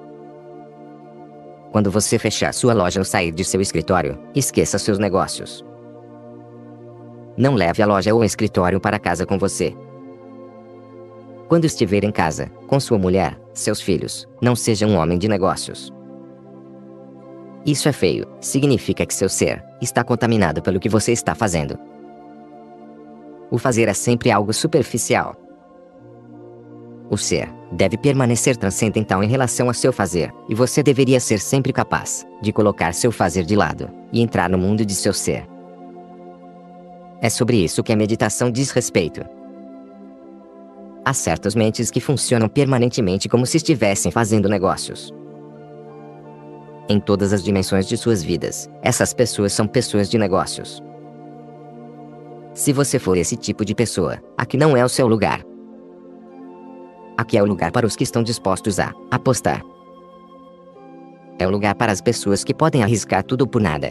Quando 1.70 1.90
você 1.90 2.18
fechar 2.18 2.52
sua 2.52 2.72
loja 2.72 3.00
ou 3.00 3.04
sair 3.04 3.30
de 3.30 3.44
seu 3.44 3.60
escritório, 3.60 4.18
esqueça 4.34 4.78
seus 4.78 4.98
negócios. 4.98 5.64
Não 7.36 7.54
leve 7.54 7.82
a 7.82 7.86
loja 7.86 8.12
ou 8.14 8.20
o 8.20 8.24
escritório 8.24 8.80
para 8.80 8.98
casa 8.98 9.26
com 9.26 9.38
você. 9.38 9.76
Quando 11.48 11.64
estiver 11.64 12.02
em 12.02 12.10
casa, 12.10 12.50
com 12.66 12.80
sua 12.80 12.98
mulher, 12.98 13.38
seus 13.54 13.80
filhos, 13.80 14.26
não 14.40 14.56
seja 14.56 14.86
um 14.86 14.96
homem 14.96 15.16
de 15.16 15.28
negócios. 15.28 15.92
Isso 17.64 17.88
é 17.88 17.92
feio, 17.92 18.26
significa 18.40 19.06
que 19.06 19.14
seu 19.14 19.28
ser 19.28 19.62
está 19.80 20.02
contaminado 20.02 20.60
pelo 20.62 20.80
que 20.80 20.88
você 20.88 21.12
está 21.12 21.34
fazendo. 21.34 21.78
O 23.48 23.58
fazer 23.58 23.88
é 23.88 23.94
sempre 23.94 24.30
algo 24.30 24.52
superficial. 24.52 25.36
O 27.08 27.16
ser 27.16 27.48
deve 27.70 27.96
permanecer 27.96 28.56
transcendental 28.56 29.22
em 29.22 29.28
relação 29.28 29.70
a 29.70 29.74
seu 29.74 29.92
fazer, 29.92 30.32
e 30.48 30.54
você 30.54 30.82
deveria 30.82 31.20
ser 31.20 31.38
sempre 31.38 31.72
capaz 31.72 32.26
de 32.42 32.52
colocar 32.52 32.92
seu 32.92 33.12
fazer 33.12 33.44
de 33.44 33.54
lado 33.54 33.88
e 34.12 34.20
entrar 34.20 34.50
no 34.50 34.58
mundo 34.58 34.84
de 34.84 34.94
seu 34.94 35.12
ser. 35.12 35.46
É 37.20 37.30
sobre 37.30 37.56
isso 37.56 37.82
que 37.82 37.92
a 37.92 37.96
meditação 37.96 38.50
diz 38.50 38.70
respeito. 38.70 39.24
Há 41.04 41.12
certas 41.14 41.54
mentes 41.54 41.90
que 41.90 42.00
funcionam 42.00 42.48
permanentemente 42.48 43.28
como 43.28 43.46
se 43.46 43.56
estivessem 43.58 44.10
fazendo 44.10 44.48
negócios. 44.48 45.14
Em 46.88 47.00
todas 47.00 47.32
as 47.32 47.42
dimensões 47.42 47.86
de 47.86 47.96
suas 47.96 48.22
vidas, 48.22 48.68
essas 48.82 49.12
pessoas 49.12 49.52
são 49.52 49.66
pessoas 49.66 50.10
de 50.10 50.18
negócios. 50.18 50.82
Se 52.52 52.72
você 52.72 52.98
for 52.98 53.16
esse 53.16 53.36
tipo 53.36 53.64
de 53.64 53.74
pessoa, 53.74 54.18
aqui 54.36 54.56
não 54.56 54.76
é 54.76 54.84
o 54.84 54.88
seu 54.88 55.06
lugar. 55.06 55.44
Aqui 57.16 57.38
é 57.38 57.42
o 57.42 57.46
lugar 57.46 57.72
para 57.72 57.86
os 57.86 57.96
que 57.96 58.04
estão 58.04 58.22
dispostos 58.22 58.78
a 58.78 58.92
apostar. 59.10 59.62
É 61.38 61.46
o 61.46 61.50
lugar 61.50 61.74
para 61.74 61.92
as 61.92 62.00
pessoas 62.00 62.44
que 62.44 62.54
podem 62.54 62.82
arriscar 62.82 63.24
tudo 63.24 63.46
por 63.46 63.60
nada. 63.60 63.90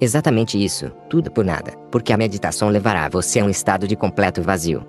Exatamente 0.00 0.62
isso, 0.62 0.90
tudo 1.08 1.30
por 1.30 1.44
nada, 1.44 1.72
porque 1.90 2.12
a 2.12 2.16
meditação 2.16 2.68
levará 2.70 3.08
você 3.08 3.40
a 3.40 3.44
um 3.44 3.50
estado 3.50 3.86
de 3.86 3.96
completo 3.96 4.42
vazio. 4.42 4.84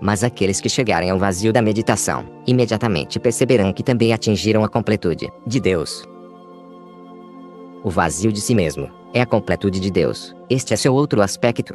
Mas 0.00 0.22
aqueles 0.22 0.60
que 0.60 0.68
chegarem 0.68 1.10
ao 1.10 1.18
vazio 1.18 1.52
da 1.52 1.62
meditação, 1.62 2.24
imediatamente 2.46 3.18
perceberão 3.18 3.72
que 3.72 3.82
também 3.82 4.12
atingiram 4.12 4.62
a 4.62 4.68
completude 4.68 5.28
de 5.46 5.60
Deus. 5.60 6.04
O 7.82 7.90
vazio 7.90 8.32
de 8.32 8.40
si 8.40 8.54
mesmo 8.54 8.90
é 9.12 9.20
a 9.20 9.26
completude 9.26 9.80
de 9.80 9.90
Deus. 9.90 10.34
Este 10.48 10.72
é 10.74 10.76
seu 10.76 10.94
outro 10.94 11.20
aspecto, 11.20 11.74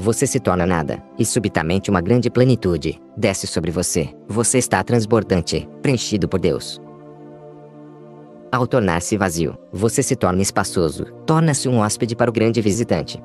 você 0.00 0.28
se 0.28 0.38
torna 0.38 0.64
nada, 0.64 1.02
e 1.18 1.24
subitamente 1.24 1.90
uma 1.90 2.00
grande 2.00 2.30
plenitude 2.30 3.02
desce 3.16 3.48
sobre 3.48 3.72
você. 3.72 4.08
Você 4.28 4.56
está 4.56 4.80
transbordante, 4.84 5.68
preenchido 5.82 6.28
por 6.28 6.38
Deus. 6.38 6.80
Ao 8.52 8.64
tornar-se 8.64 9.16
vazio, 9.16 9.58
você 9.72 10.00
se 10.00 10.14
torna 10.14 10.40
espaçoso, 10.40 11.04
torna-se 11.26 11.68
um 11.68 11.80
hóspede 11.80 12.14
para 12.14 12.30
o 12.30 12.32
grande 12.32 12.60
visitante. 12.60 13.20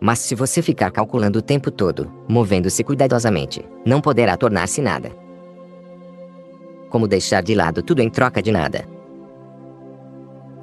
Mas 0.00 0.20
se 0.20 0.34
você 0.34 0.62
ficar 0.62 0.90
calculando 0.90 1.38
o 1.38 1.42
tempo 1.42 1.70
todo, 1.70 2.10
movendo-se 2.26 2.82
cuidadosamente, 2.82 3.62
não 3.84 4.00
poderá 4.00 4.38
tornar-se 4.38 4.80
nada. 4.80 5.10
Como 6.88 7.06
deixar 7.06 7.42
de 7.42 7.54
lado 7.54 7.82
tudo 7.82 8.00
em 8.00 8.08
troca 8.08 8.40
de 8.40 8.50
nada? 8.50 8.86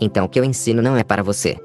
Então 0.02 0.26
o 0.26 0.30
que 0.30 0.40
eu 0.40 0.44
ensino 0.44 0.82
não 0.82 0.98
é 0.98 1.04
para 1.04 1.22
você, 1.22 1.58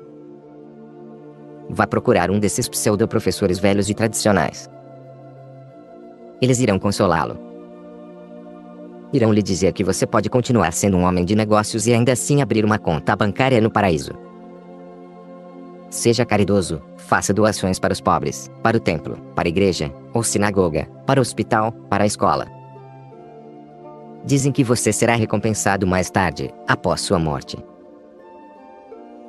Vá 1.68 1.86
procurar 1.86 2.30
um 2.30 2.38
desses 2.38 2.68
pseudo-professores 2.68 3.58
velhos 3.58 3.90
e 3.90 3.94
tradicionais. 3.94 4.70
Eles 6.40 6.60
irão 6.60 6.78
consolá-lo. 6.78 7.38
Irão 9.12 9.32
lhe 9.32 9.42
dizer 9.42 9.72
que 9.72 9.84
você 9.84 10.06
pode 10.06 10.28
continuar 10.28 10.72
sendo 10.72 10.96
um 10.96 11.04
homem 11.04 11.24
de 11.24 11.34
negócios 11.34 11.86
e 11.86 11.92
ainda 11.92 12.12
assim 12.12 12.42
abrir 12.42 12.64
uma 12.64 12.78
conta 12.78 13.16
bancária 13.16 13.60
no 13.60 13.70
paraíso. 13.70 14.12
Seja 15.88 16.26
caridoso, 16.26 16.82
faça 16.96 17.32
doações 17.32 17.78
para 17.78 17.92
os 17.92 18.00
pobres, 18.00 18.50
para 18.62 18.76
o 18.76 18.80
templo, 18.80 19.16
para 19.34 19.48
a 19.48 19.50
igreja, 19.50 19.92
ou 20.12 20.22
sinagoga, 20.22 20.86
para 21.06 21.20
o 21.20 21.22
hospital, 21.22 21.72
para 21.88 22.04
a 22.04 22.06
escola. 22.06 22.46
Dizem 24.24 24.50
que 24.50 24.64
você 24.64 24.92
será 24.92 25.14
recompensado 25.14 25.86
mais 25.86 26.10
tarde, 26.10 26.52
após 26.66 27.00
sua 27.00 27.18
morte. 27.18 27.56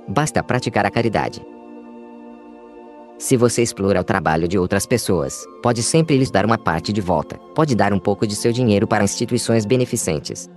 Basta 0.07 0.43
praticar 0.43 0.85
a 0.85 0.91
caridade. 0.91 1.45
Se 3.17 3.35
você 3.35 3.63
explora 3.63 3.99
o 3.99 4.03
trabalho 4.03 4.47
de 4.47 4.59
outras 4.59 4.85
pessoas, 4.85 5.43
pode 5.63 5.81
sempre 5.81 6.17
lhes 6.17 6.29
dar 6.29 6.45
uma 6.45 6.57
parte 6.57 6.93
de 6.93 7.01
volta, 7.01 7.35
pode 7.55 7.75
dar 7.75 7.91
um 7.91 7.99
pouco 7.99 8.27
de 8.27 8.35
seu 8.35 8.51
dinheiro 8.51 8.87
para 8.87 9.03
instituições 9.03 9.65
beneficentes. 9.65 10.47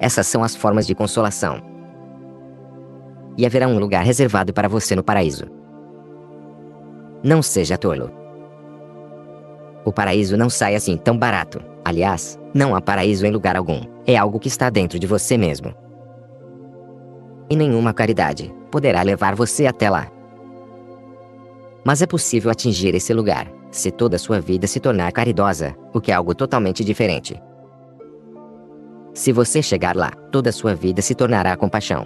Essas 0.00 0.26
são 0.26 0.42
as 0.42 0.56
formas 0.56 0.86
de 0.86 0.94
consolação. 0.94 1.60
E 3.36 3.44
haverá 3.44 3.68
um 3.68 3.78
lugar 3.78 4.04
reservado 4.04 4.54
para 4.54 4.68
você 4.68 4.96
no 4.96 5.04
paraíso. 5.04 5.44
Não 7.22 7.42
seja 7.42 7.76
tolo. 7.76 8.10
O 9.84 9.92
paraíso 9.92 10.34
não 10.36 10.48
sai 10.48 10.74
assim 10.74 10.96
tão 10.96 11.16
barato. 11.16 11.62
Aliás, 11.84 12.38
não 12.54 12.74
há 12.74 12.80
paraíso 12.80 13.26
em 13.26 13.30
lugar 13.30 13.54
algum. 13.54 13.82
É 14.06 14.16
algo 14.16 14.40
que 14.40 14.48
está 14.48 14.70
dentro 14.70 14.98
de 14.98 15.06
você 15.06 15.36
mesmo. 15.36 15.74
E 17.50 17.54
nenhuma 17.54 17.92
caridade 17.92 18.52
poderá 18.70 19.02
levar 19.02 19.34
você 19.34 19.66
até 19.66 19.90
lá. 19.90 20.15
Mas 21.86 22.02
é 22.02 22.06
possível 22.06 22.50
atingir 22.50 22.96
esse 22.96 23.14
lugar, 23.14 23.46
se 23.70 23.92
toda 23.92 24.16
a 24.16 24.18
sua 24.18 24.40
vida 24.40 24.66
se 24.66 24.80
tornar 24.80 25.12
caridosa, 25.12 25.72
o 25.94 26.00
que 26.00 26.10
é 26.10 26.14
algo 26.16 26.34
totalmente 26.34 26.82
diferente. 26.82 27.40
Se 29.14 29.30
você 29.30 29.62
chegar 29.62 29.94
lá, 29.94 30.10
toda 30.32 30.50
a 30.50 30.52
sua 30.52 30.74
vida 30.74 31.00
se 31.00 31.14
tornará 31.14 31.56
compaixão. 31.56 32.04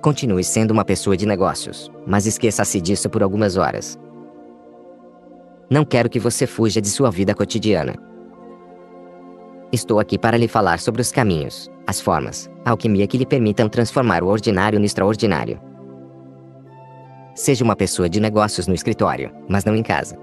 Continue 0.00 0.44
sendo 0.44 0.70
uma 0.70 0.84
pessoa 0.84 1.16
de 1.16 1.26
negócios, 1.26 1.90
mas 2.06 2.26
esqueça-se 2.26 2.80
disso 2.80 3.10
por 3.10 3.24
algumas 3.24 3.56
horas. 3.56 3.98
Não 5.68 5.84
quero 5.84 6.08
que 6.08 6.20
você 6.20 6.46
fuja 6.46 6.80
de 6.80 6.88
sua 6.88 7.10
vida 7.10 7.34
cotidiana. 7.34 7.96
Estou 9.72 9.98
aqui 9.98 10.16
para 10.16 10.36
lhe 10.36 10.46
falar 10.46 10.78
sobre 10.78 11.02
os 11.02 11.10
caminhos, 11.10 11.68
as 11.84 12.00
formas, 12.00 12.48
a 12.64 12.70
alquimia 12.70 13.08
que 13.08 13.18
lhe 13.18 13.26
permitam 13.26 13.68
transformar 13.68 14.22
o 14.22 14.28
ordinário 14.28 14.78
no 14.78 14.84
extraordinário. 14.84 15.60
Seja 17.36 17.62
uma 17.62 17.76
pessoa 17.76 18.08
de 18.08 18.18
negócios 18.18 18.66
no 18.66 18.74
escritório, 18.74 19.30
mas 19.46 19.62
não 19.62 19.76
em 19.76 19.82
casa. 19.82 20.18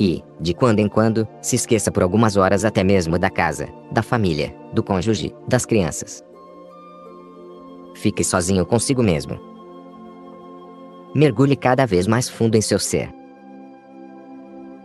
E, 0.00 0.24
de 0.40 0.54
quando 0.54 0.78
em 0.78 0.88
quando, 0.88 1.28
se 1.42 1.54
esqueça 1.54 1.92
por 1.92 2.02
algumas 2.02 2.38
horas 2.38 2.64
até 2.64 2.82
mesmo 2.82 3.18
da 3.18 3.28
casa, 3.28 3.68
da 3.92 4.02
família, 4.02 4.56
do 4.72 4.82
cônjuge, 4.82 5.34
das 5.46 5.66
crianças. 5.66 6.24
Fique 7.94 8.24
sozinho 8.24 8.64
consigo 8.64 9.02
mesmo. 9.02 9.38
Mergulhe 11.14 11.54
cada 11.54 11.84
vez 11.84 12.06
mais 12.06 12.26
fundo 12.26 12.56
em 12.56 12.62
seu 12.62 12.78
ser. 12.78 13.10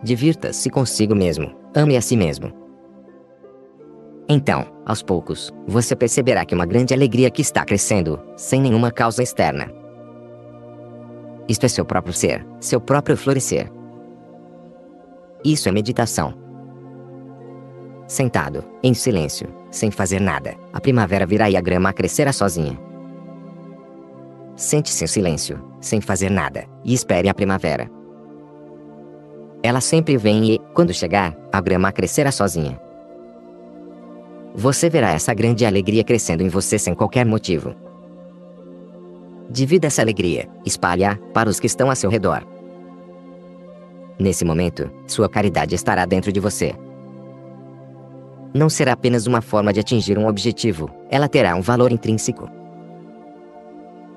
Divirta-se 0.04 0.70
consigo 0.70 1.16
mesmo, 1.16 1.56
ame 1.74 1.96
a 1.96 2.02
si 2.02 2.18
mesmo. 2.18 2.52
Então, 4.28 4.68
aos 4.86 5.02
poucos, 5.02 5.52
você 5.66 5.96
perceberá 5.96 6.46
que 6.46 6.54
uma 6.54 6.66
grande 6.66 6.94
alegria 6.94 7.32
que 7.32 7.42
está 7.42 7.64
crescendo, 7.64 8.20
sem 8.36 8.62
nenhuma 8.62 8.92
causa 8.92 9.24
externa, 9.24 9.79
isto 11.50 11.66
é 11.66 11.68
seu 11.68 11.84
próprio 11.84 12.14
ser, 12.14 12.46
seu 12.60 12.80
próprio 12.80 13.18
florescer. 13.18 13.72
Isso 15.44 15.68
é 15.68 15.72
meditação. 15.72 16.34
Sentado, 18.08 18.64
em 18.84 18.94
silêncio, 18.94 19.48
sem 19.72 19.90
fazer 19.90 20.22
nada, 20.22 20.56
a 20.72 20.80
primavera 20.80 21.26
virá 21.26 21.50
e 21.50 21.58
a 21.58 21.62
grama 21.62 21.92
crescerá 21.92 22.32
sozinha. 22.32 22.80
Sente-se 24.56 25.04
em 25.04 25.08
silêncio, 25.08 25.60
sem 25.82 26.00
fazer 26.00 26.30
nada, 26.30 26.66
e 26.84 26.94
espere 26.94 27.30
a 27.30 27.34
primavera. 27.34 27.90
Ela 29.64 29.82
sempre 29.82 30.18
vem 30.18 30.54
e, 30.54 30.60
quando 30.74 30.94
chegar, 30.94 31.36
a 31.52 31.60
grama 31.60 31.92
crescerá 31.92 32.32
sozinha. 32.32 32.80
Você 34.54 34.90
verá 34.90 35.12
essa 35.12 35.34
grande 35.34 35.66
alegria 35.66 36.04
crescendo 36.04 36.44
em 36.44 36.50
você 36.50 36.78
sem 36.78 36.94
qualquer 36.94 37.26
motivo. 37.26 37.89
Divida 39.50 39.88
essa 39.88 40.02
alegria, 40.02 40.48
espalhe-a 40.64 41.16
para 41.34 41.50
os 41.50 41.60
que 41.60 41.66
estão 41.66 41.90
a 41.90 41.96
seu 41.96 42.10
redor. 42.10 42.46
Nesse 44.20 44.46
momento, 44.46 44.92
sua 45.08 45.28
caridade 45.28 45.74
estará 45.74 46.06
dentro 46.06 46.32
de 46.32 46.40
você. 46.40 46.74
Não 48.54 48.70
será 48.70 48.94
apenas 48.94 49.26
uma 49.26 49.42
forma 49.42 49.74
de 49.74 49.80
atingir 49.80 50.18
um 50.18 50.28
objetivo, 50.28 50.90
ela 51.10 51.28
terá 51.28 51.56
um 51.56 51.62
valor 51.62 51.92
intrínseco. 51.92 52.50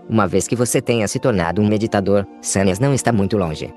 Uma 0.09 0.27
vez 0.27 0.47
que 0.47 0.57
você 0.57 0.83
tenha 0.83 1.09
se 1.09 1.19
tornado 1.19 1.63
um 1.63 1.69
meditador, 1.69 2.27
Sanias 2.43 2.79
não 2.79 2.93
está 2.93 3.13
muito 3.13 3.39
longe. 3.39 3.73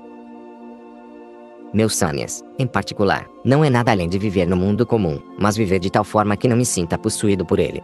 meus 1.72 1.94
sânias, 1.94 2.42
em 2.58 2.66
particular, 2.66 3.26
não 3.44 3.62
é 3.64 3.70
nada 3.70 3.92
além 3.92 4.08
de 4.08 4.18
viver 4.18 4.46
no 4.46 4.56
mundo 4.56 4.86
comum, 4.86 5.20
mas 5.38 5.56
viver 5.56 5.78
de 5.78 5.90
tal 5.90 6.04
forma 6.04 6.36
que 6.36 6.48
não 6.48 6.56
me 6.56 6.64
sinta 6.64 6.98
possuído 6.98 7.44
por 7.44 7.58
ele. 7.58 7.82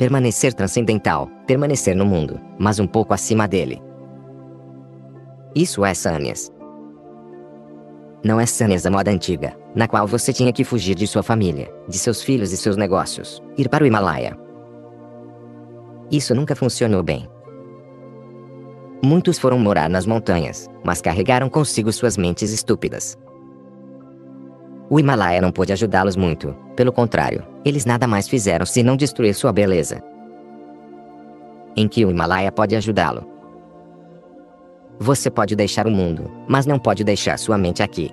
Permanecer 0.00 0.54
transcendental, 0.54 1.28
permanecer 1.46 1.94
no 1.94 2.06
mundo, 2.06 2.40
mas 2.58 2.78
um 2.78 2.86
pouco 2.86 3.12
acima 3.12 3.46
dele. 3.46 3.82
Isso 5.54 5.84
é 5.84 5.92
sânias. 5.92 6.50
Não 8.24 8.40
é 8.40 8.46
sânias 8.46 8.84
da 8.84 8.90
moda 8.90 9.10
antiga, 9.10 9.54
na 9.74 9.86
qual 9.86 10.06
você 10.06 10.32
tinha 10.32 10.54
que 10.54 10.64
fugir 10.64 10.94
de 10.94 11.06
sua 11.06 11.22
família, 11.22 11.70
de 11.86 11.98
seus 11.98 12.22
filhos 12.22 12.50
e 12.50 12.56
seus 12.56 12.78
negócios, 12.78 13.42
ir 13.58 13.68
para 13.68 13.84
o 13.84 13.86
Himalaia. 13.86 14.38
Isso 16.10 16.34
nunca 16.34 16.56
funcionou 16.56 17.02
bem. 17.02 17.28
Muitos 19.04 19.38
foram 19.38 19.58
morar 19.58 19.90
nas 19.90 20.06
montanhas, 20.06 20.66
mas 20.82 21.02
carregaram 21.02 21.50
consigo 21.50 21.92
suas 21.92 22.16
mentes 22.16 22.50
estúpidas. 22.52 23.18
O 24.92 24.98
Himalaia 24.98 25.40
não 25.40 25.52
pôde 25.52 25.72
ajudá-los 25.72 26.16
muito, 26.16 26.52
pelo 26.74 26.92
contrário, 26.92 27.46
eles 27.64 27.86
nada 27.86 28.08
mais 28.08 28.26
fizeram 28.26 28.66
senão 28.66 28.96
destruir 28.96 29.32
sua 29.34 29.52
beleza. 29.52 30.02
Em 31.76 31.86
que 31.86 32.04
o 32.04 32.10
Himalaia 32.10 32.50
pode 32.50 32.74
ajudá-lo? 32.74 33.24
Você 34.98 35.30
pode 35.30 35.54
deixar 35.54 35.86
o 35.86 35.90
mundo, 35.92 36.28
mas 36.48 36.66
não 36.66 36.76
pode 36.76 37.04
deixar 37.04 37.38
sua 37.38 37.56
mente 37.56 37.84
aqui. 37.84 38.10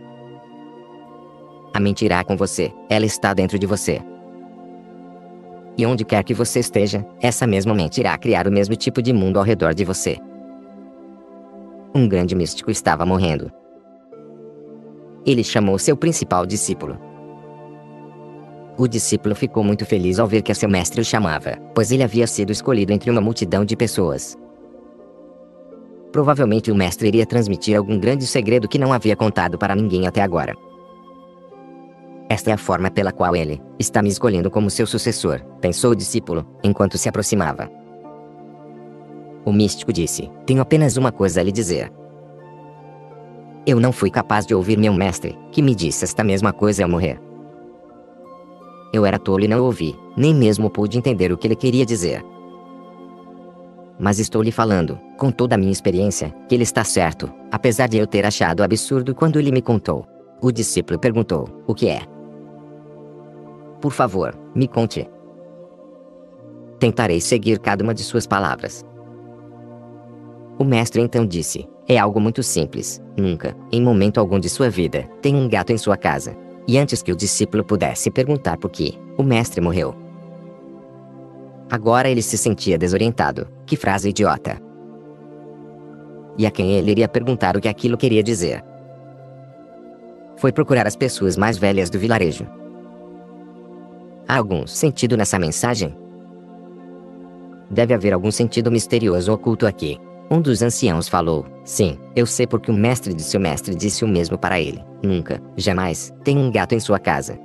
A 1.74 1.80
mente 1.80 2.06
irá 2.06 2.24
com 2.24 2.38
você, 2.38 2.72
ela 2.88 3.08
está 3.08 3.34
dentro 3.34 3.58
de 3.58 3.66
você. 3.66 4.00
E 5.76 5.84
onde 5.84 6.06
quer 6.06 6.24
que 6.24 6.34
você 6.34 6.60
esteja, 6.60 7.04
essa 7.20 7.48
mesma 7.48 7.74
mente 7.74 8.00
irá 8.00 8.16
criar 8.20 8.48
o 8.48 8.52
mesmo 8.52 8.76
tipo 8.76 9.02
de 9.02 9.12
mundo 9.12 9.38
ao 9.38 9.44
redor 9.44 9.74
de 9.74 9.84
você. 9.84 10.18
Um 11.94 12.08
grande 12.08 12.36
místico 12.36 12.70
estava 12.70 13.04
morrendo. 13.04 13.52
Ele 15.28 15.44
chamou 15.44 15.78
seu 15.78 15.98
principal 15.98 16.46
discípulo. 16.46 16.98
O 18.78 18.88
discípulo 18.88 19.36
ficou 19.36 19.62
muito 19.62 19.86
feliz 19.86 20.20
ao 20.20 20.28
ver 20.28 20.42
que 20.42 20.54
seu 20.54 20.70
mestre 20.70 21.02
o 21.02 21.04
chamava, 21.04 21.58
pois 21.76 21.92
ele 21.92 22.02
havia 22.02 22.26
sido 22.26 22.50
escolhido 22.50 22.94
entre 22.94 23.12
uma 23.12 23.20
multidão 23.20 23.66
de 23.66 23.76
pessoas. 23.76 24.38
Provavelmente 26.14 26.72
o 26.72 26.76
mestre 26.76 27.10
iria 27.10 27.26
transmitir 27.26 27.76
algum 27.76 28.00
grande 28.00 28.26
segredo 28.26 28.70
que 28.70 28.80
não 28.80 28.94
havia 28.94 29.18
contado 29.18 29.58
para 29.58 29.76
ninguém 29.76 30.08
até 30.08 30.22
agora. 30.22 30.56
Esta 32.30 32.52
é 32.52 32.54
a 32.54 32.58
forma 32.58 32.90
pela 32.90 33.12
qual 33.12 33.36
ele 33.36 33.62
está 33.78 34.02
me 34.02 34.10
escolhendo 34.10 34.50
como 34.50 34.70
seu 34.70 34.88
sucessor, 34.88 35.44
pensou 35.60 35.92
o 35.92 35.96
discípulo, 35.96 36.48
enquanto 36.64 36.98
se 36.98 37.10
aproximava. 37.10 37.70
O 39.44 39.52
místico 39.52 39.92
disse: 39.92 40.32
Tenho 40.46 40.62
apenas 40.62 40.96
uma 40.96 41.12
coisa 41.12 41.42
a 41.42 41.44
lhe 41.44 41.52
dizer. 41.52 41.92
Eu 43.68 43.82
não 43.82 43.92
fui 43.92 44.10
capaz 44.10 44.46
de 44.46 44.56
ouvir 44.56 44.78
meu 44.78 44.94
mestre, 44.94 45.38
que 45.52 45.62
me 45.62 45.76
disse 45.76 46.06
esta 46.06 46.24
mesma 46.24 46.54
coisa 46.54 46.84
ao 46.84 46.90
morrer. 46.90 47.20
Eu 48.94 49.06
era 49.06 49.20
tolo 49.20 49.44
e 49.44 49.48
não 49.50 49.62
ouvi, 49.62 49.94
nem 50.16 50.34
mesmo 50.34 50.70
pude 50.70 50.98
entender 50.98 51.34
o 51.34 51.38
que 51.38 51.48
ele 51.48 51.56
queria 51.56 51.86
dizer. 51.86 52.24
Mas 54.00 54.20
estou 54.20 54.42
lhe 54.42 54.54
falando, 54.54 54.98
com 55.18 55.30
toda 55.30 55.56
a 55.56 55.58
minha 55.58 55.74
experiência, 55.74 56.34
que 56.48 56.56
ele 56.56 56.64
está 56.64 56.86
certo, 56.86 57.30
apesar 57.52 57.90
de 57.90 57.98
eu 57.98 58.08
ter 58.08 58.26
achado 58.26 58.64
absurdo 58.64 59.14
quando 59.14 59.38
ele 59.38 59.52
me 59.52 59.62
contou. 59.62 60.08
O 60.42 60.50
discípulo 60.50 60.98
perguntou: 60.98 61.50
O 61.68 61.76
que 61.76 61.90
é? 61.90 62.04
Por 63.82 63.92
favor, 63.92 64.34
me 64.56 64.70
conte. 64.70 65.10
Tentarei 66.80 67.20
seguir 67.20 67.60
cada 67.60 67.84
uma 67.84 67.94
de 67.94 68.04
suas 68.04 68.26
palavras. 68.26 68.86
O 70.58 70.64
mestre 70.64 71.02
então 71.02 71.26
disse: 71.26 71.68
É 71.88 71.98
algo 71.98 72.20
muito 72.20 72.44
simples. 72.44 73.02
Nunca, 73.16 73.56
em 73.72 73.82
momento 73.82 74.20
algum 74.20 74.40
de 74.40 74.50
sua 74.50 74.70
vida, 74.70 75.04
tem 75.22 75.36
um 75.36 75.48
gato 75.48 75.72
em 75.72 75.78
sua 75.78 75.96
casa. 75.96 76.36
E 76.68 76.78
antes 76.78 77.02
que 77.02 77.14
o 77.14 77.16
discípulo 77.16 77.64
pudesse 77.64 78.12
perguntar 78.12 78.58
por 78.58 78.70
que, 78.70 79.00
o 79.18 79.24
mestre 79.24 79.62
morreu. 79.62 79.96
Agora 81.70 82.10
ele 82.10 82.22
se 82.22 82.38
sentia 82.38 82.78
desorientado. 82.78 83.48
Que 83.66 83.78
frase 83.78 84.10
idiota! 84.10 84.62
E 86.38 86.46
a 86.46 86.52
quem 86.52 86.74
ele 86.74 86.92
iria 86.92 87.08
perguntar 87.08 87.56
o 87.56 87.62
que 87.62 87.70
aquilo 87.70 87.98
queria 87.98 88.22
dizer? 88.22 88.64
Foi 90.36 90.52
procurar 90.52 90.86
as 90.86 90.96
pessoas 90.96 91.36
mais 91.36 91.58
velhas 91.58 91.90
do 91.90 91.98
vilarejo. 91.98 92.46
Há 94.28 94.38
algum 94.38 94.68
sentido 94.68 95.16
nessa 95.16 95.40
mensagem? 95.40 95.98
Deve 97.72 97.94
haver 97.94 98.14
algum 98.14 98.30
sentido 98.30 98.70
misterioso 98.70 99.32
oculto 99.34 99.66
aqui. 99.66 99.98
Um 100.30 100.42
dos 100.42 100.62
anciãos 100.62 101.08
falou: 101.08 101.46
Sim, 101.64 101.98
eu 102.16 102.26
sei 102.26 102.46
porque 102.46 102.70
o 102.70 102.74
mestre 102.74 103.14
de 103.14 103.24
seu 103.24 103.40
mestre 103.40 103.74
disse 103.74 104.04
o 104.04 104.08
mesmo 104.08 104.38
para 104.38 104.60
ele. 104.60 104.84
Nunca, 105.02 105.42
jamais, 105.56 106.14
tem 106.24 106.38
um 106.38 106.52
gato 106.52 106.76
em 106.76 106.80
sua 106.80 107.00
casa. 107.00 107.40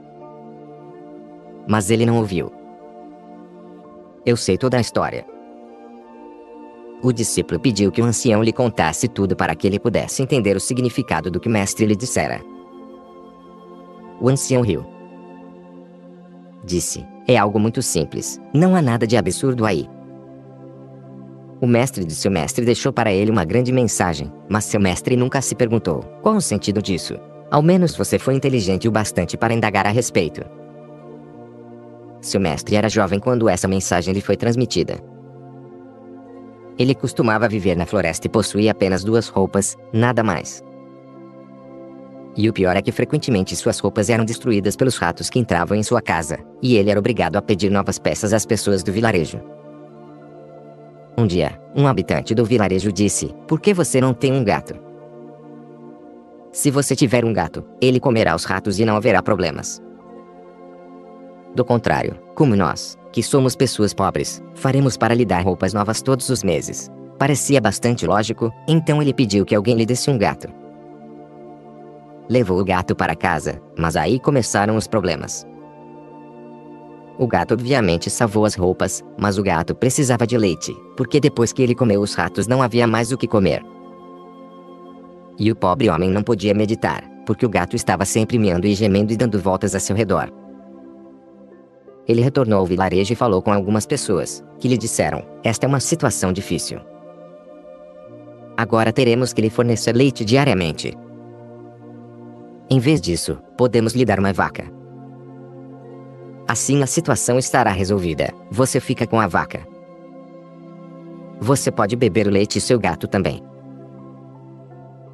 Mas 1.69 1.91
ele 1.91 2.05
não 2.05 2.19
ouviu. 2.19 2.53
Eu 4.27 4.37
sei 4.37 4.59
toda 4.59 4.79
a 4.79 4.81
história. 4.81 5.25
O 7.03 7.13
discípulo 7.13 7.59
pediu 7.59 7.91
que 7.91 8.01
o 8.01 8.05
ancião 8.05 8.43
lhe 8.43 8.53
contasse 8.53 9.09
tudo 9.09 9.35
para 9.37 9.55
que 9.55 9.67
ele 9.67 9.79
pudesse 9.79 10.23
entender 10.23 10.57
o 10.57 10.61
significado 10.61 11.31
do 11.31 11.41
que 11.41 11.49
o 11.49 11.53
mestre 11.53 11.87
lhe 11.87 11.97
dissera. 11.97 12.41
O 14.21 14.29
ancião 14.29 14.63
riu. 14.63 14.85
Disse: 16.65 17.07
É 17.29 17.37
algo 17.37 17.61
muito 17.61 17.81
simples, 17.81 18.41
não 18.53 18.75
há 18.75 18.83
nada 18.83 19.07
de 19.07 19.17
absurdo 19.17 19.65
aí. 19.65 19.89
O 21.63 21.67
mestre 21.69 22.05
de 22.05 22.13
seu 22.13 22.29
mestre 22.29 22.65
deixou 22.65 22.93
para 22.93 23.13
ele 23.13 23.31
uma 23.31 23.45
grande 23.45 23.71
mensagem, 23.71 24.33
mas 24.49 24.65
seu 24.65 24.81
mestre 24.81 25.15
nunca 25.15 25.41
se 25.41 25.55
perguntou: 25.55 26.01
qual 26.21 26.35
o 26.35 26.41
sentido 26.41 26.83
disso? 26.83 27.15
Ao 27.49 27.63
menos 27.63 27.95
você 27.95 28.19
foi 28.19 28.35
inteligente 28.35 28.89
o 28.89 28.91
bastante 28.91 29.37
para 29.37 29.55
indagar 29.55 29.87
a 29.87 29.91
respeito. 29.91 30.43
Seu 32.21 32.41
mestre 32.41 32.75
era 32.75 32.89
jovem 32.89 33.21
quando 33.21 33.49
essa 33.49 33.69
mensagem 33.69 34.13
lhe 34.13 34.21
foi 34.21 34.37
transmitida. 34.37 34.99
Ele 36.77 36.97
costumava 36.97 37.49
viver 37.49 37.77
na 37.77 37.87
floresta 37.87 38.27
e 38.27 38.31
possuía 38.31 38.73
apenas 38.73 39.05
duas 39.05 39.29
roupas, 39.29 39.77
nada 39.93 40.25
mais. 40.25 40.65
E 42.37 42.49
o 42.49 42.53
pior 42.53 42.77
é 42.77 42.83
que 42.83 42.91
frequentemente 42.91 43.55
suas 43.55 43.79
roupas 43.79 44.11
eram 44.11 44.25
destruídas 44.25 44.75
pelos 44.75 44.97
ratos 44.97 45.31
que 45.31 45.39
entravam 45.39 45.79
em 45.79 45.83
sua 45.85 46.03
casa, 46.03 46.41
e 46.61 46.75
ele 46.75 46.91
era 46.91 46.99
obrigado 46.99 47.37
a 47.37 47.43
pedir 47.43 47.71
novas 47.71 48.01
peças 48.01 48.33
às 48.33 48.45
pessoas 48.45 48.83
do 48.83 48.91
vilarejo. 48.91 49.41
Um 51.17 51.27
dia, 51.27 51.61
um 51.75 51.87
habitante 51.87 52.35
do 52.35 52.45
vilarejo 52.45 52.93
disse: 52.93 53.35
Por 53.47 53.61
que 53.61 53.75
você 53.75 54.01
não 54.01 54.15
tem 54.15 54.33
um 54.33 54.43
gato? 54.43 54.75
Se 56.51 56.71
você 56.71 56.95
tiver 56.95 57.25
um 57.25 57.33
gato, 57.33 57.65
ele 57.81 58.01
comerá 58.01 58.35
os 58.35 58.45
ratos 58.45 58.79
e 58.79 58.85
não 58.85 58.97
haverá 58.97 59.23
problemas. 59.23 59.83
Do 61.55 61.65
contrário, 61.65 62.19
como 62.35 62.57
nós, 62.57 62.99
que 63.13 63.23
somos 63.23 63.55
pessoas 63.55 63.93
pobres, 63.93 64.43
faremos 64.55 64.97
para 64.97 65.15
lhe 65.15 65.25
dar 65.25 65.43
roupas 65.43 65.75
novas 65.75 66.01
todos 66.01 66.29
os 66.29 66.43
meses. 66.43 66.91
Parecia 67.19 67.61
bastante 67.61 68.07
lógico, 68.07 68.51
então 68.67 69.01
ele 69.01 69.15
pediu 69.15 69.45
que 69.45 69.55
alguém 69.55 69.77
lhe 69.77 69.87
desse 69.87 70.11
um 70.11 70.19
gato. 70.19 70.49
Levou 72.29 72.59
o 72.59 72.65
gato 72.65 72.97
para 72.97 73.15
casa, 73.15 73.61
mas 73.77 73.97
aí 73.97 74.19
começaram 74.19 74.77
os 74.77 74.87
problemas. 74.87 75.47
O 77.23 77.27
gato 77.29 77.55
obviamente 77.55 78.11
salvou 78.11 78.45
as 78.45 78.57
roupas, 78.57 79.01
mas 79.17 79.39
o 79.39 79.45
gato 79.45 79.77
precisava 79.77 80.27
de 80.27 80.37
leite, 80.37 80.77
porque 80.97 81.21
depois 81.21 81.53
que 81.53 81.63
ele 81.63 81.73
comeu 81.73 82.01
os 82.01 82.15
ratos 82.15 82.49
não 82.49 82.61
havia 82.61 82.85
mais 82.85 83.13
o 83.13 83.17
que 83.17 83.29
comer. 83.29 83.63
E 85.39 85.49
o 85.49 85.55
pobre 85.55 85.89
homem 85.89 86.11
não 86.11 86.25
podia 86.25 86.53
meditar, 86.53 87.09
porque 87.25 87.47
o 87.47 87.49
gato 87.49 87.77
estava 87.77 88.05
sempre 88.05 88.41
miando 88.41 88.67
e 88.67 88.75
gemendo 88.75 89.13
e 89.13 89.17
dando 89.17 89.39
voltas 89.39 89.73
a 89.77 89.79
seu 89.79 89.95
redor. 89.95 90.33
Ele 92.09 92.23
retornou 92.23 92.59
ao 92.59 92.67
vilarejo 92.67 93.13
e 93.13 93.17
falou 93.17 93.41
com 93.41 93.53
algumas 93.53 93.87
pessoas, 93.87 94.43
que 94.59 94.67
lhe 94.67 94.77
disseram: 94.77 95.23
Esta 95.45 95.65
é 95.65 95.69
uma 95.69 95.79
situação 95.79 96.33
difícil. 96.33 96.81
Agora 98.57 98.93
teremos 98.93 99.33
que 99.33 99.43
lhe 99.43 99.49
fornecer 99.49 99.95
leite 99.95 100.25
diariamente, 100.25 100.93
em 102.69 102.81
vez 102.81 103.01
disso, 103.01 103.39
podemos 103.57 103.93
lhe 103.93 104.05
dar 104.05 104.19
uma 104.19 104.33
vaca. 104.33 104.82
Assim 106.53 106.83
a 106.83 106.87
situação 106.87 107.39
estará 107.39 107.71
resolvida. 107.71 108.31
Você 108.51 108.79
fica 108.79 109.07
com 109.07 109.19
a 109.19 109.27
vaca. 109.27 109.67
Você 111.41 111.73
pode 111.73 111.97
beber 111.97 112.27
o 112.27 112.31
leite 112.31 112.59
e 112.59 112.61
seu 112.61 112.79
gato 112.79 113.09
também. 113.09 113.43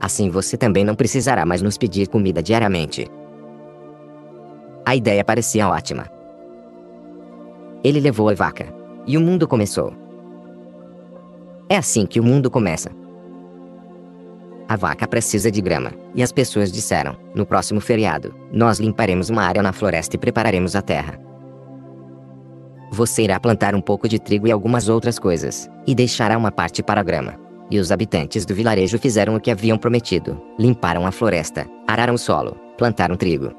Assim 0.00 0.30
você 0.30 0.56
também 0.56 0.84
não 0.84 0.96
precisará 0.96 1.46
mais 1.46 1.62
nos 1.62 1.78
pedir 1.78 2.08
comida 2.08 2.42
diariamente. 2.42 3.06
A 4.84 4.96
ideia 4.96 5.24
parecia 5.24 5.68
ótima. 5.68 6.08
Ele 7.84 8.00
levou 8.00 8.28
a 8.28 8.34
vaca. 8.34 8.74
E 9.06 9.16
o 9.16 9.20
mundo 9.20 9.46
começou. 9.46 9.92
É 11.68 11.76
assim 11.76 12.04
que 12.04 12.18
o 12.18 12.24
mundo 12.24 12.50
começa. 12.50 12.90
A 14.68 14.74
vaca 14.74 15.06
precisa 15.06 15.52
de 15.52 15.60
grama. 15.60 15.92
E 16.16 16.22
as 16.22 16.32
pessoas 16.32 16.72
disseram: 16.72 17.16
No 17.32 17.46
próximo 17.46 17.80
feriado, 17.80 18.34
nós 18.50 18.80
limparemos 18.80 19.30
uma 19.30 19.44
área 19.44 19.62
na 19.62 19.72
floresta 19.72 20.16
e 20.16 20.18
prepararemos 20.18 20.74
a 20.74 20.82
terra. 20.82 21.27
Você 22.90 23.24
irá 23.24 23.38
plantar 23.38 23.74
um 23.74 23.80
pouco 23.80 24.08
de 24.08 24.18
trigo 24.18 24.46
e 24.46 24.52
algumas 24.52 24.88
outras 24.88 25.18
coisas, 25.18 25.70
e 25.86 25.94
deixará 25.94 26.38
uma 26.38 26.50
parte 26.50 26.82
para 26.82 27.00
a 27.00 27.04
grama. 27.04 27.34
E 27.70 27.78
os 27.78 27.92
habitantes 27.92 28.46
do 28.46 28.54
vilarejo 28.54 28.98
fizeram 28.98 29.36
o 29.36 29.40
que 29.40 29.50
haviam 29.50 29.76
prometido: 29.76 30.40
limparam 30.58 31.06
a 31.06 31.12
floresta, 31.12 31.66
araram 31.86 32.14
o 32.14 32.18
solo, 32.18 32.56
plantaram 32.78 33.16
trigo. 33.16 33.52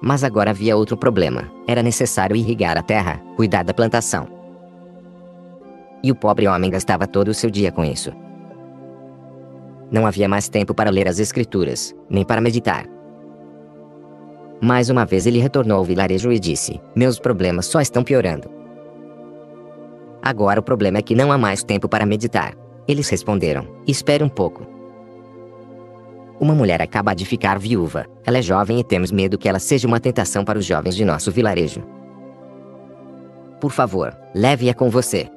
Mas 0.00 0.24
agora 0.24 0.50
havia 0.50 0.76
outro 0.76 0.96
problema: 0.96 1.50
era 1.68 1.82
necessário 1.82 2.34
irrigar 2.34 2.76
a 2.76 2.82
terra, 2.82 3.22
cuidar 3.36 3.62
da 3.62 3.72
plantação. 3.72 4.26
E 6.02 6.10
o 6.10 6.16
pobre 6.16 6.48
homem 6.48 6.70
gastava 6.70 7.06
todo 7.06 7.28
o 7.28 7.34
seu 7.34 7.48
dia 7.48 7.70
com 7.70 7.84
isso. 7.84 8.12
Não 9.88 10.04
havia 10.04 10.28
mais 10.28 10.48
tempo 10.48 10.74
para 10.74 10.90
ler 10.90 11.06
as 11.06 11.20
escrituras, 11.20 11.94
nem 12.10 12.24
para 12.24 12.40
meditar. 12.40 12.86
Mais 14.64 14.88
uma 14.88 15.04
vez 15.04 15.26
ele 15.26 15.40
retornou 15.40 15.78
ao 15.78 15.84
vilarejo 15.84 16.30
e 16.30 16.38
disse: 16.38 16.80
Meus 16.94 17.18
problemas 17.18 17.66
só 17.66 17.80
estão 17.80 18.04
piorando. 18.04 18.48
Agora 20.22 20.60
o 20.60 20.62
problema 20.62 20.98
é 20.98 21.02
que 21.02 21.16
não 21.16 21.32
há 21.32 21.36
mais 21.36 21.64
tempo 21.64 21.88
para 21.88 22.06
meditar. 22.06 22.54
Eles 22.86 23.08
responderam: 23.08 23.66
Espere 23.88 24.22
um 24.22 24.28
pouco. 24.28 24.64
Uma 26.38 26.54
mulher 26.54 26.80
acaba 26.80 27.12
de 27.12 27.24
ficar 27.24 27.58
viúva. 27.58 28.06
Ela 28.24 28.38
é 28.38 28.42
jovem 28.42 28.78
e 28.78 28.84
temos 28.84 29.10
medo 29.10 29.36
que 29.36 29.48
ela 29.48 29.58
seja 29.58 29.88
uma 29.88 29.98
tentação 29.98 30.44
para 30.44 30.60
os 30.60 30.64
jovens 30.64 30.94
de 30.94 31.04
nosso 31.04 31.32
vilarejo. 31.32 31.82
Por 33.60 33.72
favor, 33.72 34.16
leve-a 34.32 34.74
com 34.74 34.88
você. 34.88 35.28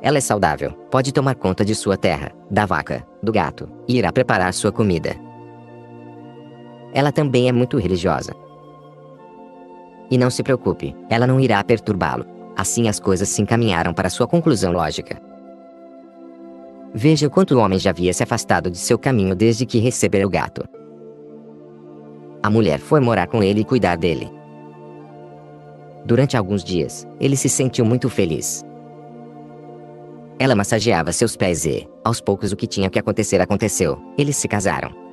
Ela 0.00 0.18
é 0.18 0.20
saudável, 0.20 0.70
pode 0.92 1.12
tomar 1.12 1.34
conta 1.34 1.64
de 1.64 1.74
sua 1.74 1.96
terra, 1.96 2.30
da 2.48 2.64
vaca, 2.64 3.04
do 3.20 3.32
gato, 3.32 3.68
e 3.88 3.98
irá 3.98 4.12
preparar 4.12 4.54
sua 4.54 4.70
comida. 4.70 5.27
Ela 6.92 7.12
também 7.12 7.48
é 7.48 7.52
muito 7.52 7.76
religiosa. 7.76 8.32
E 10.10 10.16
não 10.16 10.30
se 10.30 10.42
preocupe, 10.42 10.96
ela 11.10 11.26
não 11.26 11.38
irá 11.38 11.62
perturbá-lo. 11.62 12.24
Assim 12.56 12.88
as 12.88 12.98
coisas 12.98 13.28
se 13.28 13.42
encaminharam 13.42 13.92
para 13.92 14.10
sua 14.10 14.26
conclusão 14.26 14.72
lógica. 14.72 15.20
Veja 16.94 17.28
quanto 17.28 17.54
o 17.54 17.58
homem 17.58 17.78
já 17.78 17.90
havia 17.90 18.12
se 18.12 18.22
afastado 18.22 18.70
de 18.70 18.78
seu 18.78 18.98
caminho 18.98 19.34
desde 19.34 19.66
que 19.66 19.78
recebera 19.78 20.26
o 20.26 20.30
gato. 20.30 20.64
A 22.42 22.48
mulher 22.48 22.78
foi 22.78 23.00
morar 23.00 23.26
com 23.26 23.42
ele 23.42 23.60
e 23.60 23.64
cuidar 23.64 23.96
dele. 23.96 24.30
Durante 26.04 26.36
alguns 26.36 26.64
dias, 26.64 27.06
ele 27.20 27.36
se 27.36 27.48
sentiu 27.48 27.84
muito 27.84 28.08
feliz. 28.08 28.64
Ela 30.38 30.54
massageava 30.54 31.12
seus 31.12 31.36
pés 31.36 31.66
e, 31.66 31.86
aos 32.02 32.20
poucos, 32.20 32.52
o 32.52 32.56
que 32.56 32.66
tinha 32.66 32.88
que 32.88 32.98
acontecer 32.98 33.40
aconteceu. 33.40 33.98
Eles 34.16 34.36
se 34.36 34.48
casaram. 34.48 35.07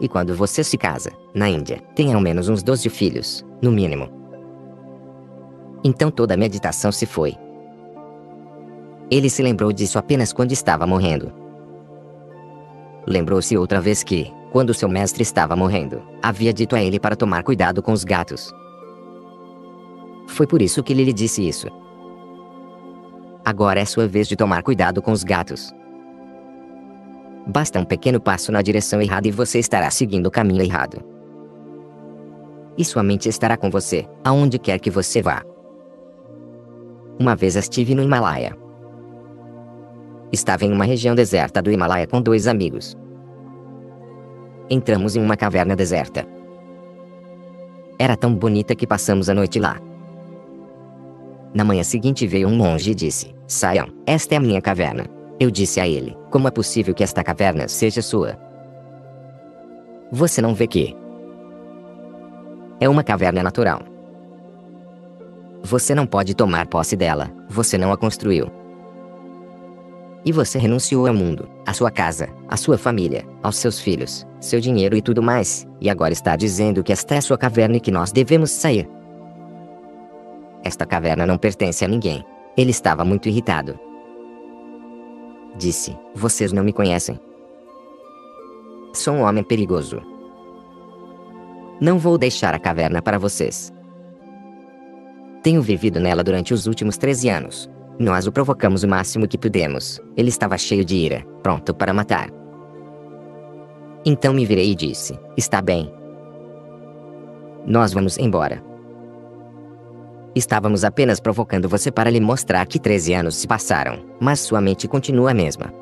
E 0.00 0.08
quando 0.08 0.34
você 0.34 0.62
se 0.62 0.78
casa, 0.78 1.10
na 1.34 1.48
Índia, 1.48 1.82
tem 1.94 2.12
ao 2.14 2.20
menos 2.20 2.48
uns 2.48 2.62
12 2.62 2.88
filhos, 2.88 3.44
no 3.60 3.72
mínimo. 3.72 4.08
Então 5.82 6.10
toda 6.10 6.34
a 6.34 6.36
meditação 6.36 6.92
se 6.92 7.06
foi. 7.06 7.36
Ele 9.10 9.30
se 9.30 9.42
lembrou 9.42 9.72
disso 9.72 9.98
apenas 9.98 10.32
quando 10.32 10.52
estava 10.52 10.86
morrendo. 10.86 11.32
Lembrou-se 13.06 13.56
outra 13.56 13.80
vez 13.80 14.02
que, 14.02 14.30
quando 14.52 14.74
seu 14.74 14.88
mestre 14.88 15.22
estava 15.22 15.56
morrendo, 15.56 16.02
havia 16.22 16.52
dito 16.52 16.76
a 16.76 16.82
ele 16.82 17.00
para 17.00 17.16
tomar 17.16 17.42
cuidado 17.42 17.82
com 17.82 17.92
os 17.92 18.04
gatos. 18.04 18.52
Foi 20.26 20.46
por 20.46 20.60
isso 20.60 20.82
que 20.82 20.92
ele 20.92 21.04
lhe 21.04 21.12
disse 21.12 21.46
isso. 21.46 21.68
Agora 23.44 23.80
é 23.80 23.84
sua 23.86 24.06
vez 24.06 24.28
de 24.28 24.36
tomar 24.36 24.62
cuidado 24.62 25.00
com 25.00 25.10
os 25.10 25.24
gatos. 25.24 25.72
Basta 27.48 27.80
um 27.80 27.84
pequeno 27.84 28.20
passo 28.20 28.52
na 28.52 28.60
direção 28.60 29.00
errada 29.00 29.26
e 29.26 29.30
você 29.30 29.58
estará 29.58 29.90
seguindo 29.90 30.26
o 30.26 30.30
caminho 30.30 30.62
errado. 30.62 31.02
E 32.76 32.84
sua 32.84 33.02
mente 33.02 33.26
estará 33.26 33.56
com 33.56 33.70
você, 33.70 34.06
aonde 34.22 34.58
quer 34.58 34.78
que 34.78 34.90
você 34.90 35.22
vá. 35.22 35.42
Uma 37.18 37.34
vez 37.34 37.56
estive 37.56 37.94
no 37.94 38.02
Himalaia. 38.02 38.54
Estava 40.30 40.66
em 40.66 40.72
uma 40.72 40.84
região 40.84 41.14
deserta 41.14 41.62
do 41.62 41.72
Himalaia 41.72 42.06
com 42.06 42.20
dois 42.20 42.46
amigos. 42.46 42.94
Entramos 44.68 45.16
em 45.16 45.22
uma 45.22 45.36
caverna 45.36 45.74
deserta. 45.74 46.26
Era 47.98 48.14
tão 48.14 48.34
bonita 48.34 48.76
que 48.76 48.86
passamos 48.86 49.30
a 49.30 49.34
noite 49.34 49.58
lá. 49.58 49.80
Na 51.54 51.64
manhã 51.64 51.82
seguinte 51.82 52.26
veio 52.26 52.46
um 52.46 52.54
monge 52.54 52.90
e 52.90 52.94
disse: 52.94 53.34
Saiam, 53.46 53.88
esta 54.06 54.34
é 54.34 54.36
a 54.36 54.40
minha 54.40 54.60
caverna. 54.60 55.17
Eu 55.40 55.50
disse 55.50 55.80
a 55.80 55.86
ele: 55.86 56.16
Como 56.30 56.48
é 56.48 56.50
possível 56.50 56.94
que 56.94 57.04
esta 57.04 57.22
caverna 57.22 57.68
seja 57.68 58.02
sua? 58.02 58.36
Você 60.10 60.40
não 60.40 60.54
vê 60.54 60.66
que 60.66 60.96
é 62.80 62.88
uma 62.88 63.04
caverna 63.04 63.42
natural. 63.42 63.80
Você 65.62 65.94
não 65.94 66.06
pode 66.06 66.34
tomar 66.34 66.66
posse 66.66 66.96
dela, 66.96 67.30
você 67.48 67.76
não 67.76 67.92
a 67.92 67.96
construiu. 67.96 68.50
E 70.24 70.32
você 70.32 70.58
renunciou 70.58 71.06
ao 71.06 71.14
mundo, 71.14 71.48
à 71.66 71.72
sua 71.72 71.90
casa, 71.90 72.28
à 72.48 72.56
sua 72.56 72.78
família, 72.78 73.24
aos 73.42 73.56
seus 73.56 73.80
filhos, 73.80 74.26
seu 74.40 74.60
dinheiro 74.60 74.96
e 74.96 75.02
tudo 75.02 75.22
mais, 75.22 75.66
e 75.80 75.90
agora 75.90 76.12
está 76.12 76.36
dizendo 76.36 76.82
que 76.82 76.92
esta 76.92 77.16
é 77.16 77.20
sua 77.20 77.38
caverna 77.38 77.76
e 77.76 77.80
que 77.80 77.90
nós 77.90 78.12
devemos 78.12 78.50
sair. 78.50 78.88
Esta 80.62 80.84
caverna 80.84 81.26
não 81.26 81.38
pertence 81.38 81.84
a 81.84 81.88
ninguém. 81.88 82.24
Ele 82.56 82.70
estava 82.70 83.04
muito 83.04 83.28
irritado. 83.28 83.78
Disse: 85.58 85.98
Vocês 86.14 86.52
não 86.52 86.62
me 86.62 86.72
conhecem. 86.72 87.18
Sou 88.94 89.14
um 89.14 89.22
homem 89.22 89.42
perigoso. 89.42 90.00
Não 91.80 91.98
vou 91.98 92.16
deixar 92.16 92.54
a 92.54 92.58
caverna 92.58 93.02
para 93.02 93.18
vocês. 93.18 93.72
Tenho 95.42 95.60
vivido 95.60 95.98
nela 95.98 96.22
durante 96.22 96.54
os 96.54 96.66
últimos 96.66 96.96
13 96.96 97.28
anos. 97.28 97.70
Nós 97.98 98.28
o 98.28 98.32
provocamos 98.32 98.84
o 98.84 98.88
máximo 98.88 99.26
que 99.26 99.36
pudemos. 99.36 100.00
Ele 100.16 100.28
estava 100.28 100.56
cheio 100.56 100.84
de 100.84 100.94
ira, 100.94 101.26
pronto 101.42 101.74
para 101.74 101.92
matar. 101.92 102.30
Então 104.04 104.32
me 104.32 104.46
virei 104.46 104.70
e 104.70 104.76
disse: 104.76 105.18
Está 105.36 105.60
bem. 105.60 105.92
Nós 107.66 107.92
vamos 107.92 108.16
embora. 108.16 108.62
Estávamos 110.38 110.84
apenas 110.84 111.18
provocando 111.18 111.68
você 111.68 111.90
para 111.90 112.08
lhe 112.08 112.20
mostrar 112.20 112.64
que 112.64 112.78
13 112.78 113.12
anos 113.12 113.34
se 113.34 113.44
passaram, 113.44 114.04
mas 114.20 114.38
sua 114.38 114.60
mente 114.60 114.86
continua 114.86 115.32
a 115.32 115.34
mesma. 115.34 115.74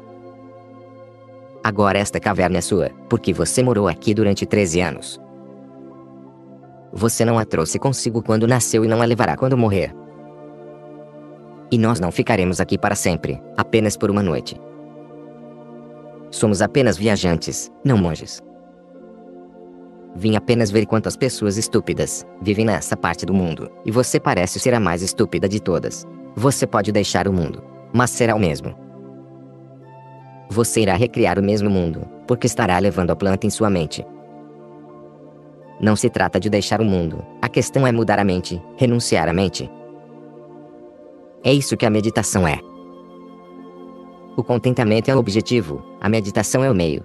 Agora 1.62 1.98
esta 1.98 2.18
caverna 2.18 2.56
é 2.56 2.60
sua, 2.62 2.88
porque 3.06 3.34
você 3.34 3.62
morou 3.62 3.86
aqui 3.86 4.14
durante 4.14 4.46
13 4.46 4.80
anos. 4.80 5.20
Você 6.90 7.22
não 7.22 7.38
a 7.38 7.44
trouxe 7.44 7.78
consigo 7.78 8.22
quando 8.22 8.46
nasceu 8.46 8.82
e 8.82 8.88
não 8.88 9.02
a 9.02 9.04
levará 9.04 9.36
quando 9.36 9.58
morrer. 9.58 9.94
E 11.70 11.76
nós 11.76 12.00
não 12.00 12.10
ficaremos 12.10 12.58
aqui 12.58 12.78
para 12.78 12.94
sempre, 12.94 13.38
apenas 13.58 13.94
por 13.94 14.10
uma 14.10 14.22
noite. 14.22 14.58
Somos 16.30 16.62
apenas 16.62 16.96
viajantes, 16.96 17.70
não 17.84 17.98
monges. 17.98 18.42
Vim 20.18 20.34
apenas 20.34 20.70
ver 20.70 20.86
quantas 20.86 21.14
pessoas 21.14 21.58
estúpidas 21.58 22.26
vivem 22.40 22.64
nessa 22.64 22.96
parte 22.96 23.26
do 23.26 23.34
mundo, 23.34 23.70
e 23.84 23.90
você 23.90 24.18
parece 24.18 24.58
ser 24.58 24.72
a 24.72 24.80
mais 24.80 25.02
estúpida 25.02 25.46
de 25.46 25.60
todas. 25.60 26.06
Você 26.34 26.66
pode 26.66 26.90
deixar 26.90 27.28
o 27.28 27.32
mundo, 27.32 27.62
mas 27.92 28.10
será 28.10 28.34
o 28.34 28.38
mesmo. 28.38 28.74
Você 30.48 30.80
irá 30.80 30.94
recriar 30.94 31.38
o 31.38 31.42
mesmo 31.42 31.68
mundo, 31.68 32.08
porque 32.26 32.46
estará 32.46 32.78
levando 32.78 33.10
a 33.10 33.16
planta 33.16 33.46
em 33.46 33.50
sua 33.50 33.68
mente. 33.68 34.06
Não 35.78 35.94
se 35.94 36.08
trata 36.08 36.40
de 36.40 36.48
deixar 36.48 36.80
o 36.80 36.84
mundo, 36.84 37.22
a 37.42 37.48
questão 37.48 37.86
é 37.86 37.92
mudar 37.92 38.18
a 38.18 38.24
mente, 38.24 38.62
renunciar 38.78 39.28
à 39.28 39.34
mente. 39.34 39.70
É 41.44 41.52
isso 41.52 41.76
que 41.76 41.84
a 41.84 41.90
meditação 41.90 42.48
é. 42.48 42.58
O 44.34 44.42
contentamento 44.42 45.10
é 45.10 45.14
o 45.14 45.18
objetivo, 45.18 45.84
a 46.00 46.08
meditação 46.08 46.64
é 46.64 46.70
o 46.70 46.74
meio. 46.74 47.04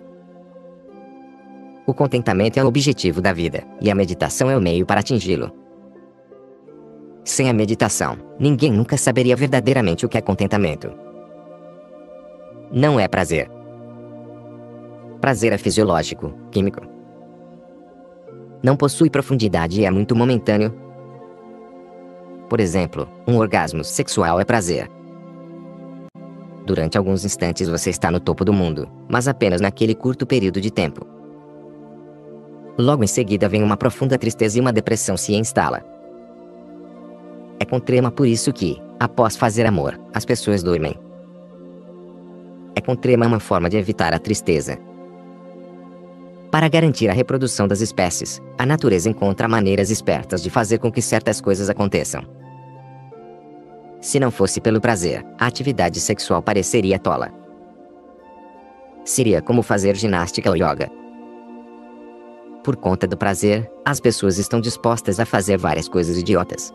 O 1.86 1.94
contentamento 1.94 2.60
é 2.60 2.64
o 2.64 2.68
objetivo 2.68 3.22
da 3.22 3.34
vida, 3.34 3.64
e 3.82 3.90
a 3.90 3.96
meditação 3.96 4.50
é 4.50 4.56
o 4.56 4.62
meio 4.62 4.86
para 4.86 5.00
atingi-lo. 5.00 5.52
Sem 7.24 7.50
a 7.50 7.54
meditação, 7.54 8.18
ninguém 8.40 8.72
nunca 8.72 8.98
saberia 8.98 9.36
verdadeiramente 9.36 10.06
o 10.06 10.10
que 10.10 10.18
é 10.18 10.22
contentamento. 10.22 10.92
Não 12.72 13.00
é 13.00 13.08
prazer. 13.08 13.50
Prazer 15.20 15.54
é 15.54 15.58
fisiológico, 15.58 16.34
químico. 16.52 16.82
Não 18.64 18.76
possui 18.76 19.10
profundidade 19.10 19.82
e 19.82 19.86
é 19.86 19.92
muito 19.92 20.16
momentâneo. 20.16 20.74
Por 22.50 22.60
exemplo, 22.60 23.08
um 23.28 23.38
orgasmo 23.38 23.84
sexual 23.84 24.40
é 24.40 24.46
prazer. 24.46 24.90
Durante 26.66 26.98
alguns 26.98 27.26
instantes 27.26 27.68
você 27.68 27.90
está 27.90 28.12
no 28.12 28.20
topo 28.20 28.46
do 28.46 28.54
mundo, 28.54 28.88
mas 29.10 29.28
apenas 29.28 29.62
naquele 29.62 29.96
curto 29.96 30.26
período 30.26 30.62
de 30.62 30.72
tempo. 30.72 31.21
Logo 32.78 33.04
em 33.04 33.08
seguida 33.08 33.50
vem 33.50 33.64
uma 33.64 33.78
profunda 33.78 34.18
tristeza 34.18 34.58
e 34.58 34.62
uma 34.62 34.74
depressão 34.74 35.18
se 35.18 35.34
instala. 35.34 35.84
É 37.60 37.66
com 37.66 37.80
trema 37.80 38.10
por 38.10 38.26
isso 38.26 38.52
que, 38.52 38.82
após 39.00 39.36
fazer 39.36 39.66
amor, 39.66 40.00
as 40.14 40.26
pessoas 40.26 40.64
dormem. 40.64 40.96
É 42.76 42.82
com 42.82 42.96
trema 42.96 43.28
uma 43.28 43.40
forma 43.40 43.70
de 43.70 43.78
evitar 43.78 44.14
a 44.14 44.20
tristeza. 44.20 44.78
Para 46.50 46.68
garantir 46.68 47.08
a 47.10 47.14
reprodução 47.14 47.68
das 47.68 47.82
espécies, 47.82 48.42
a 48.58 48.66
natureza 48.66 49.10
encontra 49.10 49.48
maneiras 49.48 49.90
espertas 49.90 50.42
de 50.42 50.50
fazer 50.50 50.80
com 50.80 50.92
que 50.92 51.02
certas 51.02 51.40
coisas 51.40 51.70
aconteçam. 51.70 52.24
Se 54.02 54.20
não 54.20 54.32
fosse 54.32 54.60
pelo 54.60 54.82
prazer, 54.82 55.24
a 55.40 55.46
atividade 55.46 56.00
sexual 56.00 56.42
pareceria 56.42 56.98
tola. 56.98 57.32
Seria 59.06 59.42
como 59.42 59.62
fazer 59.62 59.96
ginástica 59.96 60.50
ou 60.50 60.56
yoga. 60.56 60.90
Por 62.64 62.76
conta 62.76 63.08
do 63.08 63.18
prazer, 63.18 63.70
as 63.84 64.00
pessoas 64.00 64.38
estão 64.38 64.62
dispostas 64.62 65.20
a 65.20 65.26
fazer 65.26 65.58
várias 65.58 65.88
coisas 65.88 66.18
idiotas. 66.18 66.72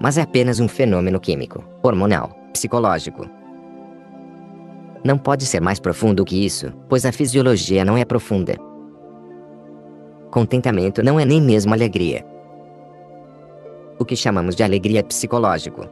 Mas 0.00 0.16
é 0.16 0.22
apenas 0.22 0.58
um 0.58 0.68
fenômeno 0.68 1.20
químico, 1.20 1.62
hormonal, 1.82 2.30
psicológico. 2.52 3.28
Não 5.04 5.18
pode 5.18 5.44
ser 5.44 5.60
mais 5.60 5.78
profundo 5.78 6.24
que 6.24 6.44
isso, 6.44 6.72
pois 6.88 7.04
a 7.04 7.12
fisiologia 7.12 7.84
não 7.84 7.96
é 7.96 8.04
profunda. 8.04 8.56
Contentamento 10.30 11.02
não 11.02 11.20
é 11.20 11.24
nem 11.24 11.40
mesmo 11.40 11.74
alegria. 11.74 12.24
O 13.98 14.04
que 14.04 14.16
chamamos 14.16 14.56
de 14.56 14.62
alegria 14.62 15.00
é 15.00 15.02
psicológico. 15.02 15.86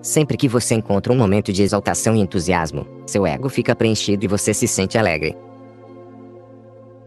Sempre 0.00 0.36
que 0.36 0.48
você 0.48 0.74
encontra 0.74 1.12
um 1.12 1.16
momento 1.16 1.52
de 1.52 1.62
exaltação 1.62 2.14
e 2.16 2.20
entusiasmo, 2.20 2.86
seu 3.06 3.26
ego 3.26 3.48
fica 3.48 3.74
preenchido 3.74 4.24
e 4.24 4.28
você 4.28 4.54
se 4.54 4.66
sente 4.66 4.96
alegre. 4.96 5.36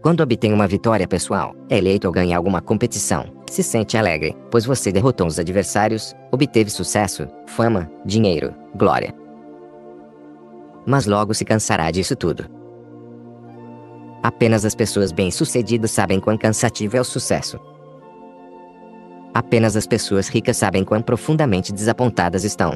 Quando 0.02 0.22
obtém 0.22 0.50
uma 0.50 0.66
vitória 0.66 1.06
pessoal, 1.06 1.54
é 1.68 1.76
eleito 1.76 2.06
ou 2.06 2.12
ganha 2.12 2.34
alguma 2.34 2.62
competição, 2.62 3.26
se 3.50 3.62
sente 3.62 3.98
alegre, 3.98 4.34
pois 4.50 4.64
você 4.64 4.90
derrotou 4.90 5.26
os 5.26 5.38
adversários, 5.38 6.14
obteve 6.32 6.70
sucesso, 6.70 7.28
fama, 7.46 7.90
dinheiro, 8.06 8.54
glória. 8.74 9.14
Mas 10.86 11.04
logo 11.04 11.34
se 11.34 11.44
cansará 11.44 11.90
disso 11.90 12.16
tudo. 12.16 12.46
Apenas 14.22 14.64
as 14.64 14.74
pessoas 14.74 15.12
bem-sucedidas 15.12 15.90
sabem 15.90 16.18
quão 16.18 16.38
cansativo 16.38 16.96
é 16.96 17.00
o 17.00 17.04
sucesso. 17.04 17.60
Apenas 19.34 19.76
as 19.76 19.86
pessoas 19.86 20.28
ricas 20.28 20.56
sabem 20.56 20.82
quão 20.82 21.02
profundamente 21.02 21.74
desapontadas 21.74 22.42
estão. 22.42 22.72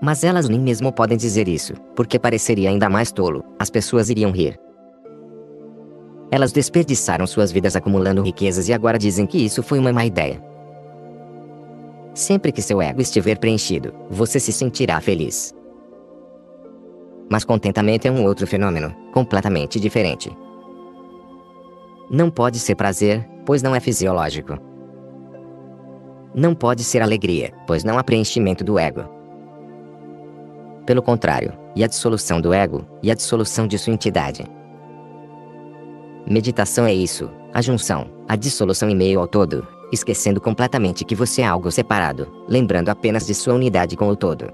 Mas 0.00 0.22
elas 0.24 0.46
nem 0.46 0.60
mesmo 0.60 0.92
podem 0.92 1.16
dizer 1.16 1.48
isso, 1.48 1.72
porque 1.96 2.18
pareceria 2.18 2.68
ainda 2.68 2.90
mais 2.90 3.10
tolo, 3.10 3.42
as 3.58 3.70
pessoas 3.70 4.10
iriam 4.10 4.30
rir. 4.30 4.67
Elas 6.30 6.52
desperdiçaram 6.52 7.26
suas 7.26 7.50
vidas 7.50 7.74
acumulando 7.74 8.22
riquezas 8.22 8.68
e 8.68 8.72
agora 8.72 8.98
dizem 8.98 9.26
que 9.26 9.38
isso 9.38 9.62
foi 9.62 9.78
uma 9.78 9.92
má 9.92 10.04
ideia. 10.04 10.42
Sempre 12.14 12.52
que 12.52 12.60
seu 12.60 12.82
ego 12.82 13.00
estiver 13.00 13.38
preenchido, 13.38 13.94
você 14.10 14.38
se 14.38 14.52
sentirá 14.52 15.00
feliz. 15.00 15.54
Mas 17.30 17.44
contentamento 17.44 18.06
é 18.06 18.10
um 18.10 18.24
outro 18.24 18.46
fenômeno, 18.46 18.94
completamente 19.12 19.78
diferente. 19.78 20.30
Não 22.10 22.30
pode 22.30 22.58
ser 22.58 22.74
prazer, 22.74 23.26
pois 23.46 23.62
não 23.62 23.74
é 23.74 23.80
fisiológico. 23.80 24.58
Não 26.34 26.54
pode 26.54 26.84
ser 26.84 27.02
alegria, 27.02 27.52
pois 27.66 27.84
não 27.84 27.98
há 27.98 28.04
preenchimento 28.04 28.64
do 28.64 28.78
ego. 28.78 29.04
Pelo 30.84 31.02
contrário, 31.02 31.52
e 31.76 31.84
a 31.84 31.86
dissolução 31.86 32.40
do 32.40 32.52
ego, 32.52 32.84
e 33.02 33.10
a 33.10 33.14
dissolução 33.14 33.66
de 33.66 33.78
sua 33.78 33.92
entidade. 33.92 34.44
Meditação 36.30 36.84
é 36.84 36.92
isso, 36.92 37.30
a 37.54 37.62
junção, 37.62 38.06
a 38.28 38.36
dissolução 38.36 38.90
em 38.90 38.94
meio 38.94 39.18
ao 39.18 39.26
todo, 39.26 39.66
esquecendo 39.90 40.42
completamente 40.42 41.02
que 41.02 41.14
você 41.14 41.40
é 41.40 41.46
algo 41.46 41.70
separado, 41.70 42.44
lembrando 42.46 42.90
apenas 42.90 43.26
de 43.26 43.34
sua 43.34 43.54
unidade 43.54 43.96
com 43.96 44.08
o 44.08 44.16
todo. 44.16 44.52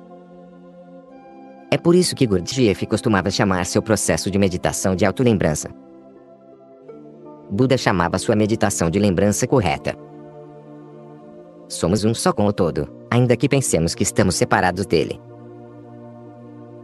É 1.72 1.76
por 1.76 1.96
isso 1.96 2.14
que 2.14 2.28
Gurdjieff 2.28 2.86
costumava 2.86 3.28
chamar 3.28 3.66
seu 3.66 3.82
processo 3.82 4.30
de 4.30 4.38
meditação 4.38 4.94
de 4.94 5.04
autolembrança. 5.04 5.68
Buda 7.50 7.76
chamava 7.76 8.18
sua 8.18 8.36
meditação 8.36 8.88
de 8.88 9.00
lembrança 9.00 9.44
correta. 9.44 9.96
Somos 11.68 12.04
um 12.04 12.14
só 12.14 12.32
com 12.32 12.46
o 12.46 12.52
todo, 12.52 12.88
ainda 13.10 13.36
que 13.36 13.48
pensemos 13.48 13.96
que 13.96 14.04
estamos 14.04 14.36
separados 14.36 14.86
dele. 14.86 15.20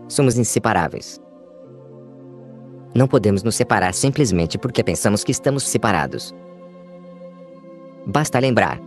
Somos 0.09 0.37
inseparáveis. 0.37 1.21
Não 2.95 3.07
podemos 3.07 3.43
nos 3.43 3.55
separar 3.55 3.95
simplesmente 3.95 4.59
porque 4.59 4.83
pensamos 4.83 5.23
que 5.23 5.31
estamos 5.31 5.63
separados. 5.65 6.35
Basta 8.07 8.39
lembrar. 8.39 8.81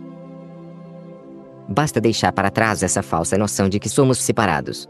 Basta 1.68 2.00
deixar 2.00 2.32
para 2.32 2.50
trás 2.50 2.82
essa 2.82 3.02
falsa 3.02 3.38
noção 3.38 3.68
de 3.68 3.78
que 3.78 3.88
somos 3.88 4.18
separados. 4.18 4.88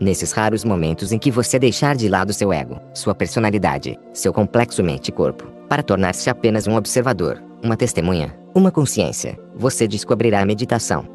Nesses 0.00 0.32
raros 0.32 0.64
momentos 0.64 1.12
em 1.12 1.18
que 1.18 1.30
você 1.30 1.58
deixar 1.58 1.94
de 1.94 2.08
lado 2.08 2.32
seu 2.32 2.52
ego, 2.52 2.80
sua 2.94 3.14
personalidade, 3.14 3.98
seu 4.12 4.32
complexo 4.32 4.82
mente-corpo, 4.82 5.44
para 5.68 5.82
tornar-se 5.82 6.28
apenas 6.30 6.66
um 6.66 6.76
observador, 6.76 7.42
uma 7.62 7.76
testemunha, 7.76 8.36
uma 8.54 8.70
consciência, 8.70 9.38
você 9.54 9.86
descobrirá 9.86 10.40
a 10.40 10.46
meditação. 10.46 11.06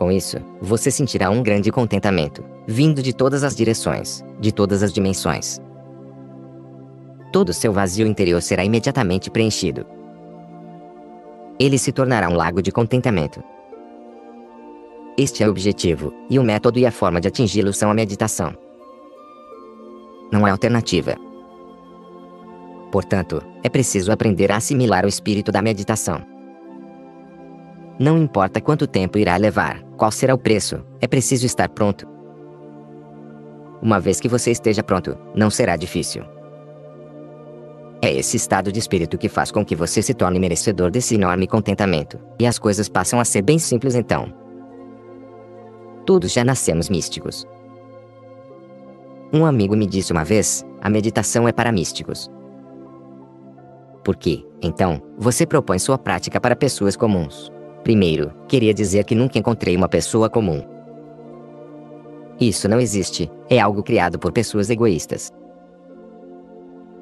Com 0.00 0.10
isso, 0.10 0.38
você 0.62 0.90
sentirá 0.90 1.28
um 1.28 1.42
grande 1.42 1.70
contentamento, 1.70 2.42
vindo 2.66 3.02
de 3.02 3.12
todas 3.12 3.44
as 3.44 3.54
direções, 3.54 4.24
de 4.40 4.50
todas 4.50 4.82
as 4.82 4.94
dimensões. 4.94 5.60
Todo 7.30 7.52
seu 7.52 7.70
vazio 7.70 8.06
interior 8.06 8.40
será 8.40 8.64
imediatamente 8.64 9.30
preenchido. 9.30 9.84
Ele 11.58 11.76
se 11.76 11.92
tornará 11.92 12.30
um 12.30 12.34
lago 12.34 12.62
de 12.62 12.72
contentamento. 12.72 13.44
Este 15.18 15.44
é 15.44 15.46
o 15.46 15.50
objetivo, 15.50 16.14
e 16.30 16.38
o 16.38 16.42
método 16.42 16.78
e 16.78 16.86
a 16.86 16.90
forma 16.90 17.20
de 17.20 17.28
atingi-lo 17.28 17.74
são 17.74 17.90
a 17.90 17.94
meditação. 17.94 18.56
Não 20.32 20.46
há 20.46 20.50
alternativa. 20.50 21.14
Portanto, 22.90 23.42
é 23.62 23.68
preciso 23.68 24.10
aprender 24.10 24.50
a 24.50 24.56
assimilar 24.56 25.04
o 25.04 25.08
espírito 25.08 25.52
da 25.52 25.60
meditação. 25.60 26.39
Não 28.00 28.16
importa 28.16 28.62
quanto 28.62 28.86
tempo 28.86 29.18
irá 29.18 29.36
levar, 29.36 29.82
qual 29.98 30.10
será 30.10 30.34
o 30.34 30.38
preço, 30.38 30.82
é 31.02 31.06
preciso 31.06 31.44
estar 31.44 31.68
pronto. 31.68 32.08
Uma 33.82 34.00
vez 34.00 34.18
que 34.18 34.26
você 34.26 34.50
esteja 34.50 34.82
pronto, 34.82 35.18
não 35.34 35.50
será 35.50 35.76
difícil. 35.76 36.24
É 38.00 38.10
esse 38.10 38.38
estado 38.38 38.72
de 38.72 38.78
espírito 38.78 39.18
que 39.18 39.28
faz 39.28 39.50
com 39.50 39.62
que 39.62 39.76
você 39.76 40.00
se 40.00 40.14
torne 40.14 40.40
merecedor 40.40 40.90
desse 40.90 41.14
enorme 41.14 41.46
contentamento, 41.46 42.18
e 42.38 42.46
as 42.46 42.58
coisas 42.58 42.88
passam 42.88 43.20
a 43.20 43.24
ser 43.26 43.42
bem 43.42 43.58
simples 43.58 43.94
então. 43.94 44.32
Todos 46.06 46.32
já 46.32 46.42
nascemos 46.42 46.88
místicos. 46.88 47.46
Um 49.30 49.44
amigo 49.44 49.76
me 49.76 49.84
disse 49.84 50.10
uma 50.10 50.24
vez: 50.24 50.64
a 50.80 50.88
meditação 50.88 51.46
é 51.46 51.52
para 51.52 51.70
místicos. 51.70 52.30
Por 54.02 54.16
quê, 54.16 54.42
então, 54.62 55.02
você 55.18 55.44
propõe 55.44 55.78
sua 55.78 55.98
prática 55.98 56.40
para 56.40 56.56
pessoas 56.56 56.96
comuns? 56.96 57.52
Primeiro, 57.82 58.32
queria 58.46 58.74
dizer 58.74 59.04
que 59.04 59.14
nunca 59.14 59.38
encontrei 59.38 59.76
uma 59.76 59.88
pessoa 59.88 60.28
comum. 60.28 60.62
Isso 62.40 62.68
não 62.68 62.80
existe, 62.80 63.30
é 63.48 63.58
algo 63.58 63.82
criado 63.82 64.18
por 64.18 64.32
pessoas 64.32 64.70
egoístas. 64.70 65.30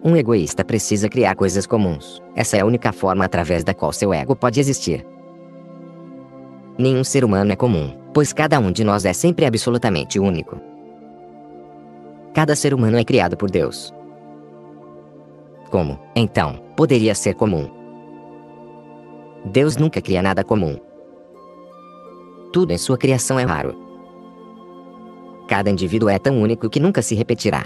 Um 0.05 0.17
egoísta 0.17 0.65
precisa 0.65 1.09
criar 1.09 1.35
coisas 1.35 1.67
comuns. 1.67 2.23
Essa 2.35 2.57
é 2.57 2.61
a 2.61 2.67
única 2.67 2.93
forma 2.93 3.25
através 3.25 3.65
da 3.65 3.75
qual 3.75 3.93
seu 3.93 4.13
ego 4.13 4.35
pode 4.37 4.61
existir. 4.61 5.05
Nenhum 6.79 7.03
ser 7.03 7.25
humano 7.25 7.53
é 7.53 7.57
comum, 7.57 7.97
pois 8.15 8.33
cada 8.33 8.59
um 8.61 8.71
de 8.71 8.85
nós 8.85 9.05
é 9.05 9.13
sempre 9.13 9.45
absolutamente 9.45 10.21
único. 10.21 10.61
Cada 12.33 12.55
ser 12.55 12.73
humano 12.73 12.97
é 12.97 13.05
criado 13.05 13.37
por 13.37 13.51
Deus. 13.51 13.93
Como, 15.71 15.99
então, 16.15 16.61
poderia 16.77 17.15
ser 17.15 17.35
comum? 17.35 17.78
Deus 19.45 19.77
nunca 19.77 20.01
cria 20.01 20.23
nada 20.23 20.45
comum. 20.45 20.79
Tudo 22.53 22.73
em 22.73 22.79
sua 22.79 22.99
criação 22.99 23.39
é 23.39 23.45
raro. 23.45 23.75
Cada 25.49 25.71
indivíduo 25.71 26.09
é 26.09 26.19
tão 26.19 26.41
único 26.41 26.69
que 26.69 26.81
nunca 26.81 27.01
se 27.03 27.15
repetirá. 27.15 27.65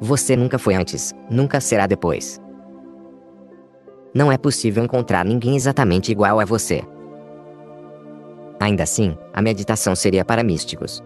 Você 0.00 0.36
nunca 0.36 0.58
foi 0.58 0.74
antes, 0.74 1.14
nunca 1.30 1.60
será 1.60 1.86
depois. 1.86 2.40
Não 4.14 4.30
é 4.30 4.38
possível 4.38 4.84
encontrar 4.84 5.24
ninguém 5.24 5.56
exatamente 5.56 6.12
igual 6.12 6.38
a 6.40 6.44
você. 6.44 6.82
Ainda 8.60 8.82
assim, 8.82 9.16
a 9.32 9.42
meditação 9.42 9.94
seria 9.94 10.24
para 10.24 10.42
místicos. 10.42 11.02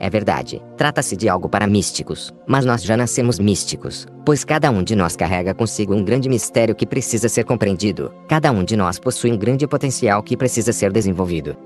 É 0.00 0.08
verdade, 0.08 0.62
trata-se 0.76 1.16
de 1.16 1.28
algo 1.28 1.48
para 1.48 1.66
místicos, 1.66 2.32
mas 2.46 2.64
nós 2.64 2.84
já 2.84 2.96
nascemos 2.96 3.40
místicos, 3.40 4.06
pois 4.24 4.44
cada 4.44 4.70
um 4.70 4.80
de 4.80 4.94
nós 4.94 5.16
carrega 5.16 5.52
consigo 5.52 5.92
um 5.92 6.04
grande 6.04 6.28
mistério 6.28 6.74
que 6.74 6.86
precisa 6.86 7.28
ser 7.28 7.44
compreendido, 7.44 8.14
cada 8.28 8.52
um 8.52 8.62
de 8.62 8.76
nós 8.76 8.98
possui 9.00 9.32
um 9.32 9.36
grande 9.36 9.66
potencial 9.66 10.22
que 10.22 10.36
precisa 10.36 10.72
ser 10.72 10.92
desenvolvido. 10.92 11.56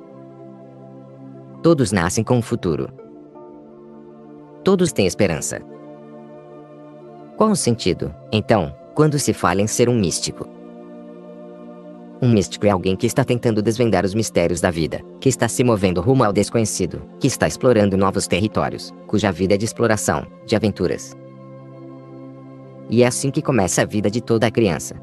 Todos 1.63 1.93
nascem 1.93 2.25
com 2.25 2.39
um 2.39 2.43
futuro. 2.43 2.89
Todos 4.65 4.93
têm 4.93 5.07
esperança. 5.07 5.61
Qual 7.37 7.51
o 7.51 7.57
sentido, 7.57 8.15
então, 8.33 8.75
quando 8.95 9.19
se 9.19 9.35
fala 9.35 9.61
em 9.61 9.67
ser 9.67 9.91
um 9.91 9.95
místico? 9.95 10.49
Um 12.23 12.28
místico 12.28 12.66
é 12.66 12.70
alguém 12.70 12.94
que 12.94 13.07
está 13.07 13.24
tentando 13.24 13.61
desvendar 13.61 14.05
os 14.05 14.15
mistérios 14.15 14.61
da 14.61 14.70
vida, 14.70 15.01
que 15.20 15.28
está 15.28 15.49
se 15.49 15.65
movendo 15.65 16.01
rumo 16.01 16.23
ao 16.23 16.32
desconhecido, 16.32 17.03
que 17.19 17.27
está 17.27 17.49
explorando 17.49 17.97
novos 17.97 18.28
territórios, 18.28 18.94
cuja 19.09 19.32
vida 19.32 19.55
é 19.55 19.59
de 19.59 19.65
exploração, 19.65 20.24
de 20.47 20.55
aventuras. 20.55 21.16
E 22.89 23.03
é 23.03 23.07
assim 23.07 23.31
que 23.31 23.43
começa 23.43 23.82
a 23.82 23.85
vida 23.85 24.09
de 24.11 24.20
toda 24.20 24.51
criança. 24.53 24.94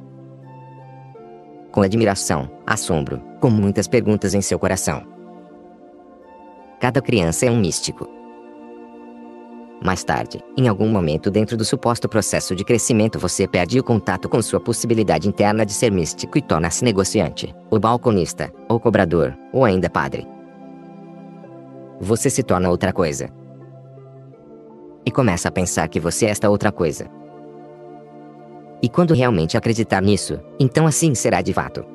com 1.71 1.81
admiração, 1.83 2.49
assombro, 2.65 3.21
com 3.39 3.49
muitas 3.49 3.87
perguntas 3.87 4.33
em 4.33 4.41
seu 4.41 4.57
coração. 4.57 5.03
Cada 6.79 7.01
criança 7.01 7.45
é 7.45 7.51
um 7.51 7.59
místico. 7.59 8.18
Mais 9.81 10.03
tarde, 10.03 10.43
em 10.57 10.67
algum 10.67 10.89
momento 10.89 11.31
dentro 11.31 11.55
do 11.55 11.63
suposto 11.63 12.09
processo 12.09 12.53
de 12.53 12.65
crescimento, 12.65 13.17
você 13.17 13.47
perde 13.47 13.79
o 13.79 13.83
contato 13.83 14.27
com 14.27 14.41
sua 14.41 14.59
possibilidade 14.59 15.29
interna 15.29 15.65
de 15.65 15.71
ser 15.71 15.89
místico 15.89 16.37
e 16.37 16.41
torna-se 16.41 16.83
negociante, 16.83 17.55
ou 17.69 17.79
balconista, 17.79 18.51
ou 18.67 18.77
cobrador, 18.77 19.33
ou 19.53 19.63
ainda 19.63 19.89
padre. 19.89 20.27
Você 22.01 22.29
se 22.29 22.43
torna 22.43 22.69
outra 22.69 22.91
coisa. 22.91 23.29
E 25.05 25.11
começa 25.11 25.47
a 25.47 25.51
pensar 25.51 25.87
que 25.87 25.99
você 25.99 26.25
é 26.25 26.29
esta 26.29 26.49
outra 26.49 26.73
coisa. 26.73 27.07
E 28.81 28.89
quando 28.89 29.13
realmente 29.13 29.57
acreditar 29.57 30.01
nisso, 30.01 30.39
então 30.59 30.85
assim 30.85 31.15
será 31.15 31.41
de 31.41 31.53
fato. 31.53 31.85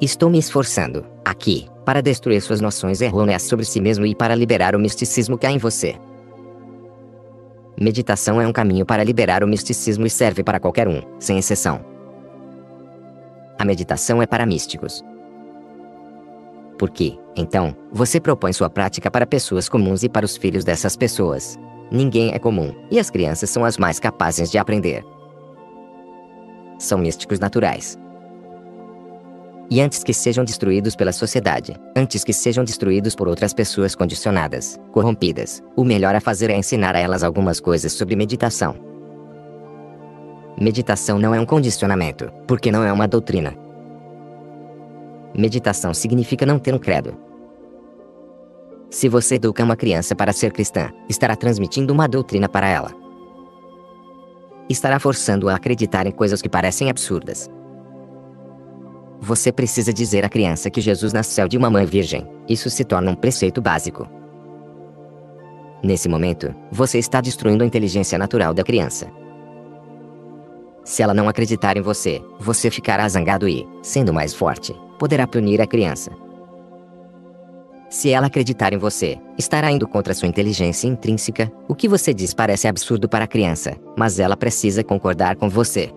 Estou 0.00 0.30
me 0.30 0.38
esforçando, 0.38 1.04
aqui, 1.24 1.66
para 1.84 2.02
destruir 2.02 2.40
suas 2.40 2.60
noções 2.60 3.00
errôneas 3.00 3.42
sobre 3.42 3.64
si 3.64 3.80
mesmo 3.80 4.04
e 4.06 4.14
para 4.14 4.34
liberar 4.34 4.76
o 4.76 4.78
misticismo 4.78 5.36
que 5.36 5.46
há 5.46 5.50
em 5.50 5.58
você. 5.58 5.96
Meditação 7.80 8.38
é 8.38 8.46
um 8.46 8.52
caminho 8.52 8.84
para 8.84 9.02
liberar 9.02 9.42
o 9.42 9.48
misticismo 9.48 10.04
e 10.04 10.10
serve 10.10 10.44
para 10.44 10.60
qualquer 10.60 10.86
um, 10.86 11.00
sem 11.18 11.38
exceção. 11.38 11.82
A 13.58 13.64
meditação 13.64 14.20
é 14.20 14.26
para 14.26 14.44
místicos. 14.44 15.02
Por 16.78 16.90
quê, 16.90 17.18
então, 17.34 17.74
você 17.90 18.20
propõe 18.20 18.52
sua 18.52 18.68
prática 18.68 19.10
para 19.10 19.26
pessoas 19.26 19.66
comuns 19.66 20.02
e 20.02 20.10
para 20.10 20.26
os 20.26 20.36
filhos 20.36 20.62
dessas 20.62 20.94
pessoas. 20.94 21.58
Ninguém 21.90 22.34
é 22.34 22.38
comum, 22.38 22.74
e 22.90 22.98
as 22.98 23.08
crianças 23.08 23.48
são 23.48 23.64
as 23.64 23.78
mais 23.78 23.98
capazes 23.98 24.50
de 24.50 24.58
aprender. 24.58 25.02
São 26.78 26.98
místicos 26.98 27.40
naturais, 27.40 27.98
e 29.70 29.80
antes 29.80 30.02
que 30.02 30.12
sejam 30.12 30.44
destruídos 30.44 30.96
pela 30.96 31.12
sociedade, 31.12 31.76
antes 31.96 32.24
que 32.24 32.32
sejam 32.32 32.64
destruídos 32.64 33.14
por 33.14 33.28
outras 33.28 33.54
pessoas 33.54 33.94
condicionadas, 33.94 34.76
corrompidas, 34.90 35.62
o 35.76 35.84
melhor 35.84 36.12
a 36.12 36.20
fazer 36.20 36.50
é 36.50 36.56
ensinar 36.56 36.96
a 36.96 36.98
elas 36.98 37.22
algumas 37.22 37.60
coisas 37.60 37.92
sobre 37.92 38.16
meditação. 38.16 38.74
Meditação 40.60 41.20
não 41.20 41.32
é 41.32 41.40
um 41.40 41.46
condicionamento, 41.46 42.32
porque 42.48 42.72
não 42.72 42.82
é 42.82 42.92
uma 42.92 43.06
doutrina. 43.06 43.56
Meditação 45.32 45.94
significa 45.94 46.44
não 46.44 46.58
ter 46.58 46.74
um 46.74 46.78
credo. 46.78 47.16
Se 48.90 49.08
você 49.08 49.36
educa 49.36 49.62
uma 49.62 49.76
criança 49.76 50.16
para 50.16 50.32
ser 50.32 50.52
cristã, 50.52 50.90
estará 51.08 51.36
transmitindo 51.36 51.92
uma 51.92 52.08
doutrina 52.08 52.48
para 52.48 52.66
ela. 52.66 52.90
Estará 54.68 54.98
forçando-a 54.98 55.52
a 55.52 55.56
acreditar 55.56 56.08
em 56.08 56.10
coisas 56.10 56.42
que 56.42 56.48
parecem 56.48 56.90
absurdas, 56.90 57.48
você 59.20 59.52
precisa 59.52 59.92
dizer 59.92 60.24
à 60.24 60.28
criança 60.28 60.70
que 60.70 60.80
Jesus 60.80 61.12
nasceu 61.12 61.46
de 61.46 61.58
uma 61.58 61.68
mãe 61.68 61.84
virgem. 61.84 62.26
Isso 62.48 62.70
se 62.70 62.84
torna 62.84 63.10
um 63.10 63.14
preceito 63.14 63.60
básico. 63.60 64.08
Nesse 65.82 66.08
momento, 66.08 66.54
você 66.70 66.98
está 66.98 67.20
destruindo 67.20 67.62
a 67.62 67.66
inteligência 67.66 68.18
natural 68.18 68.54
da 68.54 68.64
criança. 68.64 69.08
Se 70.84 71.02
ela 71.02 71.14
não 71.14 71.28
acreditar 71.28 71.76
em 71.76 71.82
você, 71.82 72.22
você 72.38 72.70
ficará 72.70 73.08
zangado 73.08 73.48
e, 73.48 73.66
sendo 73.82 74.12
mais 74.12 74.34
forte, 74.34 74.74
poderá 74.98 75.26
punir 75.26 75.60
a 75.60 75.66
criança. 75.66 76.10
Se 77.90 78.10
ela 78.10 78.28
acreditar 78.28 78.72
em 78.72 78.78
você, 78.78 79.18
estará 79.36 79.70
indo 79.70 79.86
contra 79.86 80.14
sua 80.14 80.28
inteligência 80.28 80.86
intrínseca. 80.86 81.50
O 81.68 81.74
que 81.74 81.88
você 81.88 82.14
diz 82.14 82.32
parece 82.32 82.68
absurdo 82.68 83.08
para 83.08 83.24
a 83.24 83.28
criança, 83.28 83.76
mas 83.98 84.20
ela 84.20 84.36
precisa 84.36 84.84
concordar 84.84 85.36
com 85.36 85.48
você. 85.48 85.90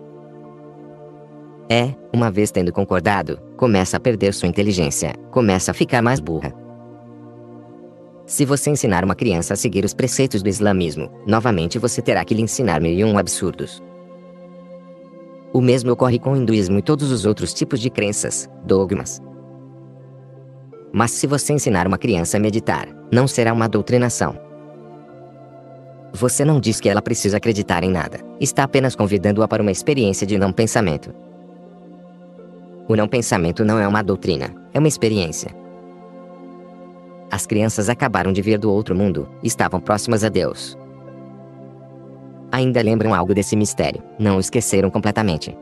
É, 1.68 1.94
uma 2.12 2.30
vez 2.30 2.50
tendo 2.50 2.72
concordado, 2.72 3.40
começa 3.56 3.96
a 3.96 4.00
perder 4.00 4.34
sua 4.34 4.48
inteligência, 4.48 5.14
começa 5.30 5.70
a 5.70 5.74
ficar 5.74 6.02
mais 6.02 6.20
burra. 6.20 6.52
Se 8.26 8.44
você 8.44 8.70
ensinar 8.70 9.04
uma 9.04 9.14
criança 9.14 9.54
a 9.54 9.56
seguir 9.56 9.84
os 9.84 9.94
preceitos 9.94 10.42
do 10.42 10.48
islamismo, 10.48 11.10
novamente 11.26 11.78
você 11.78 12.02
terá 12.02 12.24
que 12.24 12.34
lhe 12.34 12.42
ensinar 12.42 12.80
mil 12.80 12.92
e 12.92 13.04
um 13.04 13.18
absurdos. 13.18 13.82
O 15.52 15.60
mesmo 15.60 15.92
ocorre 15.92 16.18
com 16.18 16.32
o 16.32 16.36
hinduísmo 16.36 16.78
e 16.78 16.82
todos 16.82 17.12
os 17.12 17.24
outros 17.24 17.54
tipos 17.54 17.80
de 17.80 17.88
crenças, 17.88 18.48
dogmas. 18.64 19.22
Mas 20.92 21.12
se 21.12 21.26
você 21.26 21.52
ensinar 21.52 21.86
uma 21.86 21.98
criança 21.98 22.36
a 22.36 22.40
meditar, 22.40 22.88
não 23.12 23.26
será 23.26 23.52
uma 23.52 23.68
doutrinação. 23.68 24.38
Você 26.12 26.44
não 26.44 26.60
diz 26.60 26.80
que 26.80 26.88
ela 26.88 27.02
precisa 27.02 27.38
acreditar 27.38 27.82
em 27.82 27.90
nada, 27.90 28.20
está 28.40 28.64
apenas 28.64 28.94
convidando-a 28.94 29.48
para 29.48 29.62
uma 29.62 29.72
experiência 29.72 30.26
de 30.26 30.38
não 30.38 30.52
pensamento. 30.52 31.12
O 32.86 32.94
não 32.94 33.08
pensamento 33.08 33.64
não 33.64 33.78
é 33.78 33.88
uma 33.88 34.02
doutrina, 34.02 34.54
é 34.72 34.78
uma 34.78 34.88
experiência. 34.88 35.50
As 37.30 37.46
crianças 37.46 37.88
acabaram 37.88 38.32
de 38.32 38.42
vir 38.42 38.58
do 38.58 38.70
outro 38.70 38.94
mundo, 38.94 39.28
estavam 39.42 39.80
próximas 39.80 40.22
a 40.22 40.28
Deus. 40.28 40.76
Ainda 42.52 42.82
lembram 42.82 43.14
algo 43.14 43.34
desse 43.34 43.56
mistério, 43.56 44.02
não 44.18 44.36
o 44.36 44.40
esqueceram 44.40 44.90
completamente. 44.90 45.56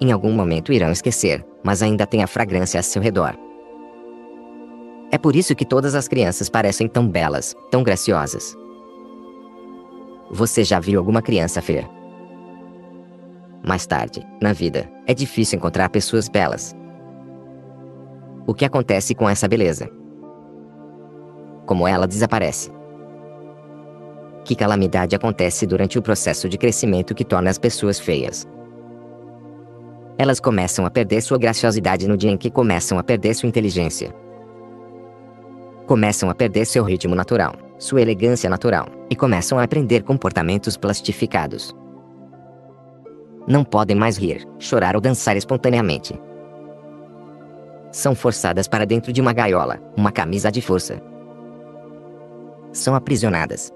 Em 0.00 0.10
algum 0.10 0.32
momento 0.32 0.72
irão 0.72 0.90
esquecer, 0.90 1.46
mas 1.62 1.82
ainda 1.82 2.06
tem 2.06 2.22
a 2.22 2.26
fragrância 2.26 2.80
a 2.80 2.82
seu 2.82 3.00
redor. 3.00 3.34
É 5.10 5.16
por 5.16 5.36
isso 5.36 5.54
que 5.54 5.64
todas 5.64 5.94
as 5.94 6.08
crianças 6.08 6.50
parecem 6.50 6.88
tão 6.88 7.08
belas, 7.08 7.54
tão 7.70 7.82
graciosas. 7.82 8.56
Você 10.30 10.64
já 10.64 10.80
viu 10.80 10.98
alguma 10.98 11.22
criança 11.22 11.62
feia? 11.62 11.88
Mais 13.66 13.86
tarde, 13.86 14.22
na 14.42 14.52
vida, 14.52 14.86
é 15.06 15.14
difícil 15.14 15.56
encontrar 15.56 15.88
pessoas 15.88 16.28
belas. 16.28 16.76
O 18.46 18.52
que 18.52 18.66
acontece 18.66 19.14
com 19.14 19.26
essa 19.26 19.48
beleza? 19.48 19.88
Como 21.64 21.88
ela 21.88 22.06
desaparece? 22.06 22.70
Que 24.44 24.54
calamidade 24.54 25.16
acontece 25.16 25.66
durante 25.66 25.98
o 25.98 26.02
processo 26.02 26.46
de 26.46 26.58
crescimento 26.58 27.14
que 27.14 27.24
torna 27.24 27.48
as 27.48 27.56
pessoas 27.56 27.98
feias? 27.98 28.46
Elas 30.18 30.40
começam 30.40 30.84
a 30.84 30.90
perder 30.90 31.22
sua 31.22 31.38
graciosidade 31.38 32.06
no 32.06 32.18
dia 32.18 32.30
em 32.30 32.36
que 32.36 32.50
começam 32.50 32.98
a 32.98 33.02
perder 33.02 33.32
sua 33.32 33.48
inteligência. 33.48 34.14
Começam 35.86 36.28
a 36.28 36.34
perder 36.34 36.66
seu 36.66 36.84
ritmo 36.84 37.14
natural, 37.14 37.54
sua 37.78 38.02
elegância 38.02 38.50
natural, 38.50 38.86
e 39.08 39.16
começam 39.16 39.58
a 39.58 39.62
aprender 39.62 40.02
comportamentos 40.02 40.76
plastificados 40.76 41.74
não 43.46 43.64
podem 43.64 43.96
mais 43.96 44.16
rir, 44.16 44.46
chorar 44.58 44.94
ou 44.94 45.00
dançar 45.00 45.36
espontaneamente. 45.36 46.18
São 47.92 48.14
forçadas 48.14 48.66
para 48.66 48.84
dentro 48.84 49.12
de 49.12 49.20
uma 49.20 49.32
gaiola, 49.32 49.80
uma 49.96 50.10
camisa 50.10 50.50
de 50.50 50.60
força. 50.60 51.00
São 52.72 52.94
aprisionadas. 52.94 53.72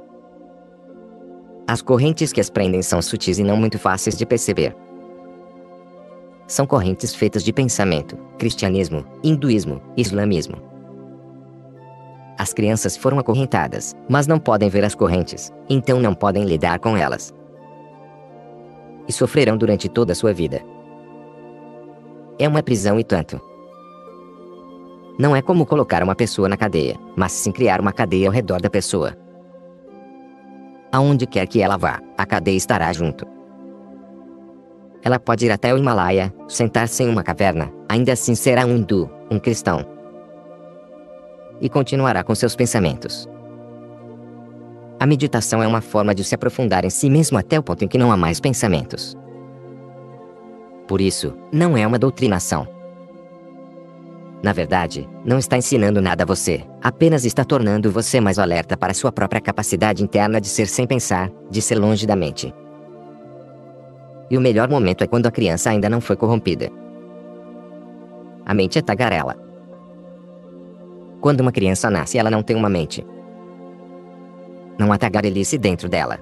As 1.67 1.83
correntes 1.83 2.33
que 2.33 2.41
as 2.41 2.51
prendem 2.51 2.83
são 2.83 3.01
sutis 3.01 3.39
e 3.39 3.45
não 3.45 3.57
muito 3.57 3.79
fáceis 3.79 4.17
de 4.17 4.27
perceber. 4.27 4.75
São 6.47 6.67
correntes 6.67 7.15
feitas 7.15 7.45
de 7.45 7.53
pensamento, 7.53 8.17
cristianismo, 8.39 9.05
hinduísmo, 9.23 9.83
islamismo. 9.97 10.57
As 12.39 12.55
crianças 12.55 12.97
foram 12.97 13.19
acorrentadas, 13.19 13.95
mas 14.09 14.27
não 14.27 14.39
podem 14.39 14.71
ver 14.71 14.85
as 14.85 14.95
correntes, 14.95 15.53
então 15.69 16.01
não 16.01 16.15
podem 16.15 16.45
lidar 16.45 16.79
com 16.79 16.97
elas 16.97 17.35
e 19.09 19.13
sofrerão 19.13 19.57
durante 19.57 19.89
toda 19.89 20.13
a 20.13 20.15
sua 20.15 20.33
vida. 20.33 20.63
É 22.39 22.47
uma 22.47 22.63
prisão 22.63 23.01
e 23.01 23.05
tanto. 23.05 23.41
Não 25.19 25.35
é 25.35 25.43
como 25.43 25.67
colocar 25.67 26.03
uma 26.03 26.15
pessoa 26.15 26.49
na 26.49 26.57
cadeia, 26.57 26.97
mas 27.17 27.33
sim 27.33 27.51
criar 27.51 27.81
uma 27.81 27.93
cadeia 27.93 28.29
ao 28.29 28.33
redor 28.33 28.61
da 28.61 28.71
pessoa. 28.71 29.17
Aonde 30.93 31.27
quer 31.27 31.47
que 31.49 31.61
ela 31.61 31.77
vá, 31.77 32.01
a 32.17 32.25
cadeia 32.25 32.57
estará 32.57 32.93
junto. 32.93 33.27
Ela 35.03 35.19
pode 35.19 35.47
ir 35.47 35.51
até 35.51 35.73
o 35.73 35.79
Himalaia, 35.79 36.33
sentar-se 36.47 37.03
em 37.03 37.09
uma 37.09 37.23
caverna, 37.23 37.73
ainda 37.89 38.13
assim 38.13 38.35
será 38.35 38.65
um 38.65 38.77
hindu, 38.77 39.11
um 39.31 39.39
cristão. 39.39 39.85
E 41.61 41.69
continuará 41.69 42.23
com 42.23 42.35
seus 42.35 42.55
pensamentos. 42.55 43.29
A 45.01 45.07
meditação 45.07 45.63
é 45.63 45.67
uma 45.67 45.81
forma 45.81 46.13
de 46.15 46.25
se 46.25 46.35
aprofundar 46.35 46.85
em 46.85 46.91
si 46.91 47.09
mesmo 47.09 47.39
até 47.39 47.59
o 47.59 47.63
ponto 47.63 47.85
em 47.85 47.89
que 47.89 47.99
não 47.99 48.11
há 48.11 48.17
mais 48.17 48.41
pensamentos. 48.41 49.17
Por 50.89 51.01
isso, 51.01 51.37
não 51.53 51.77
é 51.77 51.87
uma 51.87 51.99
doutrinação. 51.99 52.67
Na 54.43 54.53
verdade, 54.53 55.09
não 55.25 55.39
está 55.39 55.57
ensinando 55.57 56.01
nada 56.01 56.23
a 56.25 56.27
você, 56.27 56.65
apenas 56.83 57.25
está 57.25 57.45
tornando 57.45 57.93
você 57.93 58.21
mais 58.21 58.39
alerta 58.39 58.77
para 58.77 58.95
sua 58.95 59.13
própria 59.13 59.41
capacidade 59.41 60.03
interna 60.03 60.41
de 60.41 60.49
ser 60.49 60.67
sem 60.67 60.87
pensar, 60.87 61.31
de 61.51 61.61
ser 61.61 61.77
longe 61.77 62.07
da 62.07 62.17
mente. 62.17 62.53
E 64.31 64.37
o 64.37 64.41
melhor 64.41 64.69
momento 64.69 65.03
é 65.03 65.07
quando 65.07 65.27
a 65.27 65.31
criança 65.31 65.71
ainda 65.71 65.89
não 65.89 66.01
foi 66.01 66.17
corrompida. 66.17 66.71
A 68.45 68.55
mente 68.55 68.79
é 68.79 68.83
tagarela. 68.83 69.37
Quando 71.21 71.41
uma 71.41 71.53
criança 71.53 71.91
nasce, 71.91 72.19
ela 72.19 72.31
não 72.31 72.43
tem 72.43 72.57
uma 72.57 72.69
mente, 72.69 73.05
não 74.79 74.93
há 74.93 74.99
tagarelice 74.99 75.59
dentro 75.59 75.89
dela. 75.89 76.19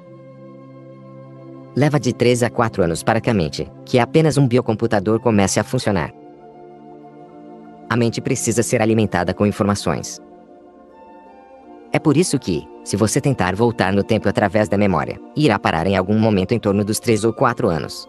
Leva 1.76 2.00
de 2.00 2.14
3 2.14 2.44
a 2.44 2.50
4 2.50 2.82
anos 2.82 3.02
para 3.02 3.20
que 3.20 3.28
a 3.28 3.34
mente, 3.34 3.70
que 3.84 3.98
é 3.98 4.00
apenas 4.00 4.38
um 4.38 4.48
biocomputador, 4.48 5.20
comece 5.20 5.60
a 5.60 5.64
funcionar. 5.64 6.10
A 7.88 7.96
mente 7.96 8.20
precisa 8.20 8.62
ser 8.62 8.80
alimentada 8.80 9.34
com 9.34 9.46
informações. 9.46 10.20
É 11.92 11.98
por 11.98 12.16
isso 12.16 12.38
que, 12.38 12.66
se 12.82 12.96
você 12.96 13.20
tentar 13.20 13.54
voltar 13.54 13.92
no 13.92 14.02
tempo 14.02 14.28
através 14.28 14.68
da 14.68 14.78
memória, 14.78 15.20
irá 15.36 15.58
parar 15.58 15.86
em 15.86 15.96
algum 15.96 16.18
momento 16.18 16.52
em 16.52 16.58
torno 16.58 16.84
dos 16.84 16.98
3 16.98 17.24
ou 17.24 17.32
4 17.32 17.68
anos. 17.68 18.08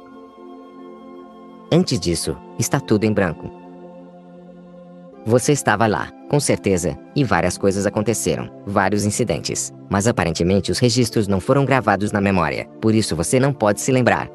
Antes 1.71 1.99
disso, 1.99 2.37
está 2.57 2.79
tudo 2.79 3.03
em 3.03 3.11
branco. 3.11 3.51
Você 5.25 5.51
estava 5.51 5.85
lá, 5.87 6.09
com 6.29 6.39
certeza, 6.39 6.97
e 7.15 7.23
várias 7.23 7.57
coisas 7.57 7.85
aconteceram, 7.85 8.49
vários 8.65 9.05
incidentes, 9.05 9.73
mas 9.89 10.07
aparentemente 10.07 10.71
os 10.71 10.79
registros 10.79 11.27
não 11.27 11.39
foram 11.39 11.63
gravados 11.63 12.11
na 12.11 12.19
memória, 12.19 12.67
por 12.81 12.93
isso 12.93 13.15
você 13.15 13.39
não 13.39 13.53
pode 13.53 13.79
se 13.79 13.91
lembrar. 13.91 14.29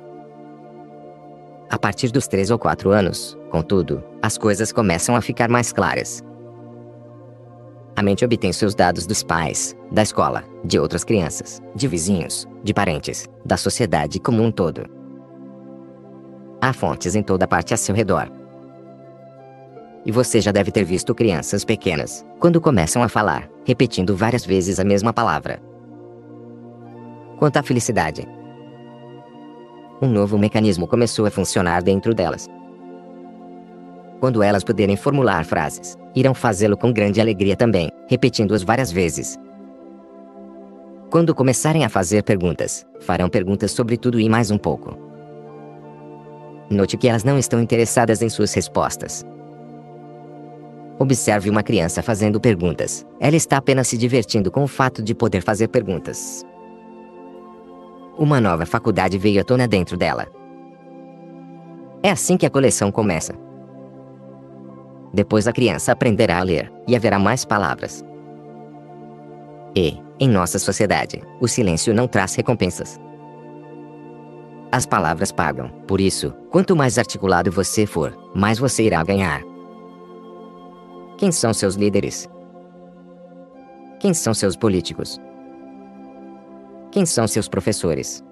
A 1.69 1.79
partir 1.79 2.11
dos 2.11 2.27
3 2.27 2.51
ou 2.51 2.59
4 2.59 2.91
anos, 2.91 3.37
contudo, 3.51 4.03
as 4.23 4.37
coisas 4.37 4.73
começam 4.73 5.17
a 5.17 5.23
ficar 5.23 5.49
mais 5.49 5.73
claras. 5.73 6.23
A 7.95 8.03
mente 8.03 8.25
obtém 8.25 8.53
seus 8.53 8.75
dados 8.75 9.07
dos 9.07 9.23
pais, 9.23 9.77
da 9.91 10.03
escola, 10.03 10.45
de 10.65 10.79
outras 10.79 11.05
crianças, 11.05 11.61
de 11.75 11.87
vizinhos, 11.87 12.49
de 12.65 12.73
parentes, 12.73 13.27
da 13.45 13.57
sociedade 13.57 14.19
como 14.19 14.43
um 14.43 14.51
todo. 14.51 14.85
Há 16.61 16.73
fontes 16.73 17.15
em 17.15 17.23
toda 17.23 17.47
parte 17.47 17.75
a 17.75 17.77
seu 17.77 17.95
redor. 17.95 18.31
E 20.05 20.11
você 20.11 20.41
já 20.41 20.51
deve 20.51 20.71
ter 20.71 20.85
visto 20.85 21.15
crianças 21.15 21.65
pequenas, 21.65 22.25
quando 22.41 22.61
começam 22.61 23.03
a 23.03 23.09
falar, 23.09 23.49
repetindo 23.65 24.17
várias 24.17 24.45
vezes 24.45 24.81
a 24.81 24.85
mesma 24.85 25.13
palavra. 25.13 25.63
Quanto 27.39 27.57
à 27.57 27.63
felicidade, 27.63 28.27
um 30.01 30.09
novo 30.09 30.37
mecanismo 30.37 30.89
começou 30.89 31.27
a 31.27 31.31
funcionar 31.31 31.81
dentro 31.81 32.13
delas. 32.13 32.49
Quando 34.19 34.43
elas 34.43 34.65
puderem 34.65 34.97
formular 34.97 35.45
frases, 35.45 35.97
irão 36.15 36.35
fazê-lo 36.35 36.77
com 36.77 36.93
grande 36.93 37.21
alegria 37.21 37.55
também, 37.57 37.89
repetindo-as 38.09 38.65
várias 38.65 38.91
vezes. 38.91 39.39
Quando 41.09 41.35
começarem 41.35 41.85
a 41.85 41.89
fazer 41.89 42.23
perguntas, 42.25 42.87
farão 43.01 43.29
perguntas 43.29 43.71
sobre 43.71 43.97
tudo 43.97 44.19
e 44.19 44.29
mais 44.29 44.51
um 44.51 44.59
pouco. 44.59 44.97
Note 46.71 46.97
que 46.97 47.07
elas 47.07 47.23
não 47.23 47.39
estão 47.39 47.61
interessadas 47.61 48.23
em 48.23 48.29
suas 48.29 48.53
respostas. 48.55 49.25
Observe 50.99 51.51
uma 51.51 51.63
criança 51.63 52.03
fazendo 52.03 52.41
perguntas. 52.41 53.07
Ela 53.19 53.37
está 53.37 53.57
apenas 53.57 53.89
se 53.89 53.97
divertindo 53.97 54.51
com 54.51 54.63
o 54.63 54.69
fato 54.69 55.03
de 55.03 55.15
poder 55.15 55.43
fazer 55.43 55.69
perguntas. 55.69 56.45
Uma 58.19 58.41
nova 58.41 58.67
faculdade 58.67 59.19
veio 59.19 59.41
à 59.41 59.45
tona 59.45 59.67
dentro 59.67 59.97
dela. 59.97 60.27
É 62.03 62.11
assim 62.11 62.37
que 62.37 62.47
a 62.47 62.51
coleção 62.51 62.93
começa. 62.93 63.35
Depois 65.13 65.47
a 65.47 65.53
criança 65.53 65.93
aprenderá 65.93 66.39
a 66.39 66.43
ler, 66.43 66.73
e 66.87 66.97
haverá 66.97 67.19
mais 67.19 67.45
palavras. 67.45 68.05
E, 69.75 69.99
em 70.19 70.29
nossa 70.29 70.59
sociedade, 70.59 71.23
o 71.41 71.49
silêncio 71.49 71.95
não 71.95 72.07
traz 72.07 72.35
recompensas. 72.35 72.99
As 74.71 74.87
palavras 74.87 75.31
pagam, 75.31 75.69
por 75.87 76.01
isso, 76.01 76.33
quanto 76.51 76.75
mais 76.75 76.99
articulado 76.99 77.51
você 77.51 77.87
for, 77.87 78.17
mais 78.35 78.59
você 78.59 78.85
irá 78.85 79.03
ganhar. 79.05 79.52
Quem 81.19 81.31
são 81.31 81.53
seus 81.53 81.75
líderes? 81.75 82.29
Quem 84.01 84.13
são 84.13 84.35
seus 84.35 84.57
políticos? 84.57 85.21
Quem 86.91 87.07
são 87.07 87.27
seus 87.29 87.49
professores? 87.49 88.25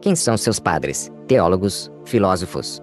Quem 0.00 0.16
são 0.16 0.36
seus 0.36 0.58
padres, 0.58 1.12
teólogos, 1.28 1.90
filósofos? 2.04 2.82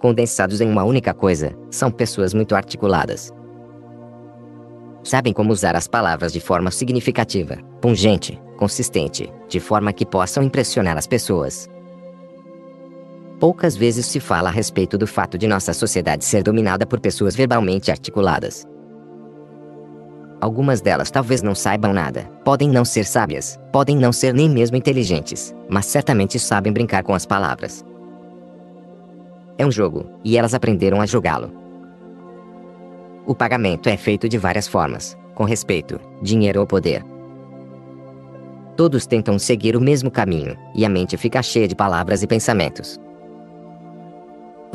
Condensados 0.00 0.60
em 0.60 0.68
uma 0.68 0.84
única 0.84 1.14
coisa, 1.14 1.56
são 1.70 1.90
pessoas 1.90 2.34
muito 2.34 2.54
articuladas. 2.54 3.32
Sabem 5.02 5.32
como 5.32 5.52
usar 5.52 5.76
as 5.76 5.88
palavras 5.88 6.32
de 6.32 6.40
forma 6.40 6.70
significativa, 6.70 7.56
pungente, 7.80 8.40
consistente, 8.58 9.32
de 9.48 9.60
forma 9.60 9.92
que 9.92 10.04
possam 10.04 10.42
impressionar 10.42 10.98
as 10.98 11.06
pessoas. 11.06 11.68
Poucas 13.38 13.76
vezes 13.76 14.06
se 14.06 14.18
fala 14.18 14.48
a 14.48 14.52
respeito 14.52 14.96
do 14.96 15.06
fato 15.06 15.36
de 15.36 15.46
nossa 15.46 15.74
sociedade 15.74 16.24
ser 16.24 16.42
dominada 16.42 16.86
por 16.86 16.98
pessoas 16.98 17.36
verbalmente 17.36 17.90
articuladas. 17.90 18.66
Algumas 20.40 20.80
delas 20.80 21.10
talvez 21.10 21.42
não 21.42 21.54
saibam 21.54 21.92
nada, 21.92 22.30
podem 22.44 22.70
não 22.70 22.84
ser 22.84 23.04
sábias, 23.04 23.58
podem 23.70 23.96
não 23.96 24.10
ser 24.10 24.32
nem 24.32 24.48
mesmo 24.48 24.76
inteligentes, 24.76 25.54
mas 25.68 25.84
certamente 25.84 26.38
sabem 26.38 26.72
brincar 26.72 27.02
com 27.02 27.14
as 27.14 27.26
palavras. 27.26 27.84
É 29.58 29.66
um 29.66 29.70
jogo, 29.70 30.06
e 30.24 30.38
elas 30.38 30.54
aprenderam 30.54 31.00
a 31.00 31.06
jogá-lo. 31.06 31.52
O 33.26 33.34
pagamento 33.34 33.88
é 33.88 33.96
feito 33.98 34.28
de 34.28 34.38
várias 34.38 34.68
formas, 34.68 35.16
com 35.34 35.44
respeito, 35.44 36.00
dinheiro 36.22 36.60
ou 36.60 36.66
poder. 36.66 37.04
Todos 38.76 39.06
tentam 39.06 39.38
seguir 39.38 39.76
o 39.76 39.80
mesmo 39.80 40.10
caminho, 40.10 40.56
e 40.74 40.84
a 40.84 40.88
mente 40.88 41.16
fica 41.16 41.42
cheia 41.42 41.68
de 41.68 41.74
palavras 41.74 42.22
e 42.22 42.26
pensamentos. 42.26 43.00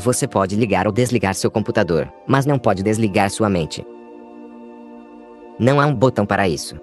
Você 0.04 0.28
pode 0.28 0.56
ligar 0.56 0.88
ou 0.88 0.92
desligar 0.92 1.36
seu 1.36 1.52
computador, 1.52 2.12
mas 2.26 2.44
não 2.44 2.58
pode 2.58 2.82
desligar 2.82 3.30
sua 3.30 3.48
mente. 3.48 3.86
Não 5.60 5.80
há 5.80 5.86
um 5.86 5.94
botão 5.94 6.26
para 6.26 6.50
isso. 6.50 6.76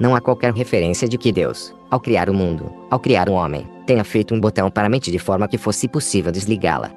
Não 0.00 0.16
há 0.16 0.20
qualquer 0.20 0.52
referência 0.52 1.08
de 1.08 1.16
que 1.16 1.30
Deus, 1.30 1.72
ao 1.88 2.00
criar 2.00 2.28
o 2.28 2.34
mundo, 2.34 2.74
ao 2.90 2.98
criar 2.98 3.28
o 3.28 3.32
homem, 3.32 3.64
tenha 3.86 4.02
feito 4.02 4.34
um 4.34 4.40
botão 4.40 4.68
para 4.68 4.88
a 4.88 4.90
mente 4.90 5.08
de 5.08 5.20
forma 5.20 5.46
que 5.46 5.56
fosse 5.56 5.86
possível 5.86 6.32
desligá-la. 6.32 6.90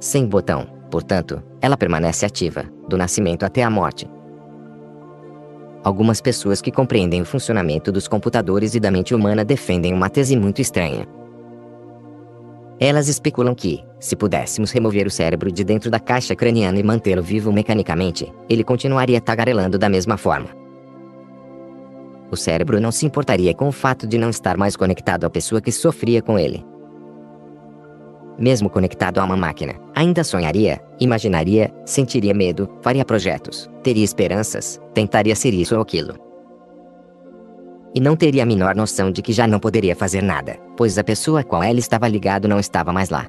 Sem 0.00 0.24
botão, 0.24 0.66
portanto, 0.90 1.42
ela 1.60 1.76
permanece 1.76 2.24
ativa, 2.24 2.64
do 2.88 2.96
nascimento 2.96 3.44
até 3.44 3.62
a 3.62 3.68
morte. 3.68 4.08
Algumas 5.84 6.18
pessoas 6.22 6.62
que 6.62 6.72
compreendem 6.72 7.20
o 7.20 7.26
funcionamento 7.26 7.92
dos 7.92 8.08
computadores 8.08 8.74
e 8.74 8.80
da 8.80 8.90
mente 8.90 9.14
humana 9.14 9.44
defendem 9.44 9.92
uma 9.92 10.08
tese 10.08 10.34
muito 10.34 10.62
estranha. 10.62 11.19
Elas 12.82 13.08
especulam 13.08 13.54
que, 13.54 13.84
se 13.98 14.16
pudéssemos 14.16 14.70
remover 14.72 15.06
o 15.06 15.10
cérebro 15.10 15.52
de 15.52 15.62
dentro 15.62 15.90
da 15.90 16.00
caixa 16.00 16.34
craniana 16.34 16.78
e 16.78 16.82
mantê-lo 16.82 17.22
vivo 17.22 17.52
mecanicamente, 17.52 18.32
ele 18.48 18.64
continuaria 18.64 19.20
tagarelando 19.20 19.78
da 19.78 19.86
mesma 19.86 20.16
forma. 20.16 20.48
O 22.30 22.36
cérebro 22.36 22.80
não 22.80 22.90
se 22.90 23.04
importaria 23.04 23.52
com 23.52 23.68
o 23.68 23.72
fato 23.72 24.06
de 24.06 24.16
não 24.16 24.30
estar 24.30 24.56
mais 24.56 24.76
conectado 24.76 25.26
à 25.26 25.30
pessoa 25.30 25.60
que 25.60 25.70
sofria 25.70 26.22
com 26.22 26.38
ele. 26.38 26.64
Mesmo 28.38 28.70
conectado 28.70 29.18
a 29.18 29.24
uma 29.24 29.36
máquina, 29.36 29.74
ainda 29.94 30.24
sonharia, 30.24 30.80
imaginaria, 30.98 31.70
sentiria 31.84 32.32
medo, 32.32 32.66
faria 32.80 33.04
projetos, 33.04 33.68
teria 33.82 34.04
esperanças, 34.04 34.80
tentaria 34.94 35.36
ser 35.36 35.52
isso 35.52 35.74
ou 35.74 35.82
aquilo 35.82 36.29
e 37.94 38.00
não 38.00 38.16
teria 38.16 38.42
a 38.42 38.46
menor 38.46 38.74
noção 38.74 39.10
de 39.10 39.22
que 39.22 39.32
já 39.32 39.46
não 39.46 39.58
poderia 39.58 39.96
fazer 39.96 40.22
nada, 40.22 40.58
pois 40.76 40.98
a 40.98 41.04
pessoa 41.04 41.40
a 41.40 41.44
qual 41.44 41.64
ele 41.64 41.80
estava 41.80 42.08
ligado 42.08 42.46
não 42.46 42.58
estava 42.58 42.92
mais 42.92 43.10
lá. 43.10 43.26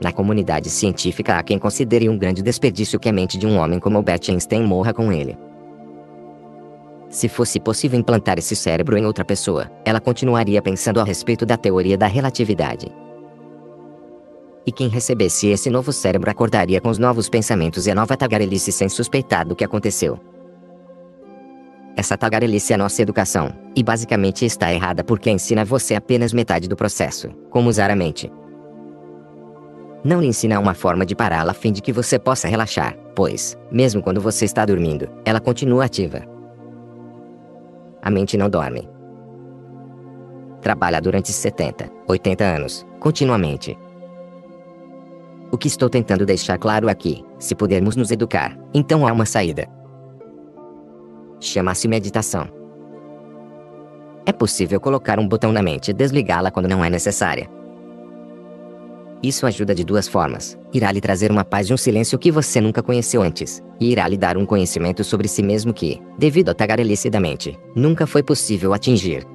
Na 0.00 0.12
comunidade 0.12 0.70
científica 0.70 1.38
há 1.38 1.42
quem 1.42 1.58
considere 1.58 2.08
um 2.08 2.16
grande 2.16 2.40
desperdício 2.40 3.00
que 3.00 3.08
a 3.08 3.12
mente 3.12 3.36
de 3.36 3.46
um 3.46 3.58
homem 3.58 3.80
como 3.80 3.96
Albert 3.96 4.22
Einstein 4.28 4.62
morra 4.62 4.94
com 4.94 5.12
ele. 5.12 5.36
Se 7.10 7.28
fosse 7.28 7.58
possível 7.58 7.98
implantar 7.98 8.38
esse 8.38 8.54
cérebro 8.54 8.96
em 8.96 9.04
outra 9.04 9.24
pessoa, 9.24 9.70
ela 9.84 10.00
continuaria 10.00 10.62
pensando 10.62 11.00
a 11.00 11.04
respeito 11.04 11.44
da 11.44 11.56
teoria 11.56 11.96
da 11.96 12.06
relatividade. 12.06 12.86
E 14.66 14.70
quem 14.70 14.88
recebesse 14.88 15.48
esse 15.48 15.70
novo 15.70 15.92
cérebro 15.92 16.30
acordaria 16.30 16.80
com 16.80 16.90
os 16.90 16.98
novos 16.98 17.28
pensamentos 17.28 17.86
e 17.86 17.90
a 17.90 17.94
nova 17.94 18.16
tagarelice 18.16 18.70
sem 18.70 18.88
suspeitar 18.88 19.48
do 19.48 19.56
que 19.56 19.64
aconteceu. 19.64 20.20
Essa 21.98 22.16
tagarelice 22.16 22.72
é 22.72 22.76
a 22.76 22.78
nossa 22.78 23.02
educação, 23.02 23.52
e 23.74 23.82
basicamente 23.82 24.44
está 24.44 24.72
errada 24.72 25.02
porque 25.02 25.28
ensina 25.28 25.64
você 25.64 25.96
apenas 25.96 26.32
metade 26.32 26.68
do 26.68 26.76
processo, 26.76 27.30
como 27.50 27.68
usar 27.68 27.90
a 27.90 27.96
mente. 27.96 28.30
Não 30.04 30.20
lhe 30.20 30.28
ensina 30.28 30.60
uma 30.60 30.74
forma 30.74 31.04
de 31.04 31.16
pará-la 31.16 31.50
a 31.50 31.54
fim 31.54 31.72
de 31.72 31.82
que 31.82 31.92
você 31.92 32.16
possa 32.16 32.46
relaxar, 32.46 32.96
pois, 33.16 33.58
mesmo 33.68 34.00
quando 34.00 34.20
você 34.20 34.44
está 34.44 34.64
dormindo, 34.64 35.08
ela 35.24 35.40
continua 35.40 35.86
ativa. 35.86 36.22
A 38.00 38.08
mente 38.12 38.36
não 38.36 38.48
dorme. 38.48 38.88
Trabalha 40.62 41.00
durante 41.00 41.32
70, 41.32 41.90
80 42.06 42.44
anos, 42.44 42.86
continuamente. 43.00 43.76
O 45.50 45.58
que 45.58 45.66
estou 45.66 45.90
tentando 45.90 46.24
deixar 46.24 46.58
claro 46.58 46.88
aqui, 46.88 47.24
se 47.40 47.56
pudermos 47.56 47.96
nos 47.96 48.12
educar, 48.12 48.56
então 48.72 49.04
há 49.04 49.10
uma 49.12 49.26
saída. 49.26 49.77
Chama-se 51.40 51.86
meditação. 51.86 52.48
É 54.26 54.32
possível 54.32 54.80
colocar 54.80 55.18
um 55.18 55.26
botão 55.26 55.52
na 55.52 55.62
mente 55.62 55.90
e 55.90 55.94
desligá-la 55.94 56.50
quando 56.50 56.68
não 56.68 56.84
é 56.84 56.90
necessária. 56.90 57.48
Isso 59.22 59.46
ajuda 59.46 59.74
de 59.74 59.84
duas 59.84 60.06
formas. 60.06 60.56
Irá 60.72 60.92
lhe 60.92 61.00
trazer 61.00 61.30
uma 61.30 61.44
paz 61.44 61.68
e 61.68 61.72
um 61.72 61.76
silêncio 61.76 62.18
que 62.18 62.30
você 62.30 62.60
nunca 62.60 62.82
conheceu 62.82 63.20
antes, 63.20 63.62
e 63.80 63.90
irá 63.90 64.06
lhe 64.06 64.16
dar 64.16 64.36
um 64.36 64.46
conhecimento 64.46 65.02
sobre 65.02 65.26
si 65.26 65.42
mesmo 65.42 65.72
que, 65.72 66.00
devido 66.16 66.50
à 66.50 66.54
tagarelice 66.54 67.10
da 67.10 67.18
mente, 67.18 67.58
nunca 67.74 68.06
foi 68.06 68.22
possível 68.22 68.72
atingir. 68.72 69.26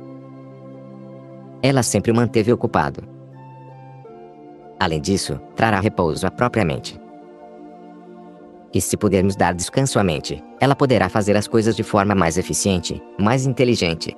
Ela 1.62 1.84
sempre 1.84 2.12
o 2.12 2.16
manteve 2.16 2.54
ocupado. 2.54 3.04
Além 4.80 5.02
disso, 5.02 5.40
trará 5.56 5.80
repouso 5.80 6.28
à 6.28 6.32
própria 6.32 6.64
mente. 6.64 7.03
E 8.74 8.82
se 8.82 8.98
pudermos 8.98 9.36
dar 9.36 9.54
descanso 9.54 10.00
à 10.00 10.04
mente, 10.04 10.44
ela 10.60 10.76
poderá 10.76 11.08
fazer 11.08 11.38
as 11.38 11.48
coisas 11.48 11.76
de 11.76 11.84
forma 11.84 12.16
mais 12.16 12.38
eficiente, 12.38 13.02
mais 13.20 13.46
inteligente. 13.46 14.18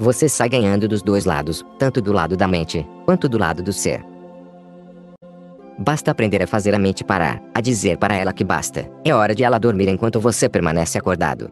Você 0.00 0.28
sai 0.28 0.48
ganhando 0.48 0.88
dos 0.88 1.00
dois 1.00 1.24
lados, 1.24 1.64
tanto 1.78 2.02
do 2.02 2.12
lado 2.12 2.36
da 2.36 2.48
mente, 2.48 2.84
quanto 3.04 3.28
do 3.28 3.38
lado 3.38 3.62
do 3.62 3.72
ser. 3.72 4.04
Basta 5.78 6.10
aprender 6.10 6.42
a 6.42 6.46
fazer 6.46 6.74
a 6.74 6.78
mente 6.78 7.04
parar, 7.04 7.40
a 7.54 7.60
dizer 7.60 7.98
para 7.98 8.16
ela 8.16 8.32
que 8.32 8.42
basta. 8.42 8.90
É 9.04 9.14
hora 9.14 9.34
de 9.34 9.44
ela 9.44 9.58
dormir 9.58 9.88
enquanto 9.88 10.20
você 10.20 10.48
permanece 10.48 10.98
acordado. 10.98 11.50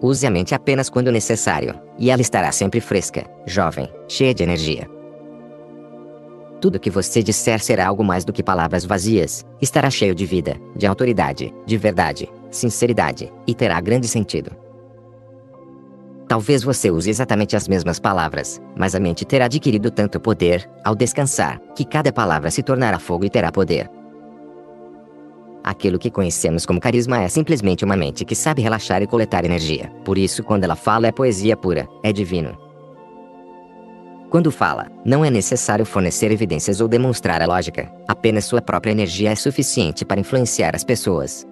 Use 0.00 0.24
a 0.24 0.30
mente 0.30 0.54
apenas 0.54 0.88
quando 0.88 1.10
necessário, 1.10 1.74
e 1.98 2.10
ela 2.10 2.22
estará 2.22 2.52
sempre 2.52 2.80
fresca, 2.80 3.24
jovem, 3.44 3.92
cheia 4.06 4.32
de 4.32 4.44
energia. 4.44 4.97
Tudo 6.60 6.80
que 6.80 6.90
você 6.90 7.22
disser 7.22 7.60
será 7.60 7.86
algo 7.86 8.02
mais 8.02 8.24
do 8.24 8.32
que 8.32 8.42
palavras 8.42 8.84
vazias, 8.84 9.46
estará 9.62 9.88
cheio 9.90 10.14
de 10.14 10.26
vida, 10.26 10.56
de 10.74 10.86
autoridade, 10.86 11.54
de 11.64 11.76
verdade, 11.76 12.28
sinceridade, 12.50 13.32
e 13.46 13.54
terá 13.54 13.80
grande 13.80 14.08
sentido. 14.08 14.50
Talvez 16.26 16.62
você 16.62 16.90
use 16.90 17.08
exatamente 17.08 17.56
as 17.56 17.68
mesmas 17.68 17.98
palavras, 18.00 18.60
mas 18.76 18.94
a 18.94 19.00
mente 19.00 19.24
terá 19.24 19.46
adquirido 19.46 19.90
tanto 19.90 20.20
poder, 20.20 20.68
ao 20.84 20.94
descansar, 20.94 21.60
que 21.76 21.84
cada 21.84 22.12
palavra 22.12 22.50
se 22.50 22.62
tornará 22.62 22.98
fogo 22.98 23.24
e 23.24 23.30
terá 23.30 23.52
poder. 23.52 23.88
Aquilo 25.64 25.98
que 25.98 26.10
conhecemos 26.10 26.66
como 26.66 26.80
carisma 26.80 27.22
é 27.22 27.28
simplesmente 27.28 27.84
uma 27.84 27.96
mente 27.96 28.24
que 28.24 28.34
sabe 28.34 28.62
relaxar 28.62 29.00
e 29.02 29.06
coletar 29.06 29.44
energia. 29.44 29.90
Por 30.04 30.18
isso, 30.18 30.42
quando 30.42 30.64
ela 30.64 30.76
fala, 30.76 31.06
é 31.06 31.12
poesia 31.12 31.56
pura, 31.56 31.88
é 32.02 32.12
divino. 32.12 32.67
Quando 34.30 34.50
fala, 34.50 34.88
não 35.06 35.24
é 35.24 35.30
necessário 35.30 35.86
fornecer 35.86 36.30
evidências 36.30 36.82
ou 36.82 36.88
demonstrar 36.88 37.40
a 37.40 37.46
lógica, 37.46 37.90
apenas 38.06 38.44
sua 38.44 38.60
própria 38.60 38.90
energia 38.90 39.30
é 39.30 39.34
suficiente 39.34 40.04
para 40.04 40.20
influenciar 40.20 40.76
as 40.76 40.84
pessoas. 40.84 41.46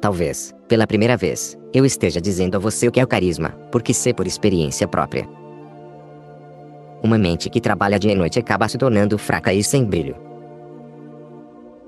Talvez, 0.00 0.54
pela 0.66 0.86
primeira 0.86 1.16
vez, 1.16 1.56
eu 1.72 1.84
esteja 1.84 2.18
dizendo 2.18 2.56
a 2.56 2.58
você 2.58 2.88
o 2.88 2.92
que 2.92 2.98
é 2.98 3.04
o 3.04 3.06
carisma, 3.06 3.50
porque 3.70 3.92
sei 3.92 4.14
por 4.14 4.26
experiência 4.26 4.88
própria. 4.88 5.28
Uma 7.02 7.18
mente 7.18 7.50
que 7.50 7.60
trabalha 7.60 7.98
dia 7.98 8.12
e 8.12 8.16
noite 8.16 8.38
acaba 8.38 8.66
se 8.66 8.78
tornando 8.78 9.18
fraca 9.18 9.52
e 9.52 9.62
sem 9.62 9.84
brilho. 9.84 10.16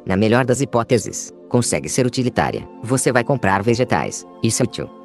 Na 0.05 0.19
melhor 0.19 0.45
das 0.45 0.61
hipóteses, 0.61 1.33
consegue 1.49 1.89
ser 1.89 2.05
utilitária. 2.05 2.69
Você 2.83 3.11
vai 3.11 3.25
comprar 3.25 3.63
vegetais, 3.63 4.27
isso 4.43 4.63
é 4.63 4.65
útil. 4.65 5.04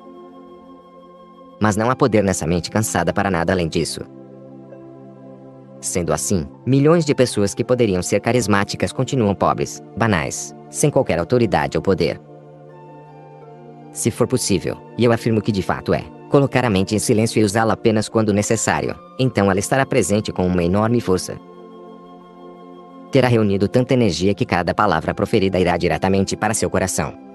Mas 1.60 1.76
não 1.76 1.90
há 1.90 1.96
poder 1.96 2.24
nessa 2.24 2.48
mente 2.48 2.72
cansada 2.72 3.14
para 3.14 3.30
nada 3.30 3.52
além 3.54 3.68
disso. 3.68 4.02
Sendo 5.82 6.12
assim, 6.12 6.46
milhões 6.66 7.06
de 7.06 7.16
pessoas 7.16 7.54
que 7.54 7.64
poderiam 7.64 8.02
ser 8.02 8.20
carismáticas 8.20 8.92
continuam 8.92 9.34
pobres, 9.34 9.82
banais, 9.98 10.54
sem 10.70 10.90
qualquer 10.90 11.20
autoridade 11.20 11.78
ou 11.78 11.82
poder. 11.82 12.20
Se 13.92 14.12
for 14.12 14.28
possível, 14.28 14.78
e 14.98 15.06
eu 15.06 15.12
afirmo 15.12 15.42
que 15.42 15.52
de 15.52 15.62
fato 15.62 15.94
é, 15.94 16.04
colocar 16.30 16.66
a 16.66 16.70
mente 16.70 16.96
em 16.96 17.00
silêncio 17.00 17.42
e 17.42 17.44
usá-la 17.44 17.74
apenas 17.74 18.10
quando 18.10 18.34
necessário, 18.34 18.96
então 19.18 19.50
ela 19.50 19.60
estará 19.60 19.86
presente 19.86 20.32
com 20.32 20.46
uma 20.46 20.64
enorme 20.64 21.02
força. 21.02 21.40
Terá 23.12 23.28
reunido 23.28 23.68
tanta 23.68 23.94
energia 23.94 24.36
que 24.36 24.46
cada 24.46 24.74
palavra 24.74 25.14
proferida 25.14 25.60
irá 25.60 25.76
diretamente 25.78 26.38
para 26.38 26.54
seu 26.54 26.70
coração. 26.70 27.29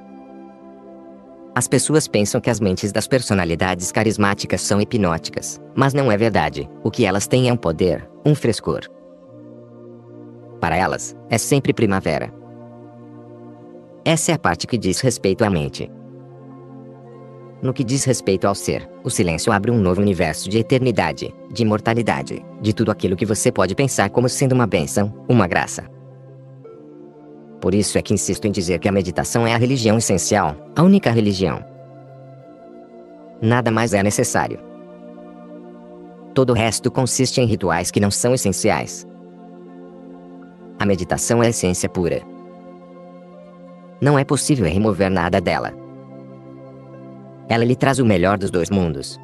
As 1.56 1.68
pessoas 1.68 2.08
pensam 2.08 2.40
que 2.40 2.50
as 2.50 2.58
mentes 2.58 2.90
das 2.90 3.06
personalidades 3.06 3.92
carismáticas 3.92 4.60
são 4.60 4.80
hipnóticas, 4.80 5.60
mas 5.72 5.94
não 5.94 6.10
é 6.10 6.16
verdade. 6.16 6.68
O 6.82 6.90
que 6.90 7.04
elas 7.04 7.28
têm 7.28 7.48
é 7.48 7.52
um 7.52 7.56
poder, 7.56 8.08
um 8.26 8.34
frescor. 8.34 8.80
Para 10.60 10.76
elas, 10.76 11.14
é 11.30 11.38
sempre 11.38 11.72
primavera. 11.72 12.34
Essa 14.04 14.32
é 14.32 14.34
a 14.34 14.38
parte 14.38 14.66
que 14.66 14.76
diz 14.76 15.00
respeito 15.00 15.44
à 15.44 15.50
mente. 15.50 15.88
No 17.62 17.72
que 17.72 17.84
diz 17.84 18.02
respeito 18.04 18.46
ao 18.48 18.54
ser, 18.54 18.90
o 19.04 19.08
silêncio 19.08 19.52
abre 19.52 19.70
um 19.70 19.78
novo 19.78 20.00
universo 20.00 20.50
de 20.50 20.58
eternidade, 20.58 21.32
de 21.52 21.62
imortalidade, 21.62 22.44
de 22.60 22.72
tudo 22.72 22.90
aquilo 22.90 23.16
que 23.16 23.24
você 23.24 23.52
pode 23.52 23.76
pensar 23.76 24.10
como 24.10 24.28
sendo 24.28 24.52
uma 24.52 24.66
bênção, 24.66 25.14
uma 25.28 25.46
graça. 25.46 25.93
Por 27.64 27.74
isso 27.74 27.96
é 27.96 28.02
que 28.02 28.12
insisto 28.12 28.44
em 28.44 28.50
dizer 28.50 28.78
que 28.78 28.90
a 28.90 28.92
meditação 28.92 29.46
é 29.46 29.54
a 29.54 29.56
religião 29.56 29.96
essencial, 29.96 30.54
a 30.76 30.82
única 30.82 31.10
religião. 31.10 31.64
Nada 33.40 33.70
mais 33.70 33.94
é 33.94 34.02
necessário. 34.02 34.60
Todo 36.34 36.50
o 36.50 36.52
resto 36.52 36.90
consiste 36.90 37.40
em 37.40 37.46
rituais 37.46 37.90
que 37.90 38.00
não 38.00 38.10
são 38.10 38.34
essenciais. 38.34 39.08
A 40.78 40.84
meditação 40.84 41.42
é 41.42 41.46
a 41.46 41.48
essência 41.48 41.88
pura. 41.88 42.20
Não 43.98 44.18
é 44.18 44.24
possível 44.24 44.66
remover 44.66 45.10
nada 45.10 45.40
dela. 45.40 45.72
Ela 47.48 47.64
lhe 47.64 47.74
traz 47.74 47.98
o 47.98 48.04
melhor 48.04 48.36
dos 48.36 48.50
dois 48.50 48.68
mundos. 48.68 49.18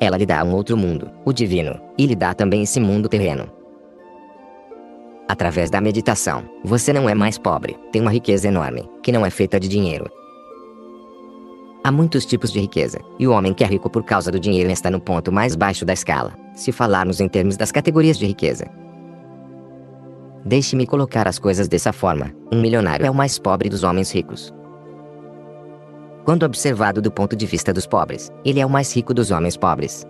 Ela 0.00 0.16
lhe 0.16 0.24
dá 0.24 0.42
um 0.42 0.54
outro 0.54 0.74
mundo, 0.74 1.10
o 1.22 1.34
divino, 1.34 1.78
e 1.98 2.06
lhe 2.06 2.16
dá 2.16 2.32
também 2.32 2.62
esse 2.62 2.80
mundo 2.80 3.10
terreno. 3.10 3.60
Através 5.32 5.70
da 5.70 5.80
meditação, 5.80 6.44
você 6.62 6.92
não 6.92 7.08
é 7.08 7.14
mais 7.14 7.38
pobre, 7.38 7.78
tem 7.90 8.02
uma 8.02 8.10
riqueza 8.10 8.48
enorme, 8.48 8.86
que 9.02 9.10
não 9.10 9.24
é 9.24 9.30
feita 9.30 9.58
de 9.58 9.66
dinheiro. 9.66 10.04
Há 11.82 11.90
muitos 11.90 12.26
tipos 12.26 12.52
de 12.52 12.60
riqueza, 12.60 12.98
e 13.18 13.26
o 13.26 13.32
homem 13.32 13.54
que 13.54 13.64
é 13.64 13.66
rico 13.66 13.88
por 13.88 14.04
causa 14.04 14.30
do 14.30 14.38
dinheiro 14.38 14.70
está 14.70 14.90
no 14.90 15.00
ponto 15.00 15.32
mais 15.32 15.56
baixo 15.56 15.86
da 15.86 15.94
escala, 15.94 16.34
se 16.54 16.70
falarmos 16.70 17.18
em 17.18 17.28
termos 17.28 17.56
das 17.56 17.72
categorias 17.72 18.18
de 18.18 18.26
riqueza. 18.26 18.66
Deixe-me 20.44 20.86
colocar 20.86 21.26
as 21.26 21.38
coisas 21.38 21.66
dessa 21.66 21.94
forma: 21.94 22.30
um 22.52 22.60
milionário 22.60 23.06
é 23.06 23.10
o 23.10 23.14
mais 23.14 23.38
pobre 23.38 23.70
dos 23.70 23.84
homens 23.84 24.12
ricos. 24.12 24.52
Quando 26.26 26.42
observado 26.42 27.00
do 27.00 27.10
ponto 27.10 27.34
de 27.34 27.46
vista 27.46 27.72
dos 27.72 27.86
pobres, 27.86 28.30
ele 28.44 28.60
é 28.60 28.66
o 28.66 28.70
mais 28.70 28.94
rico 28.94 29.14
dos 29.14 29.30
homens 29.30 29.56
pobres. 29.56 30.06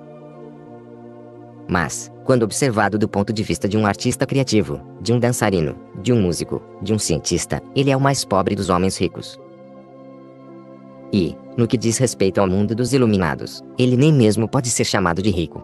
Mas, 1.69 2.11
quando 2.25 2.43
observado 2.43 2.99
do 2.99 3.09
ponto 3.09 3.33
de 3.33 3.43
vista 3.43 3.69
de 3.69 3.77
um 3.77 3.87
artista 3.87 4.27
criativo, 4.27 4.81
de 5.01 5.13
um 5.13 5.19
dançarino, 5.19 5.77
de 6.01 6.13
um 6.13 6.21
músico, 6.21 6.63
de 6.81 6.93
um 6.93 6.99
cientista, 6.99 7.63
ele 7.75 7.91
é 7.91 7.97
o 7.97 8.01
mais 8.01 8.25
pobre 8.25 8.55
dos 8.55 8.69
homens 8.69 8.99
ricos. 8.99 9.39
E, 11.13 11.37
no 11.57 11.67
que 11.67 11.77
diz 11.77 11.99
respeito 11.99 12.41
ao 12.41 12.49
mundo 12.49 12.75
dos 12.75 12.93
iluminados, 12.93 13.63
ele 13.79 13.97
nem 13.97 14.13
mesmo 14.13 14.49
pode 14.49 14.71
ser 14.71 14.85
chamado 14.85 15.23
de 15.23 15.31
rico. 15.31 15.63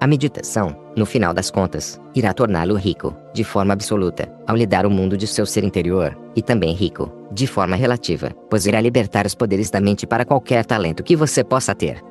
A 0.00 0.06
meditação, 0.06 0.76
no 0.94 1.06
final 1.06 1.32
das 1.32 1.50
contas, 1.50 2.00
irá 2.14 2.32
torná-lo 2.32 2.74
rico, 2.74 3.14
de 3.32 3.42
forma 3.42 3.72
absoluta, 3.72 4.30
ao 4.46 4.54
lhe 4.54 4.66
dar 4.66 4.86
o 4.86 4.90
mundo 4.90 5.16
de 5.16 5.26
seu 5.26 5.46
ser 5.46 5.64
interior, 5.64 6.16
e 6.34 6.42
também 6.42 6.74
rico, 6.74 7.10
de 7.32 7.46
forma 7.46 7.76
relativa, 7.76 8.30
pois 8.50 8.66
irá 8.66 8.80
libertar 8.80 9.26
os 9.26 9.34
poderes 9.34 9.70
da 9.70 9.80
mente 9.80 10.06
para 10.06 10.24
qualquer 10.24 10.64
talento 10.64 11.02
que 11.02 11.16
você 11.16 11.42
possa 11.42 11.74
ter. 11.74 12.02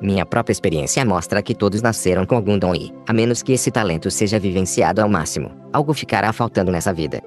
Minha 0.00 0.24
própria 0.24 0.52
experiência 0.52 1.04
mostra 1.04 1.42
que 1.42 1.54
todos 1.54 1.82
nasceram 1.82 2.24
com 2.24 2.36
algum 2.36 2.56
dom 2.56 2.74
e, 2.74 2.94
a 3.06 3.12
menos 3.12 3.42
que 3.42 3.52
esse 3.52 3.70
talento 3.70 4.10
seja 4.10 4.38
vivenciado 4.38 5.00
ao 5.00 5.08
máximo, 5.08 5.50
algo 5.72 5.92
ficará 5.92 6.32
faltando 6.32 6.70
nessa 6.70 6.92
vida. 6.92 7.20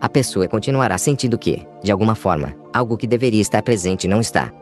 A 0.00 0.08
pessoa 0.08 0.48
continuará 0.48 0.96
sentindo 0.96 1.38
que, 1.38 1.66
de 1.82 1.92
alguma 1.92 2.14
forma, 2.14 2.54
algo 2.72 2.96
que 2.96 3.06
deveria 3.06 3.40
estar 3.40 3.62
presente 3.62 4.08
não 4.08 4.20
está. 4.20 4.52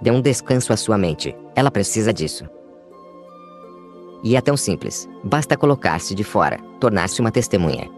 Dê 0.00 0.10
um 0.10 0.20
descanso 0.20 0.72
à 0.72 0.76
sua 0.76 0.96
mente, 0.96 1.34
ela 1.56 1.70
precisa 1.70 2.12
disso. 2.12 2.44
E 4.22 4.36
é 4.36 4.40
tão 4.40 4.56
simples, 4.56 5.08
basta 5.24 5.56
colocar-se 5.56 6.14
de 6.14 6.22
fora, 6.22 6.58
tornar-se 6.80 7.20
uma 7.20 7.30
testemunha. 7.32 7.88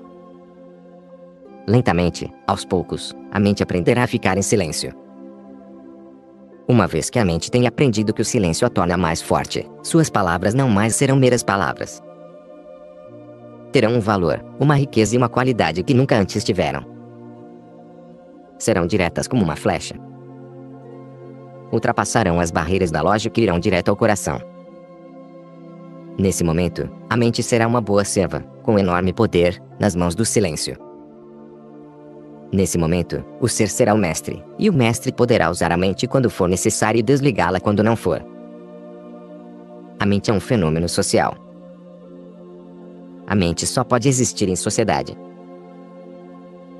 Lentamente, 1.66 2.30
aos 2.46 2.64
poucos, 2.64 3.14
a 3.30 3.38
mente 3.38 3.62
aprenderá 3.62 4.02
a 4.02 4.06
ficar 4.06 4.36
em 4.36 4.42
silêncio. 4.42 4.94
Uma 6.70 6.86
vez 6.86 7.10
que 7.10 7.18
a 7.18 7.24
mente 7.24 7.50
tem 7.50 7.66
aprendido 7.66 8.14
que 8.14 8.22
o 8.22 8.24
silêncio 8.24 8.64
a 8.64 8.70
torna 8.70 8.96
mais 8.96 9.20
forte, 9.20 9.68
suas 9.82 10.08
palavras 10.08 10.54
não 10.54 10.68
mais 10.68 10.94
serão 10.94 11.16
meras 11.16 11.42
palavras. 11.42 12.00
Terão 13.72 13.96
um 13.96 13.98
valor, 13.98 14.40
uma 14.56 14.76
riqueza 14.76 15.16
e 15.16 15.18
uma 15.18 15.28
qualidade 15.28 15.82
que 15.82 15.92
nunca 15.92 16.16
antes 16.16 16.44
tiveram. 16.44 16.86
Serão 18.56 18.86
diretas 18.86 19.26
como 19.26 19.42
uma 19.42 19.56
flecha. 19.56 19.96
Ultrapassarão 21.72 22.38
as 22.38 22.52
barreiras 22.52 22.92
da 22.92 23.02
lógica 23.02 23.40
e 23.40 23.42
irão 23.42 23.58
direto 23.58 23.88
ao 23.88 23.96
coração. 23.96 24.40
Nesse 26.16 26.44
momento, 26.44 26.88
a 27.08 27.16
mente 27.16 27.42
será 27.42 27.66
uma 27.66 27.80
boa 27.80 28.04
serva, 28.04 28.42
com 28.62 28.78
enorme 28.78 29.12
poder, 29.12 29.60
nas 29.80 29.96
mãos 29.96 30.14
do 30.14 30.24
silêncio. 30.24 30.76
Nesse 32.52 32.76
momento, 32.76 33.24
o 33.40 33.48
ser 33.48 33.68
será 33.68 33.94
o 33.94 33.98
mestre, 33.98 34.44
e 34.58 34.68
o 34.68 34.72
mestre 34.72 35.12
poderá 35.12 35.50
usar 35.50 35.70
a 35.70 35.76
mente 35.76 36.08
quando 36.08 36.28
for 36.28 36.48
necessário 36.48 36.98
e 36.98 37.02
desligá-la 37.02 37.60
quando 37.60 37.82
não 37.82 37.94
for. 37.94 38.24
A 39.98 40.04
mente 40.04 40.30
é 40.30 40.34
um 40.34 40.40
fenômeno 40.40 40.88
social. 40.88 41.36
A 43.26 43.34
mente 43.36 43.66
só 43.66 43.84
pode 43.84 44.08
existir 44.08 44.48
em 44.48 44.56
sociedade. 44.56 45.16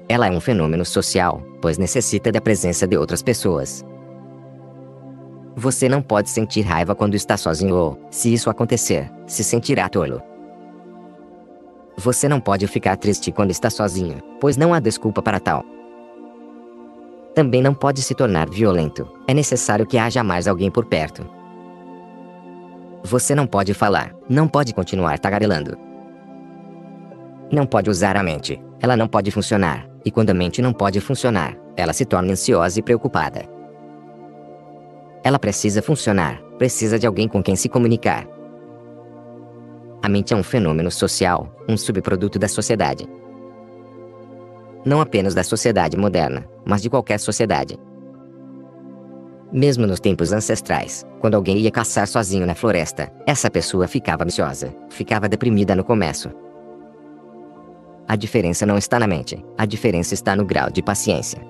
Ela 0.08 0.26
é 0.26 0.30
um 0.30 0.40
fenômeno 0.40 0.84
social, 0.84 1.40
pois 1.62 1.78
necessita 1.78 2.32
da 2.32 2.40
presença 2.40 2.84
de 2.84 2.96
outras 2.96 3.22
pessoas. 3.22 3.84
Você 5.54 5.88
não 5.88 6.02
pode 6.02 6.30
sentir 6.30 6.62
raiva 6.62 6.96
quando 6.96 7.14
está 7.14 7.36
sozinho 7.36 7.76
ou, 7.76 7.98
se 8.10 8.32
isso 8.32 8.50
acontecer, 8.50 9.08
se 9.26 9.44
sentirá 9.44 9.88
tolo. 9.88 10.20
Você 12.02 12.26
não 12.26 12.40
pode 12.40 12.66
ficar 12.66 12.96
triste 12.96 13.30
quando 13.30 13.50
está 13.50 13.68
sozinho, 13.68 14.22
pois 14.40 14.56
não 14.56 14.72
há 14.72 14.80
desculpa 14.80 15.20
para 15.20 15.38
tal. 15.38 15.62
Também 17.34 17.60
não 17.60 17.74
pode 17.74 18.00
se 18.00 18.14
tornar 18.14 18.48
violento, 18.48 19.06
é 19.28 19.34
necessário 19.34 19.84
que 19.84 19.98
haja 19.98 20.24
mais 20.24 20.48
alguém 20.48 20.70
por 20.70 20.86
perto. 20.86 21.28
Você 23.04 23.34
não 23.34 23.46
pode 23.46 23.74
falar, 23.74 24.14
não 24.26 24.48
pode 24.48 24.72
continuar 24.72 25.18
tagarelando. 25.18 25.76
Não 27.52 27.66
pode 27.66 27.90
usar 27.90 28.16
a 28.16 28.22
mente, 28.22 28.58
ela 28.80 28.96
não 28.96 29.06
pode 29.06 29.30
funcionar, 29.30 29.86
e 30.02 30.10
quando 30.10 30.30
a 30.30 30.34
mente 30.34 30.62
não 30.62 30.72
pode 30.72 31.02
funcionar, 31.02 31.54
ela 31.76 31.92
se 31.92 32.06
torna 32.06 32.32
ansiosa 32.32 32.78
e 32.78 32.82
preocupada. 32.82 33.44
Ela 35.22 35.38
precisa 35.38 35.82
funcionar, 35.82 36.40
precisa 36.56 36.98
de 36.98 37.06
alguém 37.06 37.28
com 37.28 37.42
quem 37.42 37.54
se 37.54 37.68
comunicar, 37.68 38.26
a 40.02 40.08
mente 40.08 40.32
é 40.32 40.36
um 40.36 40.42
fenômeno 40.42 40.90
social, 40.90 41.54
um 41.68 41.76
subproduto 41.76 42.38
da 42.38 42.48
sociedade. 42.48 43.06
Não 44.84 45.00
apenas 45.00 45.34
da 45.34 45.44
sociedade 45.44 45.96
moderna, 45.96 46.48
mas 46.64 46.80
de 46.80 46.88
qualquer 46.88 47.20
sociedade. 47.20 47.78
Mesmo 49.52 49.86
nos 49.86 50.00
tempos 50.00 50.32
ancestrais, 50.32 51.04
quando 51.20 51.34
alguém 51.34 51.58
ia 51.58 51.70
caçar 51.70 52.06
sozinho 52.06 52.46
na 52.46 52.54
floresta, 52.54 53.12
essa 53.26 53.50
pessoa 53.50 53.86
ficava 53.86 54.24
ansiosa, 54.24 54.74
ficava 54.88 55.28
deprimida 55.28 55.74
no 55.74 55.84
começo. 55.84 56.30
A 58.08 58.16
diferença 58.16 58.64
não 58.64 58.78
está 58.78 58.98
na 58.98 59.06
mente, 59.06 59.44
a 59.58 59.66
diferença 59.66 60.14
está 60.14 60.34
no 60.34 60.46
grau 60.46 60.70
de 60.70 60.82
paciência. 60.82 61.40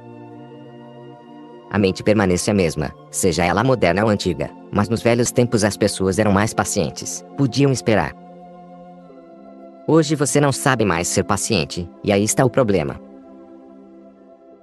A 1.70 1.78
mente 1.78 2.02
permanece 2.02 2.50
a 2.50 2.54
mesma, 2.54 2.90
seja 3.12 3.44
ela 3.44 3.62
moderna 3.62 4.02
ou 4.02 4.10
antiga, 4.10 4.50
mas 4.72 4.88
nos 4.88 5.02
velhos 5.02 5.30
tempos 5.30 5.62
as 5.62 5.76
pessoas 5.76 6.18
eram 6.18 6.32
mais 6.32 6.52
pacientes, 6.52 7.24
podiam 7.36 7.70
esperar, 7.70 8.12
Hoje 9.92 10.14
você 10.14 10.40
não 10.40 10.52
sabe 10.52 10.84
mais 10.84 11.08
ser 11.08 11.24
paciente, 11.24 11.90
e 12.04 12.12
aí 12.12 12.22
está 12.22 12.44
o 12.44 12.48
problema. 12.48 13.00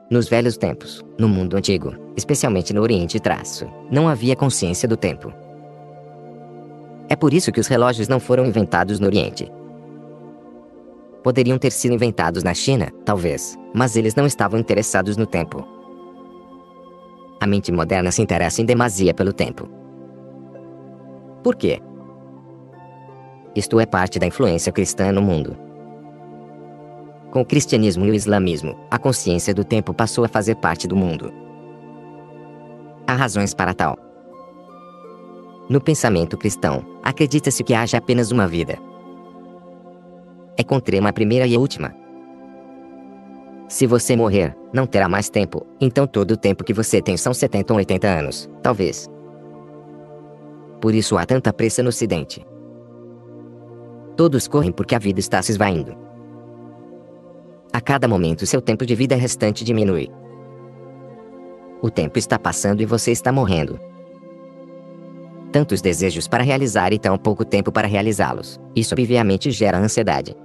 Nos 0.10 0.30
velhos 0.30 0.56
tempos, 0.56 1.04
no 1.20 1.28
mundo 1.28 1.58
antigo, 1.58 1.94
especialmente 2.16 2.72
no 2.74 2.82
Oriente 2.82 3.20
Traço, 3.20 3.68
não 3.92 4.08
havia 4.08 4.38
consciência 4.38 4.88
do 4.88 4.96
tempo. 4.96 5.34
É 7.10 7.16
por 7.18 7.34
isso 7.34 7.52
que 7.52 7.60
os 7.60 7.68
relógios 7.68 8.08
não 8.08 8.22
foram 8.22 8.46
inventados 8.46 9.02
no 9.02 9.08
Oriente. 9.08 9.52
Poderiam 11.22 11.58
ter 11.58 11.74
sido 11.74 11.94
inventados 11.94 12.42
na 12.42 12.54
China, 12.54 12.90
talvez, 13.04 13.60
mas 13.76 13.98
eles 13.98 14.16
não 14.16 14.26
estavam 14.26 14.58
interessados 14.58 15.18
no 15.18 15.26
tempo. 15.26 15.62
A 17.42 17.46
mente 17.46 17.70
moderna 17.70 18.14
se 18.14 18.22
interessa 18.22 18.62
em 18.62 18.66
demasia 18.66 19.14
pelo 19.14 19.34
tempo. 19.34 19.68
Por 21.44 21.58
quê? 21.58 21.82
Isto 23.58 23.80
é 23.80 23.88
parte 23.88 24.20
da 24.20 24.28
influência 24.28 24.72
cristã 24.72 25.12
no 25.12 25.20
mundo. 25.20 25.58
Com 27.32 27.42
o 27.42 27.46
cristianismo 27.46 28.06
e 28.06 28.12
o 28.12 28.14
islamismo, 28.14 28.78
a 28.92 29.00
consciência 29.00 29.52
do 29.52 29.64
tempo 29.64 29.96
passou 29.96 30.24
a 30.24 30.28
fazer 30.28 30.54
parte 30.58 30.88
do 30.88 30.96
mundo. 30.96 31.34
Há 33.08 33.16
razões 33.16 33.56
para 33.56 33.74
tal. 33.74 33.98
No 35.68 35.82
pensamento 35.82 36.38
cristão, 36.38 36.86
acredita-se 37.02 37.64
que 37.64 37.74
haja 37.74 37.98
apenas 37.98 38.30
uma 38.30 38.48
vida. 38.48 38.78
É 40.56 40.64
contrema 40.64 41.10
a 41.10 41.14
primeira 41.14 41.48
e 41.48 41.56
a 41.56 41.60
última. 41.60 41.96
Se 43.68 43.88
você 43.88 44.16
morrer, 44.16 44.56
não 44.72 44.86
terá 44.86 45.10
mais 45.10 45.32
tempo, 45.32 45.66
então 45.82 46.06
todo 46.06 46.34
o 46.34 46.38
tempo 46.38 46.64
que 46.64 46.74
você 46.74 47.02
tem 47.02 47.18
são 47.18 47.34
70 47.34 47.74
ou 47.74 47.80
80 47.80 48.08
anos, 48.08 48.48
talvez. 48.62 49.10
Por 50.80 50.94
isso 50.94 51.18
há 51.18 51.26
tanta 51.26 51.52
pressa 51.52 51.82
no 51.82 51.90
Ocidente. 51.90 52.46
Todos 54.18 54.48
correm 54.48 54.72
porque 54.72 54.96
a 54.96 55.00
vida 55.00 55.20
está 55.20 55.42
se 55.44 55.52
esvaindo. 55.52 55.96
A 57.72 57.80
cada 57.80 58.08
momento 58.08 58.48
seu 58.48 58.60
tempo 58.60 58.84
de 58.84 58.96
vida 58.96 59.16
restante 59.16 59.64
diminui. 59.64 60.10
O 61.84 61.92
tempo 61.92 62.18
está 62.18 62.40
passando 62.40 62.82
e 62.82 62.86
você 62.86 63.12
está 63.12 63.32
morrendo. 63.32 63.80
Tantos 65.52 65.82
desejos 65.82 66.28
para 66.28 66.44
realizar 66.44 66.92
e 66.92 66.98
tão 66.98 67.16
pouco 67.16 67.46
tempo 67.46 67.72
para 67.72 67.88
realizá-los. 67.88 68.60
Isso 68.76 68.96
obviamente 68.96 69.52
gera 69.52 69.78
ansiedade. 69.78 70.36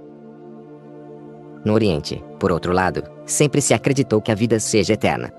No 1.65 1.73
Oriente, 1.73 2.23
por 2.39 2.51
outro 2.51 2.71
lado, 2.73 3.03
sempre 3.25 3.59
se 3.59 3.73
acreditou 3.73 4.21
que 4.21 4.31
a 4.31 4.35
vida 4.35 4.59
seja 4.59 4.93
eterna. 4.93 5.33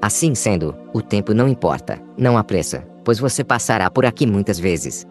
Assim 0.00 0.36
sendo, 0.36 0.76
o 0.94 1.02
tempo 1.02 1.34
não 1.34 1.48
importa, 1.48 2.00
não 2.16 2.38
há 2.38 2.44
pressa, 2.44 2.86
pois 3.04 3.18
você 3.18 3.42
passará 3.42 3.90
por 3.90 4.06
aqui 4.06 4.24
muitas 4.24 4.58
vezes, 4.58 5.06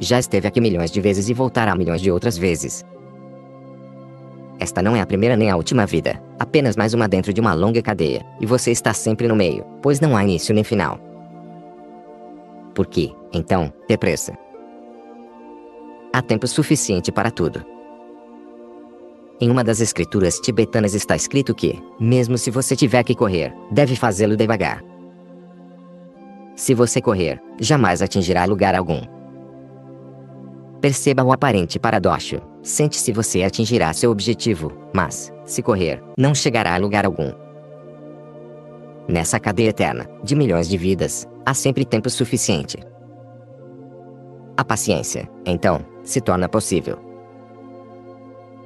já 0.00 0.18
esteve 0.18 0.48
aqui 0.48 0.60
milhões 0.60 0.90
de 0.90 1.00
vezes 1.00 1.28
e 1.28 1.34
voltará 1.34 1.76
milhões 1.76 2.00
de 2.00 2.10
outras 2.10 2.36
vezes. 2.36 2.84
Esta 4.58 4.82
não 4.82 4.96
é 4.96 5.00
a 5.00 5.06
primeira 5.06 5.36
nem 5.36 5.50
a 5.50 5.56
última 5.56 5.86
vida, 5.86 6.22
apenas 6.38 6.76
mais 6.76 6.92
uma 6.92 7.06
dentro 7.06 7.32
de 7.32 7.40
uma 7.40 7.54
longa 7.54 7.80
cadeia, 7.80 8.24
e 8.40 8.46
você 8.46 8.70
está 8.70 8.92
sempre 8.92 9.28
no 9.28 9.36
meio, 9.36 9.64
pois 9.80 10.00
não 10.00 10.16
há 10.16 10.24
início 10.24 10.54
nem 10.54 10.64
final. 10.64 10.98
Por 12.74 12.86
que, 12.86 13.14
então, 13.32 13.72
ter 13.86 13.98
pressa? 13.98 14.36
Há 16.12 16.20
tempo 16.20 16.46
suficiente 16.46 17.12
para 17.12 17.30
tudo. 17.30 17.64
Em 19.40 19.50
uma 19.50 19.64
das 19.64 19.80
escrituras 19.80 20.38
tibetanas 20.38 20.94
está 20.94 21.16
escrito 21.16 21.54
que, 21.54 21.82
mesmo 21.98 22.36
se 22.36 22.50
você 22.50 22.76
tiver 22.76 23.02
que 23.04 23.14
correr, 23.14 23.54
deve 23.70 23.96
fazê-lo 23.96 24.36
devagar. 24.36 24.82
Se 26.54 26.74
você 26.74 27.00
correr, 27.00 27.40
jamais 27.58 28.02
atingirá 28.02 28.44
lugar 28.44 28.74
algum. 28.74 29.19
Perceba 30.80 31.22
o 31.22 31.30
aparente 31.30 31.78
paradoxo. 31.78 32.40
Sente 32.62 32.96
se 32.96 33.12
você 33.12 33.42
atingirá 33.42 33.92
seu 33.92 34.10
objetivo, 34.10 34.72
mas, 34.94 35.30
se 35.44 35.62
correr, 35.62 36.02
não 36.16 36.34
chegará 36.34 36.74
a 36.74 36.78
lugar 36.78 37.04
algum. 37.04 37.32
Nessa 39.06 39.38
cadeia 39.38 39.68
eterna, 39.68 40.08
de 40.22 40.34
milhões 40.34 40.68
de 40.68 40.78
vidas, 40.78 41.28
há 41.44 41.52
sempre 41.52 41.84
tempo 41.84 42.08
suficiente. 42.08 42.78
A 44.56 44.64
paciência, 44.64 45.28
então, 45.44 45.84
se 46.02 46.20
torna 46.20 46.48
possível. 46.48 46.98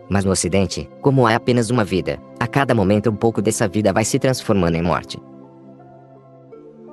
Mas 0.08 0.24
no 0.24 0.30
Ocidente, 0.30 0.88
como 1.00 1.26
há 1.26 1.34
apenas 1.34 1.70
uma 1.70 1.84
vida, 1.84 2.20
a 2.38 2.46
cada 2.46 2.74
momento 2.74 3.10
um 3.10 3.16
pouco 3.16 3.42
dessa 3.42 3.66
vida 3.66 3.92
vai 3.92 4.04
se 4.04 4.18
transformando 4.18 4.76
em 4.76 4.82
morte. 4.82 5.18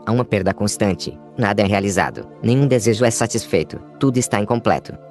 Há 0.06 0.11
uma 0.11 0.26
perda 0.26 0.53
constante, 0.53 1.15
nada 1.38 1.61
é 1.61 1.65
realizado, 1.65 2.27
nenhum 2.41 2.65
desejo 2.68 3.06
é 3.06 3.11
satisfeito, 3.11 3.80
tudo 3.99 4.18
está 4.18 4.39
incompleto. 4.39 5.10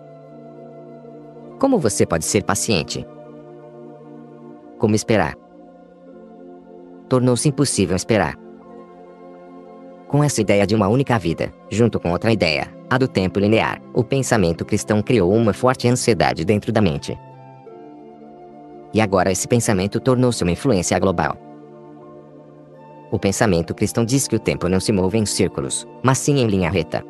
Como 1.61 1.79
você 1.79 2.07
pode 2.07 2.25
ser 2.25 2.43
paciente? 2.43 3.07
Como 4.79 4.95
esperar? 4.95 5.37
Tornou-se 7.07 7.47
impossível 7.47 7.95
esperar. 7.95 8.35
Com 10.09 10.25
essa 10.25 10.41
ideia 10.41 10.67
de 10.67 10.75
uma 10.75 10.89
única 10.89 11.19
vida, 11.19 11.53
junto 11.69 12.01
com 12.01 12.13
outra 12.13 12.33
ideia, 12.33 12.75
a 12.89 12.97
do 12.97 13.07
tempo 13.07 13.39
linear, 13.39 13.79
o 13.93 14.03
pensamento 14.03 14.65
cristão 14.65 15.03
criou 15.03 15.35
uma 15.35 15.53
forte 15.53 15.87
ansiedade 15.87 16.47
dentro 16.47 16.73
da 16.73 16.81
mente. 16.81 17.15
E 18.95 19.01
agora 19.01 19.31
esse 19.31 19.47
pensamento 19.47 20.01
tornou-se 20.01 20.43
uma 20.43 20.53
influência 20.53 20.99
global. 20.99 21.37
O 23.13 23.19
pensamento 23.19 23.75
cristão 23.75 24.03
diz 24.03 24.27
que 24.27 24.37
o 24.37 24.41
tempo 24.41 24.67
não 24.67 24.81
se 24.81 24.93
move 24.93 25.19
em 25.19 25.27
círculos, 25.27 25.87
mas 26.03 26.17
sim 26.17 26.39
em 26.39 26.47
linha 26.47 26.71
reta. 26.71 27.05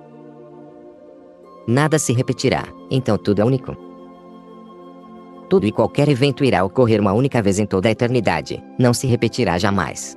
Nada 1.68 2.00
se 2.00 2.12
repetirá, 2.12 2.64
então 2.90 3.16
tudo 3.16 3.42
é 3.42 3.44
único. 3.44 3.89
Tudo 5.50 5.66
e 5.66 5.72
qualquer 5.72 6.08
evento 6.08 6.44
irá 6.44 6.64
ocorrer 6.64 7.00
uma 7.00 7.12
única 7.12 7.42
vez 7.42 7.58
em 7.58 7.66
toda 7.66 7.88
a 7.88 7.90
eternidade, 7.90 8.62
não 8.78 8.94
se 8.94 9.08
repetirá 9.08 9.58
jamais. 9.58 10.16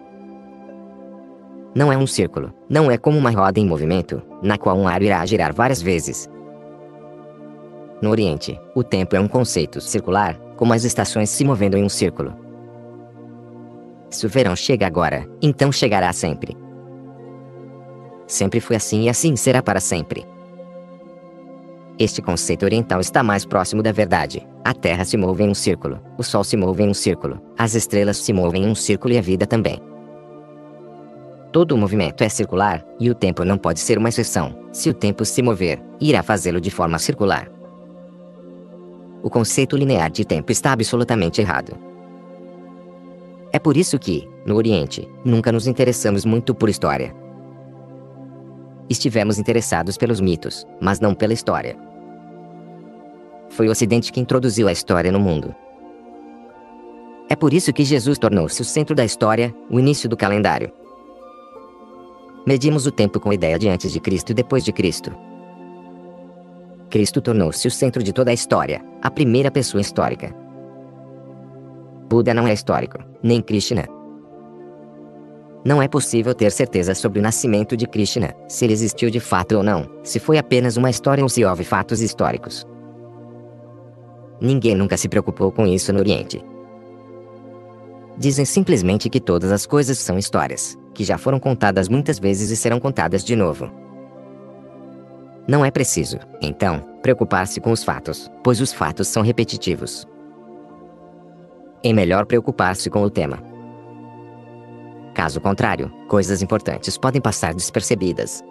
Não 1.73 1.91
é 1.91 1.97
um 1.97 2.05
círculo, 2.05 2.53
não 2.69 2.91
é 2.91 2.99
como 2.99 3.17
uma 3.17 3.31
roda 3.31 3.59
em 3.59 3.65
movimento, 3.65 4.21
na 4.43 4.59
qual 4.59 4.77
um 4.77 4.87
ar 4.87 5.01
irá 5.01 5.25
girar 5.25 5.51
várias 5.51 5.81
vezes. 5.81 6.29
No 7.99 8.11
Oriente, 8.11 8.61
o 8.75 8.83
tempo 8.83 9.15
é 9.15 9.19
um 9.19 9.27
conceito 9.27 9.81
circular, 9.81 10.37
como 10.55 10.71
as 10.71 10.83
estações 10.83 11.31
se 11.31 11.43
movendo 11.43 11.75
em 11.75 11.83
um 11.83 11.89
círculo. 11.89 12.35
Se 14.11 14.27
o 14.27 14.29
verão 14.29 14.55
chega 14.55 14.85
agora, 14.85 15.27
então 15.41 15.71
chegará 15.71 16.13
sempre. 16.13 16.55
Sempre 18.27 18.59
foi 18.59 18.75
assim 18.75 19.05
e 19.05 19.09
assim 19.09 19.35
será 19.35 19.63
para 19.63 19.79
sempre. 19.79 20.27
Este 22.03 22.21
conceito 22.21 22.65
oriental 22.65 22.99
está 22.99 23.23
mais 23.23 23.45
próximo 23.45 23.81
da 23.81 23.93
verdade. 23.93 24.45
A 24.61 24.73
Terra 24.73 25.05
se 25.05 25.15
move 25.15 25.41
em 25.41 25.49
um 25.49 25.53
círculo, 25.53 26.01
o 26.17 26.21
Sol 26.21 26.43
se 26.43 26.57
move 26.57 26.83
em 26.83 26.89
um 26.89 26.93
círculo, 26.93 27.41
as 27.57 27.75
estrelas 27.75 28.17
se 28.17 28.33
movem 28.33 28.65
em 28.65 28.67
um 28.67 28.75
círculo 28.75 29.13
e 29.13 29.17
a 29.17 29.21
vida 29.21 29.47
também. 29.47 29.81
Todo 31.53 31.77
movimento 31.77 32.21
é 32.21 32.27
circular, 32.27 32.85
e 32.99 33.09
o 33.09 33.15
tempo 33.15 33.45
não 33.45 33.57
pode 33.57 33.79
ser 33.79 33.97
uma 33.97 34.09
exceção. 34.09 34.53
Se 34.73 34.89
o 34.89 34.93
tempo 34.93 35.23
se 35.23 35.41
mover, 35.41 35.81
irá 36.01 36.21
fazê-lo 36.21 36.59
de 36.59 36.69
forma 36.69 36.99
circular. 36.99 37.49
O 39.23 39.29
conceito 39.29 39.77
linear 39.77 40.11
de 40.11 40.25
tempo 40.25 40.51
está 40.51 40.73
absolutamente 40.73 41.39
errado. 41.39 41.77
É 43.49 43.59
por 43.59 43.77
isso 43.77 43.97
que, 43.97 44.27
no 44.45 44.57
Oriente, 44.57 45.07
nunca 45.23 45.53
nos 45.53 45.67
interessamos 45.67 46.25
muito 46.25 46.53
por 46.53 46.67
história. 46.67 47.15
Estivemos 48.89 49.39
interessados 49.39 49.97
pelos 49.97 50.19
mitos, 50.19 50.67
mas 50.81 50.99
não 50.99 51.15
pela 51.15 51.31
história. 51.31 51.92
Foi 53.53 53.67
o 53.67 53.71
Ocidente 53.71 54.11
que 54.11 54.19
introduziu 54.19 54.67
a 54.67 54.71
história 54.71 55.11
no 55.11 55.19
mundo. 55.19 55.53
É 57.29 57.35
por 57.35 57.53
isso 57.53 57.71
que 57.71 57.83
Jesus 57.83 58.17
tornou-se 58.17 58.59
o 58.59 58.65
centro 58.65 58.95
da 58.95 59.05
história, 59.05 59.53
o 59.69 59.79
início 59.79 60.09
do 60.09 60.17
calendário. 60.17 60.71
Medimos 62.47 62.87
o 62.87 62.91
tempo 62.91 63.19
com 63.19 63.29
a 63.29 63.35
ideia 63.35 63.59
de 63.59 63.69
antes 63.69 63.91
de 63.91 63.99
Cristo 63.99 64.31
e 64.31 64.33
depois 64.33 64.65
de 64.65 64.73
Cristo. 64.73 65.15
Cristo 66.89 67.21
tornou-se 67.21 67.67
o 67.67 67.71
centro 67.71 68.01
de 68.01 68.11
toda 68.11 68.31
a 68.31 68.33
história, 68.33 68.83
a 69.01 69.11
primeira 69.11 69.51
pessoa 69.51 69.81
histórica. 69.81 70.35
Buda 72.09 72.33
não 72.33 72.47
é 72.47 72.53
histórico, 72.53 72.97
nem 73.21 73.39
Krishna. 73.39 73.85
Não 75.63 75.81
é 75.81 75.87
possível 75.87 76.33
ter 76.33 76.51
certeza 76.51 76.95
sobre 76.95 77.19
o 77.19 77.21
nascimento 77.23 77.77
de 77.77 77.87
Krishna, 77.87 78.33
se 78.47 78.65
ele 78.65 78.73
existiu 78.73 79.11
de 79.11 79.19
fato 79.19 79.57
ou 79.57 79.63
não, 79.63 79.87
se 80.03 80.19
foi 80.19 80.39
apenas 80.39 80.75
uma 80.75 80.89
história 80.89 81.23
ou 81.23 81.29
se 81.29 81.45
houve 81.45 81.63
fatos 81.63 82.01
históricos. 82.01 82.65
Ninguém 84.43 84.75
nunca 84.75 84.97
se 84.97 85.07
preocupou 85.07 85.53
com 85.53 85.65
isso 85.65 85.93
no 85.93 85.99
Oriente. 85.99 86.43
Dizem 88.17 88.43
simplesmente 88.43 89.09
que 89.09 89.21
todas 89.21 89.53
as 89.53 89.65
coisas 89.65 89.97
são 89.97 90.17
histórias, 90.17 90.77
que 90.93 91.05
já 91.05 91.17
foram 91.17 91.39
contadas 91.39 91.87
muitas 91.87 92.19
vezes 92.19 92.51
e 92.51 92.57
serão 92.57 92.77
contadas 92.77 93.23
de 93.23 93.37
novo. 93.37 93.71
Não 95.47 95.63
é 95.63 95.71
preciso, 95.71 96.19
então, 96.41 96.81
preocupar-se 97.01 97.61
com 97.61 97.71
os 97.71 97.85
fatos, 97.85 98.29
pois 98.43 98.59
os 98.59 98.73
fatos 98.73 99.07
são 99.07 99.23
repetitivos. 99.23 100.05
É 101.81 101.93
melhor 101.93 102.25
preocupar-se 102.25 102.89
com 102.89 103.01
o 103.01 103.09
tema. 103.09 103.41
Caso 105.13 105.39
contrário, 105.39 105.89
coisas 106.09 106.41
importantes 106.41 106.97
podem 106.97 107.21
passar 107.21 107.53
despercebidas. 107.53 108.43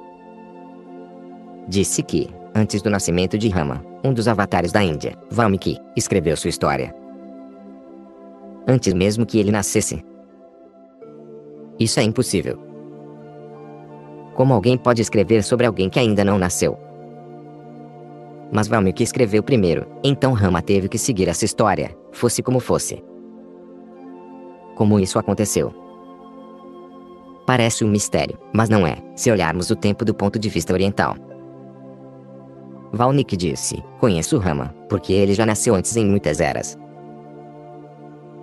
Disse 1.69 2.03
que, 2.03 2.31
antes 2.55 2.83
do 2.83 2.91
nascimento 2.91 3.39
de 3.39 3.49
Rama, 3.49 3.85
um 4.05 4.13
dos 4.13 4.29
avatares 4.29 4.73
da 4.73 4.83
Índia, 4.83 5.17
Valmiki, 5.31 5.79
escreveu 5.97 6.37
sua 6.37 6.51
história. 6.51 6.95
Antes 8.67 8.93
mesmo 8.93 9.27
que 9.27 9.39
ele 9.39 9.51
nascesse. 9.51 10.05
Isso 11.79 11.99
é 11.99 12.03
impossível. 12.03 12.59
Como 14.35 14.55
alguém 14.55 14.79
pode 14.79 15.03
escrever 15.03 15.43
sobre 15.43 15.67
alguém 15.67 15.91
que 15.91 15.99
ainda 15.99 16.25
não 16.25 16.39
nasceu? 16.39 16.79
Mas 18.51 18.69
Valmiki 18.69 19.03
escreveu 19.03 19.43
primeiro, 19.43 19.87
então 20.05 20.33
Rama 20.33 20.61
teve 20.61 20.89
que 20.89 20.99
seguir 20.99 21.29
essa 21.29 21.45
história, 21.45 21.97
fosse 22.13 22.43
como 22.43 22.61
fosse. 22.61 23.03
Como 24.77 25.01
isso 25.01 25.19
aconteceu? 25.19 25.75
Parece 27.47 27.85
um 27.85 27.89
mistério, 27.89 28.39
mas 28.53 28.69
não 28.69 28.87
é, 28.87 28.97
se 29.17 29.31
olharmos 29.31 29.71
o 29.71 29.77
tempo 29.77 30.05
do 30.05 30.15
ponto 30.15 30.39
de 30.39 30.49
vista 30.49 30.73
oriental. 30.73 31.17
Valmiki 32.93 33.37
disse: 33.37 33.83
Conheço 33.99 34.39
Rama, 34.39 34.75
porque 34.89 35.13
ele 35.13 35.33
já 35.33 35.47
nasceu 35.47 35.75
antes 35.75 35.97
em 35.97 36.05
muitas 36.05 36.41
eras. 36.41 36.79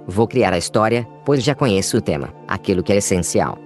Vou 0.08 0.28
criar 0.28 0.54
a 0.54 0.58
história, 0.58 1.08
pois 1.24 1.44
já 1.44 1.54
conheço 1.54 1.98
o 1.98 2.02
tema, 2.02 2.34
aquilo 2.48 2.82
que 2.82 2.92
é 2.92 2.98
essencial. 2.98 3.58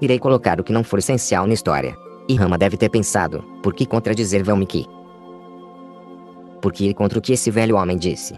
Irei 0.00 0.20
colocar 0.20 0.60
o 0.60 0.64
que 0.64 0.72
não 0.72 0.84
for 0.84 1.00
essencial 1.00 1.46
na 1.46 1.54
história. 1.54 1.96
E 2.28 2.36
Rama 2.36 2.56
deve 2.56 2.76
ter 2.76 2.88
pensado: 2.88 3.42
por 3.62 3.74
que 3.74 3.84
contradizer 3.84 4.44
Valmiki? 4.44 4.86
Por 6.62 6.72
que 6.72 6.88
ir 6.88 6.94
contra 6.94 7.18
o 7.18 7.22
que 7.22 7.32
esse 7.32 7.50
velho 7.50 7.76
homem 7.76 7.96
disse? 7.96 8.34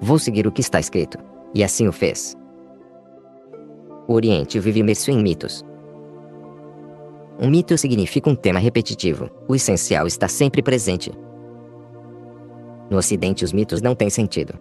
Vou 0.00 0.18
seguir 0.18 0.46
o 0.46 0.52
que 0.52 0.60
está 0.60 0.80
escrito. 0.80 1.18
E 1.54 1.62
assim 1.62 1.86
o 1.86 1.92
fez. 1.92 2.36
O 4.08 4.14
Oriente 4.14 4.58
vive 4.58 4.80
imerso 4.80 5.10
em 5.10 5.22
mitos. 5.22 5.64
Um 7.38 7.50
mito 7.50 7.76
significa 7.76 8.30
um 8.30 8.34
tema 8.34 8.58
repetitivo. 8.58 9.30
O 9.46 9.54
essencial 9.54 10.06
está 10.06 10.26
sempre 10.26 10.62
presente, 10.62 11.12
no 12.90 12.98
Ocidente, 12.98 13.44
os 13.44 13.52
mitos 13.52 13.82
não 13.82 13.94
têm 13.94 14.08
sentido. 14.08 14.54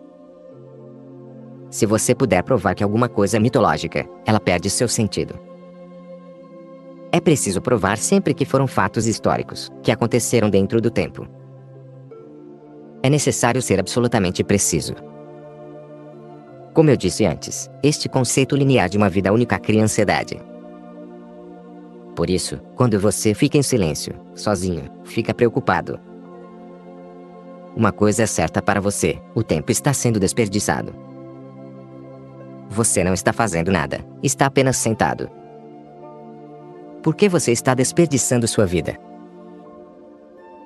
Se 1.69 1.85
você 1.85 2.15
puder 2.15 2.43
provar 2.43 2.73
que 2.73 2.84
alguma 2.84 3.07
coisa 3.07 3.38
é 3.38 3.39
mitológica, 3.39 4.07
ela 4.26 4.39
perde 4.39 4.69
seu 4.69 4.88
sentido. 4.88 5.38
É 7.11 7.19
preciso 7.19 7.61
provar 7.61 7.97
sempre 7.97 8.34
que 8.34 8.45
foram 8.45 8.68
fatos 8.68 9.07
históricos, 9.07 9.72
que 9.84 9.91
aconteceram 9.91 10.49
dentro 10.49 10.81
do 10.81 10.89
tempo. 10.89 11.27
É 13.03 13.10
necessário 13.10 13.61
ser 13.61 13.80
absolutamente 13.80 14.43
preciso. 14.43 14.95
Como 16.73 16.89
eu 16.89 16.97
disse 16.97 17.26
antes, 17.26 17.69
este 17.84 18.10
conceito 18.10 18.56
linear 18.56 18.89
de 18.89 18.97
uma 18.97 19.10
vida 19.10 19.31
única 19.31 19.60
cria 19.60 19.84
ansiedade. 19.84 20.38
Por 22.16 22.30
isso, 22.30 22.60
quando 22.76 23.00
você 23.00 23.34
fica 23.34 23.58
em 23.58 23.64
silêncio, 23.64 24.16
sozinho, 24.34 24.90
fica 25.04 25.34
preocupado, 25.34 26.00
uma 27.76 27.92
coisa 27.92 28.24
é 28.24 28.26
certa 28.26 28.62
para 28.62 28.80
você: 28.80 29.22
o 29.36 29.44
tempo 29.44 29.70
está 29.70 29.92
sendo 29.92 30.20
desperdiçado. 30.20 30.96
Você 32.70 33.04
não 33.04 33.14
está 33.14 33.34
fazendo 33.34 33.70
nada, 33.70 34.00
está 34.24 34.46
apenas 34.46 34.78
sentado. 34.78 35.30
Por 37.04 37.16
que 37.16 37.28
você 37.28 37.52
está 37.52 37.74
desperdiçando 37.74 38.48
sua 38.48 38.66
vida? 38.66 38.98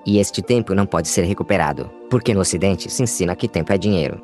E 0.06 0.20
este 0.20 0.42
tempo 0.42 0.74
não 0.74 0.86
pode 0.86 1.08
ser 1.08 1.24
recuperado, 1.24 1.90
porque 2.10 2.34
no 2.34 2.40
Ocidente 2.40 2.90
se 2.90 3.04
ensina 3.04 3.36
que 3.36 3.48
tempo 3.48 3.74
é 3.74 3.78
dinheiro. 3.78 4.22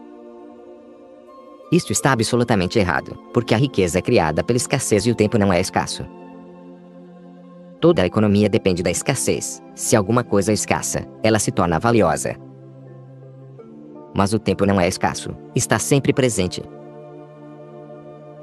Isto 1.71 1.91
está 1.91 2.11
absolutamente 2.11 2.79
errado, 2.79 3.17
porque 3.33 3.53
a 3.53 3.57
riqueza 3.57 3.97
é 3.97 4.01
criada 4.01 4.43
pela 4.43 4.57
escassez 4.57 5.05
e 5.05 5.11
o 5.11 5.15
tempo 5.15 5.37
não 5.37 5.51
é 5.51 5.59
escasso. 5.59 6.05
Toda 7.85 8.01
a 8.01 8.07
economia 8.07 8.49
depende 8.49 8.81
da 8.81 8.89
escassez. 8.89 9.61
Se 9.75 9.95
alguma 9.95 10.23
coisa 10.23 10.51
é 10.51 10.55
escassa, 10.55 11.05
ela 11.21 11.37
se 11.37 11.51
torna 11.51 11.77
valiosa, 11.77 12.35
mas 14.11 14.33
o 14.33 14.39
tempo 14.39 14.65
não 14.65 14.81
é 14.81 14.87
escasso, 14.87 15.35
está 15.55 15.77
sempre 15.77 16.11
presente. 16.11 16.63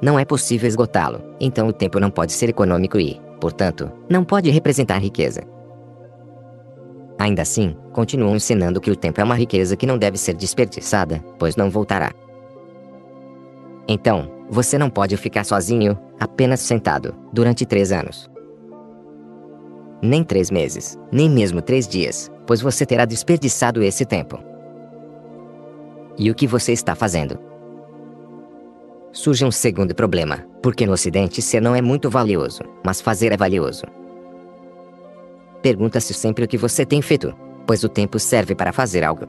Não 0.01 0.17
é 0.17 0.23
possível 0.23 0.65
esgotá-lo, 0.65 1.21
então 1.41 1.67
o 1.67 1.73
tempo 1.73 1.99
não 1.99 2.09
pode 2.09 2.31
ser 2.31 2.47
econômico 2.47 2.97
e, 2.97 3.19
portanto, 3.41 3.91
não 4.09 4.23
pode 4.23 4.49
representar 4.49 4.99
riqueza. 4.99 5.41
Ainda 7.19 7.41
assim, 7.41 7.75
continuam 7.91 8.37
ensinando 8.37 8.79
que 8.79 8.91
o 8.91 8.95
tempo 8.95 9.19
é 9.19 9.25
uma 9.25 9.35
riqueza 9.35 9.75
que 9.75 9.85
não 9.85 9.97
deve 9.97 10.17
ser 10.17 10.35
desperdiçada, 10.35 11.21
pois 11.37 11.57
não 11.57 11.69
voltará. 11.69 12.13
Então, 13.89 14.31
você 14.49 14.77
não 14.77 14.89
pode 14.89 15.17
ficar 15.17 15.43
sozinho, 15.43 15.99
apenas 16.17 16.61
sentado, 16.61 17.13
durante 17.33 17.65
três 17.65 17.91
anos. 17.91 18.31
Nem 20.05 20.21
três 20.21 20.51
meses, 20.51 20.99
nem 21.13 21.29
mesmo 21.29 21.61
três 21.61 21.87
dias, 21.87 22.29
pois 22.45 22.59
você 22.59 22.85
terá 22.85 23.05
desperdiçado 23.05 23.81
esse 23.81 24.05
tempo. 24.05 24.37
E 26.17 26.29
o 26.29 26.35
que 26.35 26.45
você 26.45 26.73
está 26.73 26.93
fazendo? 26.93 27.39
Surge 29.13 29.45
um 29.45 29.51
segundo 29.51 29.95
problema, 29.95 30.45
porque 30.61 30.85
no 30.85 30.91
Ocidente 30.91 31.41
ser 31.41 31.61
não 31.61 31.73
é 31.73 31.81
muito 31.81 32.09
valioso, 32.09 32.63
mas 32.85 32.99
fazer 32.99 33.31
é 33.31 33.37
valioso. 33.37 33.85
Pergunta-se 35.61 36.13
sempre 36.13 36.43
o 36.43 36.47
que 36.49 36.57
você 36.57 36.85
tem 36.85 37.01
feito, 37.01 37.33
pois 37.65 37.85
o 37.85 37.87
tempo 37.87 38.19
serve 38.19 38.53
para 38.53 38.73
fazer 38.73 39.05
algo. 39.05 39.25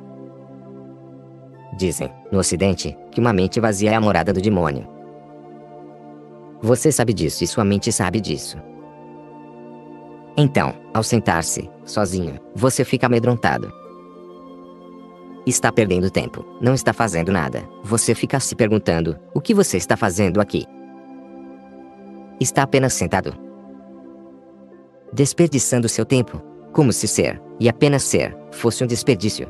Dizem, 1.78 2.10
no 2.32 2.40
Ocidente, 2.40 2.98
que 3.12 3.20
uma 3.20 3.32
mente 3.32 3.60
vazia 3.60 3.92
é 3.92 3.94
a 3.94 4.00
morada 4.00 4.32
do 4.32 4.42
demônio. 4.42 4.88
Você 6.60 6.90
sabe 6.90 7.12
disso 7.12 7.44
e 7.44 7.46
sua 7.46 7.64
mente 7.64 7.92
sabe 7.92 8.20
disso. 8.20 8.73
Então, 10.36 10.74
ao 10.92 11.02
sentar-se, 11.02 11.70
sozinho, 11.84 12.40
você 12.54 12.84
fica 12.84 13.06
amedrontado, 13.06 13.72
Está 15.46 15.70
perdendo 15.70 16.10
tempo, 16.10 16.42
não 16.58 16.72
está 16.72 16.94
fazendo 16.94 17.30
nada. 17.30 17.68
Você 17.82 18.14
fica 18.14 18.40
se 18.40 18.54
perguntando: 18.54 19.18
o 19.34 19.40
que 19.42 19.52
você 19.52 19.76
está 19.76 19.94
fazendo 19.94 20.40
aqui? 20.40 20.64
Está 22.40 22.62
apenas 22.62 22.94
sentado. 22.94 23.34
Desperdiçando 25.12 25.88
seu 25.88 26.06
tempo, 26.06 26.40
como 26.72 26.92
se 26.92 27.06
ser, 27.06 27.40
e 27.60 27.68
apenas 27.68 28.02
ser, 28.04 28.34
fosse 28.52 28.82
um 28.82 28.86
desperdício. 28.86 29.46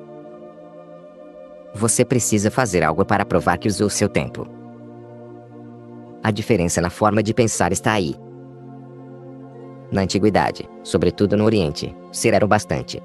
Você 1.72 2.04
precisa 2.04 2.50
fazer 2.50 2.82
algo 2.82 3.04
para 3.04 3.24
provar 3.24 3.56
que 3.56 3.68
usou 3.68 3.88
seu 3.88 4.08
tempo. 4.08 4.48
A 6.24 6.30
diferença 6.32 6.80
na 6.80 6.90
forma 6.90 7.22
de 7.22 7.32
pensar 7.32 7.70
está 7.70 7.92
aí. 7.92 8.16
Na 9.92 10.02
antiguidade, 10.02 10.68
sobretudo 10.84 11.36
no 11.36 11.44
Oriente, 11.44 11.92
ser 12.12 12.34
era 12.34 12.44
o 12.44 12.48
bastante. 12.48 13.02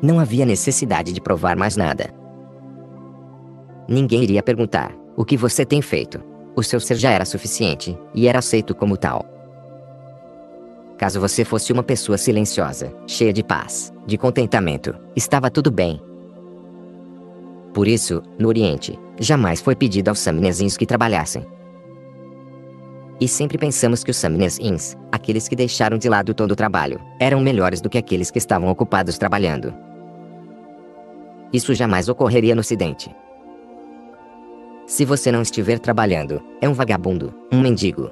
Não 0.00 0.20
havia 0.20 0.46
necessidade 0.46 1.12
de 1.12 1.20
provar 1.20 1.56
mais 1.56 1.76
nada. 1.76 2.14
Ninguém 3.88 4.22
iria 4.22 4.42
perguntar: 4.42 4.94
o 5.16 5.24
que 5.24 5.36
você 5.36 5.64
tem 5.64 5.82
feito? 5.82 6.22
O 6.54 6.62
seu 6.62 6.78
ser 6.78 6.96
já 6.96 7.10
era 7.10 7.24
suficiente, 7.24 7.98
e 8.14 8.28
era 8.28 8.38
aceito 8.38 8.74
como 8.74 8.96
tal. 8.96 9.24
Caso 10.98 11.18
você 11.18 11.44
fosse 11.44 11.72
uma 11.72 11.82
pessoa 11.82 12.16
silenciosa, 12.16 12.94
cheia 13.06 13.32
de 13.32 13.42
paz, 13.42 13.92
de 14.06 14.16
contentamento, 14.16 14.94
estava 15.16 15.50
tudo 15.50 15.70
bem. 15.70 16.00
Por 17.72 17.88
isso, 17.88 18.22
no 18.38 18.48
Oriente, 18.48 18.98
jamais 19.18 19.60
foi 19.60 19.74
pedido 19.74 20.10
aos 20.10 20.18
Samnesins 20.18 20.76
que 20.76 20.86
trabalhassem. 20.86 21.44
E 23.20 23.28
sempre 23.28 23.56
pensamos 23.56 24.02
que 24.02 24.10
os 24.10 24.16
Samnesins, 24.16 24.96
aqueles 25.10 25.48
que 25.48 25.54
deixaram 25.54 25.96
de 25.96 26.08
lado 26.08 26.34
todo 26.34 26.52
o 26.52 26.56
trabalho, 26.56 27.00
eram 27.20 27.40
melhores 27.40 27.80
do 27.80 27.88
que 27.88 27.98
aqueles 27.98 28.30
que 28.30 28.38
estavam 28.38 28.68
ocupados 28.68 29.18
trabalhando. 29.18 29.72
Isso 31.52 31.74
jamais 31.74 32.08
ocorreria 32.08 32.54
no 32.54 32.60
Ocidente. 32.60 33.14
Se 34.86 35.04
você 35.04 35.30
não 35.30 35.42
estiver 35.42 35.78
trabalhando, 35.78 36.42
é 36.60 36.68
um 36.68 36.72
vagabundo, 36.72 37.32
um 37.52 37.60
mendigo. 37.60 38.10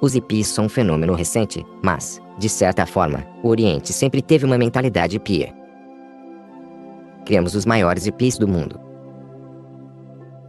Os 0.00 0.14
hippies 0.14 0.46
são 0.46 0.66
um 0.66 0.68
fenômeno 0.68 1.14
recente, 1.14 1.64
mas, 1.82 2.20
de 2.38 2.48
certa 2.48 2.86
forma, 2.86 3.26
o 3.42 3.48
Oriente 3.48 3.92
sempre 3.92 4.22
teve 4.22 4.44
uma 4.44 4.58
mentalidade 4.58 5.16
hippie. 5.16 5.52
Criamos 7.24 7.54
os 7.54 7.66
maiores 7.66 8.06
hippies 8.06 8.38
do 8.38 8.46
mundo. 8.46 8.85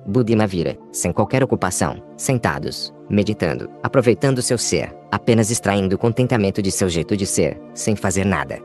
Buda 0.07 0.31
e 0.31 0.35
Mavira, 0.37 0.77
sem 0.89 1.11
qualquer 1.11 1.43
ocupação, 1.43 2.01
sentados, 2.15 2.93
meditando, 3.09 3.69
aproveitando 3.83 4.41
seu 4.41 4.57
ser, 4.57 4.95
apenas 5.11 5.51
extraindo 5.51 5.97
o 5.97 5.99
contentamento 5.99 6.61
de 6.61 6.71
seu 6.71 6.87
jeito 6.87 7.17
de 7.17 7.25
ser, 7.25 7.59
sem 7.73 7.93
fazer 7.93 8.25
nada. 8.25 8.57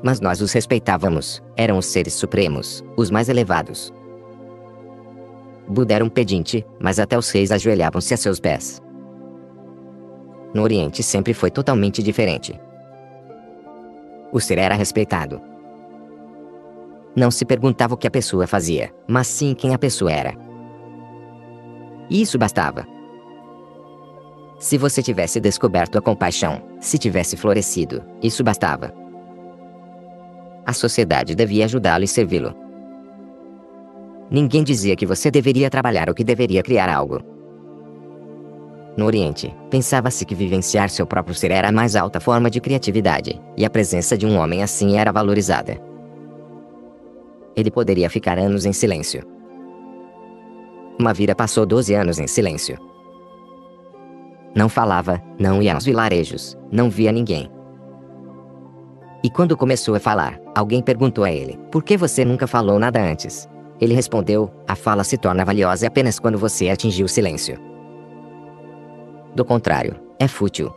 Mas 0.00 0.20
nós 0.20 0.40
os 0.40 0.52
respeitávamos, 0.52 1.42
eram 1.56 1.76
os 1.76 1.86
seres 1.86 2.14
supremos, 2.14 2.84
os 2.96 3.10
mais 3.10 3.28
elevados. 3.28 3.92
Buda 5.66 5.94
era 5.94 6.04
um 6.04 6.08
pedinte, 6.08 6.64
mas 6.78 7.00
até 7.00 7.18
os 7.18 7.28
reis 7.30 7.50
ajoelhavam-se 7.50 8.14
a 8.14 8.16
seus 8.16 8.38
pés. 8.38 8.80
No 10.54 10.62
Oriente 10.62 11.02
sempre 11.02 11.34
foi 11.34 11.50
totalmente 11.50 12.00
diferente. 12.00 12.56
O 14.32 14.38
ser 14.38 14.58
era 14.58 14.76
respeitado. 14.76 15.53
Não 17.16 17.30
se 17.30 17.44
perguntava 17.44 17.94
o 17.94 17.96
que 17.96 18.06
a 18.06 18.10
pessoa 18.10 18.46
fazia, 18.46 18.92
mas 19.06 19.26
sim 19.26 19.54
quem 19.54 19.72
a 19.72 19.78
pessoa 19.78 20.10
era. 20.10 20.34
E 22.10 22.20
isso 22.20 22.38
bastava. 22.38 22.86
Se 24.58 24.76
você 24.76 25.02
tivesse 25.02 25.40
descoberto 25.40 25.98
a 25.98 26.02
compaixão, 26.02 26.62
se 26.80 26.98
tivesse 26.98 27.36
florescido, 27.36 28.02
isso 28.22 28.42
bastava. 28.42 28.92
A 30.66 30.72
sociedade 30.72 31.34
devia 31.34 31.66
ajudá-lo 31.66 32.04
e 32.04 32.08
servi-lo. 32.08 32.54
Ninguém 34.30 34.64
dizia 34.64 34.96
que 34.96 35.06
você 35.06 35.30
deveria 35.30 35.70
trabalhar 35.70 36.08
ou 36.08 36.14
que 36.14 36.24
deveria 36.24 36.62
criar 36.62 36.88
algo. 36.88 37.20
No 38.96 39.06
Oriente, 39.06 39.54
pensava-se 39.70 40.24
que 40.24 40.34
vivenciar 40.34 40.88
seu 40.88 41.06
próprio 41.06 41.34
ser 41.34 41.50
era 41.50 41.68
a 41.68 41.72
mais 41.72 41.94
alta 41.94 42.20
forma 42.20 42.48
de 42.48 42.60
criatividade, 42.60 43.40
e 43.56 43.64
a 43.64 43.70
presença 43.70 44.16
de 44.16 44.24
um 44.24 44.38
homem 44.38 44.62
assim 44.62 44.96
era 44.96 45.12
valorizada. 45.12 45.78
Ele 47.56 47.70
poderia 47.70 48.10
ficar 48.10 48.38
anos 48.38 48.64
em 48.66 48.72
silêncio. 48.72 49.22
Mavira 51.00 51.34
passou 51.34 51.66
12 51.66 51.94
anos 51.94 52.18
em 52.18 52.26
silêncio. 52.26 52.78
Não 54.54 54.68
falava, 54.68 55.20
não 55.38 55.60
ia 55.60 55.74
aos 55.74 55.84
vilarejos, 55.84 56.56
não 56.70 56.88
via 56.88 57.10
ninguém. 57.10 57.50
E 59.22 59.30
quando 59.30 59.56
começou 59.56 59.94
a 59.94 60.00
falar, 60.00 60.38
alguém 60.54 60.82
perguntou 60.82 61.24
a 61.24 61.32
ele: 61.32 61.58
Por 61.72 61.82
que 61.82 61.96
você 61.96 62.24
nunca 62.24 62.46
falou 62.46 62.78
nada 62.78 63.00
antes? 63.00 63.48
Ele 63.80 63.94
respondeu: 63.94 64.50
A 64.68 64.76
fala 64.76 65.02
se 65.02 65.16
torna 65.16 65.44
valiosa 65.44 65.86
apenas 65.86 66.18
quando 66.18 66.38
você 66.38 66.68
atingir 66.68 67.02
o 67.02 67.08
silêncio. 67.08 67.58
Do 69.34 69.44
contrário, 69.44 69.96
é 70.20 70.28
fútil. 70.28 70.72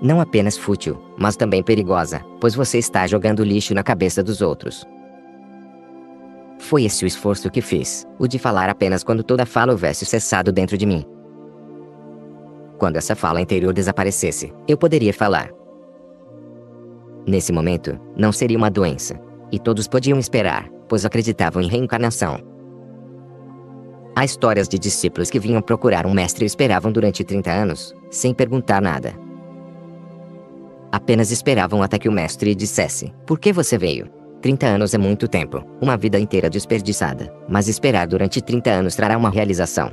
Não 0.00 0.20
apenas 0.20 0.56
fútil, 0.56 1.02
mas 1.18 1.36
também 1.36 1.62
perigosa, 1.62 2.20
pois 2.40 2.54
você 2.54 2.78
está 2.78 3.06
jogando 3.06 3.42
lixo 3.42 3.74
na 3.74 3.82
cabeça 3.82 4.22
dos 4.22 4.40
outros. 4.40 4.86
Foi 6.58 6.84
esse 6.84 7.04
o 7.04 7.06
esforço 7.06 7.50
que 7.50 7.60
fiz, 7.60 8.06
o 8.18 8.26
de 8.26 8.38
falar 8.38 8.68
apenas 8.68 9.04
quando 9.04 9.22
toda 9.22 9.46
fala 9.46 9.72
houvesse 9.72 10.04
cessado 10.04 10.50
dentro 10.50 10.76
de 10.76 10.86
mim. 10.86 11.04
Quando 12.78 12.96
essa 12.96 13.14
fala 13.14 13.40
interior 13.40 13.72
desaparecesse, 13.72 14.52
eu 14.68 14.76
poderia 14.76 15.12
falar, 15.12 15.50
Nesse 17.26 17.52
momento, 17.52 17.98
não 18.16 18.30
seria 18.30 18.56
uma 18.56 18.70
doença. 18.70 19.20
E 19.50 19.58
todos 19.58 19.88
podiam 19.88 20.18
esperar, 20.18 20.68
pois 20.88 21.04
acreditavam 21.04 21.60
em 21.60 21.68
reencarnação. 21.68 22.38
Há 24.14 24.24
histórias 24.24 24.68
de 24.68 24.78
discípulos 24.78 25.28
que 25.28 25.40
vinham 25.40 25.60
procurar 25.60 26.06
um 26.06 26.14
mestre 26.14 26.44
e 26.44 26.46
esperavam 26.46 26.92
durante 26.92 27.24
30 27.24 27.50
anos, 27.50 27.94
sem 28.10 28.32
perguntar 28.32 28.80
nada. 28.80 29.12
Apenas 30.90 31.30
esperavam 31.30 31.82
até 31.82 31.98
que 31.98 32.08
o 32.08 32.12
mestre 32.12 32.54
dissesse: 32.54 33.12
Por 33.26 33.38
que 33.38 33.52
você 33.52 33.76
veio? 33.76 34.08
30 34.46 34.64
anos 34.64 34.94
é 34.94 34.98
muito 34.98 35.26
tempo, 35.26 35.60
uma 35.82 35.96
vida 35.96 36.20
inteira 36.20 36.48
desperdiçada, 36.48 37.34
mas 37.48 37.66
esperar 37.66 38.06
durante 38.06 38.40
30 38.40 38.70
anos 38.70 38.94
trará 38.94 39.18
uma 39.18 39.28
realização. 39.28 39.90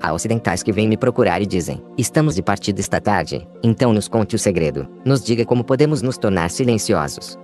Há 0.00 0.12
ocidentais 0.12 0.62
que 0.62 0.70
vêm 0.70 0.86
me 0.86 0.96
procurar 0.96 1.42
e 1.42 1.46
dizem: 1.46 1.82
Estamos 1.98 2.36
de 2.36 2.42
partida 2.42 2.78
esta 2.78 3.00
tarde, 3.00 3.44
então 3.64 3.92
nos 3.92 4.06
conte 4.06 4.36
o 4.36 4.38
segredo. 4.38 4.86
Nos 5.04 5.24
diga 5.24 5.44
como 5.44 5.64
podemos 5.64 6.02
nos 6.02 6.16
tornar 6.16 6.50
silenciosos. 6.50 7.36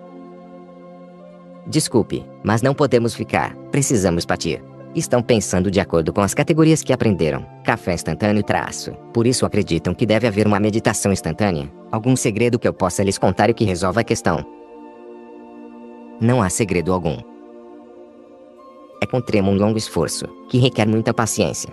Desculpe, 1.66 2.24
mas 2.44 2.62
não 2.62 2.72
podemos 2.72 3.12
ficar, 3.12 3.56
precisamos 3.72 4.24
partir. 4.24 4.62
Estão 4.94 5.20
pensando 5.20 5.68
de 5.68 5.80
acordo 5.80 6.12
com 6.12 6.20
as 6.20 6.32
categorias 6.32 6.80
que 6.80 6.92
aprenderam: 6.92 7.44
café 7.64 7.94
instantâneo 7.94 8.38
e 8.38 8.44
traço. 8.44 8.92
Por 9.12 9.26
isso 9.26 9.44
acreditam 9.44 9.94
que 9.94 10.06
deve 10.06 10.28
haver 10.28 10.46
uma 10.46 10.60
meditação 10.60 11.12
instantânea. 11.12 11.68
Algum 11.90 12.14
segredo 12.14 12.56
que 12.56 12.68
eu 12.68 12.72
possa 12.72 13.02
lhes 13.02 13.18
contar 13.18 13.50
e 13.50 13.54
que 13.54 13.64
resolva 13.64 14.02
a 14.02 14.04
questão. 14.04 14.63
Não 16.20 16.42
há 16.42 16.48
segredo 16.48 16.92
algum. 16.92 17.18
É 19.02 19.06
com 19.06 19.20
tremo 19.20 19.50
um 19.50 19.56
longo 19.56 19.76
esforço, 19.76 20.26
que 20.48 20.58
requer 20.58 20.86
muita 20.86 21.12
paciência, 21.12 21.70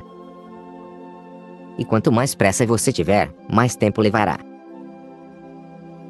e 1.77 1.85
quanto 1.85 2.11
mais 2.11 2.35
pressa 2.35 2.65
você 2.65 2.91
tiver, 2.91 3.33
mais 3.51 3.75
tempo 3.75 4.01
levará. 4.01 4.39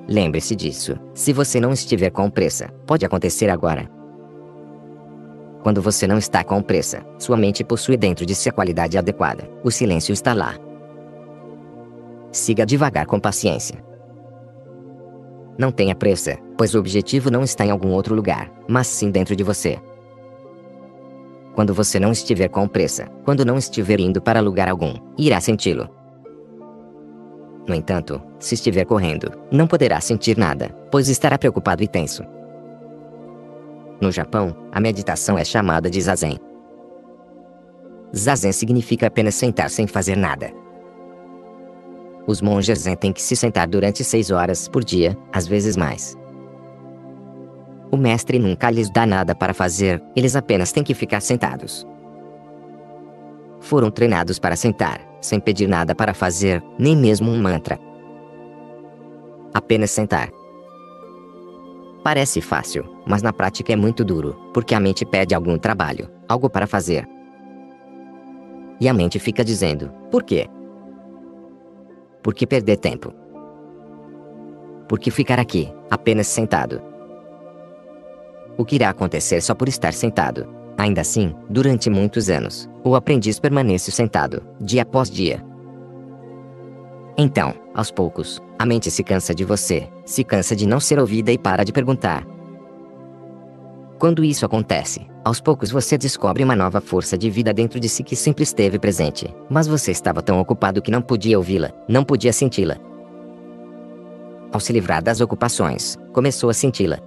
Lembre-se 0.08 0.56
disso. 0.56 0.98
Se 1.14 1.32
você 1.32 1.60
não 1.60 1.72
estiver 1.72 2.10
com 2.10 2.30
pressa, 2.30 2.70
pode 2.86 3.06
acontecer 3.06 3.50
agora. 3.50 3.90
Quando 5.64 5.82
você 5.82 6.08
não 6.08 6.18
está 6.18 6.44
com 6.44 6.62
pressa, 6.62 7.06
sua 7.20 7.38
mente 7.38 7.64
possui 7.64 7.96
dentro 7.96 8.26
de 8.26 8.34
si 8.34 8.50
a 8.50 8.52
qualidade 8.52 8.98
adequada. 8.98 9.50
O 9.64 9.70
silêncio 9.70 10.12
está 10.12 10.34
lá. 10.34 10.56
Siga 12.32 12.66
devagar 12.66 13.06
com 13.06 13.20
paciência. 13.20 13.82
Não 15.58 15.72
tenha 15.72 15.96
pressa, 15.96 16.38
pois 16.58 16.74
o 16.74 16.80
objetivo 16.80 17.30
não 17.30 17.44
está 17.44 17.66
em 17.66 17.72
algum 17.72 17.90
outro 17.90 18.16
lugar, 18.16 18.52
mas 18.68 18.88
sim 18.88 19.12
dentro 19.12 19.36
de 19.36 19.44
você. 19.44 19.80
Quando 21.54 21.74
você 21.74 22.00
não 22.00 22.12
estiver 22.12 22.48
com 22.48 22.68
pressa, 22.68 23.06
quando 23.26 23.46
não 23.46 23.58
estiver 23.58 24.00
indo 24.00 24.22
para 24.22 24.40
lugar 24.40 24.70
algum, 24.70 24.94
irá 25.18 25.40
senti-lo. 25.42 25.90
No 27.68 27.76
entanto, 27.76 28.22
se 28.40 28.56
estiver 28.56 28.86
correndo, 28.86 29.32
não 29.52 29.68
poderá 29.68 30.02
sentir 30.02 30.38
nada, 30.38 30.70
pois 30.90 31.10
estará 31.10 31.38
preocupado 31.38 31.84
e 31.84 31.88
tenso. 31.88 32.24
No 34.02 34.12
Japão, 34.12 34.56
a 34.72 34.80
meditação 34.80 35.38
é 35.38 35.46
chamada 35.46 35.90
de 35.90 36.02
zazen. 36.02 36.40
Zazen 38.16 38.52
significa 38.52 39.08
apenas 39.08 39.36
sentar 39.36 39.70
sem 39.70 39.86
fazer 39.86 40.18
nada. 40.18 40.61
Os 42.28 42.42
monges 42.42 42.80
zen 42.80 42.96
têm 42.96 43.12
que 43.12 43.22
se 43.22 43.36
sentar 43.36 43.68
durante 43.68 44.04
seis 44.04 44.32
horas 44.32 44.68
por 44.68 44.84
dia, 44.84 45.18
às 45.32 45.48
vezes 45.48 45.76
mais. 45.76 46.18
O 47.92 47.98
mestre 47.98 48.40
nunca 48.40 48.70
lhes 48.70 48.90
dá 48.90 49.06
nada 49.06 49.36
para 49.36 49.54
fazer, 49.54 50.02
eles 50.16 50.36
apenas 50.36 50.72
têm 50.72 50.84
que 50.84 50.94
ficar 50.94 51.22
sentados. 51.22 51.86
Foram 53.60 53.92
treinados 53.92 54.40
para 54.40 54.56
sentar, 54.56 55.02
sem 55.22 55.40
pedir 55.40 55.68
nada 55.68 55.94
para 55.94 56.14
fazer, 56.14 56.64
nem 56.80 56.96
mesmo 56.96 57.30
um 57.30 57.42
mantra. 57.42 57.80
Apenas 59.54 59.92
sentar. 59.92 60.30
Parece 62.04 62.42
fácil, 62.42 62.84
mas 63.06 63.22
na 63.22 63.34
prática 63.34 63.74
é 63.74 63.76
muito 63.76 64.04
duro, 64.04 64.36
porque 64.54 64.74
a 64.74 64.80
mente 64.80 65.06
pede 65.06 65.36
algum 65.36 65.58
trabalho, 65.58 66.10
algo 66.28 66.50
para 66.50 66.66
fazer. 66.66 67.08
E 68.80 68.88
a 68.88 68.94
mente 68.94 69.20
fica 69.20 69.44
dizendo: 69.44 69.92
por 70.10 70.24
quê? 70.24 70.48
Por 72.22 72.34
que 72.34 72.46
perder 72.46 72.78
tempo? 72.78 73.14
Por 74.88 75.00
que 75.00 75.10
ficar 75.10 75.40
aqui, 75.40 75.74
apenas 75.90 76.28
sentado? 76.28 76.92
o 78.62 78.66
que 78.66 78.76
irá 78.76 78.90
acontecer 78.90 79.42
só 79.42 79.56
por 79.56 79.68
estar 79.68 79.94
sentado. 79.94 80.48
Ainda 80.78 81.02
assim, 81.02 81.36
durante 81.50 81.90
muitos 81.90 82.30
anos, 82.30 82.70
o 82.84 82.96
aprendiz 82.96 83.40
permanece 83.40 83.92
sentado, 83.92 84.44
dia 84.60 84.84
após 84.84 85.10
dia. 85.10 85.44
Então, 87.18 87.54
aos 87.74 87.92
poucos, 87.92 88.42
a 88.58 88.66
mente 88.66 88.90
se 88.90 89.04
cansa 89.04 89.36
de 89.36 89.44
você, 89.44 89.90
se 90.06 90.24
cansa 90.24 90.56
de 90.56 90.68
não 90.68 90.80
ser 90.80 91.00
ouvida 91.00 91.32
e 91.32 91.38
para 91.38 91.64
de 91.64 91.74
perguntar. 91.74 92.26
Quando 94.02 94.24
isso 94.24 94.44
acontece, 94.48 95.06
aos 95.24 95.40
poucos 95.40 95.70
você 95.70 95.96
descobre 95.96 96.44
uma 96.44 96.56
nova 96.56 96.82
força 96.82 97.16
de 97.16 97.30
vida 97.30 97.54
dentro 97.54 97.80
de 97.80 97.88
si 97.88 98.02
que 98.02 98.16
sempre 98.16 98.42
esteve 98.42 98.80
presente, 98.80 99.32
mas 99.48 99.68
você 99.68 99.92
estava 99.92 100.24
tão 100.24 100.40
ocupado 100.40 100.82
que 100.82 100.90
não 100.90 101.04
podia 101.04 101.38
ouvi-la, 101.38 101.72
não 101.88 102.04
podia 102.04 102.34
senti-la. 102.34 102.78
Ao 104.52 104.60
se 104.60 104.74
livrar 104.74 105.04
das 105.04 105.22
ocupações, 105.22 106.00
começou 106.14 106.50
a 106.50 106.54
senti-la. 106.56 106.98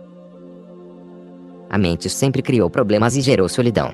A 1.68 1.76
mente 1.76 2.08
sempre 2.08 2.40
criou 2.40 2.70
problemas 2.70 3.16
e 3.16 3.20
gerou 3.20 3.48
solidão. 3.48 3.90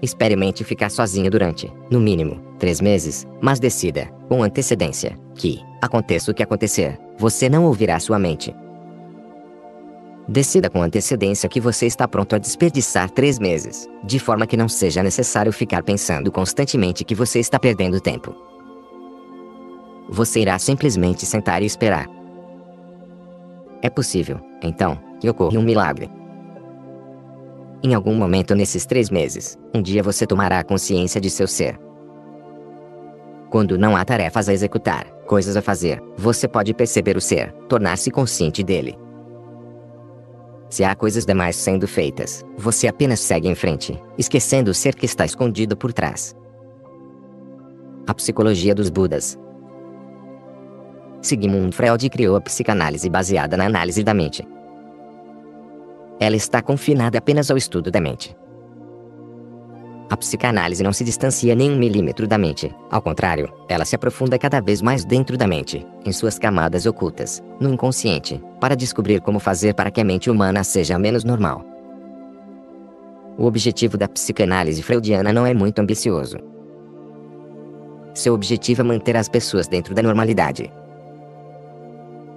Experimente 0.00 0.64
ficar 0.64 0.88
sozinho 0.88 1.30
durante, 1.30 1.70
no 1.90 2.00
mínimo, 2.00 2.40
três 2.58 2.80
meses, 2.80 3.26
mas 3.38 3.60
decida, 3.60 4.06
com 4.30 4.42
antecedência, 4.42 5.14
que, 5.34 5.60
aconteça 5.82 6.30
o 6.30 6.34
que 6.34 6.42
acontecer, 6.42 6.98
você 7.18 7.50
não 7.50 7.66
ouvirá 7.66 8.00
sua 8.00 8.18
mente. 8.18 8.56
Decida 10.28 10.68
com 10.68 10.82
antecedência 10.82 11.48
que 11.48 11.58
você 11.58 11.86
está 11.86 12.06
pronto 12.06 12.36
a 12.36 12.38
desperdiçar 12.38 13.08
três 13.10 13.38
meses, 13.38 13.88
de 14.04 14.18
forma 14.18 14.46
que 14.46 14.58
não 14.58 14.68
seja 14.68 15.02
necessário 15.02 15.50
ficar 15.50 15.82
pensando 15.82 16.30
constantemente 16.30 17.02
que 17.02 17.14
você 17.14 17.40
está 17.40 17.58
perdendo 17.58 17.98
tempo. 17.98 18.36
Você 20.10 20.40
irá 20.40 20.58
simplesmente 20.58 21.24
sentar 21.24 21.62
e 21.62 21.66
esperar. 21.66 22.06
É 23.80 23.88
possível, 23.88 24.38
então, 24.62 24.98
que 25.18 25.30
ocorra 25.30 25.58
um 25.58 25.62
milagre. 25.62 26.10
Em 27.82 27.94
algum 27.94 28.14
momento 28.14 28.54
nesses 28.54 28.84
três 28.84 29.08
meses, 29.08 29.56
um 29.74 29.80
dia 29.80 30.02
você 30.02 30.26
tomará 30.26 30.62
consciência 30.62 31.18
de 31.18 31.30
seu 31.30 31.46
ser. 31.46 31.80
Quando 33.48 33.78
não 33.78 33.96
há 33.96 34.04
tarefas 34.04 34.46
a 34.46 34.52
executar, 34.52 35.06
coisas 35.26 35.56
a 35.56 35.62
fazer, 35.62 36.02
você 36.18 36.46
pode 36.46 36.74
perceber 36.74 37.16
o 37.16 37.20
ser, 37.20 37.50
tornar-se 37.66 38.10
consciente 38.10 38.62
dele. 38.62 39.07
Se 40.70 40.84
há 40.84 40.94
coisas 40.94 41.24
demais 41.24 41.56
sendo 41.56 41.88
feitas, 41.88 42.44
você 42.56 42.88
apenas 42.88 43.20
segue 43.20 43.48
em 43.48 43.54
frente, 43.54 43.98
esquecendo 44.18 44.70
o 44.70 44.74
ser 44.74 44.94
que 44.94 45.06
está 45.06 45.24
escondido 45.24 45.76
por 45.76 45.92
trás. 45.92 46.36
A 48.06 48.14
psicologia 48.14 48.74
dos 48.74 48.90
Budas. 48.90 49.38
Sigmund 51.22 51.74
Freud 51.74 52.08
criou 52.10 52.36
a 52.36 52.40
psicanálise 52.40 53.08
baseada 53.08 53.56
na 53.56 53.66
análise 53.66 54.04
da 54.04 54.14
mente. 54.14 54.46
Ela 56.20 56.36
está 56.36 56.60
confinada 56.60 57.18
apenas 57.18 57.50
ao 57.50 57.56
estudo 57.56 57.90
da 57.90 58.00
mente. 58.00 58.36
A 60.10 60.16
psicanálise 60.16 60.82
não 60.82 60.92
se 60.92 61.04
distancia 61.04 61.54
nem 61.54 61.70
um 61.70 61.76
milímetro 61.76 62.26
da 62.26 62.38
mente. 62.38 62.74
Ao 62.90 63.02
contrário, 63.02 63.52
ela 63.68 63.84
se 63.84 63.94
aprofunda 63.94 64.38
cada 64.38 64.60
vez 64.60 64.80
mais 64.80 65.04
dentro 65.04 65.36
da 65.36 65.46
mente, 65.46 65.86
em 66.04 66.12
suas 66.12 66.38
camadas 66.38 66.86
ocultas, 66.86 67.42
no 67.60 67.72
inconsciente, 67.72 68.42
para 68.58 68.74
descobrir 68.74 69.20
como 69.20 69.38
fazer 69.38 69.74
para 69.74 69.90
que 69.90 70.00
a 70.00 70.04
mente 70.04 70.30
humana 70.30 70.64
seja 70.64 70.98
menos 70.98 71.24
normal. 71.24 71.62
O 73.36 73.44
objetivo 73.44 73.98
da 73.98 74.08
psicanálise 74.08 74.82
freudiana 74.82 75.32
não 75.32 75.46
é 75.46 75.52
muito 75.52 75.78
ambicioso. 75.78 76.38
Seu 78.14 78.34
objetivo 78.34 78.80
é 78.80 78.84
manter 78.84 79.16
as 79.16 79.28
pessoas 79.28 79.68
dentro 79.68 79.94
da 79.94 80.02
normalidade. 80.02 80.72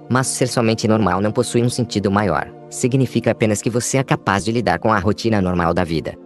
Mas 0.08 0.26
ser 0.26 0.46
somente 0.46 0.86
normal 0.86 1.20
não 1.20 1.32
possui 1.32 1.62
um 1.62 1.70
sentido 1.70 2.10
maior 2.10 2.52
significa 2.72 3.30
apenas 3.30 3.60
que 3.60 3.70
você 3.70 3.98
é 3.98 4.02
capaz 4.02 4.44
de 4.44 4.52
lidar 4.52 4.78
com 4.78 4.92
a 4.92 4.98
rotina 4.98 5.40
normal 5.40 5.74
da 5.74 5.84
vida. 5.84 6.16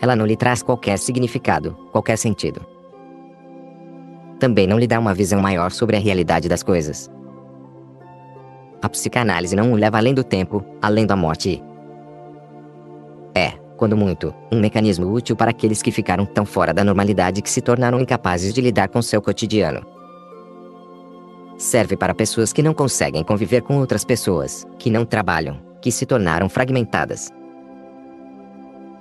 Ela 0.00 0.14
não 0.14 0.26
lhe 0.26 0.36
traz 0.36 0.62
qualquer 0.62 0.98
significado, 0.98 1.76
qualquer 1.92 2.16
sentido. 2.16 2.64
Também 4.38 4.66
não 4.66 4.78
lhe 4.78 4.86
dá 4.86 4.98
uma 4.98 5.14
visão 5.14 5.40
maior 5.40 5.70
sobre 5.70 5.96
a 5.96 6.00
realidade 6.00 6.48
das 6.48 6.62
coisas. 6.62 7.10
A 8.80 8.88
psicanálise 8.88 9.56
não 9.56 9.72
o 9.72 9.76
leva 9.76 9.98
além 9.98 10.14
do 10.14 10.22
tempo, 10.22 10.64
além 10.80 11.04
da 11.04 11.16
morte. 11.16 11.62
É, 13.34 13.50
quando 13.76 13.96
muito, 13.96 14.32
um 14.52 14.60
mecanismo 14.60 15.12
útil 15.12 15.34
para 15.34 15.50
aqueles 15.50 15.82
que 15.82 15.90
ficaram 15.90 16.24
tão 16.24 16.46
fora 16.46 16.72
da 16.72 16.84
normalidade 16.84 17.42
que 17.42 17.50
se 17.50 17.60
tornaram 17.60 18.00
incapazes 18.00 18.54
de 18.54 18.60
lidar 18.60 18.88
com 18.88 19.02
seu 19.02 19.20
cotidiano 19.20 19.98
serve 21.58 21.96
para 21.96 22.14
pessoas 22.14 22.52
que 22.52 22.62
não 22.62 22.72
conseguem 22.72 23.24
conviver 23.24 23.62
com 23.62 23.78
outras 23.78 24.04
pessoas, 24.04 24.64
que 24.78 24.88
não 24.88 25.04
trabalham, 25.04 25.58
que 25.82 25.90
se 25.90 26.06
tornaram 26.06 26.48
fragmentadas. 26.48 27.30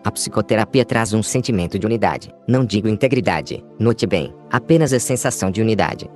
A 0.08 0.12
psicoterapia 0.12 0.86
traz 0.86 1.12
um 1.12 1.22
sentimento 1.22 1.78
de 1.78 1.86
unidade, 1.86 2.34
não 2.48 2.64
digo 2.64 2.88
integridade, 2.88 3.62
note 3.78 4.08
bem, 4.08 4.34
apenas 4.50 4.94
a 4.94 5.02
sensação 5.02 5.52
de 5.52 5.62
unidade. 5.62 6.10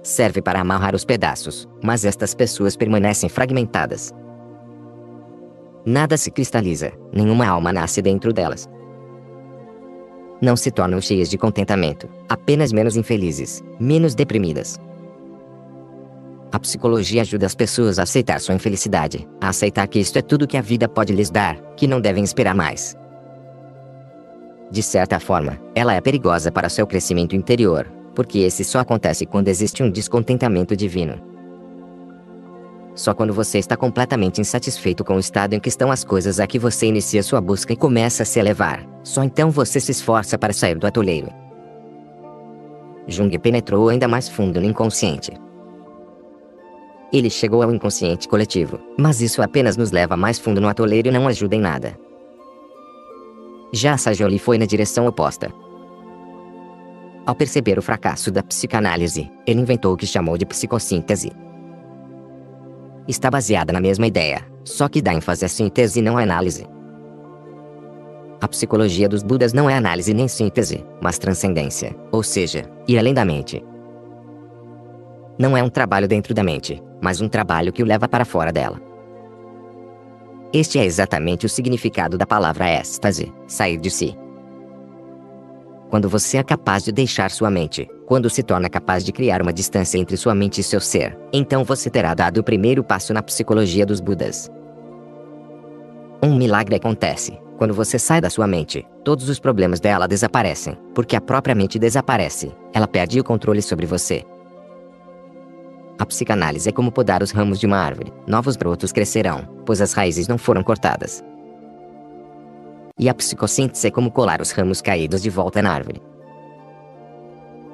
Serve 0.00 0.40
para 0.40 0.60
amarrar 0.60 0.94
os 0.94 1.04
pedaços, 1.04 1.68
mas 1.82 2.04
estas 2.04 2.32
pessoas 2.32 2.76
permanecem 2.76 3.28
fragmentadas. 3.28 4.14
Nada 5.84 6.16
se 6.16 6.30
cristaliza, 6.30 6.92
nenhuma 7.12 7.48
alma 7.48 7.72
nasce 7.72 8.00
dentro 8.00 8.32
delas 8.32 8.68
não 10.40 10.56
se 10.56 10.70
tornam 10.70 11.00
cheias 11.00 11.28
de 11.28 11.36
contentamento, 11.36 12.08
apenas 12.28 12.72
menos 12.72 12.96
infelizes, 12.96 13.62
menos 13.78 14.14
deprimidas. 14.14 14.80
A 16.52 16.58
psicologia 16.58 17.22
ajuda 17.22 17.46
as 17.46 17.54
pessoas 17.54 17.98
a 17.98 18.02
aceitar 18.02 18.40
sua 18.40 18.56
infelicidade, 18.56 19.28
a 19.40 19.50
aceitar 19.50 19.86
que 19.86 20.00
isto 20.00 20.18
é 20.18 20.22
tudo 20.22 20.48
que 20.48 20.56
a 20.56 20.60
vida 20.62 20.88
pode 20.88 21.12
lhes 21.12 21.30
dar, 21.30 21.56
que 21.76 21.86
não 21.86 22.00
devem 22.00 22.24
esperar 22.24 22.56
mais. 22.56 22.96
De 24.68 24.82
certa 24.82 25.20
forma, 25.20 25.60
ela 25.74 25.94
é 25.94 26.00
perigosa 26.00 26.50
para 26.50 26.68
seu 26.68 26.86
crescimento 26.86 27.36
interior, 27.36 27.86
porque 28.14 28.40
esse 28.40 28.64
só 28.64 28.80
acontece 28.80 29.26
quando 29.26 29.48
existe 29.48 29.82
um 29.82 29.90
descontentamento 29.90 30.76
divino. 30.76 31.20
Só 32.96 33.14
quando 33.14 33.32
você 33.32 33.58
está 33.58 33.76
completamente 33.76 34.40
insatisfeito 34.40 35.04
com 35.04 35.14
o 35.14 35.20
estado 35.20 35.54
em 35.54 35.60
que 35.60 35.68
estão 35.68 35.92
as 35.92 36.02
coisas 36.02 36.40
é 36.40 36.46
que 36.48 36.58
você 36.58 36.86
inicia 36.86 37.22
sua 37.22 37.40
busca 37.40 37.72
e 37.72 37.76
começa 37.76 38.24
a 38.24 38.26
se 38.26 38.40
elevar. 38.40 38.84
Só 39.04 39.22
então 39.22 39.50
você 39.50 39.78
se 39.78 39.92
esforça 39.92 40.36
para 40.36 40.52
sair 40.52 40.76
do 40.76 40.86
atoleiro. 40.86 41.28
Jung 43.06 43.36
penetrou 43.38 43.88
ainda 43.88 44.08
mais 44.08 44.28
fundo 44.28 44.60
no 44.60 44.66
inconsciente. 44.66 45.32
Ele 47.12 47.28
chegou 47.28 47.62
ao 47.62 47.72
inconsciente 47.72 48.28
coletivo, 48.28 48.78
mas 48.98 49.20
isso 49.20 49.42
apenas 49.42 49.76
nos 49.76 49.90
leva 49.90 50.16
mais 50.16 50.38
fundo 50.38 50.60
no 50.60 50.68
atoleiro 50.68 51.08
e 51.08 51.10
não 51.10 51.26
ajuda 51.26 51.56
em 51.56 51.60
nada. 51.60 51.98
Já 53.72 53.96
Sajoli 53.96 54.38
foi 54.38 54.58
na 54.58 54.66
direção 54.66 55.06
oposta. 55.06 55.52
Ao 57.26 57.34
perceber 57.34 57.78
o 57.78 57.82
fracasso 57.82 58.30
da 58.30 58.42
psicanálise, 58.42 59.30
ele 59.46 59.60
inventou 59.60 59.94
o 59.94 59.96
que 59.96 60.06
chamou 60.06 60.36
de 60.36 60.46
psicossíntese 60.46 61.30
está 63.10 63.30
baseada 63.30 63.72
na 63.72 63.80
mesma 63.80 64.06
ideia, 64.06 64.42
só 64.64 64.88
que 64.88 65.02
dá 65.02 65.12
ênfase 65.12 65.44
à 65.44 65.48
síntese 65.48 65.98
e 65.98 66.02
não 66.02 66.16
à 66.16 66.22
análise. 66.22 66.66
A 68.40 68.48
psicologia 68.48 69.08
dos 69.08 69.22
Budas 69.22 69.52
não 69.52 69.68
é 69.68 69.76
análise 69.76 70.14
nem 70.14 70.26
síntese, 70.26 70.84
mas 71.02 71.18
transcendência, 71.18 71.94
ou 72.10 72.22
seja, 72.22 72.64
ir 72.88 72.98
além 72.98 73.12
da 73.12 73.24
mente. 73.24 73.62
Não 75.40 75.56
é 75.56 75.62
um 75.62 75.70
trabalho 75.70 76.06
dentro 76.06 76.34
da 76.34 76.42
mente, 76.42 76.82
mas 77.00 77.22
um 77.22 77.26
trabalho 77.26 77.72
que 77.72 77.82
o 77.82 77.86
leva 77.86 78.06
para 78.06 78.26
fora 78.26 78.52
dela. 78.52 78.78
Este 80.52 80.78
é 80.78 80.84
exatamente 80.84 81.46
o 81.46 81.48
significado 81.48 82.18
da 82.18 82.26
palavra 82.26 82.68
êxtase, 82.68 83.32
sair 83.46 83.78
de 83.78 83.90
si. 83.90 84.14
Quando 85.88 86.10
você 86.10 86.36
é 86.36 86.42
capaz 86.42 86.84
de 86.84 86.92
deixar 86.92 87.30
sua 87.30 87.50
mente, 87.50 87.88
quando 88.04 88.28
se 88.28 88.42
torna 88.42 88.68
capaz 88.68 89.02
de 89.02 89.12
criar 89.12 89.40
uma 89.40 89.50
distância 89.50 89.96
entre 89.96 90.14
sua 90.18 90.34
mente 90.34 90.60
e 90.60 90.62
seu 90.62 90.78
ser, 90.78 91.18
então 91.32 91.64
você 91.64 91.88
terá 91.88 92.12
dado 92.12 92.36
o 92.36 92.44
primeiro 92.44 92.84
passo 92.84 93.14
na 93.14 93.22
psicologia 93.22 93.86
dos 93.86 93.98
Budas. 93.98 94.50
Um 96.22 96.36
milagre 96.36 96.76
acontece. 96.76 97.40
Quando 97.56 97.72
você 97.72 97.98
sai 97.98 98.20
da 98.20 98.28
sua 98.28 98.46
mente, 98.46 98.86
todos 99.02 99.30
os 99.30 99.40
problemas 99.40 99.80
dela 99.80 100.06
desaparecem, 100.06 100.76
porque 100.94 101.16
a 101.16 101.20
própria 101.20 101.54
mente 101.54 101.78
desaparece. 101.78 102.52
Ela 102.74 102.86
perde 102.86 103.18
o 103.18 103.24
controle 103.24 103.62
sobre 103.62 103.86
você. 103.86 104.22
A 106.00 106.06
psicanálise 106.06 106.66
é 106.66 106.72
como 106.72 106.90
podar 106.90 107.22
os 107.22 107.30
ramos 107.30 107.60
de 107.60 107.66
uma 107.66 107.76
árvore. 107.76 108.10
Novos 108.26 108.56
brotos 108.56 108.90
crescerão, 108.90 109.46
pois 109.66 109.82
as 109.82 109.92
raízes 109.92 110.26
não 110.26 110.38
foram 110.38 110.62
cortadas. 110.62 111.22
E 112.98 113.06
a 113.06 113.12
psicossíntese 113.12 113.86
é 113.86 113.90
como 113.90 114.10
colar 114.10 114.40
os 114.40 114.50
ramos 114.50 114.80
caídos 114.80 115.20
de 115.20 115.28
volta 115.28 115.60
na 115.60 115.70
árvore. 115.70 116.00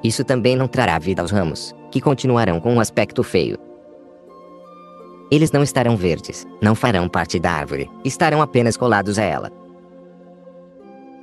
Isso 0.03 0.25
também 0.25 0.57
não 0.57 0.67
trará 0.67 0.99
vida 0.99 1.21
aos 1.21 1.31
ramos, 1.31 1.73
que 1.89 2.01
continuarão 2.01 2.59
com 2.59 2.73
um 2.73 2.81
aspecto 2.81 3.23
feio. 3.23 3.57
Eles 5.31 5.53
não 5.53 5.63
estarão 5.63 5.95
verdes, 5.95 6.45
não 6.61 6.75
farão 6.75 7.07
parte 7.07 7.39
da 7.39 7.51
árvore, 7.51 7.89
estarão 8.03 8.41
apenas 8.41 8.75
colados 8.75 9.17
a 9.17 9.23
ela. 9.23 9.49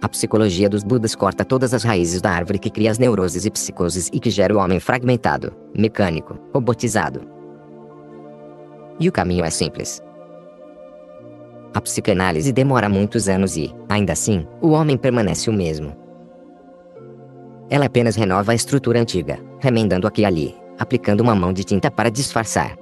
A 0.05 0.09
psicologia 0.10 0.68
dos 0.68 0.85
Budas 0.85 1.14
corta 1.14 1.47
todas 1.47 1.72
as 1.72 1.82
raízes 1.82 2.20
da 2.20 2.31
árvore 2.31 2.59
que 2.59 2.68
cria 2.68 2.90
as 2.90 2.98
neuroses 2.98 3.47
e 3.47 3.51
psicoses 3.51 4.10
e 4.12 4.20
que 4.20 4.28
gera 4.28 4.55
o 4.55 4.59
homem 4.59 4.78
fragmentado, 4.78 5.51
mecânico, 5.74 6.39
robotizado. 6.52 7.22
E 9.01 9.09
o 9.09 9.12
caminho 9.12 9.47
é 9.47 9.48
simples. 9.48 10.02
A 11.72 11.81
psicanálise 11.81 12.52
demora 12.52 12.86
muitos 12.86 13.31
anos 13.31 13.56
e, 13.56 13.74
ainda 13.89 14.12
assim, 14.12 14.47
o 14.60 14.72
homem 14.72 14.98
permanece 14.98 15.48
o 15.48 15.55
mesmo. 15.55 15.97
ela 17.70 17.86
apenas 17.86 18.14
renova 18.14 18.52
a 18.52 18.55
estrutura 18.55 19.01
antiga, 19.01 19.39
remendando 19.59 20.06
aqui 20.06 20.20
e 20.20 20.26
ali, 20.26 20.55
aplicando 20.78 21.22
uma 21.22 21.35
mão 21.35 21.51
de 21.51 21.64
tinta 21.64 21.90
para 21.90 22.10
disfarçar. 22.10 22.76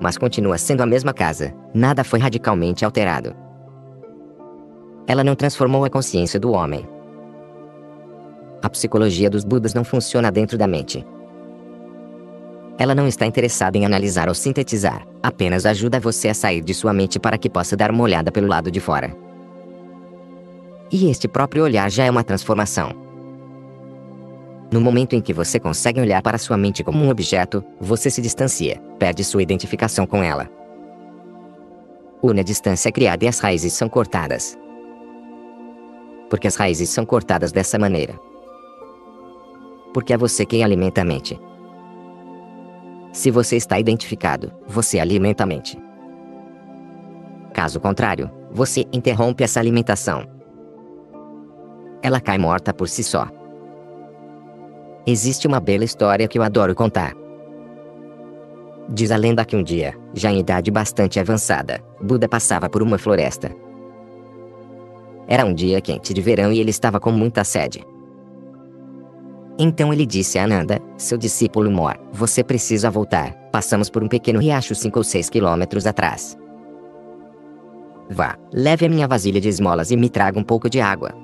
Mas 0.00 0.16
continua 0.16 0.56
sendo 0.56 0.82
a 0.82 0.86
mesma 0.86 1.12
casa, 1.12 1.52
nada 1.74 2.02
foi 2.02 2.20
radicalmente 2.20 2.86
alterado. 2.86 3.51
Ela 5.06 5.24
não 5.24 5.34
transformou 5.34 5.84
a 5.84 5.90
consciência 5.90 6.38
do 6.38 6.52
homem. 6.52 6.88
A 8.62 8.68
psicologia 8.68 9.28
dos 9.28 9.44
Budas 9.44 9.74
não 9.74 9.84
funciona 9.84 10.30
dentro 10.30 10.56
da 10.56 10.66
mente. 10.66 11.04
Ela 12.78 12.94
não 12.94 13.06
está 13.06 13.26
interessada 13.26 13.76
em 13.76 13.84
analisar 13.84 14.28
ou 14.28 14.34
sintetizar, 14.34 15.06
apenas 15.22 15.66
ajuda 15.66 16.00
você 16.00 16.28
a 16.28 16.34
sair 16.34 16.62
de 16.62 16.72
sua 16.72 16.92
mente 16.92 17.18
para 17.18 17.36
que 17.36 17.50
possa 17.50 17.76
dar 17.76 17.90
uma 17.90 18.02
olhada 18.02 18.32
pelo 18.32 18.46
lado 18.46 18.70
de 18.70 18.80
fora. 18.80 19.14
E 20.90 21.10
este 21.10 21.26
próprio 21.26 21.64
olhar 21.64 21.90
já 21.90 22.04
é 22.04 22.10
uma 22.10 22.24
transformação. 22.24 22.90
No 24.70 24.80
momento 24.80 25.14
em 25.14 25.20
que 25.20 25.32
você 25.32 25.60
consegue 25.60 26.00
olhar 26.00 26.22
para 26.22 26.38
sua 26.38 26.56
mente 26.56 26.82
como 26.82 27.04
um 27.04 27.10
objeto, 27.10 27.62
você 27.80 28.08
se 28.08 28.22
distancia, 28.22 28.80
perde 28.98 29.22
sua 29.22 29.42
identificação 29.42 30.06
com 30.06 30.22
ela. 30.22 30.48
Une 32.22 32.40
a 32.40 32.44
distância 32.44 32.90
criada 32.90 33.24
e 33.24 33.28
as 33.28 33.38
raízes 33.38 33.72
são 33.72 33.88
cortadas. 33.88 34.56
Porque 36.32 36.48
as 36.48 36.56
raízes 36.56 36.88
são 36.88 37.04
cortadas 37.04 37.52
dessa 37.52 37.78
maneira. 37.78 38.18
Porque 39.92 40.14
é 40.14 40.16
você 40.16 40.46
quem 40.46 40.64
alimenta 40.64 41.02
a 41.02 41.04
mente. 41.04 41.38
Se 43.12 43.30
você 43.30 43.56
está 43.56 43.78
identificado, 43.78 44.50
você 44.66 44.98
alimenta 44.98 45.42
a 45.42 45.46
mente. 45.46 45.78
Caso 47.52 47.78
contrário, 47.78 48.30
você 48.50 48.86
interrompe 48.94 49.44
essa 49.44 49.60
alimentação. 49.60 50.24
Ela 52.02 52.18
cai 52.18 52.38
morta 52.38 52.72
por 52.72 52.88
si 52.88 53.04
só. 53.04 53.28
Existe 55.06 55.46
uma 55.46 55.60
bela 55.60 55.84
história 55.84 56.26
que 56.26 56.38
eu 56.38 56.42
adoro 56.42 56.74
contar. 56.74 57.12
Diz 58.88 59.10
a 59.10 59.18
lenda 59.18 59.44
que 59.44 59.54
um 59.54 59.62
dia, 59.62 59.94
já 60.14 60.32
em 60.32 60.38
idade 60.38 60.70
bastante 60.70 61.20
avançada, 61.20 61.84
Buda 62.00 62.26
passava 62.26 62.70
por 62.70 62.82
uma 62.82 62.96
floresta. 62.96 63.54
Era 65.26 65.44
um 65.44 65.54
dia 65.54 65.80
quente 65.80 66.12
de 66.12 66.20
verão 66.20 66.52
e 66.52 66.58
ele 66.58 66.70
estava 66.70 66.98
com 67.00 67.10
muita 67.10 67.44
sede. 67.44 67.84
Então 69.58 69.92
ele 69.92 70.06
disse 70.06 70.38
a 70.38 70.44
Ananda, 70.44 70.80
seu 70.96 71.18
discípulo 71.18 71.70
Mor, 71.70 71.98
você 72.12 72.42
precisa 72.42 72.90
voltar, 72.90 73.32
passamos 73.52 73.90
por 73.90 74.02
um 74.02 74.08
pequeno 74.08 74.40
riacho 74.40 74.74
5 74.74 74.98
ou 74.98 75.04
6 75.04 75.30
quilômetros 75.30 75.86
atrás. 75.86 76.36
Vá, 78.10 78.36
leve 78.52 78.86
a 78.86 78.88
minha 78.88 79.06
vasilha 79.06 79.40
de 79.40 79.48
esmolas 79.48 79.90
e 79.90 79.96
me 79.96 80.08
traga 80.08 80.38
um 80.38 80.44
pouco 80.44 80.68
de 80.68 80.80
água. 80.80 81.14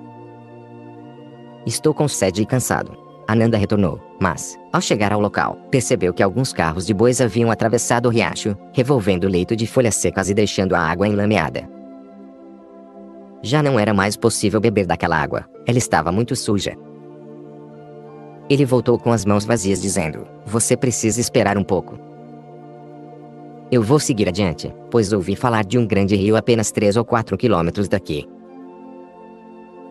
Estou 1.67 1.93
com 1.93 2.07
sede 2.07 2.43
e 2.43 2.47
cansado. 2.47 2.97
Ananda 3.27 3.59
retornou, 3.59 4.01
mas, 4.19 4.59
ao 4.73 4.81
chegar 4.81 5.13
ao 5.13 5.21
local, 5.21 5.59
percebeu 5.71 6.15
que 6.15 6.23
alguns 6.23 6.51
carros 6.51 6.87
de 6.87 6.95
bois 6.95 7.21
haviam 7.21 7.51
atravessado 7.51 8.07
o 8.07 8.11
riacho, 8.11 8.57
revolvendo 8.73 9.27
o 9.27 9.31
leito 9.31 9.55
de 9.55 9.67
folhas 9.67 9.97
secas 9.97 10.31
e 10.31 10.35
deixando 10.35 10.75
a 10.75 10.81
água 10.81 11.07
enlameada. 11.07 11.78
Já 13.43 13.63
não 13.63 13.79
era 13.79 13.95
mais 13.95 14.17
possível 14.17 14.61
beber 14.61 14.87
daquela 14.87 15.17
água, 15.17 15.45
ela 15.67 15.79
estava 15.79 16.11
muito 16.11 16.35
suja. 16.35 16.77
Ele 18.51 18.65
voltou 18.65 18.99
com 18.99 19.13
as 19.13 19.25
mãos 19.25 19.45
vazias, 19.45 19.81
dizendo: 19.81 20.27
Você 20.47 20.77
precisa 20.77 21.21
esperar 21.21 21.59
um 21.59 21.65
pouco. 21.65 21.99
Eu 23.71 23.83
vou 23.83 24.01
seguir 24.01 24.29
adiante, 24.29 24.75
pois 24.91 25.13
ouvi 25.13 25.37
falar 25.37 25.65
de 25.65 25.77
um 25.77 25.87
grande 25.87 26.17
rio 26.17 26.37
apenas 26.37 26.71
3 26.71 26.97
ou 26.97 27.05
4 27.05 27.37
quilômetros 27.37 27.89
daqui. 27.89 28.27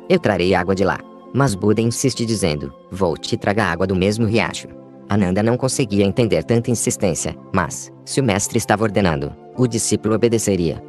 Eu 0.10 0.20
trarei 0.20 0.56
água 0.56 0.74
de 0.74 0.84
lá. 0.84 1.00
Mas 1.34 1.54
Buda 1.54 1.82
insiste 1.82 2.26
dizendo: 2.26 2.74
Volte 2.90 3.36
e 3.36 3.38
traga 3.38 3.66
água 3.66 3.86
do 3.86 3.96
mesmo 3.96 4.26
riacho. 4.26 4.68
Ananda 5.10 5.44
não 5.44 5.56
conseguia 5.56 6.06
entender 6.06 6.44
tanta 6.44 6.72
insistência, 6.72 7.36
mas, 7.54 7.92
se 8.04 8.20
o 8.20 8.24
mestre 8.24 8.58
estava 8.58 8.84
ordenando, 8.84 9.34
o 9.56 9.68
discípulo 9.68 10.16
obedeceria. 10.16 10.84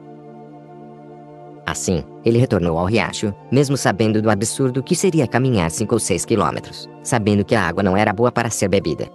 Assim, 1.69 2.03
ele 2.25 2.39
retornou 2.39 2.79
ao 2.79 2.87
riacho, 2.87 3.35
mesmo 3.53 3.77
sabendo 3.77 4.23
do 4.23 4.31
absurdo 4.31 4.83
que 4.83 4.97
seria 4.97 5.29
caminhar 5.29 5.71
5 5.71 5.95
ou 5.95 5.99
6 5.99 6.25
quilômetros, 6.25 6.89
sabendo 7.03 7.45
que 7.45 7.55
a 7.55 7.63
água 7.63 7.83
não 7.83 7.95
era 7.95 8.11
boa 8.11 8.33
para 8.33 8.49
ser 8.49 8.69
bebida. 8.69 9.07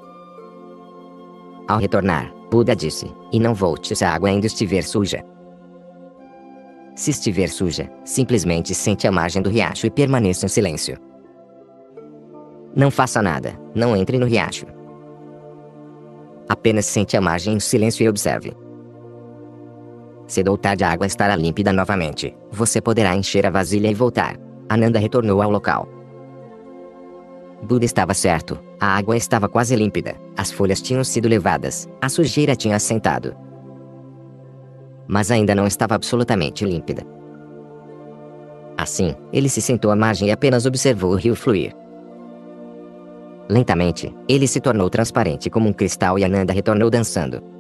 Ao 1.68 1.80
retornar, 1.80 2.32
Buda 2.52 2.76
disse: 2.76 3.12
E 3.32 3.40
não 3.40 3.56
volte 3.56 3.96
se 3.96 4.06
a 4.06 4.14
água 4.14 4.30
ainda 4.30 4.46
estiver 4.46 4.84
suja. 4.84 5.26
Se 6.96 7.10
estiver 7.10 7.48
suja, 7.50 7.90
simplesmente 8.06 8.76
sente 8.76 9.08
a 9.08 9.12
margem 9.12 9.42
do 9.42 9.50
riacho 9.50 9.88
e 9.88 9.90
permaneça 9.90 10.46
em 10.46 10.50
silêncio. 10.50 10.96
Não 12.76 12.92
faça 12.92 13.20
nada, 13.20 13.60
não 13.74 13.98
entre 13.98 14.20
no 14.20 14.28
riacho. 14.28 14.68
Apenas 16.48 16.86
sente 16.86 17.18
a 17.18 17.22
margem 17.22 17.56
em 17.56 17.60
silêncio 17.60 18.04
e 18.04 18.10
observe. 18.10 18.54
Cedo 20.34 20.50
ou 20.50 20.58
tarde 20.58 20.84
a 20.84 20.90
água 20.90 21.06
estará 21.06 21.36
límpida 21.36 21.72
novamente. 21.72 22.36
Você 22.52 22.82
poderá 22.82 23.16
encher 23.16 23.46
a 23.46 23.52
vasilha 23.52 23.88
e 23.88 23.94
voltar. 23.94 24.36
Ananda 24.68 24.98
retornou 24.98 25.44
ao 25.44 25.52
local. 25.52 25.88
Buda 27.62 27.86
estava 27.86 28.16
certo. 28.16 28.60
A 28.80 28.98
água 28.98 29.16
estava 29.16 29.48
quase 29.48 29.76
límpida. 29.76 30.16
As 30.36 30.52
folhas 30.52 30.82
tinham 30.82 31.04
sido 31.04 31.30
levadas. 31.30 31.88
A 32.02 32.10
sujeira 32.10 32.56
tinha 32.56 32.76
assentado. 32.76 33.36
Mas 35.08 35.30
ainda 35.30 35.54
não 35.54 35.68
estava 35.68 35.94
absolutamente 35.94 36.66
límpida. 36.66 37.06
Assim, 38.76 39.14
ele 39.32 39.50
se 39.50 39.62
sentou 39.62 39.92
à 39.92 39.96
margem 39.96 40.30
e 40.30 40.32
apenas 40.32 40.66
observou 40.66 41.12
o 41.12 41.16
rio 41.16 41.36
fluir. 41.36 41.76
Lentamente, 43.48 44.12
ele 44.28 44.48
se 44.48 44.60
tornou 44.60 44.90
transparente 44.90 45.48
como 45.52 45.70
um 45.70 45.74
cristal 45.74 46.18
e 46.18 46.24
Ananda 46.24 46.52
retornou 46.52 46.90
dançando. 46.90 47.53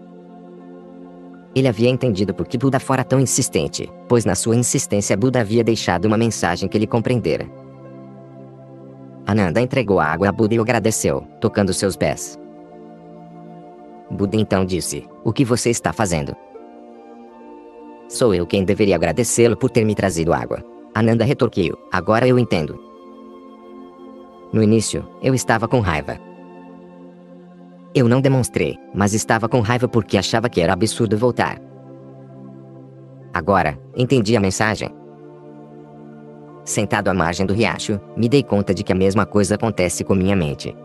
Ele 1.56 1.68
havia 1.68 1.90
entendido 1.90 2.34
por 2.34 2.48
que 2.48 2.58
Buda 2.58 2.80
fora 2.80 3.04
tão 3.04 3.20
insistente, 3.20 3.92
pois 4.08 4.26
na 4.26 4.34
sua 4.34 4.56
insistência 4.56 5.16
Buda 5.16 5.42
havia 5.42 5.64
deixado 5.64 6.06
uma 6.06 6.18
mensagem 6.18 6.68
que 6.68 6.78
ele 6.78 6.88
compreendera. 6.88 7.48
Ananda 9.26 9.62
entregou 9.62 10.00
a 10.00 10.06
água 10.06 10.30
a 10.30 10.32
Buda 10.32 10.56
e 10.56 10.60
o 10.60 10.64
agradeceu, 10.64 11.22
tocando 11.40 11.74
seus 11.74 11.96
pés. 11.96 12.40
Buda 14.10 14.36
então 14.36 14.66
disse: 14.66 15.08
O 15.24 15.32
que 15.32 15.46
você 15.46 15.70
está 15.70 15.94
fazendo? 15.94 16.36
Sou 18.10 18.34
eu 18.34 18.46
quem 18.46 18.64
deveria 18.64 18.96
agradecê-lo 18.96 19.56
por 19.56 19.70
ter 19.70 19.86
me 19.86 19.96
trazido 19.96 20.34
água. 20.34 20.64
Ananda 20.94 21.24
retorquiu: 21.24 21.78
Agora 21.92 22.28
eu 22.28 22.38
entendo. 22.38 22.80
No 24.52 24.62
início, 24.62 25.08
eu 25.22 25.34
estava 25.34 25.68
com 25.68 25.80
raiva. 25.80 26.20
Eu 27.96 28.08
não 28.08 28.22
demonstrei, 28.22 28.80
mas 28.94 29.14
estava 29.14 29.48
com 29.48 29.60
raiva 29.60 29.88
porque 29.88 30.18
achava 30.18 30.50
que 30.50 30.60
era 30.60 30.74
absurdo 30.74 31.16
voltar. 31.16 31.60
Agora, 33.32 33.78
entendi 33.96 34.36
a 34.36 34.40
mensagem. 34.40 34.90
Sentado 36.66 37.10
à 37.10 37.14
margem 37.14 37.46
do 37.46 37.54
riacho, 37.54 38.00
me 38.18 38.28
dei 38.28 38.42
conta 38.42 38.74
de 38.74 38.84
que 38.84 38.92
a 38.92 38.96
mesma 38.96 39.26
coisa 39.26 39.56
acontece 39.56 40.04
com 40.04 40.16
minha 40.16 40.36
mente. 40.36 40.76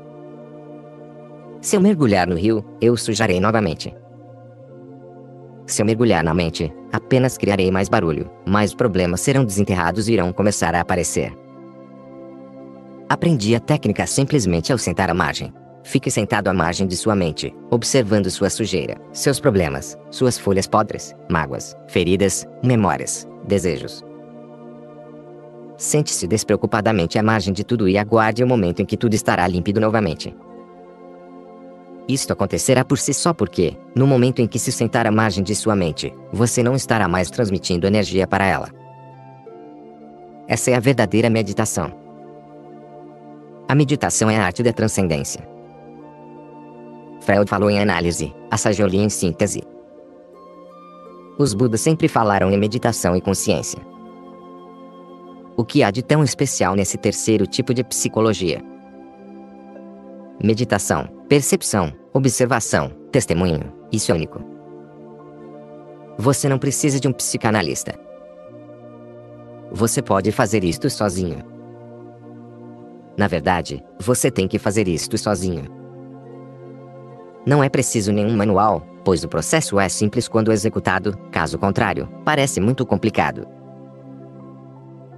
Se 1.62 1.76
eu 1.76 1.80
mergulhar 1.80 2.26
no 2.26 2.36
rio, 2.36 2.64
eu 2.80 2.96
sujarei 2.96 3.40
novamente. 3.40 3.94
Se 5.66 5.80
eu 5.80 5.86
mergulhar 5.86 6.22
na 6.22 6.34
mente, 6.34 6.72
apenas 6.92 7.38
criarei 7.38 7.70
mais 7.70 7.88
barulho, 7.88 8.30
mais 8.46 8.74
problemas 8.74 9.20
serão 9.20 9.44
desenterrados 9.44 10.08
e 10.08 10.12
irão 10.14 10.32
começar 10.32 10.74
a 10.74 10.80
aparecer. 10.80 11.32
Aprendi 13.08 13.54
a 13.54 13.60
técnica 13.60 14.06
simplesmente 14.06 14.72
ao 14.72 14.78
sentar 14.78 15.08
à 15.08 15.14
margem. 15.14 15.52
Fique 15.88 16.10
sentado 16.10 16.48
à 16.48 16.52
margem 16.52 16.86
de 16.86 16.94
sua 16.94 17.16
mente, 17.16 17.50
observando 17.70 18.28
sua 18.28 18.50
sujeira, 18.50 19.00
seus 19.10 19.40
problemas, 19.40 19.96
suas 20.10 20.38
folhas 20.38 20.66
podres, 20.66 21.16
mágoas, 21.30 21.74
feridas, 21.86 22.46
memórias, 22.62 23.26
desejos. 23.46 24.04
Sente-se 25.78 26.26
despreocupadamente 26.26 27.18
à 27.18 27.22
margem 27.22 27.54
de 27.54 27.64
tudo 27.64 27.88
e 27.88 27.96
aguarde 27.96 28.44
o 28.44 28.46
momento 28.46 28.82
em 28.82 28.84
que 28.84 28.98
tudo 28.98 29.14
estará 29.14 29.48
límpido 29.48 29.80
novamente. 29.80 30.36
Isto 32.06 32.34
acontecerá 32.34 32.84
por 32.84 32.98
si 32.98 33.14
só 33.14 33.32
porque, 33.32 33.74
no 33.96 34.06
momento 34.06 34.40
em 34.40 34.46
que 34.46 34.58
se 34.58 34.70
sentar 34.70 35.06
à 35.06 35.10
margem 35.10 35.42
de 35.42 35.54
sua 35.54 35.74
mente, 35.74 36.12
você 36.30 36.62
não 36.62 36.74
estará 36.74 37.08
mais 37.08 37.30
transmitindo 37.30 37.86
energia 37.86 38.26
para 38.26 38.44
ela. 38.44 38.68
Essa 40.46 40.70
é 40.70 40.74
a 40.74 40.80
verdadeira 40.80 41.30
meditação. 41.30 41.90
A 43.66 43.74
meditação 43.74 44.28
é 44.28 44.36
a 44.36 44.44
arte 44.44 44.62
da 44.62 44.72
transcendência. 44.74 45.56
Freud 47.28 47.46
falou 47.46 47.68
em 47.68 47.78
análise, 47.78 48.34
a 48.50 48.56
Sajoli 48.56 48.96
em 48.96 49.10
síntese. 49.10 49.62
Os 51.38 51.52
Budas 51.52 51.82
sempre 51.82 52.08
falaram 52.08 52.50
em 52.50 52.56
meditação 52.56 53.14
e 53.14 53.20
consciência. 53.20 53.78
O 55.54 55.62
que 55.62 55.82
há 55.82 55.90
de 55.90 56.02
tão 56.02 56.24
especial 56.24 56.74
nesse 56.74 56.96
terceiro 56.96 57.46
tipo 57.46 57.74
de 57.74 57.84
psicologia? 57.84 58.64
Meditação, 60.42 61.06
percepção, 61.28 61.92
observação, 62.14 62.92
testemunho, 63.12 63.74
isso 63.92 64.10
é 64.10 64.14
único. 64.14 64.42
Você 66.16 66.48
não 66.48 66.58
precisa 66.58 66.98
de 66.98 67.08
um 67.08 67.12
psicanalista. 67.12 67.94
Você 69.70 70.00
pode 70.00 70.32
fazer 70.32 70.64
isto 70.64 70.88
sozinho. 70.88 71.44
Na 73.18 73.28
verdade, 73.28 73.84
você 74.00 74.30
tem 74.30 74.48
que 74.48 74.58
fazer 74.58 74.88
isto 74.88 75.18
sozinho. 75.18 75.77
Não 77.48 77.64
é 77.64 77.68
preciso 77.70 78.12
nenhum 78.12 78.36
manual, 78.36 78.86
pois 79.02 79.24
o 79.24 79.28
processo 79.28 79.80
é 79.80 79.88
simples 79.88 80.28
quando 80.28 80.52
executado, 80.52 81.16
caso 81.32 81.58
contrário, 81.58 82.06
parece 82.22 82.60
muito 82.60 82.84
complicado. 82.84 83.48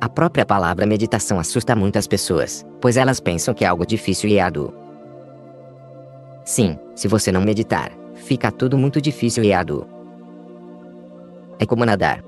A 0.00 0.08
própria 0.08 0.46
palavra 0.46 0.86
meditação 0.86 1.40
assusta 1.40 1.74
muitas 1.74 2.06
pessoas, 2.06 2.64
pois 2.80 2.96
elas 2.96 3.18
pensam 3.18 3.52
que 3.52 3.64
é 3.64 3.66
algo 3.66 3.84
difícil 3.84 4.30
e 4.30 4.38
árduo. 4.38 4.72
Sim, 6.44 6.78
se 6.94 7.08
você 7.08 7.32
não 7.32 7.42
meditar, 7.42 7.90
fica 8.14 8.52
tudo 8.52 8.78
muito 8.78 9.00
difícil 9.00 9.42
e 9.42 9.52
árduo. 9.52 9.84
É 11.58 11.66
como 11.66 11.84
nadar. 11.84 12.22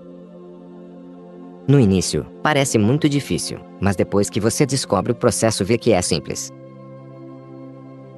No 1.68 1.78
início, 1.78 2.26
parece 2.42 2.76
muito 2.76 3.08
difícil, 3.08 3.60
mas 3.80 3.94
depois 3.94 4.28
que 4.28 4.40
você 4.40 4.66
descobre 4.66 5.12
o 5.12 5.14
processo 5.14 5.64
vê 5.64 5.78
que 5.78 5.92
é 5.92 6.02
simples. 6.02 6.52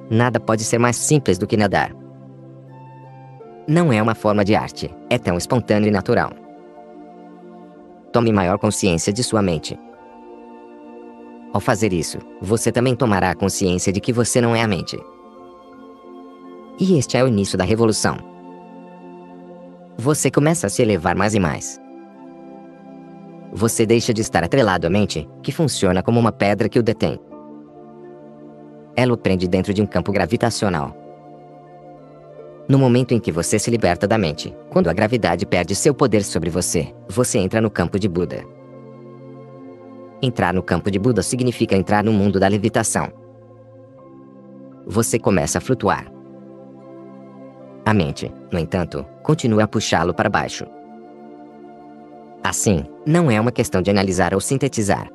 Nada 0.09 0.39
pode 0.39 0.63
ser 0.63 0.77
mais 0.77 0.95
simples 0.95 1.37
do 1.37 1.47
que 1.47 1.57
nadar. 1.57 1.91
Não 3.67 3.91
é 3.91 4.01
uma 4.01 4.13
forma 4.13 4.45
de 4.45 4.55
arte, 4.55 4.93
é 5.09 5.17
tão 5.17 5.37
espontâneo 5.37 5.87
e 5.87 5.91
natural. 5.91 6.31
Tome 8.11 8.31
maior 8.31 8.59
consciência 8.59 9.11
de 9.11 9.23
sua 9.23 9.41
mente. 9.41 9.77
Ao 11.51 11.59
fazer 11.59 11.91
isso, 11.93 12.19
você 12.41 12.71
também 12.71 12.95
tomará 12.95 13.33
consciência 13.33 13.91
de 13.91 13.99
que 13.99 14.13
você 14.13 14.39
não 14.39 14.55
é 14.55 14.61
a 14.61 14.67
mente. 14.67 14.99
E 16.79 16.97
este 16.97 17.17
é 17.17 17.23
o 17.23 17.27
início 17.27 17.57
da 17.57 17.63
revolução. 17.63 18.17
Você 19.97 20.29
começa 20.29 20.67
a 20.67 20.69
se 20.69 20.81
elevar 20.81 21.15
mais 21.15 21.33
e 21.33 21.39
mais. 21.39 21.79
Você 23.53 23.85
deixa 23.85 24.13
de 24.13 24.21
estar 24.21 24.43
atrelado 24.43 24.85
à 24.85 24.89
mente, 24.89 25.27
que 25.41 25.51
funciona 25.51 26.03
como 26.03 26.19
uma 26.19 26.31
pedra 26.31 26.67
que 26.67 26.77
o 26.77 26.83
detém. 26.83 27.17
Ela 28.95 29.13
o 29.13 29.17
prende 29.17 29.47
dentro 29.47 29.73
de 29.73 29.81
um 29.81 29.85
campo 29.85 30.11
gravitacional. 30.11 30.95
No 32.67 32.79
momento 32.79 33.13
em 33.13 33.19
que 33.19 33.31
você 33.31 33.59
se 33.59 33.69
liberta 33.69 34.07
da 34.07 34.17
mente, 34.17 34.55
quando 34.71 34.89
a 34.89 34.93
gravidade 34.93 35.45
perde 35.45 35.75
seu 35.75 35.93
poder 35.93 36.23
sobre 36.23 36.49
você, 36.49 36.93
você 37.07 37.37
entra 37.37 37.61
no 37.61 37.69
campo 37.69 37.99
de 37.99 38.07
Buda. 38.07 38.43
Entrar 40.21 40.53
no 40.53 40.63
campo 40.63 40.89
de 40.89 40.97
Buda 40.97 41.21
significa 41.21 41.75
entrar 41.75 42.03
no 42.03 42.11
mundo 42.11 42.39
da 42.39 42.47
levitação. 42.47 43.11
Você 44.87 45.19
começa 45.19 45.59
a 45.59 45.61
flutuar. 45.61 46.11
A 47.85 47.93
mente, 47.93 48.33
no 48.51 48.57
entanto, 48.57 49.05
continua 49.21 49.65
a 49.65 49.67
puxá-lo 49.67 50.13
para 50.13 50.29
baixo. 50.29 50.65
Assim, 52.43 52.83
não 53.05 53.29
é 53.29 53.39
uma 53.39 53.51
questão 53.51 53.81
de 53.81 53.91
analisar 53.91 54.33
ou 54.33 54.41
sintetizar. 54.41 55.07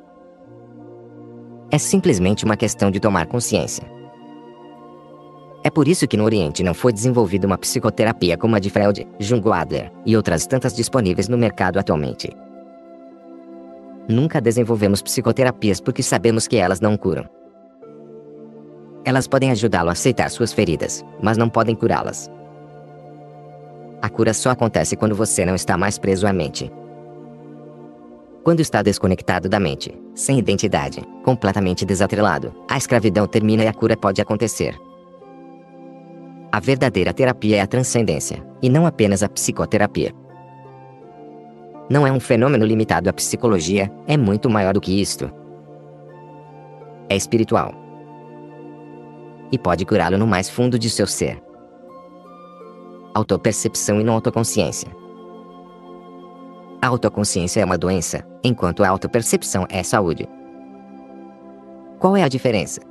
É 1.71 1.77
simplesmente 1.77 2.43
uma 2.43 2.57
questão 2.57 2.91
de 2.91 2.99
tomar 2.99 3.27
consciência. 3.27 3.89
É 5.63 5.69
por 5.69 5.87
isso 5.87 6.05
que 6.05 6.17
no 6.17 6.25
Oriente 6.25 6.63
não 6.63 6.73
foi 6.73 6.91
desenvolvida 6.91 7.47
uma 7.47 7.57
psicoterapia 7.57 8.37
como 8.37 8.57
a 8.57 8.59
de 8.59 8.69
Freud, 8.69 9.07
Jung 9.19 9.49
Adler 9.49 9.89
e 10.05 10.17
outras 10.17 10.45
tantas 10.45 10.75
disponíveis 10.75 11.29
no 11.29 11.37
mercado 11.37 11.79
atualmente. 11.79 12.29
Nunca 14.09 14.41
desenvolvemos 14.41 15.01
psicoterapias 15.01 15.79
porque 15.79 16.03
sabemos 16.03 16.45
que 16.45 16.57
elas 16.57 16.81
não 16.81 16.97
curam. 16.97 17.23
Elas 19.05 19.25
podem 19.25 19.49
ajudá-lo 19.51 19.89
a 19.89 19.93
aceitar 19.93 20.29
suas 20.29 20.51
feridas, 20.51 21.05
mas 21.23 21.37
não 21.37 21.47
podem 21.47 21.73
curá-las. 21.73 22.29
A 24.01 24.09
cura 24.09 24.33
só 24.33 24.49
acontece 24.49 24.97
quando 24.97 25.15
você 25.15 25.45
não 25.45 25.55
está 25.55 25.77
mais 25.77 25.97
preso 25.97 26.27
à 26.27 26.33
mente. 26.33 26.69
Quando 28.43 28.59
está 28.59 28.81
desconectado 28.81 29.47
da 29.47 29.59
mente, 29.59 29.95
sem 30.15 30.39
identidade, 30.39 30.99
completamente 31.23 31.85
desatrelado, 31.85 32.51
a 32.67 32.75
escravidão 32.75 33.27
termina 33.27 33.63
e 33.63 33.67
a 33.67 33.73
cura 33.73 33.95
pode 33.95 34.19
acontecer. 34.19 34.75
A 36.51 36.59
verdadeira 36.59 37.13
terapia 37.13 37.57
é 37.57 37.61
a 37.61 37.67
transcendência, 37.67 38.43
e 38.59 38.67
não 38.67 38.87
apenas 38.87 39.21
a 39.21 39.29
psicoterapia. 39.29 40.11
Não 41.87 42.07
é 42.07 42.11
um 42.11 42.19
fenômeno 42.19 42.65
limitado 42.65 43.11
à 43.11 43.13
psicologia, 43.13 43.91
é 44.07 44.17
muito 44.17 44.49
maior 44.49 44.73
do 44.73 44.81
que 44.81 44.99
isto. 44.99 45.31
É 47.07 47.15
espiritual. 47.15 47.73
E 49.51 49.59
pode 49.59 49.85
curá-lo 49.85 50.17
no 50.17 50.25
mais 50.25 50.49
fundo 50.49 50.79
de 50.79 50.89
seu 50.89 51.05
ser. 51.05 51.39
Autopercepção 53.13 54.01
e 54.01 54.03
não 54.03 54.15
autoconsciência. 54.15 54.89
A 56.81 56.87
autoconsciência 56.87 57.61
é 57.61 57.65
uma 57.65 57.77
doença, 57.77 58.25
enquanto 58.43 58.83
a 58.83 58.89
autopercepção 58.89 59.65
é 59.69 59.83
saúde. 59.83 60.27
Qual 61.99 62.17
é 62.17 62.23
a 62.23 62.27
diferença? 62.27 62.81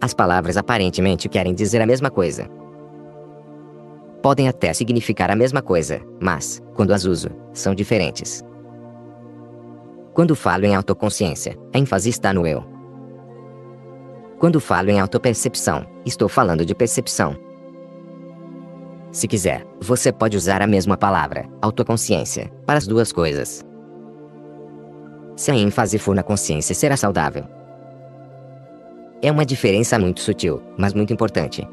As 0.00 0.12
palavras 0.14 0.56
aparentemente 0.56 1.28
querem 1.28 1.54
dizer 1.54 1.80
a 1.80 1.86
mesma 1.86 2.10
coisa. 2.10 2.48
Podem 4.22 4.48
até 4.48 4.72
significar 4.72 5.30
a 5.30 5.36
mesma 5.36 5.60
coisa, 5.60 6.00
mas, 6.20 6.62
quando 6.74 6.92
as 6.92 7.04
uso, 7.04 7.28
são 7.52 7.74
diferentes. 7.74 8.42
Quando 10.14 10.34
falo 10.34 10.64
em 10.64 10.74
autoconsciência, 10.74 11.58
a 11.74 11.78
ênfase 11.78 12.08
está 12.08 12.32
no 12.32 12.46
eu. 12.46 12.64
Quando 14.38 14.60
falo 14.60 14.90
em 14.90 15.00
autopercepção, 15.00 15.86
estou 16.04 16.28
falando 16.28 16.64
de 16.64 16.74
percepção. 16.74 17.36
Se 19.10 19.28
quiser, 19.28 19.66
você 19.80 20.12
pode 20.12 20.36
usar 20.36 20.60
a 20.60 20.66
mesma 20.66 20.96
palavra, 20.96 21.48
autoconsciência, 21.62 22.52
para 22.66 22.78
as 22.78 22.86
duas 22.86 23.12
coisas. 23.12 23.64
Se 25.36 25.50
a 25.50 25.56
ênfase 25.56 25.98
for 25.98 26.14
na 26.14 26.22
consciência, 26.22 26.74
será 26.74 26.96
saudável. 26.96 27.44
É 29.20 29.30
uma 29.32 29.44
diferença 29.44 29.98
muito 29.98 30.20
sutil, 30.20 30.62
mas 30.76 30.92
muito 30.92 31.12
importante. 31.12 31.66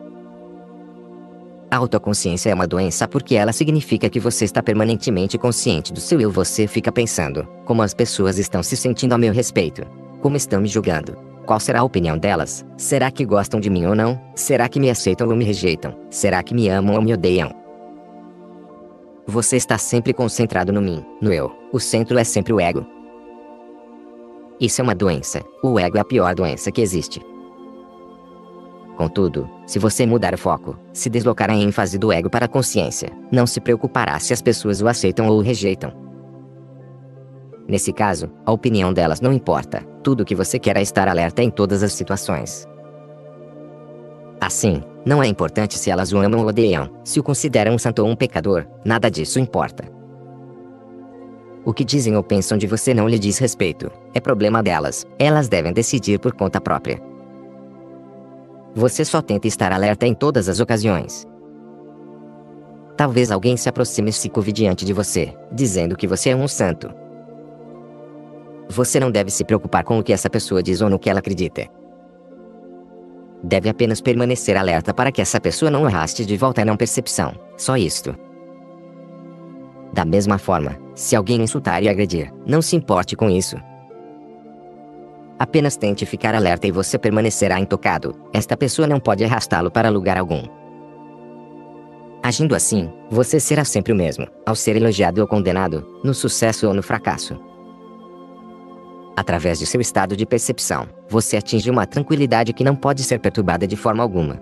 A 1.70 1.78
autoconsciência 1.78 2.50
é 2.50 2.54
uma 2.54 2.68
doença 2.68 3.08
porque 3.08 3.36
ela 3.36 3.54
significa 3.54 4.10
que 4.10 4.20
você 4.20 4.44
está 4.44 4.62
permanentemente 4.62 5.38
consciente 5.38 5.94
do 5.94 6.02
seu 6.02 6.20
eu. 6.20 6.32
Você 6.32 6.68
fica 6.68 6.92
pensando: 6.92 7.48
como 7.66 7.82
as 7.82 7.94
pessoas 7.94 8.38
estão 8.38 8.62
se 8.62 8.76
sentindo 8.76 9.14
a 9.14 9.18
meu 9.18 9.32
respeito? 9.32 9.84
Como 10.22 10.36
estão 10.36 10.62
me 10.62 10.68
julgando? 10.68 11.18
Qual 11.46 11.60
será 11.60 11.80
a 11.80 11.84
opinião 11.84 12.18
delas? 12.18 12.66
Será 12.78 13.10
que 13.10 13.26
gostam 13.26 13.60
de 13.60 13.70
mim 13.70 13.86
ou 13.86 13.96
não? 13.96 14.20
Será 14.36 14.68
que 14.68 14.80
me 14.80 14.90
aceitam 14.90 15.28
ou 15.28 15.36
me 15.36 15.46
rejeitam? 15.46 15.96
Será 16.10 16.44
que 16.44 16.54
me 16.54 16.68
amam 16.68 16.96
ou 16.96 17.02
me 17.02 17.14
odeiam? 17.14 17.52
Você 19.26 19.56
está 19.56 19.78
sempre 19.78 20.14
concentrado 20.14 20.74
no 20.74 20.82
mim, 20.82 21.06
no 21.22 21.32
eu. 21.32 21.52
O 21.72 21.80
centro 21.80 22.18
é 22.18 22.24
sempre 22.24 22.52
o 22.54 22.60
ego. 22.60 22.86
Isso 24.62 24.80
é 24.80 24.84
uma 24.84 24.94
doença. 24.94 25.42
O 25.64 25.80
ego 25.80 25.98
é 25.98 26.02
a 26.02 26.06
pior 26.06 26.36
doença 26.36 26.72
que 26.72 26.82
existe. 26.82 27.20
Contudo, 28.96 29.50
se 29.66 29.80
você 29.80 30.06
mudar 30.06 30.36
o 30.36 30.38
foco, 30.38 30.78
se 30.94 31.10
deslocar 31.10 31.50
a 31.50 31.56
ênfase 31.56 31.98
do 31.98 32.12
ego 32.12 32.30
para 32.30 32.46
a 32.46 32.48
consciência, 32.48 33.10
não 33.32 33.48
se 33.48 33.60
preocupará 33.60 34.20
se 34.20 34.34
as 34.34 34.42
pessoas 34.42 34.80
o 34.80 34.88
aceitam 34.88 35.28
ou 35.28 35.40
o 35.40 35.42
rejeitam. 35.42 35.92
Nesse 37.68 37.92
caso, 37.92 38.30
a 38.46 38.52
opinião 38.52 38.94
delas 38.94 39.20
não 39.20 39.34
importa, 39.34 39.82
tudo 40.04 40.22
o 40.22 40.26
que 40.26 40.36
você 40.36 40.60
quer 40.60 40.78
é 40.78 40.82
estar 40.84 41.08
alerta 41.08 41.42
em 41.42 41.50
todas 41.50 41.82
as 41.82 41.94
situações. 41.94 42.68
Assim, 44.40 44.84
não 45.04 45.24
é 45.24 45.28
importante 45.28 45.80
se 45.80 45.90
elas 45.90 46.14
o 46.14 46.20
amam 46.20 46.42
ou 46.42 46.48
odeiam, 46.48 46.88
se 47.04 47.20
o 47.20 47.24
consideram 47.24 47.74
um 47.74 47.80
santo 47.80 48.04
ou 48.04 48.10
um 48.10 48.16
pecador, 48.16 48.68
nada 48.86 49.10
disso 49.10 49.40
importa. 49.40 50.01
O 51.64 51.74
que 51.74 51.86
dizem 51.86 52.16
ou 52.16 52.24
pensam 52.24 52.58
de 52.58 52.66
você 52.66 52.94
não 52.94 53.08
lhe 53.08 53.20
diz 53.20 53.38
respeito, 53.38 53.92
é 54.14 54.20
problema 54.20 54.64
delas, 54.64 55.06
elas 55.20 55.48
devem 55.48 55.72
decidir 55.72 56.20
por 56.20 56.34
conta 56.34 56.60
própria. 56.60 57.00
Você 58.74 59.06
só 59.06 59.22
tenta 59.22 59.48
estar 59.48 59.72
alerta 59.72 60.08
em 60.08 60.14
todas 60.14 60.50
as 60.50 60.60
ocasiões. 60.60 61.28
Talvez 62.98 63.32
alguém 63.32 63.58
se 63.58 63.70
aproxime 63.70 64.12
se 64.12 64.30
curve 64.30 64.52
diante 64.52 64.86
de 64.86 64.94
você, 64.94 65.36
dizendo 65.52 65.96
que 65.96 66.08
você 66.08 66.30
é 66.32 66.36
um 66.36 66.48
santo. 66.48 66.90
Você 68.68 69.00
não 69.00 69.12
deve 69.12 69.30
se 69.30 69.44
preocupar 69.44 69.84
com 69.84 70.00
o 70.00 70.04
que 70.04 70.14
essa 70.14 70.30
pessoa 70.30 70.64
diz 70.64 70.82
ou 70.82 70.90
no 70.90 70.98
que 70.98 71.10
ela 71.10 71.20
acredita. 71.20 71.68
Deve 73.44 73.70
apenas 73.70 74.02
permanecer 74.02 74.56
alerta 74.56 74.94
para 74.94 75.12
que 75.12 75.22
essa 75.22 75.40
pessoa 75.40 75.70
não 75.70 75.86
arraste 75.86 76.26
de 76.26 76.38
volta 76.38 76.62
a 76.62 76.66
não 76.66 76.78
percepção, 76.78 77.34
só 77.58 77.76
isto. 77.76 78.16
Da 79.94 80.06
mesma 80.06 80.38
forma, 80.38 80.78
se 80.96 81.16
alguém 81.16 81.42
insultar 81.42 81.84
e 81.84 81.90
agredir, 81.90 82.32
não 82.46 82.62
se 82.62 82.76
importe 82.76 83.16
com 83.16 83.30
isso, 83.30 83.58
Apenas 85.42 85.76
tente 85.76 86.06
ficar 86.06 86.36
alerta 86.36 86.68
e 86.68 86.72
você 86.72 87.00
permanecerá 87.00 87.60
intocado. 87.60 88.14
Esta 88.32 88.56
pessoa 88.56 88.88
não 88.88 89.00
pode 89.00 89.24
arrastá-lo 89.24 89.72
para 89.72 89.90
lugar 89.90 90.16
algum. 90.16 90.44
Agindo 92.22 92.54
assim, 92.54 92.94
você 93.10 93.40
será 93.40 93.66
sempre 93.66 93.92
o 93.92 93.96
mesmo, 93.96 94.28
ao 94.46 94.56
ser 94.56 94.76
elogiado 94.76 95.20
ou 95.20 95.28
condenado, 95.28 96.00
no 96.04 96.14
sucesso 96.14 96.68
ou 96.68 96.76
no 96.76 96.84
fracasso. 96.84 97.40
Através 99.18 99.58
de 99.58 99.66
seu 99.66 99.82
estado 99.82 100.16
de 100.16 100.28
percepção, 100.28 100.88
você 101.10 101.38
atinge 101.38 101.72
uma 101.72 101.88
tranquilidade 101.88 102.54
que 102.54 102.64
não 102.64 102.76
pode 102.76 103.04
ser 103.04 103.18
perturbada 103.18 103.66
de 103.66 103.76
forma 103.76 104.04
alguma. 104.04 104.40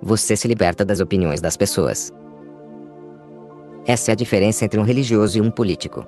Você 0.00 0.36
se 0.36 0.48
liberta 0.48 0.86
das 0.86 1.00
opiniões 1.00 1.42
das 1.42 1.54
pessoas. 1.54 2.10
Essa 3.88 4.10
é 4.10 4.12
a 4.12 4.14
diferença 4.14 4.66
entre 4.66 4.78
um 4.78 4.82
religioso 4.82 5.38
e 5.38 5.40
um 5.40 5.50
político. 5.50 6.06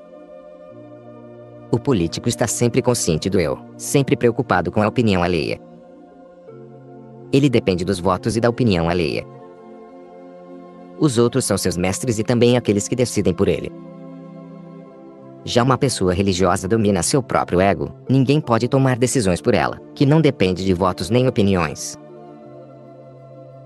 O 1.71 1.79
político 1.79 2.29
está 2.29 2.47
sempre 2.47 2.83
consciente 2.83 3.31
do 3.31 3.41
eu, 3.41 3.59
sempre 3.79 4.15
preocupado 4.15 4.71
com 4.71 4.83
a 4.83 4.87
opinião 4.87 5.23
alheia. 5.23 5.59
Ele 7.33 7.49
depende 7.49 7.83
dos 7.83 7.99
votos 7.99 8.37
e 8.37 8.41
da 8.41 8.51
opinião 8.51 8.91
alheia. 8.91 9.25
Os 10.99 11.17
outros 11.17 11.47
são 11.47 11.57
seus 11.57 11.79
mestres 11.79 12.19
e 12.19 12.23
também 12.23 12.59
aqueles 12.59 12.87
que 12.87 12.95
decidem 12.95 13.33
por 13.33 13.49
ele. 13.49 13.73
Já 15.43 15.63
uma 15.63 15.79
pessoa 15.79 16.13
religiosa 16.13 16.69
domina 16.69 17.03
seu 17.03 17.23
próprio 17.23 17.63
ego, 17.63 17.95
ninguém 18.07 18.43
pode 18.43 18.69
tomar 18.69 18.99
decisões 18.99 19.41
por 19.41 19.55
ela, 19.55 19.81
que 19.95 20.05
não 20.05 20.21
depende 20.21 20.67
de 20.67 20.75
votos 20.75 21.09
nem 21.09 21.27
opiniões. 21.27 21.99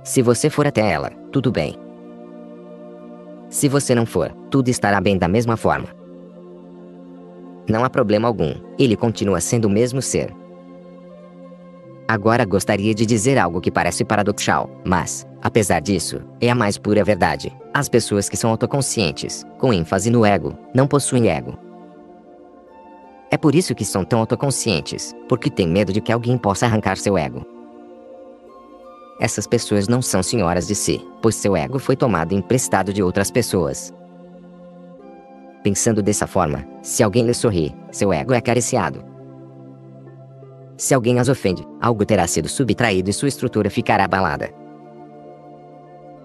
Se 0.04 0.22
você 0.22 0.48
for 0.48 0.68
até 0.68 0.88
ela, 0.88 1.10
tudo 1.32 1.50
bem. 1.50 1.83
Se 3.54 3.68
você 3.68 3.94
não 3.94 4.04
for, 4.04 4.32
tudo 4.50 4.68
estará 4.68 5.00
bem 5.00 5.16
da 5.16 5.28
mesma 5.28 5.56
forma. 5.56 5.86
Não 7.68 7.84
há 7.84 7.88
problema 7.88 8.26
algum, 8.26 8.52
ele 8.76 8.96
continua 8.96 9.40
sendo 9.40 9.66
o 9.66 9.70
mesmo 9.70 10.02
ser. 10.02 10.34
Agora 12.08 12.44
gostaria 12.44 12.92
de 12.92 13.06
dizer 13.06 13.38
algo 13.38 13.60
que 13.60 13.70
parece 13.70 14.04
paradoxal, 14.04 14.68
mas, 14.84 15.24
apesar 15.40 15.80
disso, 15.80 16.20
é 16.40 16.50
a 16.50 16.54
mais 16.54 16.76
pura 16.76 17.04
verdade. 17.04 17.56
As 17.72 17.88
pessoas 17.88 18.28
que 18.28 18.36
são 18.36 18.50
autoconscientes, 18.50 19.46
com 19.56 19.72
ênfase 19.72 20.10
no 20.10 20.26
ego, 20.26 20.58
não 20.74 20.88
possuem 20.88 21.28
ego. 21.28 21.56
É 23.30 23.36
por 23.36 23.54
isso 23.54 23.72
que 23.72 23.84
são 23.84 24.04
tão 24.04 24.18
autoconscientes, 24.18 25.14
porque 25.28 25.48
têm 25.48 25.68
medo 25.68 25.92
de 25.92 26.00
que 26.00 26.10
alguém 26.10 26.36
possa 26.36 26.66
arrancar 26.66 26.96
seu 26.96 27.16
ego. 27.16 27.53
Essas 29.20 29.46
pessoas 29.46 29.88
não 29.88 30.02
são 30.02 30.22
senhoras 30.22 30.66
de 30.66 30.74
si, 30.74 31.06
pois 31.22 31.34
seu 31.36 31.56
ego 31.56 31.78
foi 31.78 31.96
tomado 31.96 32.34
emprestado 32.34 32.92
de 32.92 33.02
outras 33.02 33.30
pessoas. 33.30 33.94
Pensando 35.62 36.02
dessa 36.02 36.26
forma, 36.26 36.66
se 36.82 37.02
alguém 37.02 37.24
lhe 37.24 37.32
sorri, 37.32 37.74
seu 37.90 38.12
ego 38.12 38.34
é 38.34 38.38
acariciado. 38.38 39.04
Se 40.76 40.92
alguém 40.92 41.18
as 41.20 41.28
ofende, 41.28 41.66
algo 41.80 42.04
terá 42.04 42.26
sido 42.26 42.48
subtraído 42.48 43.08
e 43.08 43.12
sua 43.12 43.28
estrutura 43.28 43.70
ficará 43.70 44.04
abalada. 44.04 44.50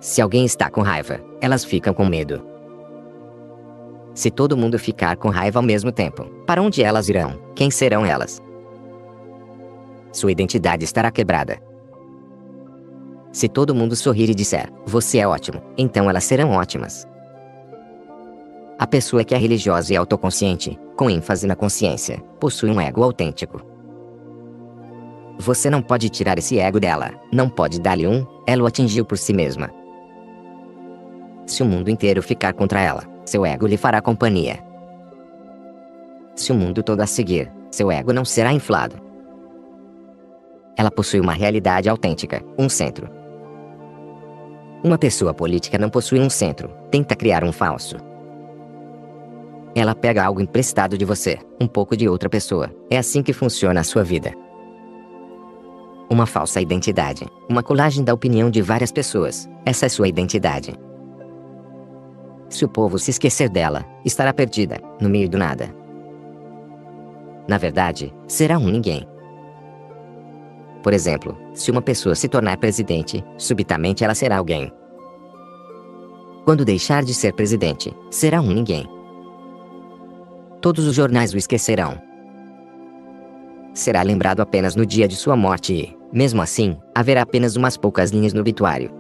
Se 0.02 0.22
alguém 0.22 0.44
está 0.44 0.70
com 0.70 0.82
raiva, 0.82 1.22
elas 1.40 1.64
ficam 1.64 1.94
com 1.94 2.06
medo. 2.06 2.44
Se 4.16 4.32
todo 4.32 4.58
mundo 4.58 4.80
ficar 4.80 5.16
com 5.16 5.30
raiva 5.30 5.60
ao 5.60 5.64
mesmo 5.64 5.92
tempo, 5.92 6.26
para 6.46 6.62
onde 6.62 6.84
elas 6.84 7.08
irão? 7.08 7.40
Quem 7.56 7.70
serão 7.70 8.06
elas? 8.06 8.42
Sua 10.12 10.32
identidade 10.32 10.84
estará 10.84 11.12
quebrada. 11.12 11.69
Se 13.32 13.48
todo 13.48 13.76
mundo 13.76 13.96
sorrir 13.96 14.30
e 14.30 14.36
disser, 14.36 14.72
você 14.86 15.20
é 15.20 15.28
ótimo, 15.28 15.62
então 15.78 16.10
elas 16.10 16.24
serão 16.24 16.52
ótimas. 16.52 17.08
A 18.78 18.88
pessoa 18.88 19.24
que 19.24 19.36
é 19.36 19.38
religiosa 19.38 19.94
e 19.94 19.98
autoconsciente, 19.98 20.80
com 20.96 21.10
ênfase 21.10 21.46
na 21.46 21.56
consciência, 21.56 22.20
possui 22.40 22.72
um 22.72 22.80
ego 22.82 23.04
autêntico. 23.04 23.62
Você 25.38 25.70
não 25.70 25.82
pode 25.82 26.10
tirar 26.10 26.38
esse 26.38 26.58
ego 26.60 26.80
dela, 26.80 27.12
não 27.32 27.50
pode 27.50 27.80
dar-lhe 27.80 28.08
um, 28.08 28.26
ela 28.48 28.64
o 28.64 28.66
atingiu 28.66 29.06
por 29.06 29.18
si 29.18 29.34
mesma. 29.34 29.70
Se 31.46 31.62
o 31.62 31.66
mundo 31.66 31.90
inteiro 31.90 32.24
ficar 32.24 32.54
contra 32.54 32.82
ela, 32.82 33.04
seu 33.26 33.46
ego 33.46 33.68
lhe 33.68 33.78
fará 33.78 34.02
companhia. 34.02 34.60
Se 36.36 36.52
o 36.52 36.56
mundo 36.56 36.82
todo 36.82 37.02
a 37.02 37.06
seguir, 37.06 37.52
seu 37.70 37.92
ego 37.92 38.14
não 38.14 38.26
será 38.26 38.54
inflado. 38.54 38.96
Ela 40.78 40.90
possui 40.90 41.20
uma 41.20 41.34
realidade 41.34 41.90
autêntica, 41.90 42.42
um 42.58 42.70
centro. 42.70 43.19
Uma 44.82 44.98
pessoa 44.98 45.34
política 45.34 45.78
não 45.78 45.90
possui 45.90 46.22
um 46.22 46.30
centro, 46.30 46.70
tenta 46.90 47.14
criar 47.14 47.44
um 47.44 47.52
falso. 47.52 47.98
Ela 49.76 49.94
pega 49.94 50.24
algo 50.24 50.42
emprestado 50.42 50.98
de 50.98 51.04
você, 51.04 51.38
um 51.60 51.68
pouco 51.68 51.98
de 51.98 52.08
outra 52.08 52.30
pessoa. 52.30 52.72
É 52.90 52.98
assim 52.98 53.22
que 53.22 53.34
funciona 53.34 53.82
a 53.82 53.84
sua 53.84 54.04
vida. 54.04 54.34
Uma 56.10 56.26
falsa 56.26 56.62
identidade, 56.62 57.26
uma 57.50 57.62
colagem 57.62 58.04
da 58.04 58.14
opinião 58.14 58.50
de 58.50 58.62
várias 58.62 58.92
pessoas. 58.92 59.50
Essa 59.66 59.86
é 59.86 59.90
sua 59.90 60.08
identidade. 60.08 60.74
Se 62.50 62.64
o 62.64 62.70
povo 62.70 62.98
se 62.98 63.12
esquecer 63.12 63.50
dela, 63.50 63.86
estará 64.04 64.34
perdida, 64.34 64.80
no 65.00 65.10
meio 65.10 65.30
do 65.30 65.38
nada. 65.38 65.70
Na 67.48 67.58
verdade, 67.58 68.14
será 68.28 68.58
um 68.58 68.70
ninguém. 68.70 69.06
Por 70.82 70.94
exemplo, 70.94 71.38
se 71.54 71.72
uma 71.72 71.82
pessoa 71.82 72.16
se 72.16 72.28
tornar 72.28 72.58
presidente, 72.58 73.24
subitamente 73.38 74.04
ela 74.04 74.16
será 74.16 74.38
alguém. 74.38 74.72
Quando 76.46 76.66
deixar 76.66 77.04
de 77.04 77.14
ser 77.14 77.34
presidente, 77.34 77.94
será 78.10 78.42
um 78.42 78.48
ninguém. 78.48 78.88
Todos 80.62 80.88
os 80.88 80.96
jornais 80.96 81.34
o 81.34 81.38
esquecerão. 81.38 82.02
Será 83.74 84.02
lembrado 84.02 84.42
apenas 84.42 84.76
no 84.76 84.86
dia 84.86 85.08
de 85.08 85.16
sua 85.16 85.36
morte 85.36 85.74
e, 85.74 85.98
mesmo 86.12 86.42
assim, 86.42 86.78
haverá 86.96 87.22
apenas 87.22 87.56
umas 87.56 87.78
poucas 87.78 88.12
linhas 88.12 88.34
no 88.34 88.42
obituário. 88.42 88.92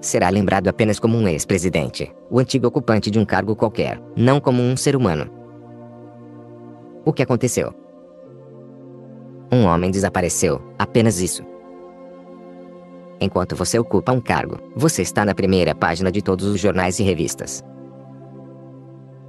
Será 0.00 0.28
lembrado 0.28 0.68
apenas 0.68 0.98
como 0.98 1.16
um 1.16 1.28
ex-presidente, 1.28 2.12
o 2.30 2.38
antigo 2.38 2.66
ocupante 2.66 3.10
de 3.10 3.18
um 3.18 3.24
cargo 3.24 3.56
qualquer, 3.56 4.00
não 4.16 4.40
como 4.40 4.62
um 4.62 4.76
ser 4.76 4.96
humano. 4.96 5.30
O 7.04 7.12
que 7.12 7.22
aconteceu? 7.22 7.85
Um 9.50 9.64
homem 9.64 9.90
desapareceu, 9.90 10.60
apenas 10.78 11.20
isso. 11.20 11.44
Enquanto 13.20 13.56
você 13.56 13.78
ocupa 13.78 14.12
um 14.12 14.20
cargo, 14.20 14.58
você 14.74 15.02
está 15.02 15.24
na 15.24 15.34
primeira 15.34 15.74
página 15.74 16.10
de 16.10 16.20
todos 16.20 16.46
os 16.46 16.60
jornais 16.60 16.98
e 16.98 17.02
revistas. 17.02 17.64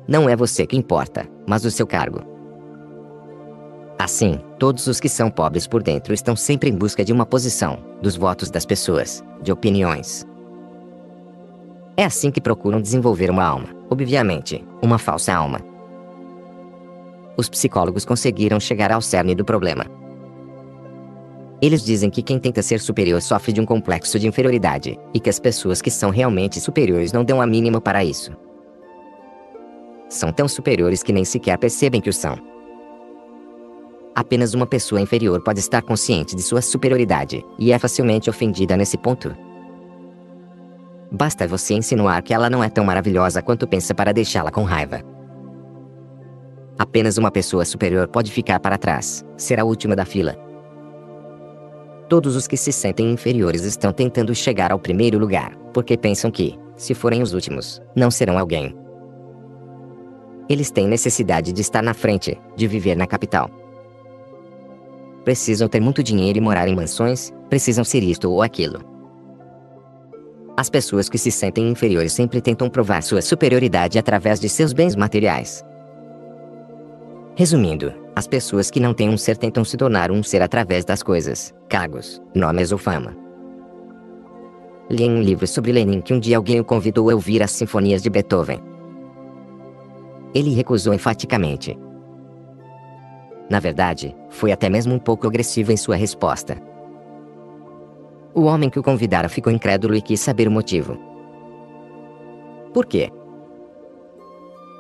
Não 0.08 0.28
é 0.28 0.36
você 0.36 0.66
que 0.66 0.78
importa, 0.78 1.28
mas 1.48 1.66
o 1.66 1.72
seu 1.72 1.86
cargo. 1.86 2.22
Assim, 4.00 4.40
todos 4.60 4.88
os 4.88 5.00
que 5.00 5.10
são 5.10 5.30
pobres 5.30 5.68
por 5.68 5.82
dentro 5.82 6.14
estão 6.14 6.36
sempre 6.36 6.70
em 6.70 6.76
busca 6.76 7.04
de 7.04 7.12
uma 7.12 7.26
posição, 7.26 7.80
dos 8.02 8.16
votos 8.16 8.50
das 8.50 8.66
pessoas, 8.66 9.24
de 9.42 9.52
opiniões. 9.52 10.26
É 11.96 12.06
assim 12.06 12.30
que 12.30 12.40
procuram 12.40 12.80
desenvolver 12.80 13.30
uma 13.30 13.44
alma, 13.44 13.70
obviamente, 13.90 14.64
uma 14.82 14.98
falsa 14.98 15.34
alma. 15.34 15.60
Os 17.36 17.50
psicólogos 17.50 18.06
conseguiram 18.06 18.60
chegar 18.60 18.92
ao 18.92 19.02
cerne 19.02 19.34
do 19.34 19.46
problema. 19.46 19.86
Eles 21.60 21.84
dizem 21.84 22.10
que 22.10 22.22
quem 22.22 22.38
tenta 22.38 22.62
ser 22.62 22.80
superior 22.80 23.22
sofre 23.22 23.52
de 23.52 23.60
um 23.60 23.66
complexo 23.66 24.20
de 24.20 24.28
inferioridade, 24.28 24.98
e 25.14 25.20
que 25.20 25.30
as 25.30 25.40
pessoas 25.40 25.82
que 25.82 25.90
são 25.90 26.12
realmente 26.12 26.60
superiores 26.60 27.12
não 27.12 27.24
dão 27.24 27.42
a 27.42 27.48
mínima 27.48 27.82
para 27.82 28.04
isso. 28.04 28.32
São 30.08 30.32
tão 30.32 30.48
superiores 30.48 31.02
que 31.02 31.12
nem 31.12 31.26
sequer 31.26 31.58
percebem 31.58 32.00
que 32.00 32.10
o 32.10 32.14
são. 32.14 32.38
Apenas 34.16 34.54
uma 34.54 34.68
pessoa 34.68 35.02
inferior 35.02 35.42
pode 35.42 35.60
estar 35.60 35.82
consciente 35.82 36.36
de 36.36 36.42
sua 36.44 36.62
superioridade, 36.62 37.44
e 37.58 37.72
é 37.72 37.80
facilmente 37.80 38.30
ofendida 38.30 38.78
nesse 38.78 38.98
ponto. 38.98 39.36
Basta 41.12 41.48
você 41.48 41.74
insinuar 41.74 42.22
que 42.22 42.34
ela 42.34 42.50
não 42.50 42.64
é 42.64 42.70
tão 42.70 42.86
maravilhosa 42.86 43.42
quanto 43.42 43.68
pensa 43.68 43.96
para 43.96 44.14
deixá-la 44.14 44.52
com 44.52 44.64
raiva. 44.64 45.02
Apenas 46.78 47.18
uma 47.18 47.32
pessoa 47.32 47.66
superior 47.66 48.08
pode 48.08 48.32
ficar 48.32 48.60
para 48.60 48.78
trás, 48.78 49.26
ser 49.36 49.60
a 49.60 49.66
última 49.66 49.96
da 49.96 50.06
fila. 50.06 50.47
Todos 52.10 52.38
os 52.38 52.48
que 52.48 52.56
se 52.56 52.72
sentem 52.72 53.12
inferiores 53.12 53.64
estão 53.64 53.92
tentando 53.92 54.34
chegar 54.34 54.72
ao 54.72 54.80
primeiro 54.80 55.20
lugar, 55.20 55.54
porque 55.74 55.98
pensam 55.98 56.32
que, 56.32 56.58
se 56.78 56.94
forem 56.94 57.22
os 57.22 57.34
últimos, 57.34 57.82
não 57.94 58.10
serão 58.10 58.38
alguém. 58.38 58.74
Eles 60.48 60.72
têm 60.72 60.88
necessidade 60.88 61.52
de 61.52 61.62
estar 61.62 61.82
na 61.82 61.94
frente, 61.94 62.40
de 62.56 62.66
viver 62.66 62.96
na 62.96 63.06
capital. 63.06 63.50
Precisam 65.26 65.68
ter 65.68 65.82
muito 65.82 66.02
dinheiro 66.02 66.38
e 66.38 66.42
morar 66.42 66.70
em 66.70 66.76
mansões, 66.76 67.34
precisam 67.50 67.84
ser 67.84 68.02
isto 68.02 68.32
ou 68.32 68.42
aquilo. 68.42 68.80
As 70.56 70.70
pessoas 70.70 71.10
que 71.10 71.18
se 71.18 71.30
sentem 71.30 71.68
inferiores 71.70 72.14
sempre 72.14 72.40
tentam 72.40 72.70
provar 72.70 73.04
sua 73.04 73.22
superioridade 73.22 74.00
através 74.00 74.40
de 74.40 74.48
seus 74.48 74.72
bens 74.72 74.96
materiais. 74.96 75.62
Resumindo, 77.36 77.94
as 78.18 78.26
pessoas 78.26 78.72
que 78.72 78.80
não 78.80 78.96
têm 78.96 79.10
um 79.10 79.18
ser 79.18 79.38
tentam 79.38 79.64
se 79.64 79.78
tornar 79.78 80.10
um 80.10 80.24
ser 80.24 80.42
através 80.42 80.84
das 80.84 81.04
coisas, 81.04 81.54
cargos, 81.70 82.20
nomes 82.34 82.72
ou 82.72 82.78
fama. 82.80 83.16
Li 84.90 85.04
em 85.04 85.12
um 85.12 85.22
livro 85.22 85.46
sobre 85.46 85.72
Lenin 85.72 86.02
que 86.02 86.16
um 86.16 86.20
dia 86.20 86.36
alguém 86.36 86.60
o 86.60 86.66
convidou 86.66 87.12
a 87.12 87.14
ouvir 87.14 87.44
as 87.44 87.52
sinfonias 87.52 88.02
de 88.02 88.10
Beethoven. 88.10 88.60
Ele 90.34 90.50
recusou 90.56 90.96
enfaticamente. 90.96 91.78
Na 93.52 93.60
verdade, 93.60 94.16
foi 94.30 94.52
até 94.52 94.68
mesmo 94.68 94.96
um 94.96 95.00
pouco 95.00 95.28
agressivo 95.28 95.72
em 95.72 95.78
sua 95.78 95.96
resposta. 95.96 96.58
O 98.34 98.46
homem 98.46 98.68
que 98.68 98.80
o 98.80 98.84
convidara 98.84 99.30
ficou 99.30 99.54
incrédulo 99.54 99.94
e 99.94 100.02
quis 100.02 100.20
saber 100.20 100.48
o 100.48 100.52
motivo. 100.52 100.98
Por 102.74 102.88
quê? 102.88 103.12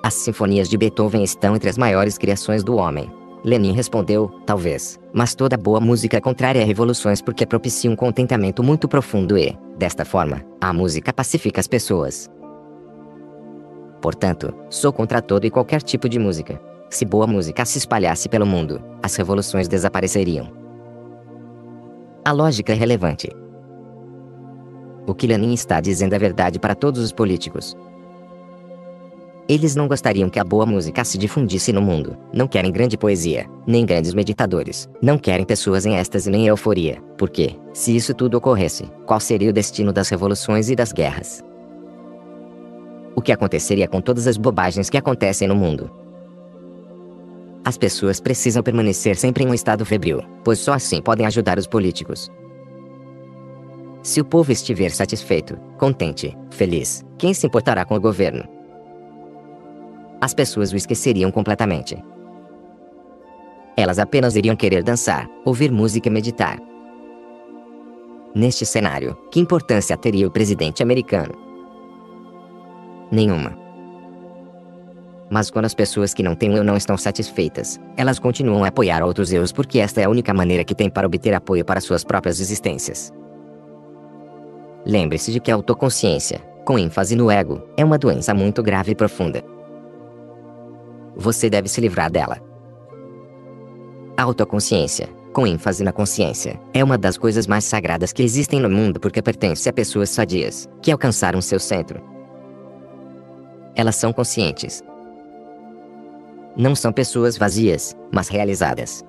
As 0.03 0.15
sinfonias 0.15 0.67
de 0.67 0.75
Beethoven 0.75 1.21
estão 1.21 1.55
entre 1.55 1.69
as 1.69 1.77
maiores 1.77 2.17
criações 2.17 2.63
do 2.63 2.75
homem. 2.77 3.15
Lenin 3.47 3.71
respondeu, 3.71 4.29
talvez, 4.45 4.99
mas 5.13 5.33
toda 5.33 5.55
boa 5.55 5.79
música 5.79 6.19
contrária 6.19 6.61
a 6.61 6.65
revoluções 6.65 7.21
porque 7.21 7.45
propicia 7.45 7.89
um 7.89 7.95
contentamento 7.95 8.61
muito 8.61 8.89
profundo 8.89 9.37
e, 9.37 9.57
desta 9.77 10.03
forma, 10.03 10.43
a 10.59 10.73
música 10.73 11.13
pacifica 11.13 11.61
as 11.61 11.65
pessoas. 11.65 12.29
Portanto, 14.01 14.53
sou 14.69 14.91
contra 14.91 15.21
todo 15.21 15.45
e 15.45 15.49
qualquer 15.49 15.81
tipo 15.81 16.09
de 16.09 16.19
música. 16.19 16.59
Se 16.89 17.05
boa 17.05 17.25
música 17.25 17.63
se 17.63 17.77
espalhasse 17.77 18.27
pelo 18.27 18.45
mundo, 18.45 18.83
as 19.01 19.15
revoluções 19.15 19.69
desapareceriam. 19.69 20.51
A 22.25 22.33
lógica 22.33 22.73
é 22.73 22.75
relevante. 22.75 23.29
O 25.07 25.15
que 25.15 25.25
Lenin 25.25 25.53
está 25.53 25.79
dizendo 25.79 26.13
é 26.15 26.19
verdade 26.19 26.59
para 26.59 26.75
todos 26.75 27.01
os 27.01 27.13
políticos. 27.13 27.77
Eles 29.49 29.77
não 29.77 29.87
gostariam 29.87 30.29
que 30.29 30.39
a 30.39 30.43
boa 30.43 30.65
música 30.65 31.05
se 31.05 31.17
difundisse 31.17 31.71
no 31.71 31.81
mundo. 31.81 32.17
Não 32.33 32.49
querem 32.49 32.69
grande 32.69 32.97
poesia, 32.97 33.45
nem 33.65 33.85
grandes 33.85 34.13
meditadores. 34.13 34.89
Não 35.01 35.17
querem 35.17 35.45
pessoas 35.45 35.85
em 35.85 35.95
êxtase 35.95 36.29
nem 36.29 36.47
euforia. 36.47 37.01
Porque, 37.17 37.55
se 37.73 37.95
isso 37.95 38.13
tudo 38.13 38.37
ocorresse, 38.37 38.91
qual 39.05 39.21
seria 39.21 39.49
o 39.49 39.53
destino 39.53 39.93
das 39.93 40.09
revoluções 40.09 40.69
e 40.69 40.75
das 40.75 40.91
guerras? 40.91 41.41
O 43.15 43.21
que 43.21 43.31
aconteceria 43.31 43.87
com 43.87 44.01
todas 44.01 44.27
as 44.27 44.35
bobagens 44.35 44.89
que 44.89 44.97
acontecem 44.97 45.47
no 45.47 45.55
mundo? 45.55 45.89
As 47.63 47.77
pessoas 47.77 48.19
precisam 48.19 48.61
permanecer 48.61 49.15
sempre 49.15 49.45
em 49.45 49.47
um 49.47 49.53
estado 49.53 49.85
febril, 49.85 50.21
pois 50.43 50.59
só 50.59 50.73
assim 50.73 51.01
podem 51.01 51.25
ajudar 51.25 51.57
os 51.57 51.67
políticos. 51.67 52.29
Se 54.03 54.19
o 54.19 54.25
povo 54.25 54.51
estiver 54.51 54.89
satisfeito, 54.89 55.57
contente, 55.77 56.37
feliz, 56.49 57.05
quem 57.17 57.33
se 57.33 57.47
importará 57.47 57.85
com 57.85 57.95
o 57.95 57.99
governo? 57.99 58.56
As 60.21 60.33
pessoas 60.33 60.73
o 60.73 60.75
esqueceriam 60.75 61.31
completamente. 61.31 61.97
Elas 63.75 63.99
apenas 63.99 64.35
iriam 64.35 64.55
querer 64.55 64.83
dançar, 64.83 65.29
ouvir 65.45 65.71
música 65.71 66.09
e 66.09 66.11
meditar. 66.11 66.59
Neste 68.33 68.65
cenário, 68.65 69.15
que 69.31 69.39
importância 69.39 69.95
teria 69.95 70.27
o 70.27 70.31
presidente 70.31 70.81
americano? 70.81 71.33
Nenhuma. 73.11 73.57
Mas 75.29 75.51
quando 75.51 75.65
as 75.65 75.73
pessoas 75.73 76.13
que 76.13 76.23
não 76.23 76.35
têm 76.35 76.55
eu 76.55 76.63
não 76.63 76.77
estão 76.77 76.97
satisfeitas, 76.97 77.79
elas 77.95 78.17
continuam 78.17 78.63
a 78.63 78.69
apoiar 78.69 79.03
outros 79.03 79.31
eus 79.31 79.51
porque 79.51 79.79
esta 79.79 80.01
é 80.01 80.05
a 80.05 80.09
única 80.09 80.33
maneira 80.33 80.63
que 80.63 80.75
têm 80.75 80.89
para 80.89 81.05
obter 81.05 81.33
apoio 81.33 81.65
para 81.65 81.81
suas 81.81 82.03
próprias 82.03 82.39
existências. 82.39 83.13
Lembre-se 84.85 85.31
de 85.31 85.39
que 85.39 85.51
a 85.51 85.55
autoconsciência, 85.55 86.39
com 86.63 86.79
ênfase 86.79 87.15
no 87.15 87.29
ego, 87.29 87.61
é 87.75 87.83
uma 87.83 87.97
doença 87.97 88.33
muito 88.33 88.63
grave 88.63 88.93
e 88.93 88.95
profunda. 88.95 89.43
Você 91.19 91.49
deve 91.49 91.67
se 91.67 91.81
livrar 91.81 92.11
dela. 92.11 92.39
A 94.15 94.21
autoconsciência, 94.21 95.09
com 95.33 95.47
ênfase 95.47 95.83
na 95.83 95.91
consciência, 95.91 96.59
é 96.71 96.83
uma 96.83 96.95
das 96.95 97.17
coisas 97.17 97.47
mais 97.47 97.63
sagradas 97.65 98.13
que 98.13 98.21
existem 98.21 98.59
no 98.59 98.69
mundo 98.69 98.99
porque 98.99 99.21
pertence 99.21 99.67
a 99.67 99.73
pessoas 99.73 100.11
sadias, 100.11 100.69
que 100.79 100.91
alcançaram 100.91 101.41
seu 101.41 101.59
centro. 101.59 101.99
Elas 103.75 103.95
são 103.95 104.13
conscientes. 104.13 104.83
Não 106.55 106.75
são 106.75 106.93
pessoas 106.93 107.35
vazias, 107.35 107.95
mas 108.11 108.27
realizadas. 108.27 109.03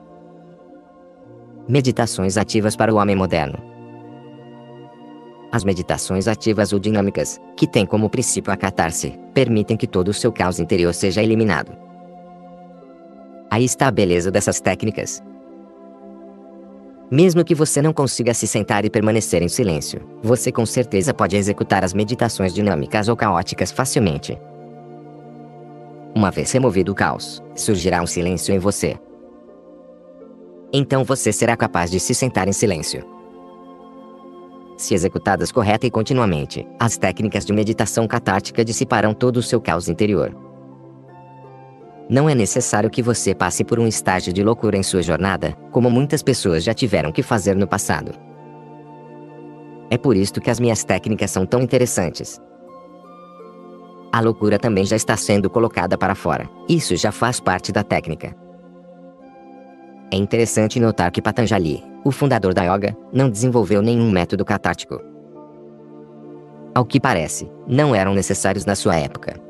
Meditações 1.69 2.39
ativas 2.39 2.75
para 2.75 2.93
o 2.93 2.97
homem 2.97 3.17
moderno. 3.17 3.59
As 5.53 5.63
meditações 5.63 6.27
ativas 6.27 6.73
ou 6.73 6.79
dinâmicas, 6.79 7.39
que 7.55 7.67
têm 7.67 7.85
como 7.85 8.09
princípio 8.09 8.53
a 8.53 8.57
catarse, 8.57 9.19
permitem 9.35 9.77
que 9.77 9.87
todo 9.87 10.09
o 10.09 10.15
seu 10.15 10.33
caos 10.33 10.59
interior 10.59 10.95
seja 10.95 11.23
eliminado. 11.23 11.88
Aí 13.51 13.65
está 13.65 13.89
a 13.89 13.91
beleza 13.91 14.31
dessas 14.31 14.61
técnicas. 14.61 15.23
Mesmo 17.11 17.43
que 17.43 17.55
você 17.55 17.81
não 17.81 17.93
consiga 17.93 18.35
se 18.35 18.47
sentar 18.47 18.85
e 18.85 18.91
permanecer 18.91 19.43
em 19.43 19.49
silêncio, 19.49 20.03
você 20.23 20.53
com 20.53 20.67
certeza 20.67 21.15
pode 21.15 21.37
executar 21.37 21.83
as 21.83 21.95
meditações 21.95 22.53
dinâmicas 22.53 23.09
ou 23.09 23.17
caóticas 23.17 23.73
facilmente. 23.73 24.39
Uma 26.15 26.31
vez 26.31 26.53
removido 26.53 26.93
o 26.93 26.95
caos, 26.95 27.43
surgirá 27.55 28.03
um 28.03 28.07
silêncio 28.07 28.55
em 28.55 28.59
você. 28.59 28.99
Então 30.71 31.03
você 31.03 31.33
será 31.33 31.57
capaz 31.57 31.91
de 31.91 31.99
se 31.99 32.15
sentar 32.15 32.47
em 32.47 32.53
silêncio. 32.53 33.03
Se 34.77 34.95
executadas 34.95 35.51
correta 35.51 35.87
e 35.87 35.91
continuamente, 35.91 36.67
as 36.79 36.99
técnicas 36.99 37.47
de 37.47 37.53
meditação 37.55 38.07
catártica 38.07 38.65
dissiparão 38.65 39.15
todo 39.15 39.39
o 39.39 39.43
seu 39.43 39.61
caos 39.61 39.89
interior. 39.89 40.48
Não 42.09 42.29
é 42.29 42.35
necessário 42.35 42.89
que 42.89 43.03
você 43.03 43.35
passe 43.35 43.63
por 43.63 43.79
um 43.79 43.87
estágio 43.87 44.33
de 44.33 44.43
loucura 44.43 44.79
em 44.79 44.83
sua 44.83 45.03
jornada, 45.03 45.53
como 45.71 45.91
muitas 45.91 46.23
pessoas 46.23 46.65
já 46.65 46.73
tiveram 46.73 47.13
que 47.13 47.23
fazer 47.23 47.55
no 47.55 47.69
passado. 47.69 48.13
É 49.91 49.99
por 49.99 50.17
isto 50.17 50.41
que 50.41 50.51
as 50.51 50.59
minhas 50.59 50.85
técnicas 50.85 51.31
são 51.31 51.45
tão 51.45 51.61
interessantes. 51.61 52.41
A 54.11 54.21
loucura 54.21 54.59
também 54.59 54.85
já 54.85 54.97
está 54.97 55.17
sendo 55.19 55.51
colocada 55.51 55.99
para 55.99 56.15
fora. 56.15 56.49
Isso 56.67 56.97
já 56.97 57.13
faz 57.13 57.41
parte 57.41 57.71
da 57.71 57.83
técnica. 57.83 58.35
É 60.11 60.17
interessante 60.17 60.81
notar 60.81 61.11
que 61.11 61.21
Patanjali, 61.21 61.85
o 62.03 62.11
fundador 62.11 62.55
da 62.55 62.63
yoga, 62.63 62.97
não 63.13 63.29
desenvolveu 63.29 63.83
nenhum 63.83 64.11
método 64.11 64.47
catártico. 64.47 64.99
Ao 66.75 66.87
que 66.87 66.99
parece, 66.99 67.51
não 67.67 67.95
eram 67.95 68.15
necessários 68.15 68.65
na 68.65 68.75
sua 68.75 68.97
época. 68.97 69.48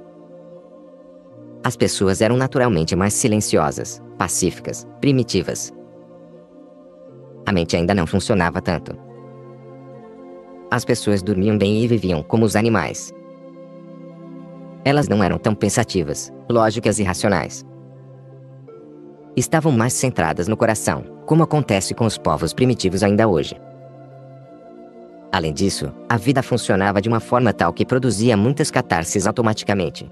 As 1.69 1.77
pessoas 1.77 2.23
eram 2.23 2.35
naturalmente 2.35 2.97
mais 2.97 3.13
silenciosas, 3.13 4.03
pacíficas, 4.17 4.87
primitivas. 5.03 5.71
A 7.45 7.53
mente 7.53 7.77
ainda 7.77 7.95
não 7.95 8.07
funcionava 8.07 8.63
tanto. 8.63 8.97
As 10.71 10.83
pessoas 10.83 11.23
dormiam 11.23 11.59
bem 11.59 11.85
e 11.85 11.87
viviam 11.87 12.23
como 12.23 12.47
os 12.47 12.57
animais. 12.57 13.13
Elas 14.83 15.09
não 15.09 15.23
eram 15.23 15.37
tão 15.37 15.55
pensativas, 15.55 16.33
lógicas 16.49 16.99
e 16.99 17.03
racionais. 17.03 17.67
Estavam 19.37 19.71
mais 19.71 19.93
centradas 19.93 20.49
no 20.49 20.57
coração, 20.57 21.05
como 21.27 21.43
acontece 21.43 21.93
com 21.93 22.07
os 22.07 22.17
povos 22.17 22.55
primitivos 22.55 23.03
ainda 23.03 23.29
hoje. 23.29 23.61
Além 25.31 25.53
disso, 25.53 25.93
a 26.09 26.17
vida 26.17 26.43
funcionava 26.43 27.03
de 27.03 27.11
uma 27.11 27.21
forma 27.21 27.53
tal 27.53 27.75
que 27.75 27.85
produzia 27.85 28.39
muitas 28.39 28.71
catarses 28.71 29.27
automaticamente. 29.27 30.11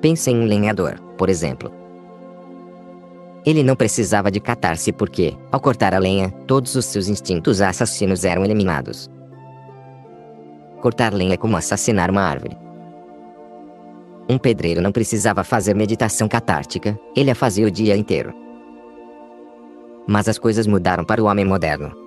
Pense 0.00 0.30
em 0.30 0.36
um 0.38 0.44
lenhador, 0.44 1.00
por 1.16 1.28
exemplo. 1.28 1.72
Ele 3.44 3.62
não 3.62 3.76
precisava 3.76 4.30
de 4.30 4.40
catar-se 4.40 4.92
porque, 4.92 5.36
ao 5.52 5.60
cortar 5.60 5.94
a 5.94 5.98
lenha, 5.98 6.30
todos 6.46 6.74
os 6.74 6.84
seus 6.84 7.08
instintos 7.08 7.60
assassinos 7.60 8.24
eram 8.24 8.44
eliminados. 8.44 9.08
Cortar 10.80 11.14
lenha 11.14 11.34
é 11.34 11.36
como 11.36 11.56
assassinar 11.56 12.10
uma 12.10 12.22
árvore. 12.22 12.56
Um 14.28 14.38
pedreiro 14.38 14.80
não 14.82 14.90
precisava 14.90 15.44
fazer 15.44 15.74
meditação 15.74 16.28
catártica, 16.28 16.98
ele 17.14 17.30
a 17.30 17.34
fazia 17.34 17.66
o 17.66 17.70
dia 17.70 17.96
inteiro. 17.96 18.34
Mas 20.06 20.28
as 20.28 20.38
coisas 20.38 20.66
mudaram 20.66 21.04
para 21.04 21.22
o 21.22 21.26
homem 21.26 21.44
moderno. 21.44 22.05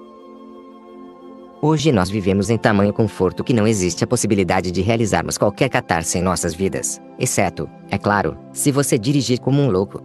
Hoje 1.62 1.92
nós 1.92 2.10
vivemos 2.10 2.50
em 2.50 2.58
tamanho 2.58 2.94
conforto 2.94 3.44
que 3.44 3.52
não 3.52 3.68
existe 3.68 4.02
a 4.02 4.08
possibilidade 4.08 4.72
de 4.72 4.82
realizarmos 4.82 5.38
qualquer 5.38 5.68
catarse 5.68 6.18
em 6.18 6.22
nossas 6.22 6.54
vidas, 6.54 7.02
exceto, 7.20 7.70
é 7.92 7.98
claro, 7.98 8.38
se 8.54 8.72
você 8.72 8.98
dirigir 8.98 9.42
como 9.42 9.62
um 9.62 9.70
louco. 9.70 10.02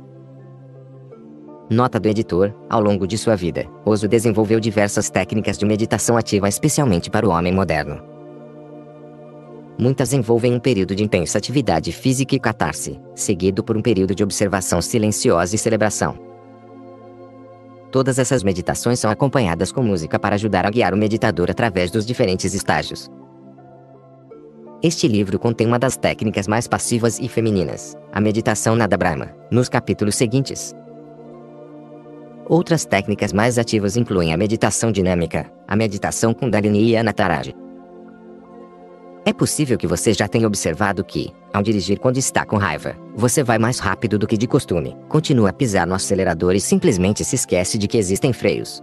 Nota 1.70 2.00
do 2.00 2.08
editor: 2.08 2.52
ao 2.68 2.81
longo 2.81 3.07
de 3.07 3.16
sua 3.16 3.36
vida, 3.36 3.66
Oso 3.84 4.08
desenvolveu 4.08 4.58
diversas 4.58 5.08
técnicas 5.08 5.57
de 5.57 5.65
meditação 5.65 6.16
ativa 6.16 6.49
especialmente 6.49 7.08
para 7.08 7.24
o 7.24 7.31
homem 7.31 7.52
moderno. 7.52 8.02
Muitas 9.78 10.12
envolvem 10.12 10.52
um 10.52 10.60
período 10.60 10.94
de 10.97 11.05
intensa 11.05 11.39
atividade 11.39 11.92
física 11.92 12.34
e 12.34 12.41
catarse, 12.41 13.00
seguido 13.15 13.62
por 13.62 13.76
um 13.76 13.83
período 13.83 14.12
de 14.12 14.24
observação 14.24 14.83
silenciosa 14.83 15.55
e 15.55 15.58
celebração. 15.58 16.33
Todas 17.94 18.18
essas 18.18 18.42
meditações 18.42 18.98
são 18.98 19.08
acompanhadas 19.08 19.70
com 19.70 19.81
música 19.81 20.18
para 20.18 20.34
ajudar 20.34 20.66
a 20.66 20.70
guiar 20.70 20.92
o 20.92 20.97
meditador 20.97 21.48
através 21.48 21.92
dos 21.92 22.05
diferentes 22.05 22.52
estágios. 22.52 23.08
Este 24.82 25.06
livro 25.06 25.39
contém 25.39 25.64
uma 25.64 25.78
das 25.78 25.97
técnicas 25.97 26.48
mais 26.48 26.66
passivas 26.66 27.20
e 27.20 27.28
femininas, 27.28 27.97
a 28.12 28.20
meditação 28.20 28.74
Nada 28.74 28.97
Brahma, 28.97 29.32
nos 29.48 29.68
capítulos 29.68 30.16
seguintes. 30.16 30.74
Outras 32.48 32.84
técnicas 32.84 33.32
mais 33.32 33.60
ativas 33.60 33.97
incluem 33.97 34.34
a 34.34 34.36
meditação 34.36 34.90
dinâmica, 34.90 35.48
a 35.68 35.76
meditação 35.76 36.34
Kundalini 36.34 36.89
e 36.89 36.97
a 36.97 37.02
Nataraja. 37.05 37.64
É 39.27 39.33
possível 39.33 39.78
que 39.78 39.86
você 39.86 40.12
já 40.12 40.28
tenha 40.28 40.47
observado 40.47 41.03
que, 41.03 41.33
ao 41.51 41.62
dirigir 41.62 41.99
quando 41.99 42.19
está 42.19 42.44
com 42.44 42.59
raiva, 42.59 42.94
você 43.17 43.43
vai 43.43 43.59
mais 43.59 43.78
rápido 43.78 44.19
do 44.19 44.27
que 44.27 44.36
de 44.36 44.47
costume, 44.47 44.94
continua 45.09 45.49
a 45.49 45.53
pisar 45.53 45.86
no 45.86 45.94
acelerador 45.94 46.55
e 46.55 46.61
simplesmente 46.61 47.25
se 47.25 47.35
esquece 47.35 47.78
de 47.78 47.89
que 47.89 47.97
existem 47.97 48.35
freios. 48.35 48.83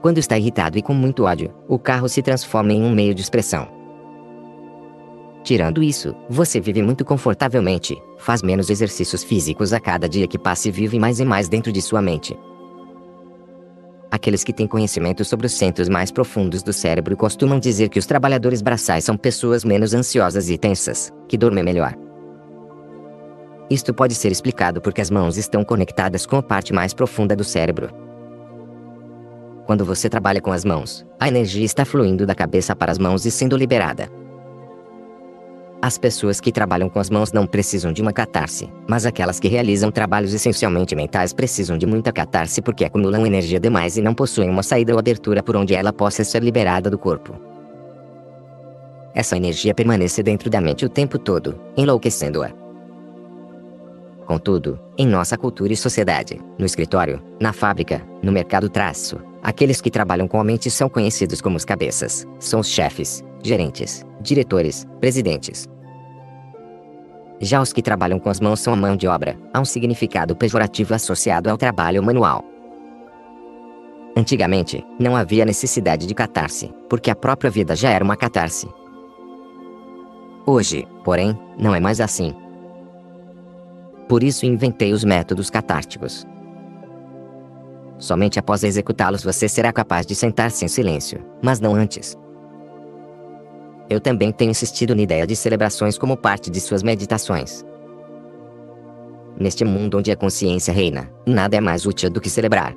Quando 0.00 0.16
está 0.16 0.38
irritado 0.38 0.78
e 0.78 0.82
com 0.82 0.94
muito 0.94 1.24
ódio, 1.24 1.54
o 1.68 1.78
carro 1.78 2.08
se 2.08 2.22
transforma 2.22 2.72
em 2.72 2.82
um 2.82 2.94
meio 2.94 3.14
de 3.14 3.20
expressão. 3.20 3.68
Tirando 5.44 5.82
isso, 5.82 6.14
você 6.30 6.58
vive 6.58 6.82
muito 6.82 7.04
confortavelmente, 7.04 8.00
faz 8.16 8.42
menos 8.42 8.70
exercícios 8.70 9.22
físicos 9.22 9.74
a 9.74 9.80
cada 9.80 10.08
dia 10.08 10.26
que 10.26 10.38
passa 10.38 10.68
e 10.68 10.70
vive 10.70 10.98
mais 10.98 11.20
e 11.20 11.24
mais 11.26 11.46
dentro 11.46 11.70
de 11.70 11.82
sua 11.82 12.00
mente. 12.00 12.38
Aqueles 14.12 14.44
que 14.44 14.52
têm 14.52 14.66
conhecimento 14.66 15.24
sobre 15.24 15.46
os 15.46 15.54
centros 15.54 15.88
mais 15.88 16.10
profundos 16.10 16.62
do 16.62 16.70
cérebro 16.70 17.16
costumam 17.16 17.58
dizer 17.58 17.88
que 17.88 17.98
os 17.98 18.04
trabalhadores 18.04 18.60
braçais 18.60 19.04
são 19.04 19.16
pessoas 19.16 19.64
menos 19.64 19.94
ansiosas 19.94 20.50
e 20.50 20.58
tensas, 20.58 21.10
que 21.26 21.38
dormem 21.38 21.64
melhor. 21.64 21.94
Isto 23.70 23.94
pode 23.94 24.14
ser 24.14 24.30
explicado 24.30 24.82
porque 24.82 25.00
as 25.00 25.10
mãos 25.10 25.38
estão 25.38 25.64
conectadas 25.64 26.26
com 26.26 26.36
a 26.36 26.42
parte 26.42 26.74
mais 26.74 26.92
profunda 26.92 27.34
do 27.34 27.42
cérebro. 27.42 27.88
Quando 29.64 29.82
você 29.82 30.10
trabalha 30.10 30.42
com 30.42 30.52
as 30.52 30.62
mãos, 30.62 31.06
a 31.18 31.26
energia 31.26 31.64
está 31.64 31.82
fluindo 31.82 32.26
da 32.26 32.34
cabeça 32.34 32.76
para 32.76 32.92
as 32.92 32.98
mãos 32.98 33.24
e 33.24 33.30
sendo 33.30 33.56
liberada. 33.56 34.10
As 35.84 35.98
pessoas 35.98 36.40
que 36.40 36.52
trabalham 36.52 36.88
com 36.88 37.00
as 37.00 37.10
mãos 37.10 37.32
não 37.32 37.44
precisam 37.44 37.92
de 37.92 38.00
uma 38.00 38.12
catarse, 38.12 38.72
mas 38.88 39.04
aquelas 39.04 39.40
que 39.40 39.48
realizam 39.48 39.90
trabalhos 39.90 40.32
essencialmente 40.32 40.94
mentais 40.94 41.32
precisam 41.32 41.76
de 41.76 41.84
muita 41.86 42.12
catarse 42.12 42.62
porque 42.62 42.84
acumulam 42.84 43.26
energia 43.26 43.58
demais 43.58 43.96
e 43.96 44.00
não 44.00 44.14
possuem 44.14 44.48
uma 44.48 44.62
saída 44.62 44.92
ou 44.92 44.98
abertura 45.00 45.42
por 45.42 45.56
onde 45.56 45.74
ela 45.74 45.92
possa 45.92 46.22
ser 46.22 46.40
liberada 46.40 46.88
do 46.88 46.96
corpo. 46.96 47.34
Essa 49.12 49.36
energia 49.36 49.74
permanece 49.74 50.22
dentro 50.22 50.48
da 50.48 50.60
mente 50.60 50.84
o 50.84 50.88
tempo 50.88 51.18
todo, 51.18 51.58
enlouquecendo-a. 51.76 52.52
Contudo, 54.24 54.78
em 54.96 55.04
nossa 55.04 55.36
cultura 55.36 55.72
e 55.72 55.76
sociedade, 55.76 56.40
no 56.56 56.64
escritório, 56.64 57.20
na 57.40 57.52
fábrica, 57.52 58.00
no 58.22 58.30
mercado 58.30 58.68
traço, 58.68 59.18
aqueles 59.42 59.80
que 59.80 59.90
trabalham 59.90 60.28
com 60.28 60.38
a 60.38 60.44
mente 60.44 60.70
são 60.70 60.88
conhecidos 60.88 61.40
como 61.40 61.56
os 61.56 61.64
cabeças, 61.64 62.24
são 62.38 62.60
os 62.60 62.68
chefes, 62.68 63.24
gerentes, 63.42 64.06
diretores, 64.20 64.86
presidentes. 65.00 65.68
Já 67.40 67.60
os 67.60 67.72
que 67.72 67.82
trabalham 67.82 68.20
com 68.20 68.30
as 68.30 68.40
mãos 68.40 68.60
são 68.60 68.72
a 68.72 68.76
mão 68.76 68.96
de 68.96 69.08
obra, 69.08 69.36
há 69.52 69.60
um 69.60 69.64
significado 69.64 70.36
pejorativo 70.36 70.94
associado 70.94 71.50
ao 71.50 71.58
trabalho 71.58 72.02
manual. 72.02 72.44
Antigamente, 74.16 74.86
não 74.98 75.16
havia 75.16 75.44
necessidade 75.44 76.06
de 76.06 76.14
catarse, 76.14 76.72
porque 76.88 77.10
a 77.10 77.16
própria 77.16 77.50
vida 77.50 77.74
já 77.74 77.90
era 77.90 78.04
uma 78.04 78.16
catarse. 78.16 78.68
Hoje, 80.46 80.86
porém, 81.02 81.36
não 81.58 81.74
é 81.74 81.80
mais 81.80 82.00
assim. 82.00 82.34
Por 84.08 84.22
isso 84.22 84.46
inventei 84.46 84.92
os 84.92 85.02
métodos 85.02 85.48
catárticos. 85.50 86.26
Somente 87.98 88.38
após 88.38 88.62
executá-los 88.62 89.24
você 89.24 89.48
será 89.48 89.72
capaz 89.72 90.04
de 90.04 90.14
sentar-se 90.14 90.64
em 90.64 90.68
silêncio, 90.68 91.24
mas 91.42 91.60
não 91.60 91.74
antes. 91.74 92.16
Eu 93.92 94.00
também 94.00 94.32
tenho 94.32 94.52
insistido 94.52 94.96
na 94.96 95.02
ideia 95.02 95.26
de 95.26 95.36
celebrações 95.36 95.98
como 95.98 96.16
parte 96.16 96.50
de 96.50 96.58
suas 96.60 96.82
meditações. 96.82 97.62
Neste 99.38 99.66
mundo 99.66 99.98
onde 99.98 100.10
a 100.10 100.16
consciência 100.16 100.72
reina, 100.72 101.10
nada 101.26 101.58
é 101.58 101.60
mais 101.60 101.84
útil 101.84 102.08
do 102.08 102.18
que 102.18 102.30
celebrar. 102.30 102.74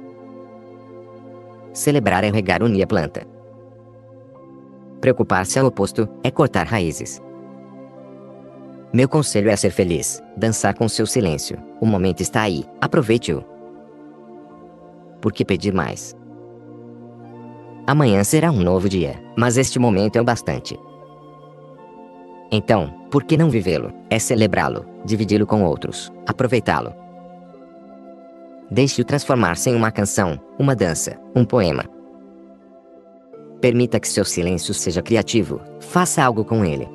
Celebrar 1.71 2.25
é 2.25 2.29
regar 2.29 2.61
unir 2.61 2.83
a 2.83 2.87
planta. 2.87 3.25
Preocupar-se 4.99 5.57
ao 5.57 5.67
oposto 5.67 6.05
é 6.21 6.29
cortar 6.29 6.67
raízes. 6.67 7.21
Meu 8.91 9.07
conselho 9.07 9.49
é 9.49 9.55
ser 9.55 9.71
feliz, 9.71 10.21
dançar 10.35 10.73
com 10.73 10.89
seu 10.89 11.07
silêncio. 11.07 11.57
O 11.79 11.85
momento 11.85 12.19
está 12.19 12.41
aí, 12.41 12.65
aproveite-o. 12.81 13.41
Por 15.21 15.31
que 15.31 15.45
pedir 15.45 15.73
mais? 15.73 16.13
Amanhã 17.87 18.21
será 18.25 18.51
um 18.51 18.59
novo 18.61 18.89
dia, 18.89 19.23
mas 19.37 19.55
este 19.55 19.79
momento 19.79 20.17
é 20.17 20.21
o 20.21 20.25
bastante. 20.25 20.77
Então, 22.51 22.93
por 23.09 23.23
que 23.23 23.37
não 23.37 23.49
vivê-lo? 23.49 23.91
É 24.09 24.19
celebrá-lo, 24.19 24.85
dividi-lo 25.03 25.45
com 25.45 25.63
outros, 25.63 26.11
aproveitá-lo. 26.27 26.93
Deixe-o 28.69 29.05
transformar-se 29.05 29.69
em 29.69 29.75
uma 29.75 29.91
canção, 29.91 30.39
uma 30.57 30.75
dança, 30.75 31.19
um 31.35 31.45
poema. 31.45 31.85
Permita 33.61 33.99
que 33.99 34.07
seu 34.07 34.25
silêncio 34.25 34.73
seja 34.73 35.01
criativo, 35.01 35.61
faça 35.79 36.23
algo 36.23 36.43
com 36.43 36.63
ele. 36.63 36.87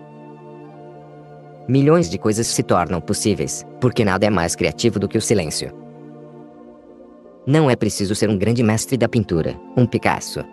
Milhões 1.68 2.10
de 2.10 2.18
coisas 2.18 2.46
se 2.46 2.62
tornam 2.62 3.00
possíveis, 3.00 3.64
porque 3.80 4.04
nada 4.04 4.26
é 4.26 4.30
mais 4.30 4.56
criativo 4.56 4.98
do 4.98 5.08
que 5.08 5.18
o 5.18 5.22
silêncio. 5.22 5.72
Não 7.46 7.70
é 7.70 7.76
preciso 7.76 8.14
ser 8.14 8.28
um 8.28 8.36
grande 8.36 8.62
mestre 8.62 8.96
da 8.96 9.08
pintura, 9.08 9.58
um 9.76 9.86
Picasso. 9.86 10.44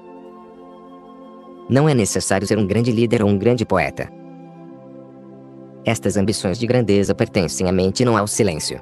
Não 1.70 1.90
é 1.90 1.94
necessário 1.94 2.48
ser 2.48 2.58
um 2.58 2.66
grande 2.66 2.92
líder 2.92 3.22
ou 3.22 3.30
um 3.30 3.38
grande 3.38 3.66
poeta. 3.66 4.10
Estas 5.88 6.18
ambições 6.18 6.60
de 6.60 6.68
grandeza 6.68 7.16
pertencem 7.16 7.70
à 7.70 7.72
mente 7.72 8.02
e 8.02 8.06
não 8.06 8.18
ao 8.18 8.28
silêncio. 8.28 8.78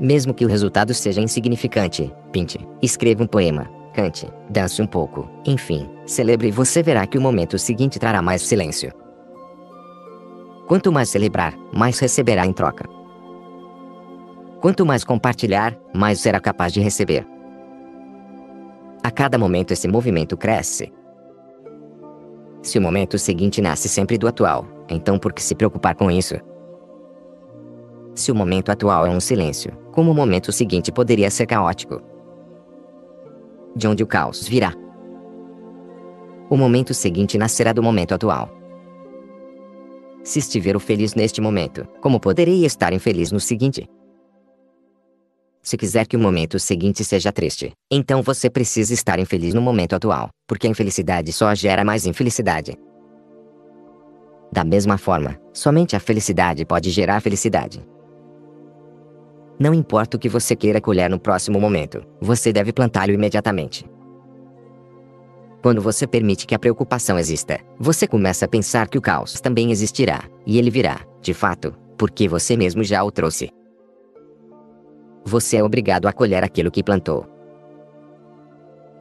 Mesmo 0.00 0.34
que 0.34 0.44
o 0.44 0.48
resultado 0.48 0.92
seja 0.92 1.20
insignificante, 1.20 2.12
pinte, 2.32 2.58
escreva 2.82 3.22
um 3.22 3.28
poema, 3.28 3.70
cante, 3.94 4.28
dance 4.48 4.82
um 4.82 4.88
pouco, 4.88 5.30
enfim, 5.46 5.88
celebre 6.04 6.48
e 6.48 6.50
você 6.50 6.82
verá 6.82 7.06
que 7.06 7.16
o 7.16 7.20
momento 7.20 7.56
seguinte 7.60 7.96
trará 7.96 8.20
mais 8.20 8.42
silêncio. 8.42 8.92
Quanto 10.66 10.90
mais 10.90 11.10
celebrar, 11.10 11.54
mais 11.72 12.00
receberá 12.00 12.44
em 12.44 12.52
troca. 12.52 12.88
Quanto 14.60 14.84
mais 14.84 15.04
compartilhar, 15.04 15.78
mais 15.94 16.18
será 16.18 16.40
capaz 16.40 16.72
de 16.72 16.80
receber. 16.80 17.24
A 19.00 19.12
cada 19.12 19.38
momento 19.38 19.70
esse 19.70 19.86
movimento 19.86 20.36
cresce. 20.36 20.92
Se 22.62 22.78
o 22.78 22.82
momento 22.82 23.18
seguinte 23.18 23.62
nasce 23.62 23.88
sempre 23.88 24.18
do 24.18 24.28
atual, 24.28 24.66
então 24.88 25.18
por 25.18 25.32
que 25.32 25.42
se 25.42 25.54
preocupar 25.54 25.94
com 25.94 26.10
isso? 26.10 26.34
Se 28.14 28.30
o 28.30 28.34
momento 28.34 28.70
atual 28.70 29.06
é 29.06 29.10
um 29.10 29.20
silêncio, 29.20 29.72
como 29.92 30.10
o 30.10 30.14
momento 30.14 30.52
seguinte 30.52 30.92
poderia 30.92 31.30
ser 31.30 31.46
caótico? 31.46 32.02
De 33.74 33.88
onde 33.88 34.02
o 34.02 34.06
caos 34.06 34.46
virá? 34.46 34.74
O 36.50 36.56
momento 36.56 36.92
seguinte 36.92 37.38
nascerá 37.38 37.72
do 37.72 37.82
momento 37.82 38.12
atual. 38.12 38.50
Se 40.22 40.38
estiver 40.38 40.78
feliz 40.78 41.14
neste 41.14 41.40
momento, 41.40 41.86
como 42.02 42.20
poderei 42.20 42.66
estar 42.66 42.92
infeliz 42.92 43.32
no 43.32 43.40
seguinte? 43.40 43.88
Se 45.62 45.76
quiser 45.76 46.06
que 46.06 46.16
o 46.16 46.20
momento 46.20 46.58
seguinte 46.58 47.04
seja 47.04 47.30
triste, 47.30 47.72
então 47.90 48.22
você 48.22 48.48
precisa 48.48 48.94
estar 48.94 49.18
infeliz 49.18 49.52
no 49.52 49.60
momento 49.60 49.94
atual, 49.94 50.30
porque 50.46 50.66
a 50.66 50.70
infelicidade 50.70 51.32
só 51.32 51.54
gera 51.54 51.84
mais 51.84 52.06
infelicidade. 52.06 52.76
Da 54.50 54.64
mesma 54.64 54.96
forma, 54.96 55.38
somente 55.52 55.94
a 55.94 56.00
felicidade 56.00 56.64
pode 56.64 56.90
gerar 56.90 57.20
felicidade. 57.20 57.86
Não 59.58 59.74
importa 59.74 60.16
o 60.16 60.20
que 60.20 60.30
você 60.30 60.56
queira 60.56 60.80
colher 60.80 61.10
no 61.10 61.20
próximo 61.20 61.60
momento, 61.60 62.02
você 62.20 62.50
deve 62.52 62.72
plantá-lo 62.72 63.12
imediatamente. 63.12 63.84
Quando 65.62 65.82
você 65.82 66.06
permite 66.06 66.46
que 66.46 66.54
a 66.54 66.58
preocupação 66.58 67.18
exista, 67.18 67.60
você 67.78 68.06
começa 68.06 68.46
a 68.46 68.48
pensar 68.48 68.88
que 68.88 68.96
o 68.96 69.02
caos 69.02 69.42
também 69.42 69.70
existirá, 69.70 70.22
e 70.46 70.58
ele 70.58 70.70
virá, 70.70 71.02
de 71.20 71.34
fato, 71.34 71.74
porque 71.98 72.26
você 72.26 72.56
mesmo 72.56 72.82
já 72.82 73.04
o 73.04 73.10
trouxe. 73.10 73.50
Você 75.24 75.58
é 75.58 75.64
obrigado 75.64 76.06
a 76.06 76.12
colher 76.12 76.42
aquilo 76.42 76.70
que 76.70 76.82
plantou. 76.82 77.26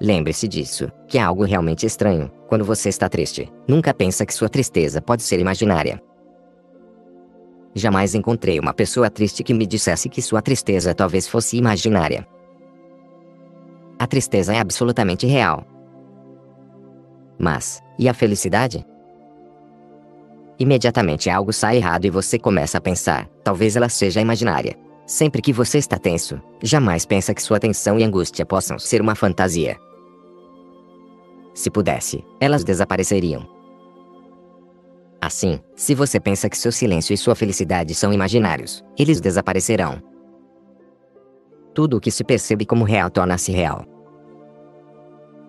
Lembre-se 0.01 0.47
disso, 0.47 0.91
que 1.07 1.17
é 1.17 1.21
algo 1.21 1.43
realmente 1.43 1.85
estranho, 1.85 2.31
quando 2.47 2.63
você 2.63 2.89
está 2.89 3.09
triste. 3.09 3.51
Nunca 3.67 3.93
pensa 3.93 4.25
que 4.25 4.33
sua 4.33 4.49
tristeza 4.49 5.01
pode 5.01 5.23
ser 5.23 5.39
imaginária. 5.39 6.01
Jamais 7.75 8.15
encontrei 8.15 8.59
uma 8.59 8.73
pessoa 8.73 9.09
triste 9.09 9.43
que 9.43 9.53
me 9.53 9.65
dissesse 9.65 10.09
que 10.09 10.21
sua 10.21 10.41
tristeza 10.41 10.93
talvez 10.93 11.27
fosse 11.27 11.57
imaginária. 11.57 12.25
A 13.99 14.07
tristeza 14.07 14.53
é 14.53 14.59
absolutamente 14.59 15.27
real, 15.27 15.65
mas, 17.39 17.81
e 17.97 18.09
a 18.09 18.13
felicidade? 18.13 18.85
Imediatamente 20.59 21.29
algo 21.29 21.53
sai 21.53 21.77
errado 21.77 22.03
e 22.03 22.09
você 22.09 22.37
começa 22.37 22.77
a 22.77 22.81
pensar, 22.81 23.29
talvez 23.45 23.77
ela 23.77 23.87
seja 23.87 24.19
imaginária. 24.19 24.75
Sempre 25.09 25.41
que 25.41 25.51
você 25.51 25.79
está 25.79 25.97
tenso, 25.97 26.39
jamais 26.61 27.03
pensa 27.03 27.33
que 27.33 27.41
sua 27.41 27.59
tensão 27.59 27.97
e 27.97 28.03
angústia 28.03 28.45
possam 28.45 28.77
ser 28.77 29.01
uma 29.01 29.15
fantasia. 29.15 29.75
Se 31.51 31.71
pudesse, 31.71 32.23
elas 32.39 32.63
desapareceriam. 32.63 33.43
Assim, 35.19 35.59
se 35.75 35.95
você 35.95 36.19
pensa 36.19 36.47
que 36.47 36.55
seu 36.55 36.71
silêncio 36.71 37.11
e 37.11 37.17
sua 37.17 37.33
felicidade 37.33 37.95
são 37.95 38.13
imaginários, 38.13 38.85
eles 38.95 39.19
desaparecerão. 39.19 39.99
Tudo 41.73 41.97
o 41.97 41.99
que 41.99 42.11
se 42.11 42.23
percebe 42.23 42.63
como 42.63 42.85
real 42.85 43.09
torna-se 43.09 43.51
real. 43.51 43.83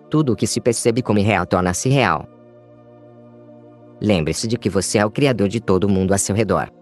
Tudo 0.09 0.33
o 0.33 0.35
que 0.35 0.47
se 0.47 0.59
percebe 0.59 1.03
como 1.03 1.19
irreal 1.19 1.45
torna-se 1.45 1.87
real. 1.87 2.27
Lembre-se 4.01 4.47
de 4.47 4.57
que 4.57 4.71
você 4.71 4.97
é 4.97 5.05
o 5.05 5.11
criador 5.11 5.47
de 5.47 5.61
todo 5.61 5.83
o 5.83 5.89
mundo 5.89 6.15
a 6.15 6.17
seu 6.17 6.35
redor. 6.35 6.80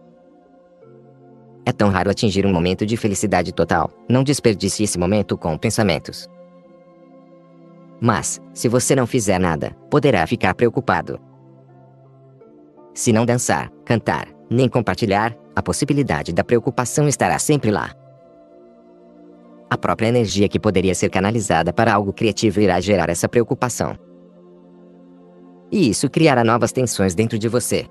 É 1.69 1.72
tão 1.72 1.89
raro 1.89 2.09
atingir 2.09 2.48
um 2.48 2.51
momento 2.51 2.83
de 2.83 2.98
felicidade 2.98 3.53
total, 3.53 3.91
não 4.09 4.23
desperdice 4.23 4.81
esse 4.81 4.98
momento 4.98 5.38
com 5.38 5.56
pensamentos. 5.56 6.27
Mas, 8.01 8.41
se 8.56 8.67
você 8.67 8.95
não 8.95 9.06
fizer 9.06 9.38
nada, 9.38 9.77
poderá 9.88 10.25
ficar 10.25 10.56
preocupado. 10.56 11.19
Se 12.91 13.14
não 13.14 13.23
dançar, 13.23 13.69
cantar, 13.85 14.30
nem 14.49 14.67
compartilhar, 14.67 15.38
a 15.56 15.61
possibilidade 15.61 16.33
da 16.33 16.43
preocupação 16.43 17.07
estará 17.07 17.38
sempre 17.38 17.69
lá. 17.69 17.93
A 19.69 19.77
própria 19.77 20.07
energia 20.07 20.49
que 20.49 20.59
poderia 20.59 20.95
ser 20.95 21.09
canalizada 21.09 21.72
para 21.72 21.93
algo 21.93 22.11
criativo 22.11 22.61
irá 22.61 22.81
gerar 22.81 23.11
essa 23.11 23.30
preocupação. 23.30 23.95
E 25.72 25.88
isso 25.88 26.09
criará 26.09 26.43
novas 26.43 26.72
tensões 26.72 27.14
dentro 27.14 27.38
de 27.38 27.48
você. 27.48 27.85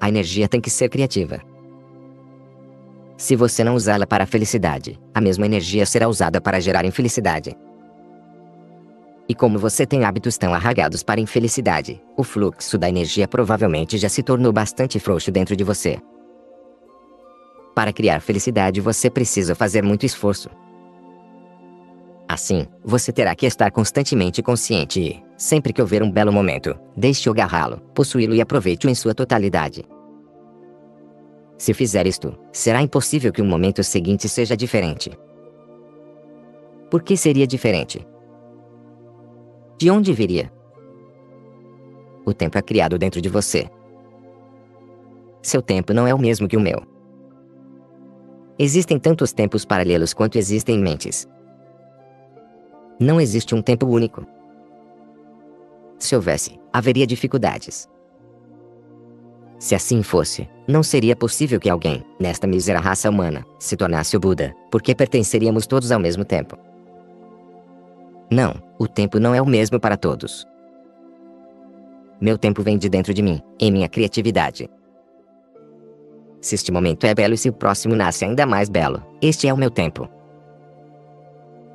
A 0.00 0.08
energia 0.08 0.48
tem 0.48 0.58
que 0.58 0.70
ser 0.70 0.88
criativa. 0.88 1.57
Se 3.18 3.34
você 3.34 3.64
não 3.64 3.74
usá-la 3.74 4.06
para 4.06 4.22
a 4.22 4.26
felicidade, 4.28 4.96
a 5.12 5.20
mesma 5.20 5.44
energia 5.44 5.84
será 5.84 6.08
usada 6.08 6.40
para 6.40 6.60
gerar 6.60 6.84
infelicidade. 6.84 7.52
E 9.28 9.34
como 9.34 9.58
você 9.58 9.84
tem 9.84 10.04
hábitos 10.04 10.38
tão 10.38 10.54
arragados 10.54 11.02
para 11.02 11.20
infelicidade, 11.20 12.00
o 12.16 12.22
fluxo 12.22 12.78
da 12.78 12.88
energia 12.88 13.26
provavelmente 13.26 13.98
já 13.98 14.08
se 14.08 14.22
tornou 14.22 14.52
bastante 14.52 15.00
frouxo 15.00 15.32
dentro 15.32 15.56
de 15.56 15.64
você. 15.64 15.98
Para 17.74 17.92
criar 17.92 18.20
felicidade, 18.20 18.80
você 18.80 19.10
precisa 19.10 19.52
fazer 19.52 19.82
muito 19.82 20.06
esforço. 20.06 20.48
Assim, 22.28 22.68
você 22.84 23.10
terá 23.10 23.34
que 23.34 23.46
estar 23.46 23.72
constantemente 23.72 24.42
consciente 24.42 25.00
e, 25.00 25.24
sempre 25.36 25.72
que 25.72 25.82
houver 25.82 26.04
um 26.04 26.10
belo 26.10 26.32
momento, 26.32 26.78
deixe-o 26.96 27.32
agarrá-lo, 27.32 27.78
possuí-lo 27.92 28.34
e 28.34 28.40
aproveite-o 28.40 28.88
em 28.88 28.94
sua 28.94 29.12
totalidade. 29.12 29.84
Se 31.58 31.74
fizer 31.74 32.06
isto, 32.06 32.38
será 32.52 32.80
impossível 32.80 33.32
que 33.32 33.42
o 33.42 33.44
momento 33.44 33.82
seguinte 33.82 34.28
seja 34.28 34.56
diferente. 34.56 35.10
Por 36.88 37.02
que 37.02 37.16
seria 37.16 37.46
diferente? 37.46 38.06
De 39.76 39.90
onde 39.90 40.12
viria? 40.12 40.52
O 42.24 42.32
tempo 42.32 42.56
é 42.56 42.62
criado 42.62 42.96
dentro 42.96 43.20
de 43.20 43.28
você. 43.28 43.68
Seu 45.42 45.60
tempo 45.60 45.92
não 45.92 46.06
é 46.06 46.14
o 46.14 46.18
mesmo 46.18 46.46
que 46.46 46.56
o 46.56 46.60
meu. 46.60 46.80
Existem 48.56 48.98
tantos 48.98 49.32
tempos 49.32 49.64
paralelos 49.64 50.14
quanto 50.14 50.38
existem 50.38 50.78
mentes. 50.78 51.28
Não 53.00 53.20
existe 53.20 53.54
um 53.54 53.62
tempo 53.62 53.86
único. 53.86 54.24
Se 55.98 56.14
houvesse, 56.14 56.58
haveria 56.72 57.06
dificuldades. 57.06 57.88
Se 59.58 59.74
assim 59.74 60.02
fosse, 60.02 60.48
não 60.68 60.82
seria 60.82 61.16
possível 61.16 61.58
que 61.58 61.68
alguém, 61.68 62.04
nesta 62.18 62.46
mísera 62.46 62.78
raça 62.78 63.10
humana, 63.10 63.44
se 63.58 63.76
tornasse 63.76 64.16
o 64.16 64.20
Buda, 64.20 64.54
porque 64.70 64.94
pertenceríamos 64.94 65.66
todos 65.66 65.90
ao 65.90 65.98
mesmo 65.98 66.24
tempo. 66.24 66.56
Não, 68.30 68.54
o 68.78 68.86
tempo 68.86 69.18
não 69.18 69.34
é 69.34 69.42
o 69.42 69.46
mesmo 69.46 69.80
para 69.80 69.96
todos. 69.96 70.46
Meu 72.20 72.38
tempo 72.38 72.62
vem 72.62 72.78
de 72.78 72.88
dentro 72.88 73.12
de 73.12 73.22
mim, 73.22 73.40
em 73.58 73.72
minha 73.72 73.88
criatividade. 73.88 74.68
Se 76.40 76.54
este 76.54 76.70
momento 76.70 77.04
é 77.04 77.14
belo 77.14 77.34
e 77.34 77.38
se 77.38 77.48
o 77.48 77.52
próximo 77.52 77.96
nasce 77.96 78.24
ainda 78.24 78.46
mais 78.46 78.68
belo, 78.68 79.02
este 79.20 79.48
é 79.48 79.52
o 79.52 79.56
meu 79.56 79.70
tempo. 79.70 80.08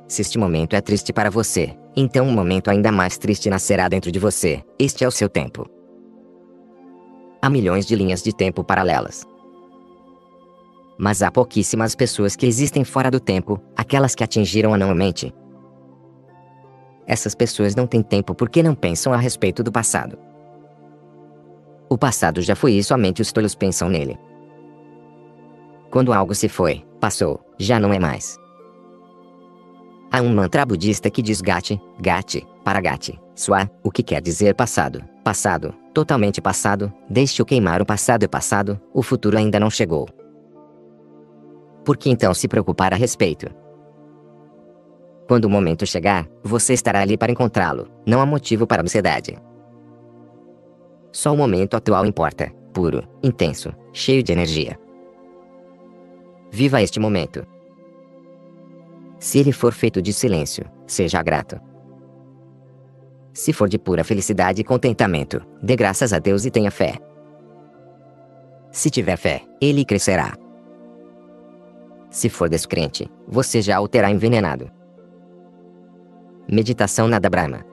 Se 0.08 0.22
este 0.22 0.38
momento 0.38 0.74
é 0.74 0.80
triste 0.80 1.12
para 1.12 1.30
você, 1.30 1.76
então 1.94 2.26
um 2.26 2.32
momento 2.32 2.70
ainda 2.70 2.90
mais 2.90 3.18
triste 3.18 3.50
nascerá 3.50 3.88
dentro 3.88 4.10
de 4.10 4.18
você. 4.18 4.62
Este 4.78 5.04
é 5.04 5.08
o 5.08 5.10
seu 5.10 5.28
tempo. 5.28 5.73
Há 7.44 7.50
milhões 7.50 7.84
de 7.84 7.94
linhas 7.94 8.22
de 8.22 8.34
tempo 8.34 8.64
paralelas. 8.64 9.28
Mas 10.96 11.22
há 11.22 11.30
pouquíssimas 11.30 11.94
pessoas 11.94 12.34
que 12.34 12.46
existem 12.46 12.84
fora 12.84 13.10
do 13.10 13.20
tempo, 13.20 13.60
aquelas 13.76 14.14
que 14.14 14.24
atingiram 14.24 14.72
anualmente. 14.72 15.30
Essas 17.06 17.34
pessoas 17.34 17.76
não 17.76 17.86
têm 17.86 18.02
tempo 18.02 18.34
porque 18.34 18.62
não 18.62 18.74
pensam 18.74 19.12
a 19.12 19.18
respeito 19.18 19.62
do 19.62 19.70
passado. 19.70 20.16
O 21.86 21.98
passado 21.98 22.40
já 22.40 22.56
foi 22.56 22.72
e 22.72 22.82
somente 22.82 23.20
os 23.20 23.30
tolos 23.30 23.54
pensam 23.54 23.90
nele. 23.90 24.18
Quando 25.90 26.14
algo 26.14 26.34
se 26.34 26.48
foi, 26.48 26.82
passou, 26.98 27.44
já 27.58 27.78
não 27.78 27.92
é 27.92 27.98
mais. 27.98 28.38
Há 30.10 30.22
um 30.22 30.34
mantra 30.34 30.64
budista 30.64 31.10
que 31.10 31.20
diz 31.20 31.42
Gati, 31.42 31.78
Gati, 32.00 32.46
para 32.64 32.80
Gati, 32.80 33.20
Swa, 33.34 33.68
o 33.82 33.90
que 33.90 34.02
quer 34.02 34.22
dizer 34.22 34.54
passado, 34.54 35.02
passado, 35.24 35.74
totalmente 35.92 36.40
passado, 36.40 36.92
deixe-o 37.10 37.44
queimar 37.44 37.82
o 37.82 37.86
passado 37.86 38.22
é 38.22 38.28
passado, 38.28 38.80
o 38.92 39.02
futuro 39.02 39.36
ainda 39.36 39.58
não 39.58 39.68
chegou. 39.68 40.08
Por 41.84 41.96
que 41.96 42.08
então 42.08 42.32
se 42.32 42.46
preocupar 42.46 42.92
a 42.92 42.96
respeito? 42.96 43.48
Quando 45.26 45.46
o 45.46 45.50
momento 45.50 45.84
chegar, 45.84 46.28
você 46.42 46.74
estará 46.74 47.00
ali 47.00 47.16
para 47.16 47.32
encontrá-lo, 47.32 47.88
não 48.06 48.20
há 48.20 48.26
motivo 48.26 48.66
para 48.66 48.82
ansiedade. 48.82 49.36
Só 51.10 51.32
o 51.32 51.36
momento 51.36 51.76
atual 51.76 52.06
importa, 52.06 52.52
puro, 52.72 53.02
intenso, 53.22 53.72
cheio 53.92 54.22
de 54.22 54.32
energia. 54.32 54.78
Viva 56.50 56.82
este 56.82 57.00
momento. 57.00 57.44
Se 59.18 59.38
ele 59.38 59.50
for 59.50 59.72
feito 59.72 60.00
de 60.00 60.12
silêncio, 60.12 60.64
seja 60.86 61.22
grato. 61.22 61.73
Se 63.34 63.52
for 63.52 63.68
de 63.68 63.78
pura 63.78 64.04
felicidade 64.04 64.60
e 64.60 64.64
contentamento, 64.64 65.42
dê 65.60 65.74
graças 65.74 66.12
a 66.12 66.20
Deus 66.20 66.44
e 66.44 66.52
tenha 66.52 66.70
fé. 66.70 66.94
Se 68.70 68.88
tiver 68.88 69.16
fé, 69.16 69.42
ele 69.60 69.84
crescerá. 69.84 70.34
Se 72.08 72.28
for 72.28 72.48
descrente, 72.48 73.10
você 73.26 73.60
já 73.60 73.80
o 73.80 73.88
terá 73.88 74.08
envenenado. 74.08 74.70
Meditação 76.48 77.08
Nada 77.08 77.28
Brahma 77.28 77.66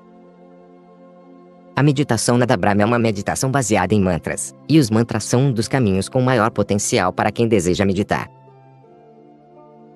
A 1.76 1.84
meditação 1.84 2.40
Nada 2.40 2.58
Brahma 2.58 2.82
é 2.82 2.86
uma 2.86 2.98
meditação 2.98 3.52
baseada 3.52 3.94
em 3.94 4.02
mantras, 4.02 4.56
e 4.68 4.80
os 4.80 4.90
mantras 4.90 5.26
são 5.26 5.42
um 5.42 5.54
dos 5.54 5.68
caminhos 5.68 6.10
com 6.10 6.22
maior 6.22 6.50
potencial 6.50 7.14
para 7.14 7.32
quem 7.32 7.48
deseja 7.48 7.86
meditar. 7.86 8.28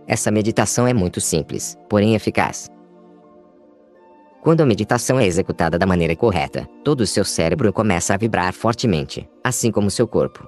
Essa 0.08 0.30
meditação 0.30 0.86
é 0.86 0.94
muito 0.94 1.20
simples, 1.20 1.76
porém 1.90 2.14
eficaz. 2.14 2.70
Quando 4.46 4.62
a 4.62 4.66
meditação 4.68 5.20
é 5.20 5.26
executada 5.26 5.76
da 5.76 5.88
maneira 5.88 6.16
correta, 6.16 6.70
todo 6.84 7.02
o 7.02 7.08
seu 7.08 7.26
cérebro 7.26 7.74
começa 7.74 8.14
a 8.14 8.18
vibrar 8.18 8.54
fortemente, 8.54 9.28
assim 9.44 9.72
como 9.72 9.90
seu 9.90 10.08
corpo. 10.08 10.48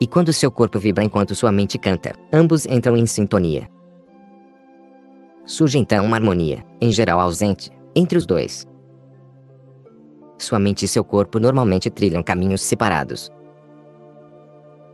E 0.00 0.06
quando 0.06 0.32
seu 0.32 0.50
corpo 0.50 0.78
vibra 0.78 1.04
enquanto 1.04 1.34
sua 1.34 1.52
mente 1.52 1.76
canta, 1.76 2.14
ambos 2.32 2.64
entram 2.64 2.96
em 2.96 3.04
sintonia. 3.04 3.68
Surge 5.44 5.76
então 5.76 6.06
uma 6.06 6.16
harmonia, 6.16 6.64
em 6.80 6.90
geral 6.90 7.20
ausente, 7.20 7.70
entre 7.94 8.16
os 8.16 8.24
dois. 8.24 8.66
Sua 10.38 10.58
mente 10.58 10.86
e 10.86 10.88
seu 10.88 11.04
corpo 11.04 11.38
normalmente 11.38 11.90
trilham 11.90 12.22
caminhos 12.22 12.62
separados, 12.62 13.30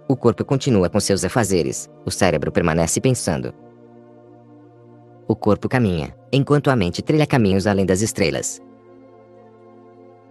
o 0.09 0.17
corpo 0.17 0.45
continua 0.45 0.91
com 0.91 0.99
seus 0.99 1.25
afazeres, 1.25 1.89
o 2.05 2.11
cérebro 2.11 2.51
permanece 2.51 3.01
pensando. 3.01 3.55
O 5.31 5.37
corpo 5.37 5.69
caminha, 5.69 6.13
enquanto 6.33 6.71
a 6.71 6.75
mente 6.75 7.03
trilha 7.03 7.25
caminhos 7.25 7.65
além 7.65 7.87
das 7.87 8.01
estrelas. 8.01 8.61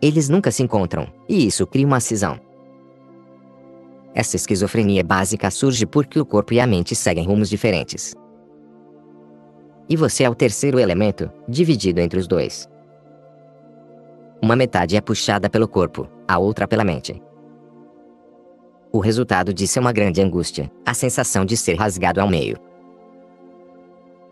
Eles 0.02 0.28
nunca 0.28 0.52
se 0.52 0.62
encontram, 0.62 1.08
e 1.26 1.48
isso 1.48 1.66
cria 1.66 1.88
uma 1.88 2.02
cisão. 2.02 2.38
Essa 4.14 4.36
esquizofrenia 4.36 5.02
básica 5.02 5.50
surge 5.50 5.86
porque 5.86 6.20
o 6.20 6.26
corpo 6.26 6.54
e 6.54 6.60
a 6.60 6.68
mente 6.68 6.96
seguem 6.96 7.26
rumos 7.26 7.50
diferentes. 7.50 8.14
E 9.88 9.96
você 9.96 10.26
é 10.26 10.30
o 10.30 10.36
terceiro 10.36 10.78
elemento, 10.78 11.32
dividido 11.48 12.02
entre 12.02 12.20
os 12.20 12.28
dois. 12.28 12.68
Uma 14.42 14.58
metade 14.58 14.98
é 14.98 15.02
puxada 15.02 15.50
pelo 15.50 15.70
corpo, 15.70 16.10
a 16.28 16.38
outra 16.38 16.68
pela 16.68 16.84
mente. 16.84 17.24
O 18.92 19.00
resultado 19.00 19.54
disso 19.54 19.80
é 19.80 19.82
uma 19.82 19.94
grande 19.94 20.22
angústia, 20.22 20.70
a 20.86 20.94
sensação 20.94 21.46
de 21.46 21.56
ser 21.56 21.76
rasgado 21.76 22.20
ao 22.20 22.28
meio. 22.28 22.68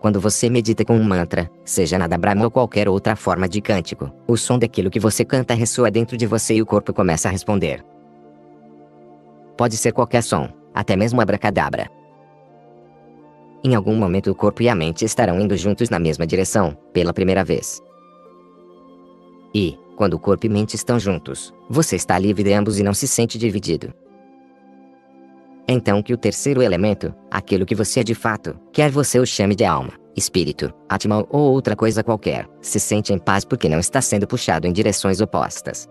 Quando 0.08 0.22
você 0.22 0.50
medita 0.50 0.86
com 0.86 0.96
um 0.96 1.04
mantra, 1.04 1.52
seja 1.66 1.98
nada 1.98 2.18
Brahma 2.18 2.46
ou 2.46 2.50
qualquer 2.50 2.88
outra 2.88 3.14
forma 3.14 3.46
de 3.46 3.60
cântico, 3.60 4.10
o 4.26 4.38
som 4.38 4.58
daquilo 4.58 4.90
que 4.90 5.02
você 5.02 5.26
canta 5.26 5.54
ressoa 5.54 5.92
dentro 5.92 6.16
de 6.16 6.26
você 6.26 6.56
e 6.56 6.62
o 6.62 6.66
corpo 6.66 6.94
começa 6.94 7.28
a 7.28 7.32
responder. 7.32 7.84
Pode 9.58 9.76
ser 9.76 9.92
qualquer 9.92 10.24
som, 10.24 10.48
até 10.74 10.96
mesmo 10.96 11.20
abracadabra. 11.20 11.90
Em 13.62 13.76
algum 13.76 13.98
momento 13.98 14.32
o 14.32 14.36
corpo 14.36 14.64
e 14.64 14.70
a 14.70 14.76
mente 14.76 15.04
estarão 15.04 15.42
indo 15.42 15.58
juntos 15.58 15.90
na 15.90 16.00
mesma 16.00 16.26
direção, 16.26 16.72
pela 16.94 17.12
primeira 17.12 17.44
vez. 17.44 17.84
E, 19.54 19.78
quando 19.98 20.14
o 20.14 20.20
corpo 20.20 20.46
e 20.46 20.50
mente 20.50 20.74
estão 20.74 20.98
juntos, 20.98 21.54
você 21.70 21.98
está 21.98 22.18
livre 22.18 22.46
de 22.46 22.54
ambos 22.54 22.80
e 22.80 22.84
não 22.84 22.94
se 22.94 23.10
sente 23.10 23.38
dividido. 23.38 23.94
Então 25.68 26.02
que 26.02 26.14
o 26.14 26.18
terceiro 26.18 26.62
elemento, 26.62 27.14
aquilo 27.30 27.66
que 27.66 27.76
você 27.76 28.00
é 28.00 28.04
de 28.04 28.16
fato, 28.16 28.58
quer 28.72 28.90
você 28.90 29.20
o 29.20 29.26
chame 29.26 29.54
de 29.54 29.66
alma, 29.66 29.92
espírito, 30.16 30.74
atma 30.88 31.26
ou 31.30 31.52
outra 31.52 31.76
coisa 31.76 32.02
qualquer, 32.02 32.48
se 32.62 32.80
sente 32.80 33.12
em 33.12 33.18
paz 33.18 33.44
porque 33.44 33.68
não 33.68 33.80
está 33.80 34.02
sendo 34.02 34.26
puxado 34.26 34.66
em 34.66 34.72
direções 34.72 35.20
opostas. 35.20 35.90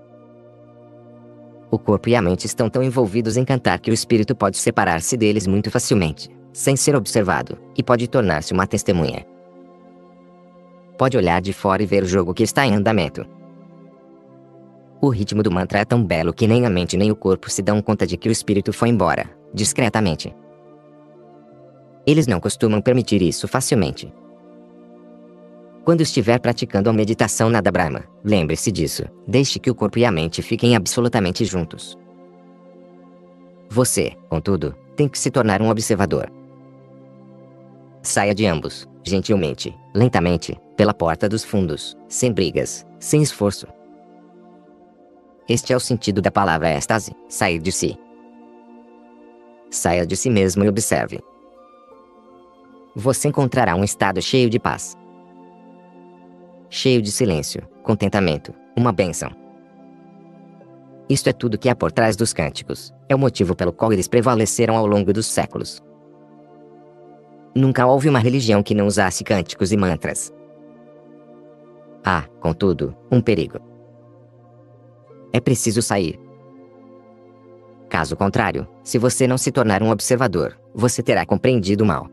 O 1.70 1.78
corpo 1.78 2.08
e 2.08 2.16
a 2.16 2.22
mente 2.22 2.46
estão 2.46 2.70
tão 2.70 2.82
envolvidos 2.82 3.36
em 3.36 3.44
cantar 3.44 3.78
que 3.78 3.90
o 3.90 3.94
espírito 3.94 4.34
pode 4.34 4.56
separar-se 4.56 5.14
deles 5.14 5.46
muito 5.46 5.70
facilmente, 5.70 6.30
sem 6.54 6.74
ser 6.74 6.96
observado, 6.96 7.58
e 7.76 7.82
pode 7.82 8.08
tornar-se 8.08 8.54
uma 8.54 8.66
testemunha. 8.66 9.26
Pode 10.96 11.18
olhar 11.18 11.42
de 11.42 11.52
fora 11.52 11.82
e 11.82 11.86
ver 11.86 12.02
o 12.02 12.06
jogo 12.06 12.32
que 12.32 12.42
está 12.42 12.66
em 12.66 12.74
andamento, 12.74 13.26
o 15.00 15.10
ritmo 15.10 15.42
do 15.42 15.50
mantra 15.50 15.80
é 15.80 15.84
tão 15.84 16.02
belo 16.02 16.32
que 16.32 16.46
nem 16.46 16.64
a 16.64 16.70
mente 16.70 16.96
nem 16.96 17.10
o 17.10 17.16
corpo 17.16 17.50
se 17.50 17.60
dão 17.60 17.82
conta 17.82 18.06
de 18.06 18.16
que 18.16 18.28
o 18.28 18.32
espírito 18.32 18.72
foi 18.72 18.88
embora, 18.88 19.28
discretamente. 19.52 20.34
Eles 22.06 22.26
não 22.26 22.38
costumam 22.38 22.80
permitir 22.80 23.20
isso 23.22 23.48
facilmente. 23.48 24.12
Quando 25.84 26.00
estiver 26.00 26.40
praticando 26.40 26.90
a 26.90 26.92
meditação 26.92 27.48
nada 27.48 27.70
Brahma, 27.70 28.04
lembre-se 28.24 28.72
disso, 28.72 29.04
deixe 29.26 29.58
que 29.58 29.70
o 29.70 29.74
corpo 29.74 29.98
e 29.98 30.04
a 30.04 30.10
mente 30.10 30.42
fiquem 30.42 30.74
absolutamente 30.74 31.44
juntos. 31.44 31.96
Você, 33.68 34.16
contudo, 34.28 34.74
tem 34.96 35.08
que 35.08 35.18
se 35.18 35.30
tornar 35.30 35.60
um 35.62 35.68
observador. 35.68 36.30
Saia 38.02 38.34
de 38.34 38.46
ambos, 38.46 38.88
gentilmente, 39.04 39.76
lentamente, 39.94 40.58
pela 40.76 40.94
porta 40.94 41.28
dos 41.28 41.44
fundos, 41.44 41.96
sem 42.08 42.32
brigas, 42.32 42.84
sem 42.98 43.22
esforço. 43.22 43.66
Este 45.48 45.72
é 45.72 45.76
o 45.76 45.80
sentido 45.80 46.20
da 46.20 46.30
palavra 46.30 46.70
êxtase, 46.70 47.12
sair 47.28 47.60
de 47.60 47.70
si. 47.70 47.96
Saia 49.76 50.06
de 50.06 50.16
si 50.16 50.30
mesmo 50.30 50.64
e 50.64 50.68
observe. 50.70 51.20
Você 52.94 53.28
encontrará 53.28 53.76
um 53.76 53.84
estado 53.84 54.22
cheio 54.22 54.48
de 54.48 54.58
paz. 54.58 54.96
Cheio 56.70 57.02
de 57.02 57.12
silêncio, 57.12 57.68
contentamento, 57.82 58.54
uma 58.74 58.90
bênção. 58.90 59.30
Isto 61.10 61.28
é 61.28 61.32
tudo 61.34 61.58
que 61.58 61.68
há 61.68 61.76
por 61.76 61.92
trás 61.92 62.16
dos 62.16 62.32
cânticos. 62.32 62.90
É 63.06 63.14
o 63.14 63.18
motivo 63.18 63.54
pelo 63.54 63.70
qual 63.70 63.92
eles 63.92 64.08
prevaleceram 64.08 64.78
ao 64.78 64.86
longo 64.86 65.12
dos 65.12 65.26
séculos. 65.26 65.82
Nunca 67.54 67.86
houve 67.86 68.08
uma 68.08 68.18
religião 68.18 68.62
que 68.62 68.74
não 68.74 68.86
usasse 68.86 69.22
cânticos 69.22 69.72
e 69.72 69.76
mantras. 69.76 70.32
Há, 72.02 72.22
contudo, 72.40 72.96
um 73.12 73.20
perigo. 73.20 73.58
É 75.34 75.38
preciso 75.38 75.82
sair. 75.82 76.25
Caso 77.88 78.16
contrário, 78.16 78.66
se 78.82 78.98
você 78.98 79.26
não 79.26 79.38
se 79.38 79.52
tornar 79.52 79.82
um 79.82 79.90
observador, 79.90 80.58
você 80.74 81.02
terá 81.02 81.24
compreendido 81.24 81.84
mal. 81.84 82.08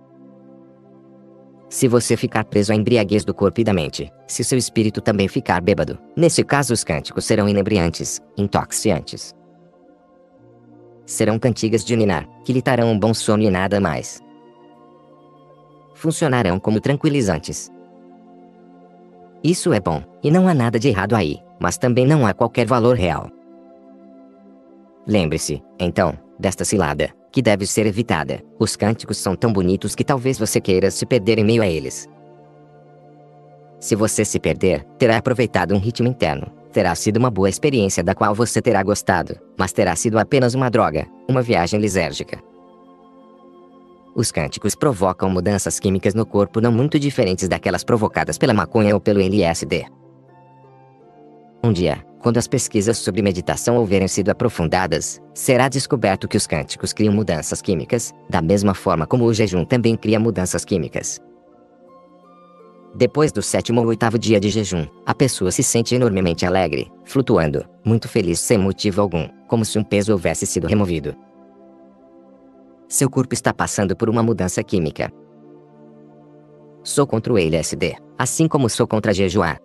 Se 1.70 1.88
você 1.88 2.16
ficar 2.16 2.46
preso 2.46 2.72
à 2.72 2.76
embriaguez 2.76 3.26
do 3.26 3.34
corpo 3.34 3.60
e 3.60 3.64
da 3.64 3.74
mente, 3.74 4.12
se 4.28 4.44
seu 4.44 4.60
espírito 4.60 5.02
também 5.02 5.28
ficar 5.28 5.60
bêbado, 5.60 5.98
nesse 6.16 6.44
caso 6.44 6.72
os 6.72 6.84
cânticos 6.84 7.26
serão 7.26 7.50
inebriantes, 7.50 8.22
intoxiantes. 8.38 9.34
Serão 11.04 11.40
cantigas 11.40 11.84
de 11.84 11.96
ninar, 11.96 12.28
que 12.46 12.54
lhe 12.54 12.62
darão 12.62 12.92
um 12.92 13.00
bom 13.00 13.12
sono 13.12 13.42
e 13.42 13.50
nada 13.50 13.80
mais. 13.80 14.22
Funcionarão 15.96 16.60
como 16.60 16.80
tranquilizantes. 16.80 17.72
Isso 19.44 19.74
é 19.74 19.80
bom, 19.80 20.04
e 20.24 20.30
não 20.30 20.48
há 20.48 20.54
nada 20.54 20.80
de 20.80 20.90
errado 20.90 21.16
aí, 21.16 21.40
mas 21.60 21.78
também 21.78 22.06
não 22.06 22.26
há 22.26 22.34
qualquer 22.34 22.68
valor 22.68 22.96
real. 22.96 23.28
Lembre-se, 25.06 25.62
então, 25.80 26.18
desta 26.40 26.64
cilada, 26.64 27.10
que 27.32 27.42
deve 27.42 27.66
ser 27.66 27.86
evitada. 27.86 28.42
Os 28.60 28.76
cânticos 28.76 29.18
são 29.18 29.36
tão 29.36 29.52
bonitos 29.52 29.96
que 29.96 30.04
talvez 30.04 30.40
você 30.40 30.62
queira 30.62 30.90
se 30.90 31.06
perder 31.06 31.40
em 31.40 31.44
meio 31.44 31.62
a 31.62 31.68
eles. 31.68 32.08
Se 33.80 33.96
você 33.96 34.24
se 34.24 34.40
perder, 34.40 34.86
terá 34.98 35.18
aproveitado 35.18 35.74
um 35.74 35.80
ritmo 35.80 36.08
interno. 36.08 36.48
Terá 36.72 36.96
sido 36.96 37.18
uma 37.18 37.30
boa 37.30 37.50
experiência 37.50 38.04
da 38.04 38.16
qual 38.16 38.34
você 38.34 38.62
terá 38.62 38.82
gostado, 38.82 39.38
mas 39.58 39.74
terá 39.74 39.96
sido 39.96 40.18
apenas 40.18 40.54
uma 40.54 40.70
droga, 40.70 41.06
uma 41.30 41.42
viagem 41.42 41.80
lisérgica. 41.80 42.40
Os 44.16 44.32
cânticos 44.32 44.74
provocam 44.74 45.30
mudanças 45.30 45.80
químicas 45.80 46.14
no 46.14 46.26
corpo 46.26 46.62
não 46.62 46.72
muito 46.72 47.00
diferentes 47.00 47.48
daquelas 47.48 47.84
provocadas 47.84 48.38
pela 48.38 48.54
maconha 48.54 48.94
ou 48.94 49.02
pelo 49.02 49.20
LSD. 49.20 49.86
Um 51.64 51.74
dia, 51.74 52.06
quando 52.24 52.38
as 52.38 52.48
pesquisas 52.48 52.98
sobre 52.98 53.22
meditação 53.22 53.76
houverem 53.76 54.08
sido 54.08 54.30
aprofundadas, 54.30 55.22
será 55.34 55.68
descoberto 55.68 56.26
que 56.26 56.38
os 56.38 56.48
cânticos 56.48 56.94
criam 56.94 57.14
mudanças 57.14 57.62
químicas, 57.62 58.14
da 58.30 58.42
mesma 58.42 58.74
forma 58.74 59.06
como 59.06 59.26
o 59.26 59.34
jejum 59.34 59.66
também 59.66 59.98
cria 59.98 60.22
mudanças 60.22 60.64
químicas. 60.64 61.20
Depois 62.96 63.32
do 63.34 63.42
sétimo 63.42 63.82
ou 63.82 63.88
oitavo 63.88 64.18
dia 64.18 64.40
de 64.40 64.50
jejum, 64.50 64.88
a 65.06 65.14
pessoa 65.14 65.52
se 65.52 65.62
sente 65.62 65.96
enormemente 65.96 66.46
alegre, 66.46 66.90
flutuando, 67.04 67.66
muito 67.84 68.08
feliz 68.08 68.40
sem 68.40 68.58
motivo 68.58 69.02
algum, 69.02 69.28
como 69.48 69.66
se 69.66 69.78
um 69.78 69.84
peso 69.84 70.14
houvesse 70.14 70.46
sido 70.46 70.66
removido. 70.66 71.14
Seu 72.88 73.10
corpo 73.10 73.34
está 73.34 73.54
passando 73.54 73.98
por 73.98 74.10
uma 74.10 74.24
mudança 74.24 74.64
química. 74.64 75.12
Sou 76.84 77.06
contra 77.06 77.34
o 77.34 77.38
LSD, 77.38 77.96
assim 78.18 78.48
como 78.48 78.70
sou 78.70 78.88
contra 78.88 79.14
jejuar. 79.14 79.60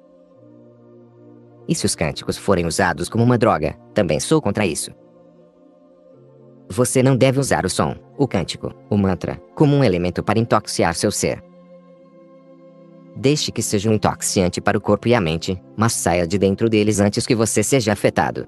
E 1.68 1.74
se 1.74 1.84
os 1.84 1.94
cânticos 1.94 2.38
forem 2.38 2.66
usados 2.66 3.08
como 3.08 3.22
uma 3.22 3.36
droga, 3.36 3.76
também 3.92 4.18
sou 4.18 4.40
contra 4.40 4.64
isso. 4.64 4.90
Você 6.70 7.02
não 7.02 7.16
deve 7.16 7.38
usar 7.38 7.64
o 7.64 7.70
som, 7.70 7.94
o 8.16 8.26
cântico, 8.26 8.74
o 8.90 8.96
mantra, 8.96 9.40
como 9.54 9.76
um 9.76 9.84
elemento 9.84 10.22
para 10.22 10.38
intoxicar 10.38 10.94
seu 10.94 11.10
ser. 11.10 11.42
Deixe 13.16 13.50
que 13.50 13.62
seja 13.62 13.90
um 13.90 13.94
intoxiante 13.94 14.60
para 14.60 14.78
o 14.78 14.80
corpo 14.80 15.08
e 15.08 15.14
a 15.14 15.20
mente, 15.20 15.60
mas 15.76 15.92
saia 15.92 16.26
de 16.26 16.38
dentro 16.38 16.68
deles 16.68 17.00
antes 17.00 17.26
que 17.26 17.34
você 17.34 17.62
seja 17.62 17.92
afetado. 17.92 18.46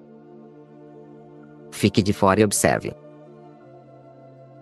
Fique 1.72 2.02
de 2.02 2.12
fora 2.12 2.40
e 2.40 2.44
observe. 2.44 2.92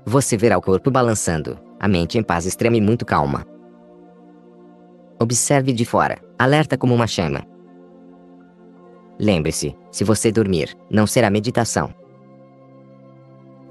Você 0.05 0.37
verá 0.37 0.57
o 0.57 0.63
corpo 0.63 0.91
balançando, 0.91 1.59
a 1.79 1.87
mente 1.87 2.17
em 2.17 2.23
paz 2.23 2.47
extrema 2.47 2.77
e 2.77 2.81
muito 2.81 3.05
calma. 3.05 3.45
Observe 5.21 5.73
de 5.73 5.85
fora, 5.85 6.19
alerta 6.39 6.79
como 6.79 6.95
uma 6.95 7.07
chama. 7.07 7.45
Lembre-se, 9.19 9.77
se 9.91 10.05
você 10.05 10.31
dormir, 10.31 10.77
não 10.89 11.07
será 11.07 11.29
meditação. 11.29 11.93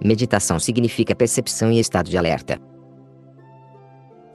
Meditação 0.04 0.60
significa 0.60 1.16
percepção 1.16 1.72
e 1.72 1.80
estado 1.80 2.10
de 2.10 2.18
alerta. 2.18 2.60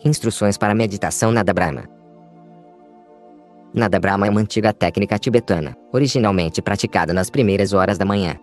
Instruções 0.05 0.57
para 0.57 0.75
meditação 0.75 1.31
Nada 1.31 1.53
Brahma. 1.53 1.85
Nada 3.75 4.01
Brahma 4.01 4.27
é 4.27 4.31
uma 4.31 4.41
antiga 4.41 4.73
técnica 4.73 5.19
tibetana, 5.19 5.77
originalmente 5.93 6.61
praticada 6.61 7.13
nas 7.13 7.31
primeiras 7.31 7.73
horas 7.73 7.99
da 7.99 8.05
manhã. 8.05 8.37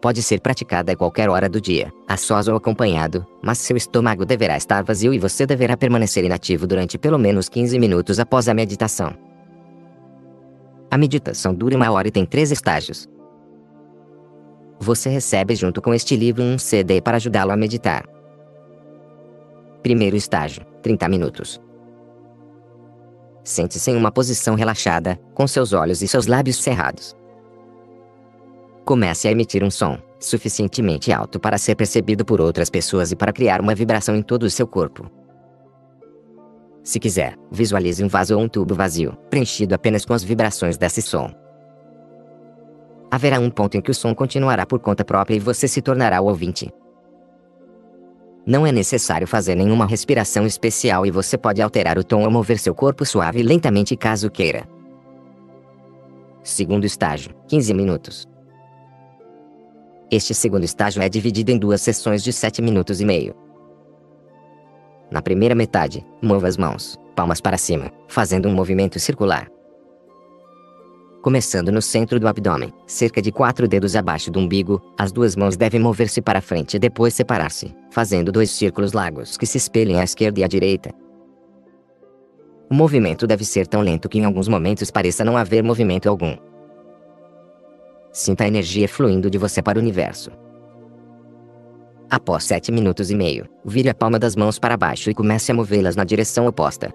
Pode 0.00 0.22
ser 0.22 0.40
praticada 0.40 0.92
a 0.92 0.96
qualquer 0.96 1.28
hora 1.28 1.48
do 1.48 1.60
dia, 1.60 1.92
a 2.08 2.16
sós 2.16 2.46
ou 2.48 2.56
acompanhado, 2.56 3.26
mas 3.42 3.58
seu 3.58 3.76
estômago 3.76 4.24
deverá 4.24 4.56
estar 4.56 4.82
vazio 4.82 5.12
e 5.12 5.18
você 5.18 5.44
deverá 5.44 5.76
permanecer 5.76 6.24
inativo 6.24 6.66
durante 6.66 6.96
pelo 6.96 7.18
menos 7.18 7.48
15 7.48 7.78
minutos 7.78 8.18
após 8.18 8.48
a 8.48 8.54
meditação. 8.54 9.29
A 10.90 10.98
meditação 10.98 11.54
dura 11.54 11.76
uma 11.76 11.90
hora 11.90 12.08
e 12.08 12.10
tem 12.10 12.26
três 12.26 12.50
estágios. 12.50 13.08
Você 14.80 15.08
recebe 15.08 15.54
junto 15.54 15.80
com 15.80 15.94
este 15.94 16.16
livro 16.16 16.42
um 16.42 16.58
CD 16.58 17.00
para 17.00 17.16
ajudá-lo 17.16 17.52
a 17.52 17.56
meditar. 17.56 18.04
Primeiro 19.82 20.16
estágio, 20.16 20.64
30 20.82 21.08
minutos. 21.08 21.60
Sente-se 23.44 23.90
em 23.90 23.96
uma 23.96 24.10
posição 24.10 24.54
relaxada, 24.54 25.18
com 25.34 25.46
seus 25.46 25.72
olhos 25.72 26.02
e 26.02 26.08
seus 26.08 26.26
lábios 26.26 26.56
cerrados. 26.56 27.16
Comece 28.84 29.28
a 29.28 29.30
emitir 29.30 29.62
um 29.62 29.70
som, 29.70 29.98
suficientemente 30.18 31.12
alto 31.12 31.38
para 31.38 31.56
ser 31.56 31.76
percebido 31.76 32.24
por 32.24 32.40
outras 32.40 32.68
pessoas 32.68 33.12
e 33.12 33.16
para 33.16 33.32
criar 33.32 33.60
uma 33.60 33.74
vibração 33.74 34.16
em 34.16 34.22
todo 34.22 34.42
o 34.42 34.50
seu 34.50 34.66
corpo. 34.66 35.19
Se 36.82 36.98
quiser, 36.98 37.36
visualize 37.50 38.02
um 38.02 38.08
vaso 38.08 38.36
ou 38.36 38.42
um 38.42 38.48
tubo 38.48 38.74
vazio, 38.74 39.16
preenchido 39.28 39.74
apenas 39.74 40.04
com 40.04 40.14
as 40.14 40.24
vibrações 40.24 40.76
desse 40.76 41.02
som. 41.02 41.30
Haverá 43.10 43.38
um 43.40 43.50
ponto 43.50 43.76
em 43.76 43.80
que 43.80 43.90
o 43.90 43.94
som 43.94 44.14
continuará 44.14 44.64
por 44.64 44.78
conta 44.78 45.04
própria 45.04 45.36
e 45.36 45.40
você 45.40 45.66
se 45.66 45.82
tornará 45.82 46.20
o 46.20 46.26
ouvinte. 46.26 46.70
Não 48.46 48.66
é 48.66 48.72
necessário 48.72 49.26
fazer 49.26 49.54
nenhuma 49.54 49.86
respiração 49.86 50.46
especial 50.46 51.04
e 51.04 51.10
você 51.10 51.36
pode 51.36 51.60
alterar 51.60 51.98
o 51.98 52.04
tom 52.04 52.24
ou 52.24 52.30
mover 52.30 52.58
seu 52.58 52.74
corpo 52.74 53.04
suave 53.04 53.40
e 53.40 53.42
lentamente 53.42 53.96
caso 53.96 54.30
queira. 54.30 54.66
Segundo 56.42 56.84
estágio, 56.84 57.34
15 57.48 57.74
minutos. 57.74 58.28
Este 60.10 60.34
segundo 60.34 60.64
estágio 60.64 61.02
é 61.02 61.08
dividido 61.08 61.50
em 61.50 61.58
duas 61.58 61.82
sessões 61.82 62.22
de 62.22 62.32
7 62.32 62.62
minutos 62.62 63.00
e 63.00 63.04
meio. 63.04 63.34
Na 65.10 65.20
primeira 65.20 65.54
metade, 65.54 66.06
mova 66.22 66.46
as 66.46 66.56
mãos, 66.56 66.96
palmas 67.16 67.40
para 67.40 67.58
cima, 67.58 67.90
fazendo 68.06 68.48
um 68.48 68.54
movimento 68.54 68.98
circular. 69.00 69.48
Começando 71.20 71.70
no 71.70 71.82
centro 71.82 72.18
do 72.18 72.26
abdômen, 72.26 72.72
cerca 72.86 73.20
de 73.20 73.30
quatro 73.30 73.68
dedos 73.68 73.94
abaixo 73.94 74.30
do 74.30 74.38
umbigo, 74.38 74.80
as 74.96 75.12
duas 75.12 75.36
mãos 75.36 75.56
devem 75.56 75.78
mover-se 75.78 76.22
para 76.22 76.40
frente 76.40 76.74
e 76.74 76.78
depois 76.78 77.12
separar-se, 77.12 77.74
fazendo 77.90 78.32
dois 78.32 78.50
círculos 78.50 78.92
largos 78.92 79.36
que 79.36 79.46
se 79.46 79.58
espelhem 79.58 80.00
à 80.00 80.04
esquerda 80.04 80.40
e 80.40 80.44
à 80.44 80.48
direita. 80.48 80.94
O 82.70 82.74
movimento 82.74 83.26
deve 83.26 83.44
ser 83.44 83.66
tão 83.66 83.82
lento 83.82 84.08
que 84.08 84.18
em 84.18 84.24
alguns 84.24 84.48
momentos 84.48 84.90
pareça 84.90 85.24
não 85.24 85.36
haver 85.36 85.62
movimento 85.62 86.08
algum. 86.08 86.36
Sinta 88.12 88.44
a 88.44 88.48
energia 88.48 88.88
fluindo 88.88 89.28
de 89.28 89.36
você 89.36 89.60
para 89.60 89.76
o 89.76 89.82
universo, 89.82 90.30
Após 92.10 92.42
7 92.42 92.72
minutos 92.72 93.08
e 93.12 93.14
meio, 93.14 93.46
vire 93.64 93.88
a 93.88 93.94
palma 93.94 94.18
das 94.18 94.34
mãos 94.34 94.58
para 94.58 94.76
baixo 94.76 95.10
e 95.10 95.14
comece 95.14 95.52
a 95.52 95.54
movê-las 95.54 95.94
na 95.94 96.02
direção 96.02 96.44
oposta. 96.44 96.92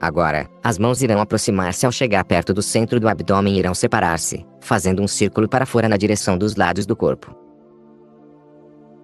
Agora, 0.00 0.48
as 0.62 0.78
mãos 0.78 1.02
irão 1.02 1.20
aproximar-se 1.20 1.84
ao 1.84 1.92
chegar 1.92 2.24
perto 2.24 2.54
do 2.54 2.62
centro 2.62 2.98
do 2.98 3.06
abdômen 3.06 3.54
e 3.54 3.58
irão 3.58 3.74
separar-se, 3.74 4.46
fazendo 4.60 5.02
um 5.02 5.08
círculo 5.08 5.46
para 5.46 5.66
fora 5.66 5.90
na 5.90 5.98
direção 5.98 6.38
dos 6.38 6.56
lados 6.56 6.86
do 6.86 6.96
corpo. 6.96 7.34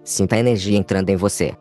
Sinta 0.03 0.35
a 0.35 0.39
energia 0.39 0.77
entrando 0.77 1.11
em 1.11 1.15
você. 1.15 1.53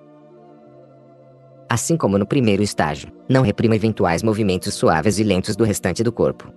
Assim 1.69 1.99
como 1.99 2.17
no 2.17 2.27
primeiro 2.27 2.63
estágio, 2.63 3.13
não 3.29 3.43
reprima 3.43 3.77
eventuais 3.77 4.23
movimentos 4.23 4.73
suaves 4.73 5.19
e 5.19 5.23
lentos 5.23 5.55
do 5.55 5.65
restante 5.65 6.03
do 6.03 6.11
corpo. 6.11 6.51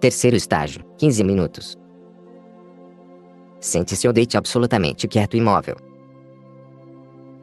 Terceiro 0.00 0.34
estágio, 0.34 0.82
15 0.98 1.24
minutos. 1.24 1.85
Sente-se 3.66 4.06
ou 4.06 4.12
deite 4.12 4.36
absolutamente 4.36 5.08
quieto 5.08 5.34
e 5.34 5.38
imóvel. 5.38 5.74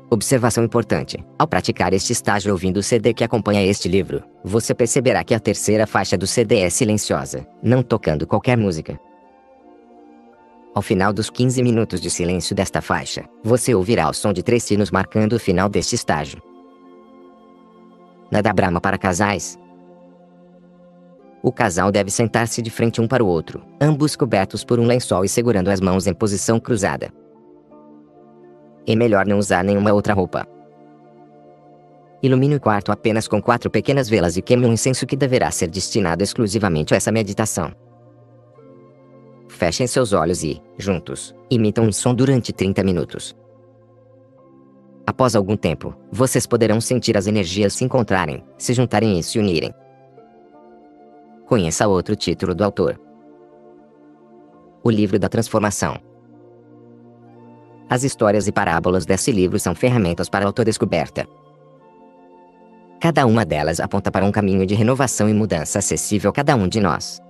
Observação 0.10 0.64
importante: 0.64 1.18
ao 1.38 1.46
praticar 1.46 1.92
este 1.92 2.14
estágio 2.14 2.54
ouvindo 2.54 2.78
o 2.78 2.84
CD 2.84 3.14
que 3.14 3.26
acompanha 3.26 3.62
este 3.62 3.90
livro, 3.90 4.24
você 4.42 4.74
perceberá 4.74 5.22
que 5.22 5.34
a 5.34 5.40
terceira 5.40 5.86
faixa 5.86 6.18
do 6.18 6.26
CD 6.26 6.60
é 6.60 6.70
silenciosa, 6.70 7.46
não 7.62 7.84
tocando 7.84 8.26
qualquer 8.26 8.58
música. 8.58 8.98
Ao 10.74 10.82
final 10.82 11.12
dos 11.12 11.30
15 11.30 11.62
minutos 11.62 12.00
de 12.00 12.10
silêncio 12.10 12.56
desta 12.56 12.82
faixa, 12.82 13.26
você 13.44 13.76
ouvirá 13.76 14.10
o 14.10 14.14
som 14.14 14.32
de 14.32 14.42
três 14.42 14.64
sinos 14.64 14.92
marcando 14.92 15.34
o 15.34 15.40
final 15.40 15.68
deste 15.68 15.94
estágio. 15.94 16.42
Nada 18.32 18.54
Brahma 18.54 18.80
para 18.80 18.98
casais. 18.98 19.60
O 21.44 21.52
casal 21.52 21.92
deve 21.92 22.10
sentar-se 22.10 22.62
de 22.62 22.70
frente 22.70 23.02
um 23.02 23.08
para 23.08 23.22
o 23.22 23.28
outro, 23.28 23.62
ambos 23.82 24.16
cobertos 24.16 24.64
por 24.64 24.80
um 24.80 24.86
lençol 24.86 25.26
e 25.26 25.30
segurando 25.30 25.70
as 25.70 25.82
mãos 25.82 26.08
em 26.08 26.14
posição 26.14 26.58
cruzada. 26.58 27.12
É 28.88 28.96
melhor 28.96 29.26
não 29.26 29.38
usar 29.38 29.62
nenhuma 29.62 29.92
outra 29.92 30.14
roupa. 30.14 30.48
Ilumine 32.22 32.56
o 32.56 32.62
quarto 32.62 32.94
apenas 32.94 33.28
com 33.28 33.42
quatro 33.42 33.70
pequenas 33.70 34.08
velas 34.08 34.38
e 34.38 34.42
queime 34.42 34.66
um 34.66 34.72
incenso 34.72 35.06
que 35.06 35.18
deverá 35.18 35.52
ser 35.52 35.68
destinado 35.68 36.24
exclusivamente 36.24 36.94
a 36.94 36.98
essa 36.98 37.12
meditação. 37.12 37.74
Fechem 39.50 39.86
seus 39.86 40.14
olhos 40.14 40.44
e, 40.44 40.62
juntos, 40.78 41.36
imitam 41.52 41.84
um 41.84 41.92
som 41.92 42.16
durante 42.16 42.54
30 42.54 42.82
minutos. 42.86 43.36
Após 45.06 45.36
algum 45.36 45.58
tempo, 45.58 45.94
vocês 46.10 46.48
poderão 46.48 46.80
sentir 46.80 47.18
as 47.18 47.28
energias 47.28 47.74
se 47.74 47.84
encontrarem, 47.84 48.42
se 48.58 48.74
juntarem 48.74 49.20
e 49.20 49.24
se 49.24 49.38
unirem. 49.38 49.74
Conheça 51.54 51.88
outro 51.88 52.16
título 52.16 52.56
do 52.56 52.64
autor: 52.64 53.00
O 54.84 54.90
Livro 54.90 55.20
da 55.20 55.30
Transformação. 55.30 56.00
As 57.88 58.04
histórias 58.04 58.48
e 58.48 58.52
parábolas 58.52 59.06
desse 59.06 59.32
livro 59.32 59.60
são 59.60 59.76
ferramentas 59.76 60.28
para 60.28 60.46
a 60.46 60.48
autodescoberta. 60.48 61.28
Cada 63.00 63.28
uma 63.28 63.46
delas 63.46 63.80
aponta 63.80 64.12
para 64.12 64.26
um 64.26 64.32
caminho 64.32 64.66
de 64.66 64.74
renovação 64.74 65.30
e 65.30 65.34
mudança 65.36 65.78
acessível 65.78 66.32
a 66.32 66.34
cada 66.34 66.56
um 66.56 66.68
de 66.68 66.80
nós. 66.80 67.22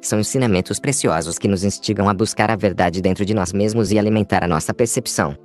São 0.00 0.20
ensinamentos 0.20 0.78
preciosos 0.78 1.40
que 1.40 1.48
nos 1.48 1.64
instigam 1.64 2.08
a 2.08 2.14
buscar 2.14 2.48
a 2.48 2.54
verdade 2.54 3.02
dentro 3.02 3.24
de 3.24 3.34
nós 3.34 3.52
mesmos 3.52 3.90
e 3.90 3.98
alimentar 3.98 4.44
a 4.44 4.46
nossa 4.46 4.72
percepção. 4.72 5.36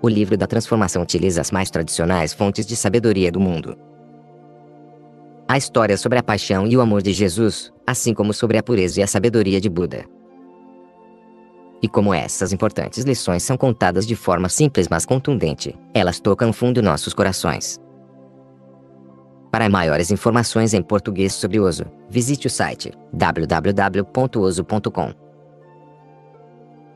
O 0.00 0.08
livro 0.08 0.34
da 0.34 0.46
transformação 0.46 1.02
utiliza 1.02 1.42
as 1.42 1.50
mais 1.50 1.70
tradicionais 1.70 2.32
fontes 2.32 2.64
de 2.64 2.74
sabedoria 2.74 3.30
do 3.30 3.38
mundo. 3.38 3.91
A 5.48 5.58
história 5.58 5.96
sobre 5.96 6.18
a 6.18 6.22
paixão 6.22 6.66
e 6.66 6.76
o 6.76 6.80
amor 6.80 7.02
de 7.02 7.12
Jesus, 7.12 7.72
assim 7.86 8.14
como 8.14 8.32
sobre 8.32 8.56
a 8.58 8.62
pureza 8.62 9.00
e 9.00 9.02
a 9.02 9.06
sabedoria 9.06 9.60
de 9.60 9.68
Buda. 9.68 10.04
E 11.82 11.88
como 11.88 12.14
essas 12.14 12.52
importantes 12.52 13.04
lições 13.04 13.42
são 13.42 13.56
contadas 13.56 14.06
de 14.06 14.14
forma 14.14 14.48
simples 14.48 14.86
mas 14.88 15.04
contundente, 15.04 15.76
elas 15.92 16.20
tocam 16.20 16.52
fundo 16.52 16.80
nossos 16.80 17.12
corações. 17.12 17.80
Para 19.50 19.68
maiores 19.68 20.10
informações 20.10 20.72
em 20.72 20.80
português 20.80 21.34
sobre 21.34 21.60
Ozo, 21.60 21.84
visite 22.08 22.46
o 22.46 22.50
site 22.50 22.92
www.ozo.com. 23.12 24.62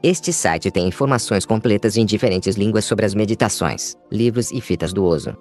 Este 0.02 0.32
site 0.32 0.70
tem 0.70 0.86
informações 0.86 1.44
completas 1.44 1.96
em 1.96 2.06
diferentes 2.06 2.56
línguas 2.56 2.84
sobre 2.84 3.04
as 3.04 3.14
meditações, 3.14 3.96
livros 4.10 4.52
e 4.52 4.60
fitas 4.60 4.92
do 4.92 5.04
Ozo. 5.04 5.36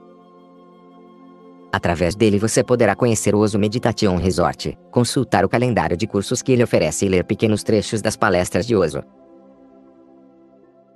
Através 1.75 2.15
dele 2.15 2.39
você 2.39 2.63
poderá 2.63 2.95
conhecer 2.95 3.35
o 3.35 3.39
Ozo 3.39 3.59
Meditation 3.59 4.15
Resort, 4.15 4.77
consultar 4.89 5.43
o 5.43 5.49
calendário 5.49 5.97
de 5.97 6.07
cursos 6.07 6.41
que 6.41 6.53
ele 6.53 6.63
oferece 6.63 7.05
e 7.05 7.09
ler 7.09 7.25
pequenos 7.25 7.63
trechos 7.63 8.01
das 8.01 8.15
palestras 8.15 8.65
de 8.65 8.77
Ozo. 8.77 9.03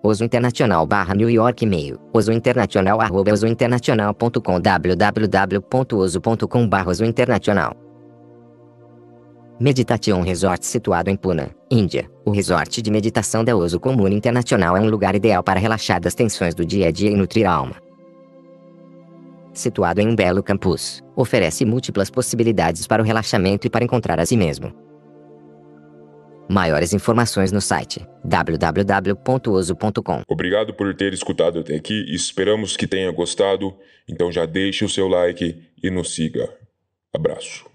Oso 0.01 0.23
Internacional 0.23 0.87
barra 0.87 1.13
New 1.13 1.29
York 1.29 1.65
e-mail, 1.65 1.99
osointernacional 2.13 3.01
arroba 3.01 3.33
osointernacional.com 3.33 4.61
www.oso.com 4.61 6.69
barra 6.69 6.91
osointernacional 6.91 7.75
Meditation 9.59 10.21
Resort 10.21 10.65
situado 10.65 11.09
em 11.09 11.17
Pune, 11.17 11.49
Índia. 11.69 12.09
O 12.23 12.31
resort 12.31 12.81
de 12.81 12.89
meditação 12.89 13.43
da 13.43 13.53
Oso 13.53 13.81
Comune 13.81 14.15
Internacional 14.15 14.77
é 14.77 14.79
um 14.79 14.89
lugar 14.89 15.13
ideal 15.13 15.43
para 15.43 15.59
relaxar 15.59 15.99
das 15.99 16.15
tensões 16.15 16.55
do 16.55 16.65
dia 16.65 16.87
a 16.87 16.91
dia 16.91 17.11
e 17.11 17.17
nutrir 17.17 17.45
a 17.45 17.51
alma. 17.51 17.88
Situado 19.59 19.99
em 19.99 20.07
um 20.07 20.15
belo 20.15 20.41
campus, 20.41 21.03
oferece 21.17 21.65
múltiplas 21.65 22.09
possibilidades 22.09 22.87
para 22.87 23.03
o 23.03 23.05
relaxamento 23.05 23.67
e 23.67 23.69
para 23.69 23.83
encontrar 23.83 24.17
a 24.17 24.25
si 24.25 24.37
mesmo. 24.37 24.73
Maiores 26.49 26.93
informações 26.93 27.51
no 27.51 27.59
site 27.59 28.07
www.oso.com. 28.23 29.11
Obrigado 30.29 30.73
por 30.73 30.95
ter 30.95 31.11
escutado 31.11 31.59
até 31.59 31.75
aqui. 31.75 32.05
Esperamos 32.07 32.77
que 32.77 32.87
tenha 32.87 33.11
gostado. 33.11 33.75
Então 34.07 34.31
já 34.31 34.45
deixe 34.45 34.85
o 34.85 34.89
seu 34.89 35.09
like 35.09 35.61
e 35.83 35.89
nos 35.91 36.15
siga. 36.15 36.49
Abraço. 37.13 37.69